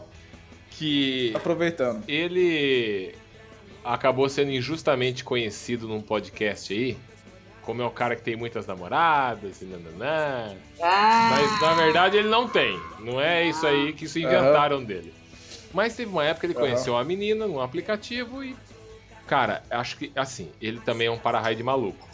que 0.71 1.31
Aproveitando. 1.33 2.03
ele 2.07 3.15
acabou 3.83 4.27
sendo 4.29 4.51
injustamente 4.51 5.23
conhecido 5.23 5.87
num 5.87 6.01
podcast 6.01 6.73
aí, 6.73 6.97
como 7.61 7.81
é 7.81 7.85
o 7.85 7.89
cara 7.89 8.15
que 8.17 8.21
tem 8.21 8.35
muitas 8.35 8.67
namoradas 8.67 9.61
e 9.61 9.65
nananã. 9.65 10.55
Ah, 10.81 11.29
Mas 11.31 11.61
na 11.61 11.73
verdade 11.73 12.17
ele 12.17 12.27
não 12.29 12.47
tem. 12.47 12.77
Não 12.99 13.19
é 13.19 13.45
isso 13.47 13.65
aí 13.65 13.93
que 13.93 14.07
se 14.09 14.21
inventaram 14.21 14.83
dele. 14.83 15.13
Mas 15.73 15.95
teve 15.95 16.11
uma 16.11 16.23
época 16.23 16.47
que 16.47 16.53
ele 16.53 16.59
conheceu 16.59 16.93
uma 16.93 17.03
menina 17.03 17.47
num 17.47 17.61
aplicativo 17.61 18.43
e. 18.43 18.55
Cara, 19.25 19.63
acho 19.69 19.97
que 19.97 20.11
assim, 20.15 20.49
ele 20.61 20.79
também 20.81 21.07
é 21.07 21.11
um 21.11 21.17
para-raio 21.17 21.55
de 21.55 21.63
maluco. 21.63 22.07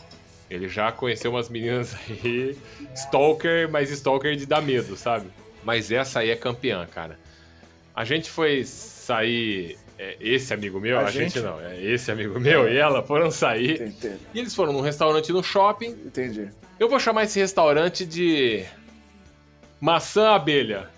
Ele 0.50 0.68
já 0.68 0.92
conheceu 0.92 1.32
umas 1.32 1.50
meninas 1.50 1.96
aí, 2.10 2.56
stalker, 2.96 3.70
mas 3.70 3.90
stalker 3.92 4.36
de 4.36 4.46
dar 4.46 4.62
medo, 4.62 4.96
sabe? 4.96 5.28
Mas 5.64 5.92
essa 5.92 6.20
aí 6.20 6.30
é 6.30 6.36
campeã, 6.36 6.86
cara. 6.86 7.18
A 7.96 8.04
gente 8.04 8.30
foi 8.30 8.64
sair. 8.66 9.78
é, 9.98 10.18
esse 10.20 10.54
amigo 10.54 10.80
meu, 10.80 10.98
A 11.00 11.04
a, 11.06 11.12
gente? 11.12 11.34
gente? 11.36 11.40
não, 11.44 11.60
é 11.62 11.82
esse 11.82 12.12
amigo 12.12 12.40
meu 12.40 12.68
e 12.70 12.78
ela 12.78 13.02
foram 13.04 13.32
sair. 13.32 13.82
Entendi. 13.82 14.18
E 14.34 14.40
eles 14.40 14.54
foram 14.54 14.74
num 14.74 14.82
restaurante 14.82 15.32
no 15.32 15.44
shopping. 15.44 15.92
Entendi. 15.92 16.50
Eu 16.80 16.90
vou 16.90 17.00
chamar 17.00 17.24
esse 17.24 17.40
restaurante 17.40 18.06
de 18.06 18.66
Maçã 19.80 20.32
Abelha. 20.32 20.90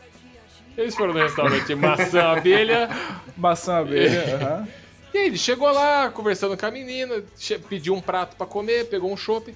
Eles 0.77 0.95
foram 0.95 1.13
no 1.13 1.19
restaurante 1.19 1.73
Maçã 1.75 2.31
Abelha. 2.31 2.89
Maçã 3.37 3.77
abelha. 3.79 4.35
aham. 4.35 4.67
E 5.15 5.17
aí 5.17 5.27
ele 5.27 5.37
chegou 5.37 5.71
lá, 5.71 6.09
conversando 6.09 6.57
com 6.57 6.65
a 6.65 6.69
menina, 6.69 7.23
pediu 7.69 7.93
um 7.93 8.01
prato 8.01 8.35
pra 8.35 8.45
comer, 8.45 8.89
pegou 8.89 9.09
um 9.09 9.15
chopp. 9.15 9.55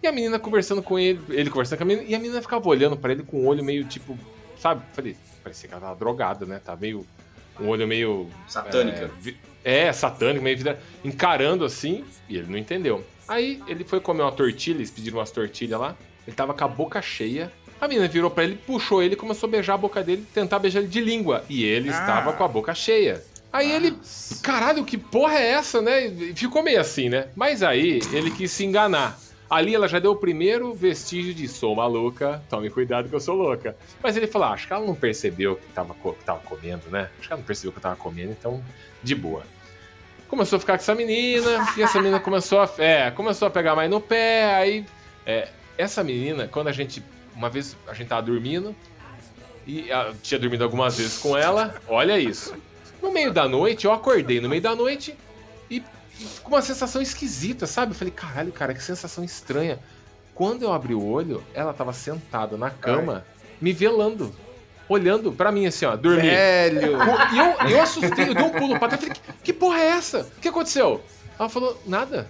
E 0.00 0.06
a 0.06 0.12
menina 0.12 0.38
conversando 0.38 0.84
com 0.84 0.96
ele, 0.96 1.20
ele 1.30 1.50
conversando 1.50 1.78
com 1.78 1.82
a 1.82 1.86
menina, 1.88 2.06
e 2.08 2.14
a 2.14 2.18
menina 2.20 2.40
ficava 2.40 2.68
olhando 2.68 2.96
pra 2.96 3.10
ele 3.10 3.24
com 3.24 3.38
o 3.38 3.46
olho 3.46 3.64
meio 3.64 3.82
tipo, 3.86 4.16
sabe? 4.56 4.84
Falei, 4.92 5.16
parecia 5.42 5.68
que 5.68 5.74
ela 5.74 5.80
tava 5.84 5.98
drogada, 5.98 6.46
né? 6.46 6.60
Tá 6.64 6.76
meio. 6.76 7.04
Um 7.60 7.70
olho 7.70 7.88
meio. 7.88 8.28
Satânica. 8.46 9.10
É, 9.64 9.88
É, 9.88 9.92
satânico, 9.92 10.44
meio 10.44 10.56
vida, 10.56 10.80
encarando 11.04 11.64
assim, 11.64 12.04
e 12.28 12.36
ele 12.36 12.46
não 12.46 12.56
entendeu. 12.56 13.04
Aí 13.26 13.60
ele 13.66 13.82
foi 13.82 13.98
comer 13.98 14.22
uma 14.22 14.30
tortilha, 14.30 14.76
eles 14.76 14.92
pediram 14.92 15.18
umas 15.18 15.32
tortilhas 15.32 15.80
lá, 15.80 15.96
ele 16.24 16.36
tava 16.36 16.54
com 16.54 16.64
a 16.64 16.68
boca 16.68 17.02
cheia. 17.02 17.50
A 17.80 17.88
menina 17.88 18.06
virou 18.06 18.30
pra 18.30 18.44
ele, 18.44 18.54
puxou 18.54 19.02
ele 19.02 19.14
e 19.14 19.16
começou 19.16 19.48
a 19.48 19.50
beijar 19.50 19.74
a 19.74 19.78
boca 19.78 20.04
dele, 20.04 20.24
tentar 20.32 20.60
beijar 20.60 20.78
ele 20.78 20.88
de 20.88 21.00
língua. 21.00 21.44
E 21.48 21.64
ele 21.64 21.88
estava 21.88 22.32
com 22.32 22.44
a 22.44 22.48
boca 22.48 22.72
cheia. 22.76 23.20
Aí 23.54 23.70
ele, 23.70 23.96
caralho, 24.42 24.84
que 24.84 24.98
porra 24.98 25.38
é 25.38 25.50
essa, 25.52 25.80
né? 25.80 26.06
E 26.08 26.34
Ficou 26.34 26.60
meio 26.60 26.80
assim, 26.80 27.08
né? 27.08 27.28
Mas 27.36 27.62
aí 27.62 28.00
ele 28.12 28.28
quis 28.32 28.50
se 28.50 28.64
enganar. 28.64 29.16
Ali 29.48 29.76
ela 29.76 29.86
já 29.86 30.00
deu 30.00 30.10
o 30.10 30.16
primeiro 30.16 30.74
vestígio 30.74 31.32
de 31.32 31.46
sou 31.46 31.72
maluca, 31.76 32.42
tome 32.50 32.68
cuidado 32.68 33.08
que 33.08 33.14
eu 33.14 33.20
sou 33.20 33.36
louca. 33.36 33.76
Mas 34.02 34.16
ele 34.16 34.26
falou, 34.26 34.48
ah, 34.48 34.50
acho 34.54 34.66
que 34.66 34.72
ela 34.72 34.84
não 34.84 34.96
percebeu 34.96 35.54
que 35.54 35.68
tava, 35.68 35.94
que 35.94 36.24
tava 36.24 36.40
comendo, 36.40 36.90
né? 36.90 37.08
Acho 37.16 37.28
que 37.28 37.32
ela 37.32 37.38
não 37.38 37.46
percebeu 37.46 37.70
que 37.70 37.78
eu 37.78 37.82
tava 37.82 37.94
comendo, 37.94 38.32
então, 38.32 38.60
de 39.00 39.14
boa. 39.14 39.44
Começou 40.26 40.56
a 40.56 40.60
ficar 40.60 40.72
com 40.72 40.82
essa 40.82 40.94
menina, 40.96 41.72
e 41.76 41.82
essa 41.82 41.98
menina 41.98 42.18
começou 42.18 42.60
a, 42.60 42.68
é, 42.78 43.12
começou 43.12 43.46
a 43.46 43.50
pegar 43.52 43.76
mais 43.76 43.88
no 43.88 44.00
pé, 44.00 44.52
aí... 44.56 44.84
é, 45.24 45.48
essa 45.78 46.02
menina, 46.02 46.48
quando 46.48 46.66
a 46.66 46.72
gente... 46.72 47.00
Uma 47.36 47.48
vez 47.48 47.76
a 47.86 47.94
gente 47.94 48.08
tava 48.08 48.22
dormindo, 48.22 48.74
e 49.64 49.90
eu 49.90 50.14
tinha 50.22 50.40
dormido 50.40 50.64
algumas 50.64 50.96
vezes 50.96 51.18
com 51.18 51.38
ela, 51.38 51.80
olha 51.86 52.18
isso. 52.18 52.52
No 53.04 53.12
meio 53.12 53.30
da 53.30 53.46
noite, 53.46 53.84
eu 53.84 53.92
acordei 53.92 54.40
no 54.40 54.48
meio 54.48 54.62
da 54.62 54.74
noite 54.74 55.14
e 55.70 55.82
com 56.42 56.48
uma 56.48 56.62
sensação 56.62 57.02
esquisita, 57.02 57.66
sabe? 57.66 57.92
Eu 57.92 57.96
falei, 57.96 58.10
caralho, 58.10 58.50
cara, 58.50 58.72
que 58.72 58.82
sensação 58.82 59.22
estranha. 59.22 59.78
Quando 60.34 60.62
eu 60.62 60.72
abri 60.72 60.94
o 60.94 61.04
olho, 61.04 61.44
ela 61.52 61.74
tava 61.74 61.92
sentada 61.92 62.56
na 62.56 62.70
cama, 62.70 63.26
me 63.60 63.74
velando. 63.74 64.34
Olhando 64.88 65.32
pra 65.32 65.52
mim 65.52 65.66
assim, 65.66 65.84
ó, 65.84 65.96
dormir. 65.96 66.30
Velho. 66.30 66.96
E 67.32 67.38
eu, 67.38 67.70
eu 67.70 67.82
assustei, 67.82 68.28
eu 68.28 68.34
dei 68.34 68.42
um 68.42 68.50
pulo 68.50 68.78
pra 68.78 68.88
trás 68.88 69.02
falei, 69.02 69.14
que, 69.14 69.32
que 69.44 69.52
porra 69.52 69.78
é 69.80 69.86
essa? 69.88 70.20
O 70.38 70.40
que 70.40 70.48
aconteceu? 70.48 71.02
Ela 71.38 71.48
falou, 71.50 71.78
nada. 71.86 72.26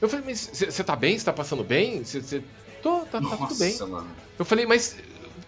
Eu 0.00 0.10
falei, 0.10 0.26
mas 0.26 0.50
você 0.52 0.84
tá 0.84 0.94
bem? 0.94 1.18
Você 1.18 1.24
tá 1.24 1.32
passando 1.32 1.64
bem? 1.64 2.04
Você. 2.04 2.42
Tô, 2.82 3.00
tá, 3.00 3.20
tá 3.20 3.36
tudo 3.36 3.54
bem. 3.56 3.72
Nossa, 3.72 3.86
mano. 3.86 4.08
Eu 4.38 4.44
falei, 4.44 4.66
mas 4.66 4.96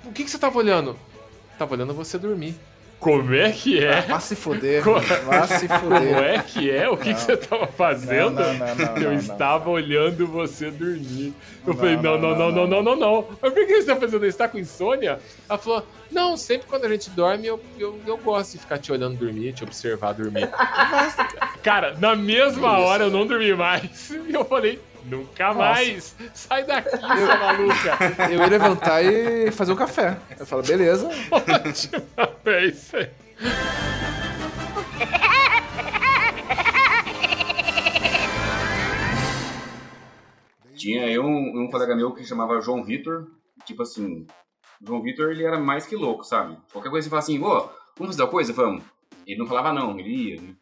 o 0.06 0.12
que, 0.12 0.24
que 0.24 0.30
você 0.30 0.38
tava 0.38 0.58
olhando? 0.58 0.98
Tava 1.58 1.74
olhando 1.74 1.92
você 1.92 2.18
dormir. 2.18 2.58
Como 3.00 3.34
é 3.34 3.50
que 3.50 3.82
é? 3.82 4.00
Ah, 4.00 4.00
vá 4.02 4.20
se 4.20 4.36
foder, 4.36 4.84
Co... 4.84 5.00
Né? 5.00 5.06
vá 5.24 5.46
se 5.46 5.66
foder. 5.66 6.14
Como 6.14 6.20
é 6.20 6.38
que 6.42 6.70
é? 6.70 6.86
O 6.86 6.98
que, 6.98 7.14
que 7.14 7.20
você 7.20 7.32
estava 7.32 7.66
fazendo? 7.66 8.38
Não, 8.38 8.54
não, 8.54 8.74
não, 8.74 8.96
eu 9.02 9.14
estava 9.14 9.70
olhando 9.70 10.26
você 10.26 10.70
dormir. 10.70 11.32
Eu 11.66 11.74
falei, 11.74 11.96
não, 11.96 12.18
não, 12.18 12.36
não, 12.36 12.52
não, 12.52 12.66
não, 12.66 12.82
não, 12.82 12.96
não. 12.96 13.28
Mas 13.40 13.54
por 13.54 13.66
que 13.66 13.72
você 13.72 13.78
está 13.78 13.96
fazendo 13.96 14.26
isso? 14.26 14.34
Está 14.34 14.48
com 14.48 14.58
insônia? 14.58 15.18
Ela 15.48 15.58
falou, 15.58 15.86
não, 16.12 16.36
sempre 16.36 16.66
quando 16.68 16.84
a 16.84 16.88
gente 16.90 17.08
dorme, 17.10 17.46
eu, 17.46 17.58
eu, 17.78 17.98
eu 18.06 18.18
gosto 18.18 18.52
de 18.52 18.58
ficar 18.58 18.76
te 18.76 18.92
olhando 18.92 19.16
dormir, 19.16 19.54
te 19.54 19.64
observar 19.64 20.12
dormir. 20.12 20.50
Cara, 21.62 21.96
na 21.98 22.14
mesma 22.14 22.78
hora 22.78 23.04
eu 23.04 23.10
não 23.10 23.26
dormi 23.26 23.54
mais. 23.54 24.10
E 24.30 24.34
eu 24.34 24.44
falei, 24.44 24.78
nunca 25.04 25.54
mais. 25.54 26.14
Sai 26.34 26.64
daqui, 26.64 26.90
sua 26.90 27.36
maluca. 27.38 27.98
Eu 28.30 28.38
ia 28.38 28.46
levantar 28.46 29.02
e 29.04 29.50
fazer 29.50 29.72
um 29.72 29.76
café. 29.76 30.18
Eu 30.38 30.46
falo, 30.46 30.62
beleza. 30.62 31.08
Ótima 31.30 32.02
vez. 32.44 32.92
Tinha 40.74 41.06
eu 41.10 41.24
um, 41.24 41.64
um 41.64 41.70
colega 41.70 41.94
meu 41.94 42.12
que 42.12 42.24
chamava 42.24 42.60
João 42.60 42.82
Vitor. 42.82 43.26
Tipo 43.66 43.82
assim, 43.82 44.26
João 44.82 45.02
Vitor 45.02 45.30
ele 45.30 45.44
era 45.44 45.58
mais 45.58 45.86
que 45.86 45.94
louco, 45.94 46.24
sabe? 46.24 46.56
Qualquer 46.72 46.88
coisa 46.88 47.04
você 47.04 47.10
fala 47.10 47.20
assim, 47.20 47.38
ô, 47.38 47.68
vamos 47.98 48.14
fazer 48.14 48.18
tal 48.18 48.28
coisa? 48.28 48.52
Vamos. 48.52 48.82
Ele 49.26 49.38
não 49.38 49.46
falava 49.46 49.72
não, 49.72 49.98
ele 49.98 50.08
ia, 50.08 50.40
né? 50.40 50.54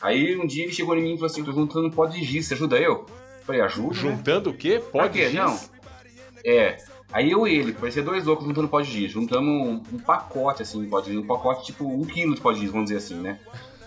Aí 0.00 0.36
um 0.36 0.46
dia 0.46 0.64
ele 0.64 0.72
chegou 0.72 0.94
em 0.94 1.02
mim 1.02 1.14
e 1.14 1.16
falou 1.16 1.26
assim, 1.26 1.42
tô 1.42 1.52
juntando 1.52 1.90
pó 1.90 2.04
de 2.04 2.22
giz, 2.22 2.46
você 2.46 2.52
ajuda 2.52 2.78
eu? 2.78 3.06
Falei, 3.46 3.60
ajuda, 3.60 3.88
né? 3.88 3.94
Juntando 3.94 4.50
o 4.50 4.54
quê? 4.54 4.82
Pode 4.92 5.18
quê? 5.18 5.28
Não. 5.30 5.58
É. 6.44 6.76
Aí 7.12 7.30
eu 7.30 7.46
e 7.46 7.54
ele, 7.54 7.72
parecia 7.72 8.02
dois 8.02 8.24
loucos 8.24 8.46
juntando 8.46 8.68
pó 8.68 8.80
de 8.80 8.90
giz. 8.90 9.12
Juntamos 9.12 9.48
um, 9.68 9.82
um 9.92 9.98
pacote, 9.98 10.62
assim, 10.62 10.80
de 10.82 10.86
pó 10.88 11.00
de 11.00 11.12
giz. 11.12 11.16
Um 11.18 11.26
pacote, 11.26 11.64
tipo, 11.66 11.84
um 11.86 12.04
quilo 12.04 12.34
de 12.34 12.40
pó 12.40 12.52
de 12.52 12.60
giz, 12.60 12.70
vamos 12.70 12.86
dizer 12.90 12.98
assim, 12.98 13.14
né? 13.20 13.38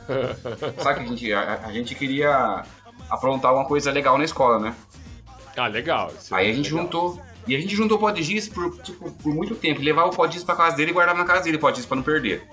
Sabe 0.81 0.99
que 0.99 1.05
a 1.05 1.07
gente, 1.07 1.33
a, 1.33 1.61
a 1.65 1.71
gente 1.73 1.93
queria 1.95 2.63
aprontar 3.09 3.53
uma 3.53 3.65
coisa 3.65 3.91
legal 3.91 4.17
na 4.17 4.23
escola, 4.23 4.59
né? 4.59 4.75
Ah, 5.57 5.67
legal. 5.67 6.11
isso 6.17 6.33
Aí 6.33 6.47
é 6.47 6.51
a 6.51 6.53
gente 6.53 6.69
legal. 6.71 6.83
juntou. 6.85 7.19
E 7.47 7.55
a 7.55 7.59
gente 7.59 7.75
juntou 7.75 7.97
pó 7.97 8.11
de 8.11 8.21
giz 8.23 8.47
por, 8.47 8.77
tipo, 8.81 9.11
por 9.11 9.33
muito 9.33 9.55
tempo. 9.55 9.81
Levava 9.81 10.09
o 10.09 10.15
pó 10.15 10.25
de 10.25 10.35
giz 10.35 10.43
pra 10.43 10.55
casa 10.55 10.75
dele 10.77 10.91
e 10.91 10.93
guardava 10.93 11.17
na 11.19 11.25
casa 11.25 11.43
dele 11.43 11.57
o 11.57 11.59
pó 11.59 11.69
de 11.71 11.77
giz 11.77 11.85
pra 11.85 11.95
não 11.95 12.03
perder. 12.03 12.47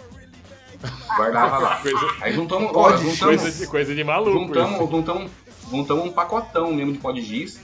Guardava 1.16 1.58
lá. 1.58 1.76
Coisa- 1.82 1.98
Aí 2.20 2.32
juntamos, 2.32 2.70
ó, 2.74 2.96
juntamos, 2.96 3.18
Coisa 3.20 3.50
de, 3.52 3.66
coisa 3.70 3.94
de 3.94 4.04
maluco. 4.04 4.38
juntamos, 4.46 4.80
isso. 4.80 4.90
juntamos, 4.90 5.30
juntamos 5.76 6.04
um 6.04 6.12
pacotão 6.12 6.72
mesmo 6.72 6.92
de 6.92 6.98
pó 6.98 7.12
de 7.12 7.20
giz. 7.22 7.58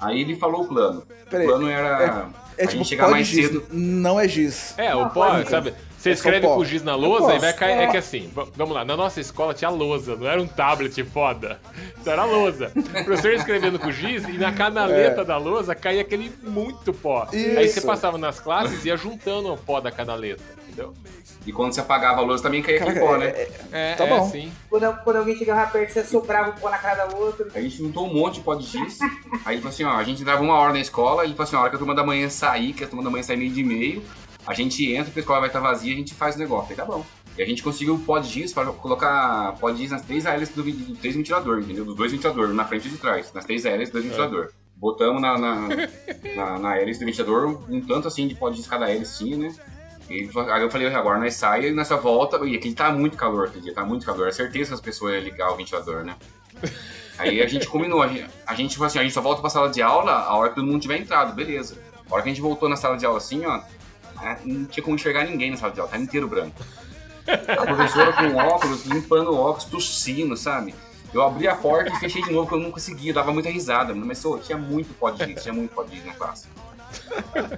Aí 0.00 0.20
ele 0.22 0.36
falou 0.36 0.62
o 0.62 0.66
plano. 0.68 1.02
Peraí, 1.28 1.46
o 1.46 1.50
plano 1.50 1.68
era 1.68 2.28
É 2.56 2.64
a 2.64 2.66
tipo 2.66 2.78
gente 2.78 2.88
chegar 2.88 3.08
mais 3.10 3.26
giz. 3.26 3.46
cedo. 3.48 3.66
Não 3.70 4.18
é 4.18 4.26
giz. 4.26 4.74
É, 4.78 4.94
o 4.94 5.00
Não, 5.02 5.10
pó, 5.10 5.28
pode. 5.30 5.48
sabe? 5.50 5.74
Você 5.98 6.08
É 6.08 6.12
escreve 6.14 6.46
com 6.46 6.64
giz 6.64 6.82
na 6.82 6.92
É 6.92 6.94
lousa 6.94 7.34
e 7.34 7.38
vai 7.38 7.52
cair. 7.52 7.78
É 7.80 7.86
que 7.88 7.98
assim, 7.98 8.30
v- 8.34 8.46
vamos 8.56 8.74
lá, 8.74 8.82
na 8.86 8.96
nossa 8.96 9.20
escola 9.20 9.52
tinha 9.52 9.68
lousa, 9.68 10.16
não 10.16 10.26
era 10.26 10.40
um 10.40 10.46
tablet 10.46 11.04
foda. 11.04 11.60
Isso 12.00 12.08
era 12.08 12.24
lousa. 12.24 12.72
O 12.74 13.04
professor 13.04 13.34
escrevendo 13.34 13.78
com 13.78 13.92
giz 13.92 14.26
e 14.26 14.32
na 14.38 14.50
canaleta 14.50 15.22
da 15.22 15.36
lousa 15.36 15.74
caía 15.74 16.00
aquele 16.00 16.32
muito 16.42 16.94
pó. 16.94 17.28
Aí 17.30 17.68
você 17.68 17.80
Isso. 17.80 17.86
passava 17.86 18.16
nas 18.16 18.40
classes 18.40 18.82
e 18.82 18.88
ia 18.88 18.96
juntando 18.96 19.52
o 19.52 19.58
pó 19.58 19.78
da 19.78 19.90
canaleta, 19.90 20.42
entendeu? 20.70 20.94
E 21.46 21.52
quando 21.52 21.72
você 21.72 21.80
apagava 21.80 22.20
a 22.20 22.24
lousa 22.24 22.42
também 22.42 22.62
caía 22.62 22.76
aquele 22.80 22.94
Caraca, 23.00 23.12
pó, 23.12 23.16
é- 23.16 23.18
né? 23.18 23.26
é- 23.26 23.50
É, 23.72 23.94
Tá 23.94 24.04
é, 24.04 24.08
bom. 24.08 24.30
sim. 24.30 24.52
Quando, 24.68 24.92
quando 25.04 25.16
alguém 25.16 25.36
chegava 25.36 25.70
perto, 25.70 25.92
você 25.92 26.04
soprava 26.04 26.50
o 26.50 26.52
pó 26.60 26.70
na 26.70 26.78
cara 26.78 27.06
da 27.06 27.16
outra. 27.16 27.46
A 27.54 27.60
gente 27.60 27.76
juntou 27.76 28.06
um 28.06 28.12
monte 28.14 28.34
de 28.36 28.40
pó 28.40 28.54
de 28.54 28.64
giz. 28.66 28.98
Aí 29.44 29.54
ele 29.56 29.62
falou 29.62 29.68
assim, 29.68 29.84
ó, 29.84 29.92
a 29.92 30.04
gente 30.04 30.24
dava 30.24 30.42
uma 30.42 30.54
hora 30.54 30.72
na 30.72 30.80
escola, 30.80 31.24
ele 31.24 31.32
falou 31.34 31.44
assim, 31.44 31.56
ó, 31.56 31.58
a 31.58 31.62
hora 31.62 31.70
que 31.70 31.76
a 31.76 31.78
turma 31.78 31.94
da 31.94 32.04
manhã 32.04 32.28
sair, 32.28 32.72
que 32.72 32.84
a 32.84 32.86
turma 32.86 33.02
da 33.02 33.10
manhã 33.10 33.22
sair 33.22 33.36
meio 33.36 33.50
de 33.50 33.62
meio, 33.64 34.02
a 34.46 34.54
gente 34.54 34.90
entra, 34.90 35.04
porque 35.06 35.20
a 35.20 35.22
escola 35.22 35.40
vai 35.40 35.48
estar 35.48 35.60
vazia, 35.60 35.92
a 35.94 35.96
gente 35.96 36.14
faz 36.14 36.36
o 36.36 36.38
negócio. 36.38 36.70
Aí 36.70 36.76
tá 36.76 36.84
bom. 36.84 37.04
E 37.38 37.42
a 37.42 37.46
gente 37.46 37.62
conseguiu 37.62 37.98
pó 38.04 38.18
de 38.18 38.28
giz 38.28 38.52
para 38.52 38.66
colocar 38.72 39.54
pó 39.60 39.70
de 39.70 39.78
giz 39.78 39.90
nas 39.92 40.02
três 40.02 40.26
hélices 40.26 40.54
do, 40.54 40.62
dos 40.62 40.98
três 40.98 41.14
ventiladores, 41.16 41.64
entendeu? 41.64 41.84
Dos 41.84 41.94
dois 41.94 42.12
ventiladores, 42.12 42.54
na 42.54 42.64
frente 42.66 42.88
e 42.88 42.90
de 42.90 42.98
trás. 42.98 43.32
Nas 43.32 43.44
três 43.44 43.64
hélices 43.64 43.92
dos 43.94 44.02
ventiladores. 44.04 44.52
Botamos 44.76 45.20
na, 45.22 45.38
na, 45.38 45.68
na, 46.36 46.58
na 46.58 46.76
hélice 46.78 47.00
do 47.00 47.06
ventilador 47.06 47.60
um 47.70 47.80
tanto 47.82 48.08
assim 48.08 48.26
de 48.26 48.34
pó 48.34 48.48
de 48.50 48.56
giz 48.56 48.66
cada 48.66 48.90
hélice 48.90 49.18
tinha, 49.24 49.36
né? 49.36 49.54
E 50.10 50.28
aí 50.52 50.62
eu 50.62 50.70
falei, 50.70 50.92
agora 50.92 51.20
nós 51.20 51.36
sai 51.36 51.68
e 51.68 51.72
nessa 51.72 51.96
volta. 51.96 52.44
E 52.44 52.56
aqui 52.56 52.74
tá 52.74 52.90
muito 52.90 53.16
calor 53.16 53.46
aquele 53.46 53.62
dia, 53.62 53.72
tá 53.72 53.84
muito 53.84 54.04
calor. 54.04 54.26
É 54.26 54.32
certeza 54.32 54.70
que 54.70 54.74
as 54.74 54.80
pessoas 54.80 55.14
iam 55.14 55.22
ligar 55.22 55.52
o 55.52 55.56
ventilador, 55.56 56.04
né? 56.04 56.16
Aí 57.16 57.40
a 57.40 57.46
gente 57.46 57.68
combinou, 57.68 58.02
a 58.02 58.08
gente, 58.08 58.26
a 58.44 58.54
gente 58.54 58.74
falou 58.74 58.86
assim, 58.88 58.98
a 58.98 59.02
gente 59.02 59.12
só 59.12 59.20
volta 59.20 59.40
pra 59.40 59.48
sala 59.48 59.68
de 59.68 59.80
aula 59.80 60.10
a 60.10 60.34
hora 60.34 60.48
que 60.48 60.56
todo 60.56 60.66
mundo 60.66 60.80
tiver 60.80 60.96
entrado, 60.96 61.32
beleza. 61.32 61.78
A 62.10 62.14
hora 62.14 62.22
que 62.22 62.28
a 62.28 62.32
gente 62.32 62.42
voltou 62.42 62.68
na 62.68 62.76
sala 62.76 62.96
de 62.96 63.06
aula 63.06 63.18
assim, 63.18 63.46
ó, 63.46 63.60
ah, 64.16 64.36
não 64.44 64.64
tinha 64.64 64.82
como 64.82 64.96
enxergar 64.96 65.24
ninguém 65.24 65.50
na 65.50 65.56
sala 65.56 65.72
de 65.72 65.78
aula, 65.78 65.92
tava 65.92 66.02
inteiro 66.02 66.26
branco. 66.26 66.60
A 67.28 67.66
professora 67.66 68.12
com 68.14 68.34
óculos, 68.36 68.86
limpando 68.86 69.36
óculos, 69.36 69.64
tossindo, 69.66 70.36
sabe? 70.36 70.74
Eu 71.12 71.22
abri 71.22 71.46
a 71.46 71.54
porta 71.54 71.90
e 71.90 71.96
fechei 71.96 72.22
de 72.22 72.32
novo, 72.32 72.48
porque 72.48 72.60
eu 72.60 72.64
não 72.64 72.72
conseguia, 72.72 73.12
dava 73.12 73.32
muita 73.32 73.50
risada, 73.50 73.94
mas 73.94 74.18
só, 74.18 74.38
tinha 74.38 74.58
muito 74.58 74.92
pó 74.94 75.10
de 75.10 75.24
giz, 75.24 75.42
tinha 75.42 75.54
muito 75.54 75.72
pó 75.72 75.84
de 75.84 75.96
giz 75.96 76.04
na 76.04 76.14
classe. 76.14 76.48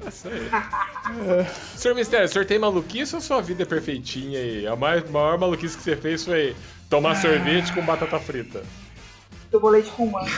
Isso 0.09 0.29
aí. 0.29 1.47
Senhor 1.77 1.95
Mistério, 1.95 2.27
o 2.27 2.29
senhor 2.29 2.45
tem 2.47 2.59
maluquice 2.59 3.15
ou 3.15 3.21
sua 3.21 3.41
vida 3.43 3.63
é 3.63 3.67
perfeitinha 3.67 4.41
e 4.41 4.67
a 4.67 4.75
mais- 4.77 5.09
maior 5.11 5.39
maluquice 5.39 5.77
que 5.77 5.83
você 5.83 5.97
fez 5.97 6.25
foi 6.25 6.55
tomar 6.89 7.17
sorvete 7.17 7.73
com 7.73 7.85
batata 7.85 8.19
frita? 8.19 8.63
Tomou 9.51 9.71
leite 9.71 9.91
com 9.91 10.07
manga. 10.07 10.31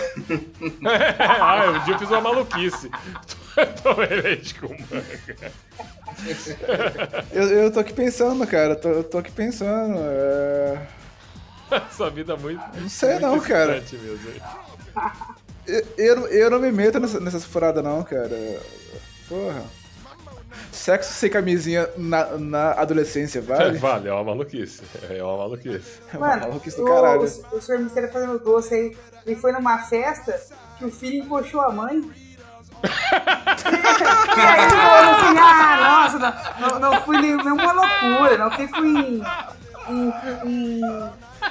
ah, 1.20 1.70
um 1.70 1.84
dia 1.84 1.94
eu 1.94 1.98
fiz 2.00 2.08
uma 2.10 2.20
maluquice. 2.20 2.90
Tomei 3.82 4.20
leite 4.20 4.54
com 4.56 4.68
manga. 4.68 5.52
Eu, 7.32 7.42
eu 7.48 7.72
tô 7.72 7.80
aqui 7.80 7.92
pensando, 7.92 8.44
cara. 8.46 8.74
Tô, 8.74 8.88
eu 8.88 9.04
tô 9.04 9.18
aqui 9.18 9.30
pensando. 9.30 9.98
é, 10.00 10.78
Sua 11.92 12.10
vida 12.10 12.32
é 12.32 12.36
muito. 12.36 12.62
Não 12.80 12.88
sei 12.88 13.10
muito 13.10 13.22
não, 13.26 13.40
cara. 13.40 13.74
Mesmo. 13.74 14.18
Eu, 15.66 15.86
eu, 15.96 16.26
eu 16.28 16.50
não 16.50 16.58
me 16.58 16.70
meto 16.72 16.98
nessa, 16.98 17.20
nessas 17.20 17.44
furadas, 17.44 17.82
não, 17.84 18.02
cara. 18.02 18.36
Porra. 19.28 19.64
Sexo 20.70 21.12
sem 21.12 21.30
camisinha 21.30 21.88
na, 21.96 22.38
na 22.38 22.72
adolescência, 22.72 23.40
vale? 23.42 23.78
Vale, 23.78 24.08
é 24.08 24.12
uma 24.12 24.24
maluquice. 24.24 24.82
É 25.08 25.22
uma 25.22 25.36
maluquice. 25.38 26.00
É 26.12 26.16
uma 26.16 26.28
Mano, 26.28 26.48
maluquice 26.48 26.76
do 26.76 26.84
caralho. 26.84 27.20
o, 27.22 27.56
o 27.56 27.62
senhor 27.62 27.80
Mistério 27.80 28.12
fazendo 28.12 28.38
doce 28.38 28.74
aí, 28.74 28.96
ele 29.26 29.36
foi 29.36 29.52
numa 29.52 29.78
festa 29.78 30.40
que 30.78 30.84
o 30.84 30.90
filho 30.90 31.24
encoxou 31.24 31.60
a 31.60 31.72
mãe. 31.72 31.96
e 32.84 34.40
aí 34.40 34.64
ele 34.64 34.70
falou 34.70 35.14
assim, 35.14 35.38
ah, 35.38 36.10
nossa, 36.10 36.18
não, 36.60 36.68
não, 36.68 36.90
não 36.90 37.00
fui 37.02 37.18
nenhuma 37.20 37.72
loucura, 37.72 38.36
não 38.36 38.50
fico 38.50 38.84
em, 38.84 39.22
em, 39.88 40.12
em 40.44 40.80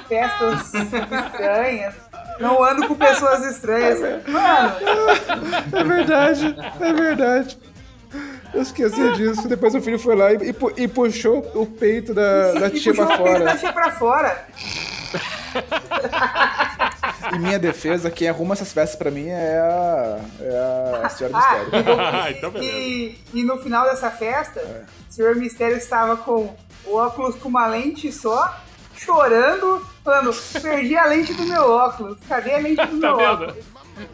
festas 0.08 0.72
estranhas, 0.74 1.94
não 2.40 2.62
ando 2.62 2.86
com 2.88 2.94
pessoas 2.94 3.44
estranhas. 3.44 4.00
Mano, 4.26 4.74
É 5.72 5.84
verdade, 5.84 6.56
é 6.80 6.92
verdade. 6.92 7.58
Eu 8.52 8.62
esqueci 8.62 9.12
disso. 9.14 9.48
Depois 9.48 9.74
o 9.74 9.80
filho 9.82 9.98
foi 9.98 10.14
lá 10.14 10.32
e, 10.32 10.36
e 10.50 10.52
pu- 10.52 10.72
e 10.76 10.86
puxou 10.86 11.38
o 11.54 11.66
peito 11.66 12.14
da, 12.14 12.52
da 12.52 12.66
e 12.68 12.78
tia 12.78 12.92
puxou 12.94 13.06
pra 13.06 13.16
o 13.16 13.24
peito 13.24 13.38
da 13.40 13.50
fora. 13.50 13.58
tia 13.58 13.72
pra 13.72 13.90
fora. 13.92 14.44
Em 17.34 17.38
minha 17.38 17.58
defesa, 17.58 18.10
quem 18.10 18.28
arruma 18.28 18.54
essas 18.54 18.72
festas 18.72 18.96
pra 18.98 19.10
mim 19.10 19.28
é 19.28 19.58
a, 19.58 20.18
é 20.40 21.00
a 21.04 21.08
senhora 21.08 21.36
Ah, 21.36 21.58
Mistério. 21.58 22.00
Ah, 22.00 22.30
então 22.30 22.50
beleza. 22.50 22.72
e, 22.76 23.18
e 23.34 23.42
no 23.42 23.58
final 23.58 23.84
dessa 23.86 24.10
festa, 24.10 24.60
o 25.08 25.12
senhor 25.12 25.34
Mistério 25.36 25.76
estava 25.76 26.16
com 26.16 26.54
o 26.86 26.96
óculos 26.96 27.34
com 27.36 27.48
uma 27.48 27.66
lente 27.66 28.12
só, 28.12 28.56
chorando 28.96 29.86
Mano, 30.04 30.32
perdi 30.60 30.96
a 30.96 31.06
lente 31.06 31.32
do 31.32 31.44
meu 31.46 31.62
óculos. 31.70 32.18
Cadê 32.28 32.54
a 32.54 32.58
lente 32.58 32.84
do 32.86 33.00
Tá 33.00 33.06
meu 33.08 33.16
vendo? 33.16 33.42
óculos? 33.44 33.64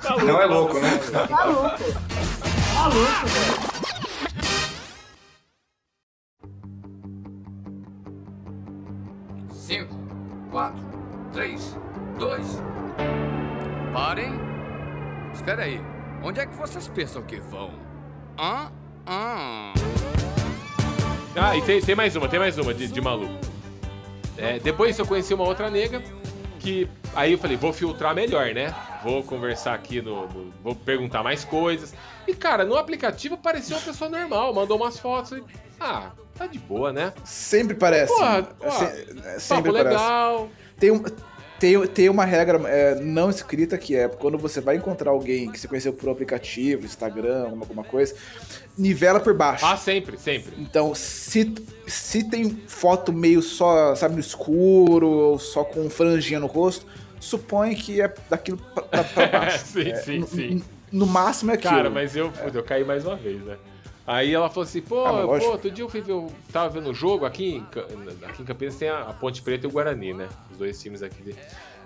Tá 0.01 0.17
Não 0.19 0.41
é 0.41 0.47
louco, 0.47 0.79
né? 0.79 0.99
Tá 1.29 1.45
louco. 1.45 1.79
Tá 2.75 2.87
louco, 2.87 3.27
velho. 3.27 3.71
Cinco, 9.53 9.95
quatro, 10.51 10.83
três, 11.33 11.77
dois. 12.19 12.47
Parem. 13.93 14.33
Espera 15.35 15.65
aí. 15.65 15.81
Onde 16.23 16.41
é 16.41 16.47
que 16.47 16.55
vocês 16.55 16.87
pensam 16.89 17.23
que 17.23 17.41
vão? 17.41 17.71
Hã? 18.39 18.71
Hã? 19.09 19.73
Ah, 21.37 21.57
e 21.57 21.63
tem, 21.63 21.81
tem 21.81 21.95
mais 21.95 22.15
uma, 22.17 22.29
tem 22.29 22.39
mais 22.39 22.59
uma 22.59 22.75
de, 22.75 22.87
de 22.89 23.01
maluco. 23.01 23.50
É, 24.41 24.59
depois 24.59 24.99
eu 24.99 25.07
conheci 25.07 25.35
uma 25.35 25.45
outra 25.45 25.71
nega 25.71 26.03
que. 26.59 26.89
Aí 27.15 27.33
eu 27.33 27.39
falei, 27.39 27.57
vou 27.57 27.73
filtrar 27.73 28.15
melhor, 28.15 28.55
né? 28.55 28.75
Vou 29.03 29.23
conversar 29.23 29.75
aqui 29.75 30.01
no. 30.01 30.27
no- 30.29 30.53
vou 30.63 30.75
perguntar 30.75 31.23
mais 31.23 31.45
coisas. 31.45 31.93
E, 32.27 32.35
cara, 32.35 32.65
no 32.65 32.77
aplicativo 32.77 33.37
parecia 33.37 33.77
uma 33.77 33.83
pessoa 33.83 34.09
normal, 34.09 34.55
mandou 34.55 34.77
umas 34.77 34.99
fotos 34.99 35.33
e. 35.33 35.43
Ah, 35.81 36.11
tá 36.37 36.47
de 36.47 36.59
boa, 36.59 36.93
né? 36.93 37.13
Sempre 37.25 37.75
parece. 37.75 38.13
Porra, 38.15 38.39
É 38.39 38.43
porra, 38.43 38.71
se- 38.71 38.85
é, 39.25 39.39
sempre 39.39 39.73
Papo 39.73 39.73
parece. 39.85 39.89
legal. 39.97 40.49
Tem, 40.79 40.91
um, 40.91 41.03
tem, 41.61 41.87
tem 41.87 42.09
uma 42.09 42.25
regra 42.25 42.59
é, 42.69 42.95
não 42.97 43.31
escrita 43.31 43.79
que 43.79 43.95
é 43.95 44.09
quando 44.09 44.37
você 44.39 44.61
vai 44.61 44.77
encontrar 44.77 45.11
alguém 45.11 45.53
que 45.53 45.61
você 45.61 45.69
conheceu 45.69 45.93
por 45.93 46.09
aplicativo, 46.09 46.85
Instagram, 46.85 47.51
alguma, 47.61 47.85
coisa, 47.85 48.15
nivela 48.77 49.21
por 49.21 49.35
baixo. 49.35 49.65
Ah, 49.67 49.77
sempre, 49.77 50.19
sempre. 50.19 50.53
Então, 50.59 50.95
se, 50.95 51.55
se 51.87 52.25
tem 52.25 52.63
foto 52.67 53.13
meio 53.13 53.43
só, 53.43 53.95
sabe, 53.95 54.15
no 54.15 54.21
escuro, 54.21 55.07
ou 55.09 55.39
só 55.39 55.63
com 55.63 55.89
franjinha 55.91 56.41
no 56.41 56.47
rosto, 56.47 56.87
supõe 57.21 57.75
que 57.75 58.01
é 58.01 58.13
daquilo 58.29 58.57
pra, 58.75 58.83
pra- 58.83 59.05
pra 59.05 59.27
baixo. 59.41 59.65
sim, 59.67 59.91
É, 59.91 59.97
sim, 59.97 60.19
no, 60.19 60.27
sim. 60.27 60.63
No 60.91 61.07
máximo 61.07 61.51
é 61.53 61.55
aquilo. 61.55 61.75
Cara, 61.75 61.91
mas 61.91 62.17
eu, 62.17 62.33
puta, 62.33 62.59
eu 62.59 62.65
caí 62.65 62.83
mais 62.85 63.05
uma 63.05 63.15
vez, 63.17 63.41
né? 63.45 63.57
Aí 64.13 64.35
ela 64.35 64.49
falou 64.49 64.65
assim, 64.65 64.81
pô, 64.83 65.05
Ah, 65.07 65.23
pô, 65.39 65.51
outro 65.51 65.71
dia 65.71 65.85
eu 65.85 65.89
fui 65.89 66.01
ver, 66.01 66.11
eu 66.13 66.33
tava 66.53 66.69
vendo 66.69 66.91
o 66.91 66.95
jogo 66.95 67.25
aqui 67.25 67.57
em, 67.57 67.67
aqui 68.29 68.43
em 68.43 68.45
Campinas 68.45 68.75
tem 68.75 68.89
a, 68.89 69.03
a 69.03 69.13
Ponte 69.13 69.41
Preta 69.41 69.67
e 69.67 69.69
o 69.69 69.73
Guarani, 69.73 70.13
né? 70.13 70.29
Os 70.51 70.59
dois 70.59 70.83
times 70.83 71.01
aqui. 71.01 71.23
de- 71.23 71.37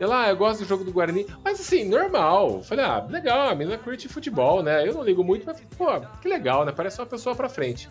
E 0.01 0.05
lá, 0.07 0.23
ah, 0.25 0.31
eu 0.31 0.37
gosto 0.37 0.61
do 0.61 0.67
jogo 0.67 0.85
do 0.85 0.91
Guarani, 0.93 1.27
mas 1.45 1.61
assim, 1.61 1.85
normal. 1.85 2.63
Falei, 2.63 2.83
ah, 2.83 3.05
legal, 3.11 3.49
a 3.51 3.55
menina 3.55 3.77
curte 3.77 4.09
futebol, 4.09 4.63
né? 4.63 4.89
Eu 4.89 4.95
não 4.95 5.03
ligo 5.03 5.23
muito, 5.23 5.45
mas, 5.45 5.61
pô, 5.77 5.87
que 6.23 6.27
legal, 6.29 6.65
né? 6.65 6.73
Parece 6.73 6.99
uma 6.99 7.07
pessoa 7.07 7.35
pra 7.37 7.47
frente. 7.49 7.91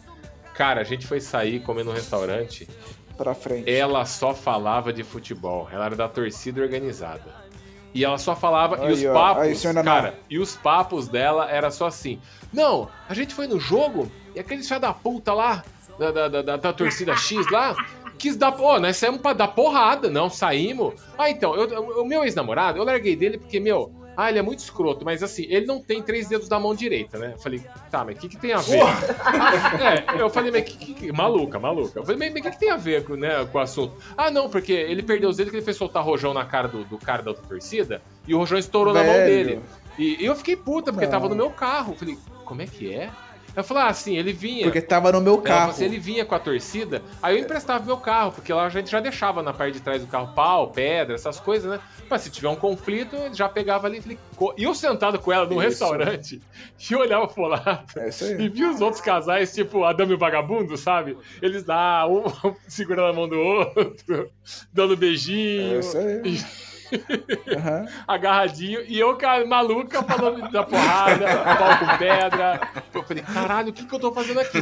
Cara, 0.55 0.81
a 0.81 0.83
gente 0.83 1.05
foi 1.05 1.21
sair 1.21 1.59
comer 1.59 1.83
num 1.85 1.91
restaurante, 1.93 2.67
Pra 3.15 3.35
frente. 3.35 3.69
ela 3.71 4.03
só 4.03 4.33
falava 4.33 4.91
de 4.91 5.03
futebol. 5.03 5.67
Ela 5.71 5.85
era 5.85 5.95
da 5.95 6.07
torcida 6.09 6.59
organizada. 6.59 7.43
E 7.93 8.03
ela 8.03 8.17
só 8.17 8.35
falava. 8.35 8.77
e 8.77 8.87
Aí, 8.87 8.93
os 8.93 9.05
ó. 9.05 9.13
papos. 9.13 9.43
Aí, 9.65 9.83
cara, 9.83 10.15
e 10.27 10.39
os 10.39 10.55
papos 10.55 11.07
dela 11.07 11.47
era 11.51 11.69
só 11.69 11.85
assim. 11.85 12.19
Não, 12.51 12.89
a 13.07 13.13
gente 13.13 13.35
foi 13.35 13.45
no 13.45 13.59
jogo 13.59 14.11
e 14.35 14.39
aquele 14.39 14.63
filho 14.63 14.79
da 14.79 14.93
puta 14.93 15.33
lá, 15.33 15.63
da, 15.99 16.11
da, 16.11 16.27
da, 16.27 16.41
da- 16.41 16.57
da 16.57 16.73
torcida 16.73 17.15
X 17.15 17.49
lá, 17.51 17.75
quis 18.17 18.35
dar. 18.35 18.51
Pô, 18.51 18.79
nós 18.79 18.97
saímos 18.97 19.21
pra 19.21 19.33
dar 19.33 19.47
porrada. 19.49 20.09
Não, 20.09 20.29
saímos. 20.29 20.93
Ah, 21.17 21.29
então, 21.29 21.55
eu- 21.55 22.01
o 22.01 22.05
meu 22.05 22.23
ex-namorado, 22.23 22.77
eu 22.79 22.83
larguei 22.83 23.15
dele 23.15 23.37
porque, 23.37 23.59
meu. 23.59 23.91
Ah, 24.15 24.29
ele 24.29 24.37
é 24.37 24.43
muito 24.43 24.59
escroto, 24.59 25.03
mas 25.03 25.23
assim, 25.23 25.43
ele 25.49 25.65
não 25.65 25.81
tem 25.81 25.99
três 25.99 26.27
dedos 26.29 26.47
da 26.47 26.59
mão 26.59 26.75
direita, 26.75 27.17
né? 27.17 27.31
Eu 27.33 27.39
falei, 27.39 27.63
tá, 27.89 28.05
mas 28.05 28.15
o 28.15 28.19
que, 28.19 28.29
que 28.29 28.37
tem 28.37 28.53
a 28.53 28.59
ver? 28.59 28.77
É, 30.17 30.21
eu 30.21 30.29
falei, 30.29 30.51
mas 30.51 30.63
que, 30.65 30.77
que, 30.77 30.93
que- 30.93 31.11
maluca, 31.11 31.59
maluca. 31.59 31.99
Eu 31.99 32.03
falei, 32.05 32.19
mas 32.19 32.29
o 32.29 32.43
que, 32.43 32.51
que 32.51 32.59
tem 32.59 32.69
a 32.69 32.77
ver 32.77 33.03
com, 33.05 33.15
né, 33.15 33.43
com 33.51 33.57
o 33.57 33.61
assunto? 33.61 33.93
Ah, 34.15 34.29
não, 34.29 34.49
porque 34.49 34.71
ele 34.71 35.01
perdeu 35.01 35.29
os 35.29 35.37
dedos 35.37 35.49
que 35.49 35.57
ele 35.57 35.65
fez 35.65 35.77
soltar 35.77 36.03
rojão 36.03 36.31
na 36.31 36.45
cara 36.45 36.67
do, 36.67 36.83
do 36.83 36.97
cara 36.99 37.23
da 37.23 37.31
outra 37.31 37.43
torcida 37.47 38.03
e 38.27 38.35
o 38.35 38.37
rojão 38.37 38.59
estourou 38.59 38.93
na 38.93 39.03
mão 39.03 39.13
Velho. 39.13 39.25
dele. 39.25 39.59
E, 39.97 40.21
e 40.21 40.25
eu 40.25 40.35
fiquei 40.35 40.55
puta, 40.55 40.91
porque 40.91 41.05
Não. 41.05 41.11
tava 41.11 41.27
no 41.27 41.35
meu 41.35 41.49
carro. 41.49 41.93
Eu 41.93 41.97
falei, 41.97 42.17
como 42.45 42.61
é 42.61 42.67
que 42.67 42.93
é? 42.93 43.09
Eu 43.55 43.63
falei, 43.63 43.83
ah, 43.83 43.93
sim, 43.93 44.17
ele 44.17 44.33
vinha. 44.33 44.63
Porque 44.63 44.81
tava 44.81 45.11
no 45.11 45.21
meu 45.21 45.37
carro. 45.37 45.71
assim, 45.71 45.85
ele 45.85 45.99
vinha 45.99 46.25
com 46.25 46.33
a 46.33 46.39
torcida, 46.39 47.03
aí 47.21 47.35
eu 47.35 47.41
emprestava 47.41 47.85
meu 47.85 47.97
carro, 47.97 48.31
porque 48.31 48.51
lá 48.51 48.65
a 48.65 48.69
gente 48.69 48.89
já 48.89 48.99
deixava 48.99 49.43
na 49.43 49.53
parte 49.53 49.73
de 49.73 49.79
trás 49.79 50.01
do 50.01 50.07
carro 50.07 50.33
pau, 50.33 50.71
pedra, 50.71 51.13
essas 51.15 51.39
coisas, 51.39 51.69
né? 51.69 51.79
Mas 52.09 52.21
se 52.21 52.29
tiver 52.31 52.49
um 52.49 52.55
conflito, 52.55 53.15
ele 53.15 53.33
já 53.35 53.47
pegava 53.47 53.87
ali. 53.87 54.01
Falei, 54.01 54.17
e 54.57 54.63
eu 54.63 54.73
sentado 54.73 55.19
com 55.19 55.31
ela 55.31 55.45
num 55.45 55.61
Isso. 55.61 55.69
restaurante, 55.69 56.41
e 56.89 56.95
olhava 56.95 57.27
pro 57.27 57.43
lado, 57.43 57.85
É 57.95 58.09
isso 58.09 58.25
e 58.25 58.33
aí. 58.33 58.49
vi 58.49 58.65
os 58.65 58.81
outros 58.81 59.01
casais, 59.01 59.53
tipo 59.53 59.83
Adão 59.83 60.07
e 60.09 60.13
o 60.13 60.17
Vagabundo, 60.17 60.75
sabe? 60.77 61.17
Eles 61.41 61.65
lá, 61.65 62.07
um 62.07 62.23
segurando 62.67 63.09
a 63.09 63.13
mão 63.13 63.27
do 63.29 63.39
outro, 63.39 64.29
dando 64.73 64.93
É 64.93 64.97
beijinho, 64.97 65.79
isso 65.79 65.97
aí. 65.97 66.39
Aham. 67.55 67.85
agarradinho, 68.07 68.81
e 68.87 68.99
eu, 68.99 69.15
cara, 69.17 69.45
maluca, 69.45 70.01
falando 70.03 70.49
da 70.51 70.63
porrada, 70.63 71.25
pau 71.57 71.79
com 71.79 71.97
pedra. 71.97 72.61
Eu 72.93 73.03
falei, 73.03 73.23
caralho, 73.23 73.69
o 73.69 73.73
que, 73.73 73.85
que 73.85 73.93
eu 73.95 73.99
tô 73.99 74.11
fazendo 74.13 74.39
aqui? 74.39 74.57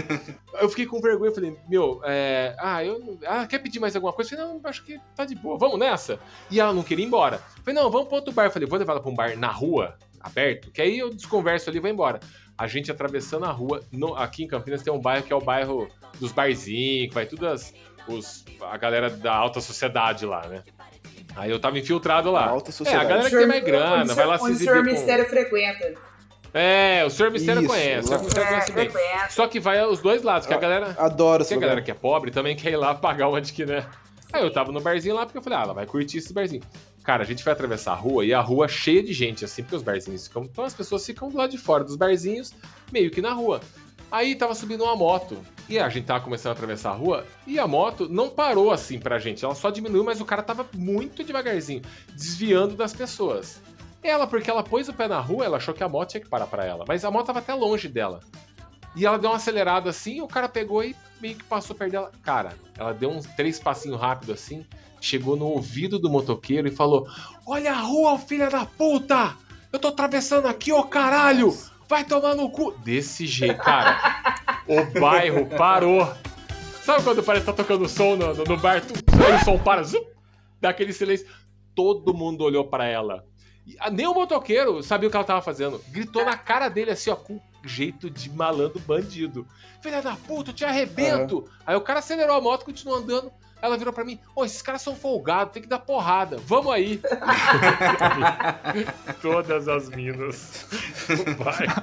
Eu 0.59 0.69
fiquei 0.69 0.85
com 0.85 0.99
vergonha, 1.01 1.29
eu 1.29 1.35
falei, 1.35 1.55
meu, 1.67 2.01
é, 2.03 2.55
ah, 2.59 2.83
eu, 2.83 3.19
ah, 3.27 3.45
quer 3.47 3.59
pedir 3.59 3.79
mais 3.79 3.95
alguma 3.95 4.13
coisa? 4.13 4.33
Eu 4.33 4.37
falei, 4.37 4.53
não, 4.53 4.61
acho 4.69 4.83
que 4.83 4.99
tá 5.15 5.25
de 5.25 5.35
boa, 5.35 5.57
vamos 5.57 5.79
nessa? 5.79 6.19
E 6.49 6.59
ela 6.59 6.73
não 6.73 6.83
queria 6.83 7.03
ir 7.03 7.07
embora. 7.07 7.41
Eu 7.57 7.63
falei, 7.63 7.81
não, 7.81 7.89
vamos 7.91 8.07
pra 8.07 8.17
outro 8.17 8.33
bar. 8.33 8.45
Eu 8.45 8.51
falei, 8.51 8.67
vou 8.67 8.77
levar 8.79 8.93
ela 8.93 9.01
pra 9.01 9.11
um 9.11 9.15
bar 9.15 9.37
na 9.37 9.49
rua, 9.51 9.95
aberto, 10.19 10.71
que 10.71 10.81
aí 10.81 10.99
eu 10.99 11.09
desconverso 11.13 11.69
ali 11.69 11.77
e 11.77 11.81
vou 11.81 11.89
embora. 11.89 12.19
A 12.57 12.67
gente 12.67 12.91
atravessando 12.91 13.45
a 13.45 13.51
rua, 13.51 13.81
no- 13.91 14.15
aqui 14.15 14.43
em 14.43 14.47
Campinas 14.47 14.83
tem 14.83 14.93
um 14.93 14.99
bairro 14.99 15.23
que 15.25 15.33
é 15.33 15.35
o 15.35 15.41
bairro 15.41 15.87
dos 16.19 16.31
barzinhos, 16.31 17.07
que 17.09 17.13
vai 17.13 17.25
todas 17.25 17.73
os, 18.07 18.45
a 18.61 18.77
galera 18.77 19.09
da 19.09 19.33
alta 19.33 19.59
sociedade 19.61 20.25
lá, 20.25 20.45
né? 20.47 20.63
Aí 21.35 21.49
eu 21.49 21.59
tava 21.59 21.79
infiltrado 21.79 22.31
lá. 22.31 22.47
Alta 22.47 22.69
É, 22.69 22.71
a 22.71 22.73
sociedade. 22.73 23.07
galera 23.07 23.29
que 23.29 23.37
tem 23.37 23.47
mais 23.47 23.63
grana, 23.63 24.03
onde 24.03 24.13
vai 24.13 24.25
lá 24.25 24.35
o 24.35 24.37
se 24.37 24.43
onde 24.43 24.51
o 24.51 24.55
exibir 24.55 24.71
senhor 24.71 24.85
com... 24.85 24.91
Mistério 24.91 25.25
frequenta. 25.25 25.93
É, 26.53 27.05
o 27.05 27.09
Sr. 27.09 27.31
Mistério 27.31 27.61
Isso, 27.61 27.71
conhece, 27.71 28.13
o. 28.13 28.17
Sr. 28.17 28.23
Mistério 28.23 28.47
É, 28.47 28.71
conhece 28.71 28.71
bem. 28.73 28.91
Só 29.29 29.47
que 29.47 29.59
vai 29.59 29.85
os 29.85 30.01
dois 30.01 30.21
lados, 30.21 30.45
que 30.45 30.53
a 30.53 30.57
galera, 30.57 30.95
Adoro 30.99 31.45
que 31.45 31.53
a 31.53 31.57
galera 31.57 31.81
que 31.81 31.91
é 31.91 31.93
pobre 31.93 32.29
também 32.29 32.55
quer 32.55 32.71
ir 32.71 32.75
lá 32.75 32.93
pagar 32.93 33.29
onde 33.29 33.53
que, 33.53 33.65
né? 33.65 33.85
Aí 34.33 34.43
eu 34.43 34.51
tava 34.51 34.71
no 34.71 34.79
barzinho 34.79 35.15
lá, 35.15 35.25
porque 35.25 35.37
eu 35.37 35.41
falei, 35.41 35.59
ah, 35.59 35.63
ela 35.63 35.73
vai 35.73 35.85
curtir 35.85 36.17
esse 36.17 36.33
barzinho. 36.33 36.63
Cara, 37.03 37.23
a 37.23 37.25
gente 37.25 37.43
vai 37.43 37.53
atravessar 37.53 37.93
a 37.93 37.95
rua 37.95 38.25
e 38.25 38.33
a 38.33 38.39
rua 38.39 38.67
cheia 38.67 39.01
de 39.01 39.11
gente, 39.11 39.43
assim, 39.43 39.63
porque 39.63 39.75
os 39.75 39.81
barzinhos 39.81 40.27
ficam. 40.27 40.43
Então 40.43 40.63
as 40.63 40.73
pessoas 40.73 41.05
ficam 41.05 41.29
do 41.29 41.37
lado 41.37 41.51
de 41.51 41.57
fora 41.57 41.83
dos 41.83 41.95
barzinhos, 41.95 42.53
meio 42.91 43.09
que 43.09 43.21
na 43.21 43.33
rua. 43.33 43.61
Aí 44.11 44.35
tava 44.35 44.53
subindo 44.53 44.83
uma 44.83 44.95
moto. 44.95 45.37
E 45.69 45.79
a 45.79 45.87
gente 45.87 46.05
tava 46.05 46.23
começando 46.23 46.51
a 46.51 46.53
atravessar 46.53 46.91
a 46.91 46.95
rua. 46.95 47.25
E 47.47 47.57
a 47.57 47.65
moto 47.65 48.09
não 48.09 48.29
parou 48.29 48.71
assim 48.71 48.99
pra 48.99 49.19
gente. 49.19 49.45
Ela 49.45 49.55
só 49.55 49.69
diminuiu, 49.69 50.03
mas 50.03 50.19
o 50.19 50.25
cara 50.25 50.43
tava 50.43 50.67
muito 50.75 51.23
devagarzinho, 51.23 51.81
desviando 52.13 52.75
das 52.75 52.93
pessoas. 52.93 53.61
Ela, 54.03 54.27
porque 54.27 54.49
ela 54.49 54.63
pôs 54.63 54.89
o 54.89 54.93
pé 54.93 55.07
na 55.07 55.19
rua, 55.19 55.45
ela 55.45 55.57
achou 55.57 55.73
que 55.73 55.83
a 55.83 55.87
moto 55.87 56.09
tinha 56.09 56.21
que 56.21 56.29
parar 56.29 56.47
pra 56.47 56.65
ela. 56.65 56.83
Mas 56.87 57.05
a 57.05 57.11
moto 57.11 57.27
tava 57.27 57.39
até 57.39 57.53
longe 57.53 57.87
dela. 57.87 58.19
E 58.95 59.05
ela 59.05 59.17
deu 59.17 59.29
uma 59.29 59.37
acelerada 59.37 59.89
assim, 59.89 60.19
o 60.19 60.27
cara 60.27 60.49
pegou 60.49 60.83
e 60.83 60.93
meio 61.21 61.35
que 61.35 61.43
passou 61.45 61.75
perto 61.75 61.91
dela. 61.91 62.11
Cara, 62.21 62.53
ela 62.77 62.93
deu 62.93 63.09
uns 63.09 63.25
três 63.27 63.59
passinhos 63.59 63.99
rápido 63.99 64.33
assim, 64.33 64.65
chegou 64.99 65.37
no 65.37 65.45
ouvido 65.45 65.97
do 65.97 66.09
motoqueiro 66.09 66.67
e 66.67 66.71
falou: 66.71 67.07
Olha 67.45 67.71
a 67.71 67.79
rua, 67.79 68.17
filha 68.17 68.49
da 68.49 68.65
puta! 68.65 69.37
Eu 69.71 69.79
tô 69.79 69.87
atravessando 69.87 70.47
aqui, 70.47 70.73
ô 70.73 70.83
caralho! 70.83 71.55
Vai 71.91 72.05
tomar 72.05 72.35
no 72.35 72.49
cu! 72.49 72.71
Desse 72.85 73.27
jeito, 73.27 73.57
cara. 73.57 73.99
o 74.65 74.97
bairro 74.97 75.45
parou. 75.45 76.09
Sabe 76.81 77.03
quando 77.03 77.21
parece 77.21 77.45
que 77.45 77.51
tá 77.51 77.57
tocando 77.57 77.85
som 77.89 78.15
no, 78.15 78.33
no, 78.33 78.45
no 78.45 78.55
bar, 78.55 78.79
tu, 78.79 78.93
aí 79.21 79.35
o 79.35 79.43
som 79.43 79.59
para, 79.59 79.83
zup, 79.83 80.07
dá 80.61 80.69
aquele 80.69 80.93
silêncio. 80.93 81.27
Todo 81.75 82.13
mundo 82.13 82.45
olhou 82.45 82.63
pra 82.63 82.85
ela. 82.85 83.25
E, 83.67 83.75
ah, 83.77 83.91
nem 83.91 84.07
o 84.07 84.13
motoqueiro 84.13 84.81
sabia 84.81 85.09
o 85.09 85.11
que 85.11 85.17
ela 85.17 85.25
tava 85.25 85.41
fazendo. 85.41 85.81
Gritou 85.89 86.23
na 86.23 86.37
cara 86.37 86.69
dele 86.69 86.91
assim, 86.91 87.09
ó, 87.09 87.15
com 87.17 87.41
jeito 87.65 88.09
de 88.09 88.29
malandro 88.29 88.79
bandido. 88.79 89.45
Filha 89.81 90.01
da 90.01 90.15
puta, 90.15 90.51
eu 90.51 90.55
te 90.55 90.63
arrebento! 90.63 91.43
Aí 91.65 91.75
o 91.75 91.81
cara 91.81 91.99
acelerou 91.99 92.37
a 92.37 92.41
moto, 92.41 92.63
continuou 92.63 92.99
andando. 92.99 93.29
Ela 93.61 93.77
virou 93.77 93.93
pra 93.93 94.03
mim, 94.03 94.19
ô, 94.35 94.43
esses 94.43 94.61
caras 94.61 94.81
são 94.81 94.95
folgados, 94.95 95.53
tem 95.53 95.61
que 95.61 95.69
dar 95.69 95.79
porrada, 95.79 96.37
vamos 96.45 96.73
aí. 96.73 96.99
Todas 99.21 99.67
as 99.67 99.89
minas 99.89 100.65
do 101.07 101.35
bairro 101.35 101.81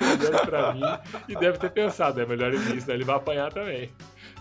olhando 0.00 0.46
pra 0.46 0.74
mim 0.74 0.82
e 1.28 1.36
deve 1.36 1.58
ter 1.58 1.70
pensado, 1.70 2.20
é 2.20 2.26
melhor 2.26 2.52
ir 2.52 2.60
nisso, 2.60 2.88
né? 2.88 2.94
ele 2.94 3.04
vai 3.04 3.16
apanhar 3.16 3.52
também. 3.52 3.90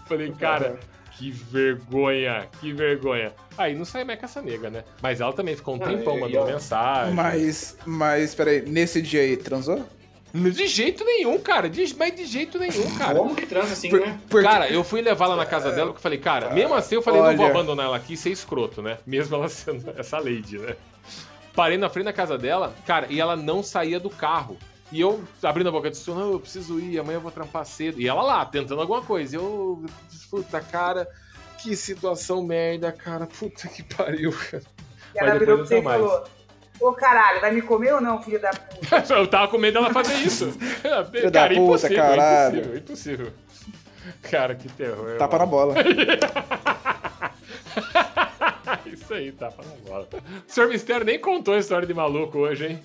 Falei, 0.07 0.32
cara, 0.32 0.80
que 1.11 1.32
vergonha, 1.32 2.48
que 2.60 2.74
vergonha. 2.74 3.34
Aí 3.57 3.76
não 3.76 3.86
sai 3.86 4.03
mais 4.03 4.20
com 4.20 4.26
essa 4.26 4.41
nega, 4.41 4.70
né? 4.70 4.84
Mas 5.02 5.22
ela 5.22 5.34
também 5.34 5.56
ficou 5.56 5.76
um 5.76 5.80
tempão 5.80 6.20
mandando 6.20 6.49
e- 6.49 6.53
mensagem. 6.53 7.14
Mas, 7.14 7.78
mas, 7.86 8.34
peraí, 8.34 8.61
nesse 8.61 9.02
dia 9.02 9.22
aí, 9.22 9.38
transou? 9.38 9.86
De 10.34 10.68
jeito 10.68 11.03
nenhum, 11.03 11.39
cara. 11.39 11.69
De, 11.69 11.95
mas 11.97 12.15
de 12.15 12.26
jeito 12.26 12.60
nenhum, 12.60 12.95
cara. 12.97 13.15
Como 13.18 13.35
que 13.35 13.45
transa 13.45 13.73
assim, 13.73 13.89
Por- 13.89 13.99
né? 14.01 14.19
porque- 14.30 14.47
Cara, 14.47 14.69
eu 14.69 14.84
fui 14.84 15.01
levar 15.01 15.26
ela 15.26 15.35
na 15.35 15.45
casa 15.45 15.72
dela, 15.72 15.88
porque 15.88 15.97
eu 15.97 16.03
falei, 16.03 16.19
cara, 16.19 16.51
mesmo 16.53 16.73
assim 16.76 16.95
eu 16.95 17.01
falei, 17.01 17.22
não 17.22 17.35
vou 17.35 17.45
Olha. 17.45 17.53
abandonar 17.56 17.85
ela 17.88 17.97
aqui 17.97 18.14
e 18.14 18.18
ser 18.18 18.30
escroto, 18.31 18.81
né? 18.81 18.97
Mesmo 19.07 19.35
ela 19.35 19.49
sendo 19.49 19.89
essa 19.97 20.18
lady, 20.19 20.57
né? 20.60 20.76
Parei 21.56 21.77
na 21.77 21.89
frente 21.89 22.06
da 22.06 22.14
casa 22.14 22.38
dela, 22.38 22.73
cara, 22.85 23.07
e 23.10 23.19
ela 23.19 23.35
não 23.35 23.61
saía 23.64 23.99
do 23.99 24.10
carro. 24.10 24.57
E 24.91 25.01
eu 25.01 25.23
abrindo 25.43 25.69
a 25.69 25.72
boca 25.72 25.89
disse, 25.89 26.10
não, 26.10 26.31
eu 26.31 26.39
preciso 26.39 26.80
ir, 26.80 26.97
amanhã 26.99 27.18
eu 27.18 27.22
vou 27.22 27.31
trampar 27.31 27.65
cedo. 27.65 27.99
E 28.01 28.07
ela 28.07 28.23
lá, 28.23 28.45
tentando 28.45 28.81
alguma 28.81 29.01
coisa. 29.01 29.35
E 29.35 29.38
eu, 29.39 29.84
puta, 30.31 30.60
cara. 30.61 31.07
Que 31.61 31.76
situação 31.76 32.41
merda, 32.41 32.91
cara. 32.91 33.27
Puta 33.27 33.68
que 33.68 33.84
pariu, 33.84 34.31
cara. 34.31 34.64
E 35.14 35.19
ela 35.19 35.30
Mas 35.31 35.39
virou 35.39 35.57
pra 35.57 35.65
você 35.65 35.80
e 35.80 35.84
falou: 35.84 36.23
Ô 36.80 36.93
caralho, 36.93 37.41
vai 37.41 37.51
me 37.51 37.61
comer 37.61 37.93
ou 37.93 38.01
não, 38.01 38.22
filho 38.22 38.39
da 38.39 38.51
puta? 38.51 39.03
Eu 39.14 39.27
tava 39.27 39.47
com 39.49 39.57
medo 39.57 39.73
dela 39.73 39.93
fazer 39.93 40.14
isso. 40.15 40.51
Filho 40.51 41.30
da 41.31 41.41
cara, 41.41 41.53
puta, 41.53 41.61
impossível, 41.61 41.97
caralho. 41.97 42.57
impossível, 42.60 42.77
impossível. 42.77 43.34
Cara, 44.23 44.56
que 44.56 44.69
terror. 44.69 45.18
Tapa 45.18 45.38
na 45.38 45.45
mano. 45.45 45.73
bola. 45.73 45.76
Isso 48.85 49.14
aí, 49.14 49.31
tapa 49.31 49.64
na 49.64 49.89
bola. 49.89 50.07
O 50.14 50.51
Sr. 50.51 50.68
Mistério 50.68 51.06
nem 51.06 51.19
contou 51.19 51.53
a 51.53 51.57
história 51.57 51.88
de 51.88 51.93
maluco 51.93 52.39
hoje, 52.39 52.68
hein? 52.68 52.81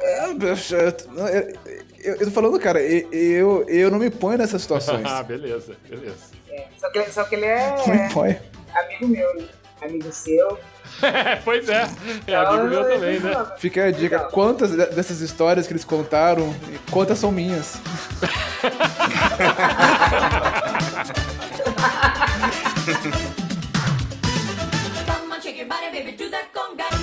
É, 0.00 0.26
eu, 0.26 0.36
eu- 2.04 2.18
tô 2.18 2.30
falando, 2.30 2.58
cara, 2.58 2.80
eu, 2.82 3.68
eu, 3.68 3.90
não 3.90 3.98
me 3.98 4.10
ponho 4.10 4.38
nessas 4.38 4.62
situações. 4.62 5.04
ah, 5.06 5.22
beleza, 5.22 5.76
beleza. 5.88 6.32
É, 6.50 6.66
só, 6.76 6.90
que, 6.90 7.02
só 7.10 7.24
que 7.24 7.34
ele 7.36 7.46
é 7.46 7.74
ponho. 8.12 8.36
amigo 8.74 9.08
meu, 9.08 9.34
né? 9.36 9.48
Amigo 9.82 10.12
seu. 10.12 10.58
Pois 11.44 11.68
é. 11.68 11.88
é. 12.26 12.32
É 12.32 12.36
amigo 12.36 12.68
meu 12.68 12.86
é, 12.86 12.94
também, 12.94 13.16
é, 13.16 13.20
né? 13.20 13.46
Fica 13.58 13.84
a 13.84 13.90
dica: 13.90 14.18
quantas 14.20 14.70
dessas 14.94 15.20
histórias 15.20 15.66
que 15.66 15.72
eles 15.72 15.84
contaram, 15.84 16.54
quantas 16.90 17.18
são 17.18 17.30
minhas? 17.30 17.80
Come 25.06 25.32
on, 25.32 25.40
shake 25.40 25.58
your 25.58 25.68
body, 25.68 25.90
baby, 25.92 26.12
do 26.12 26.30
that 26.30 26.48
conga. 26.52 26.93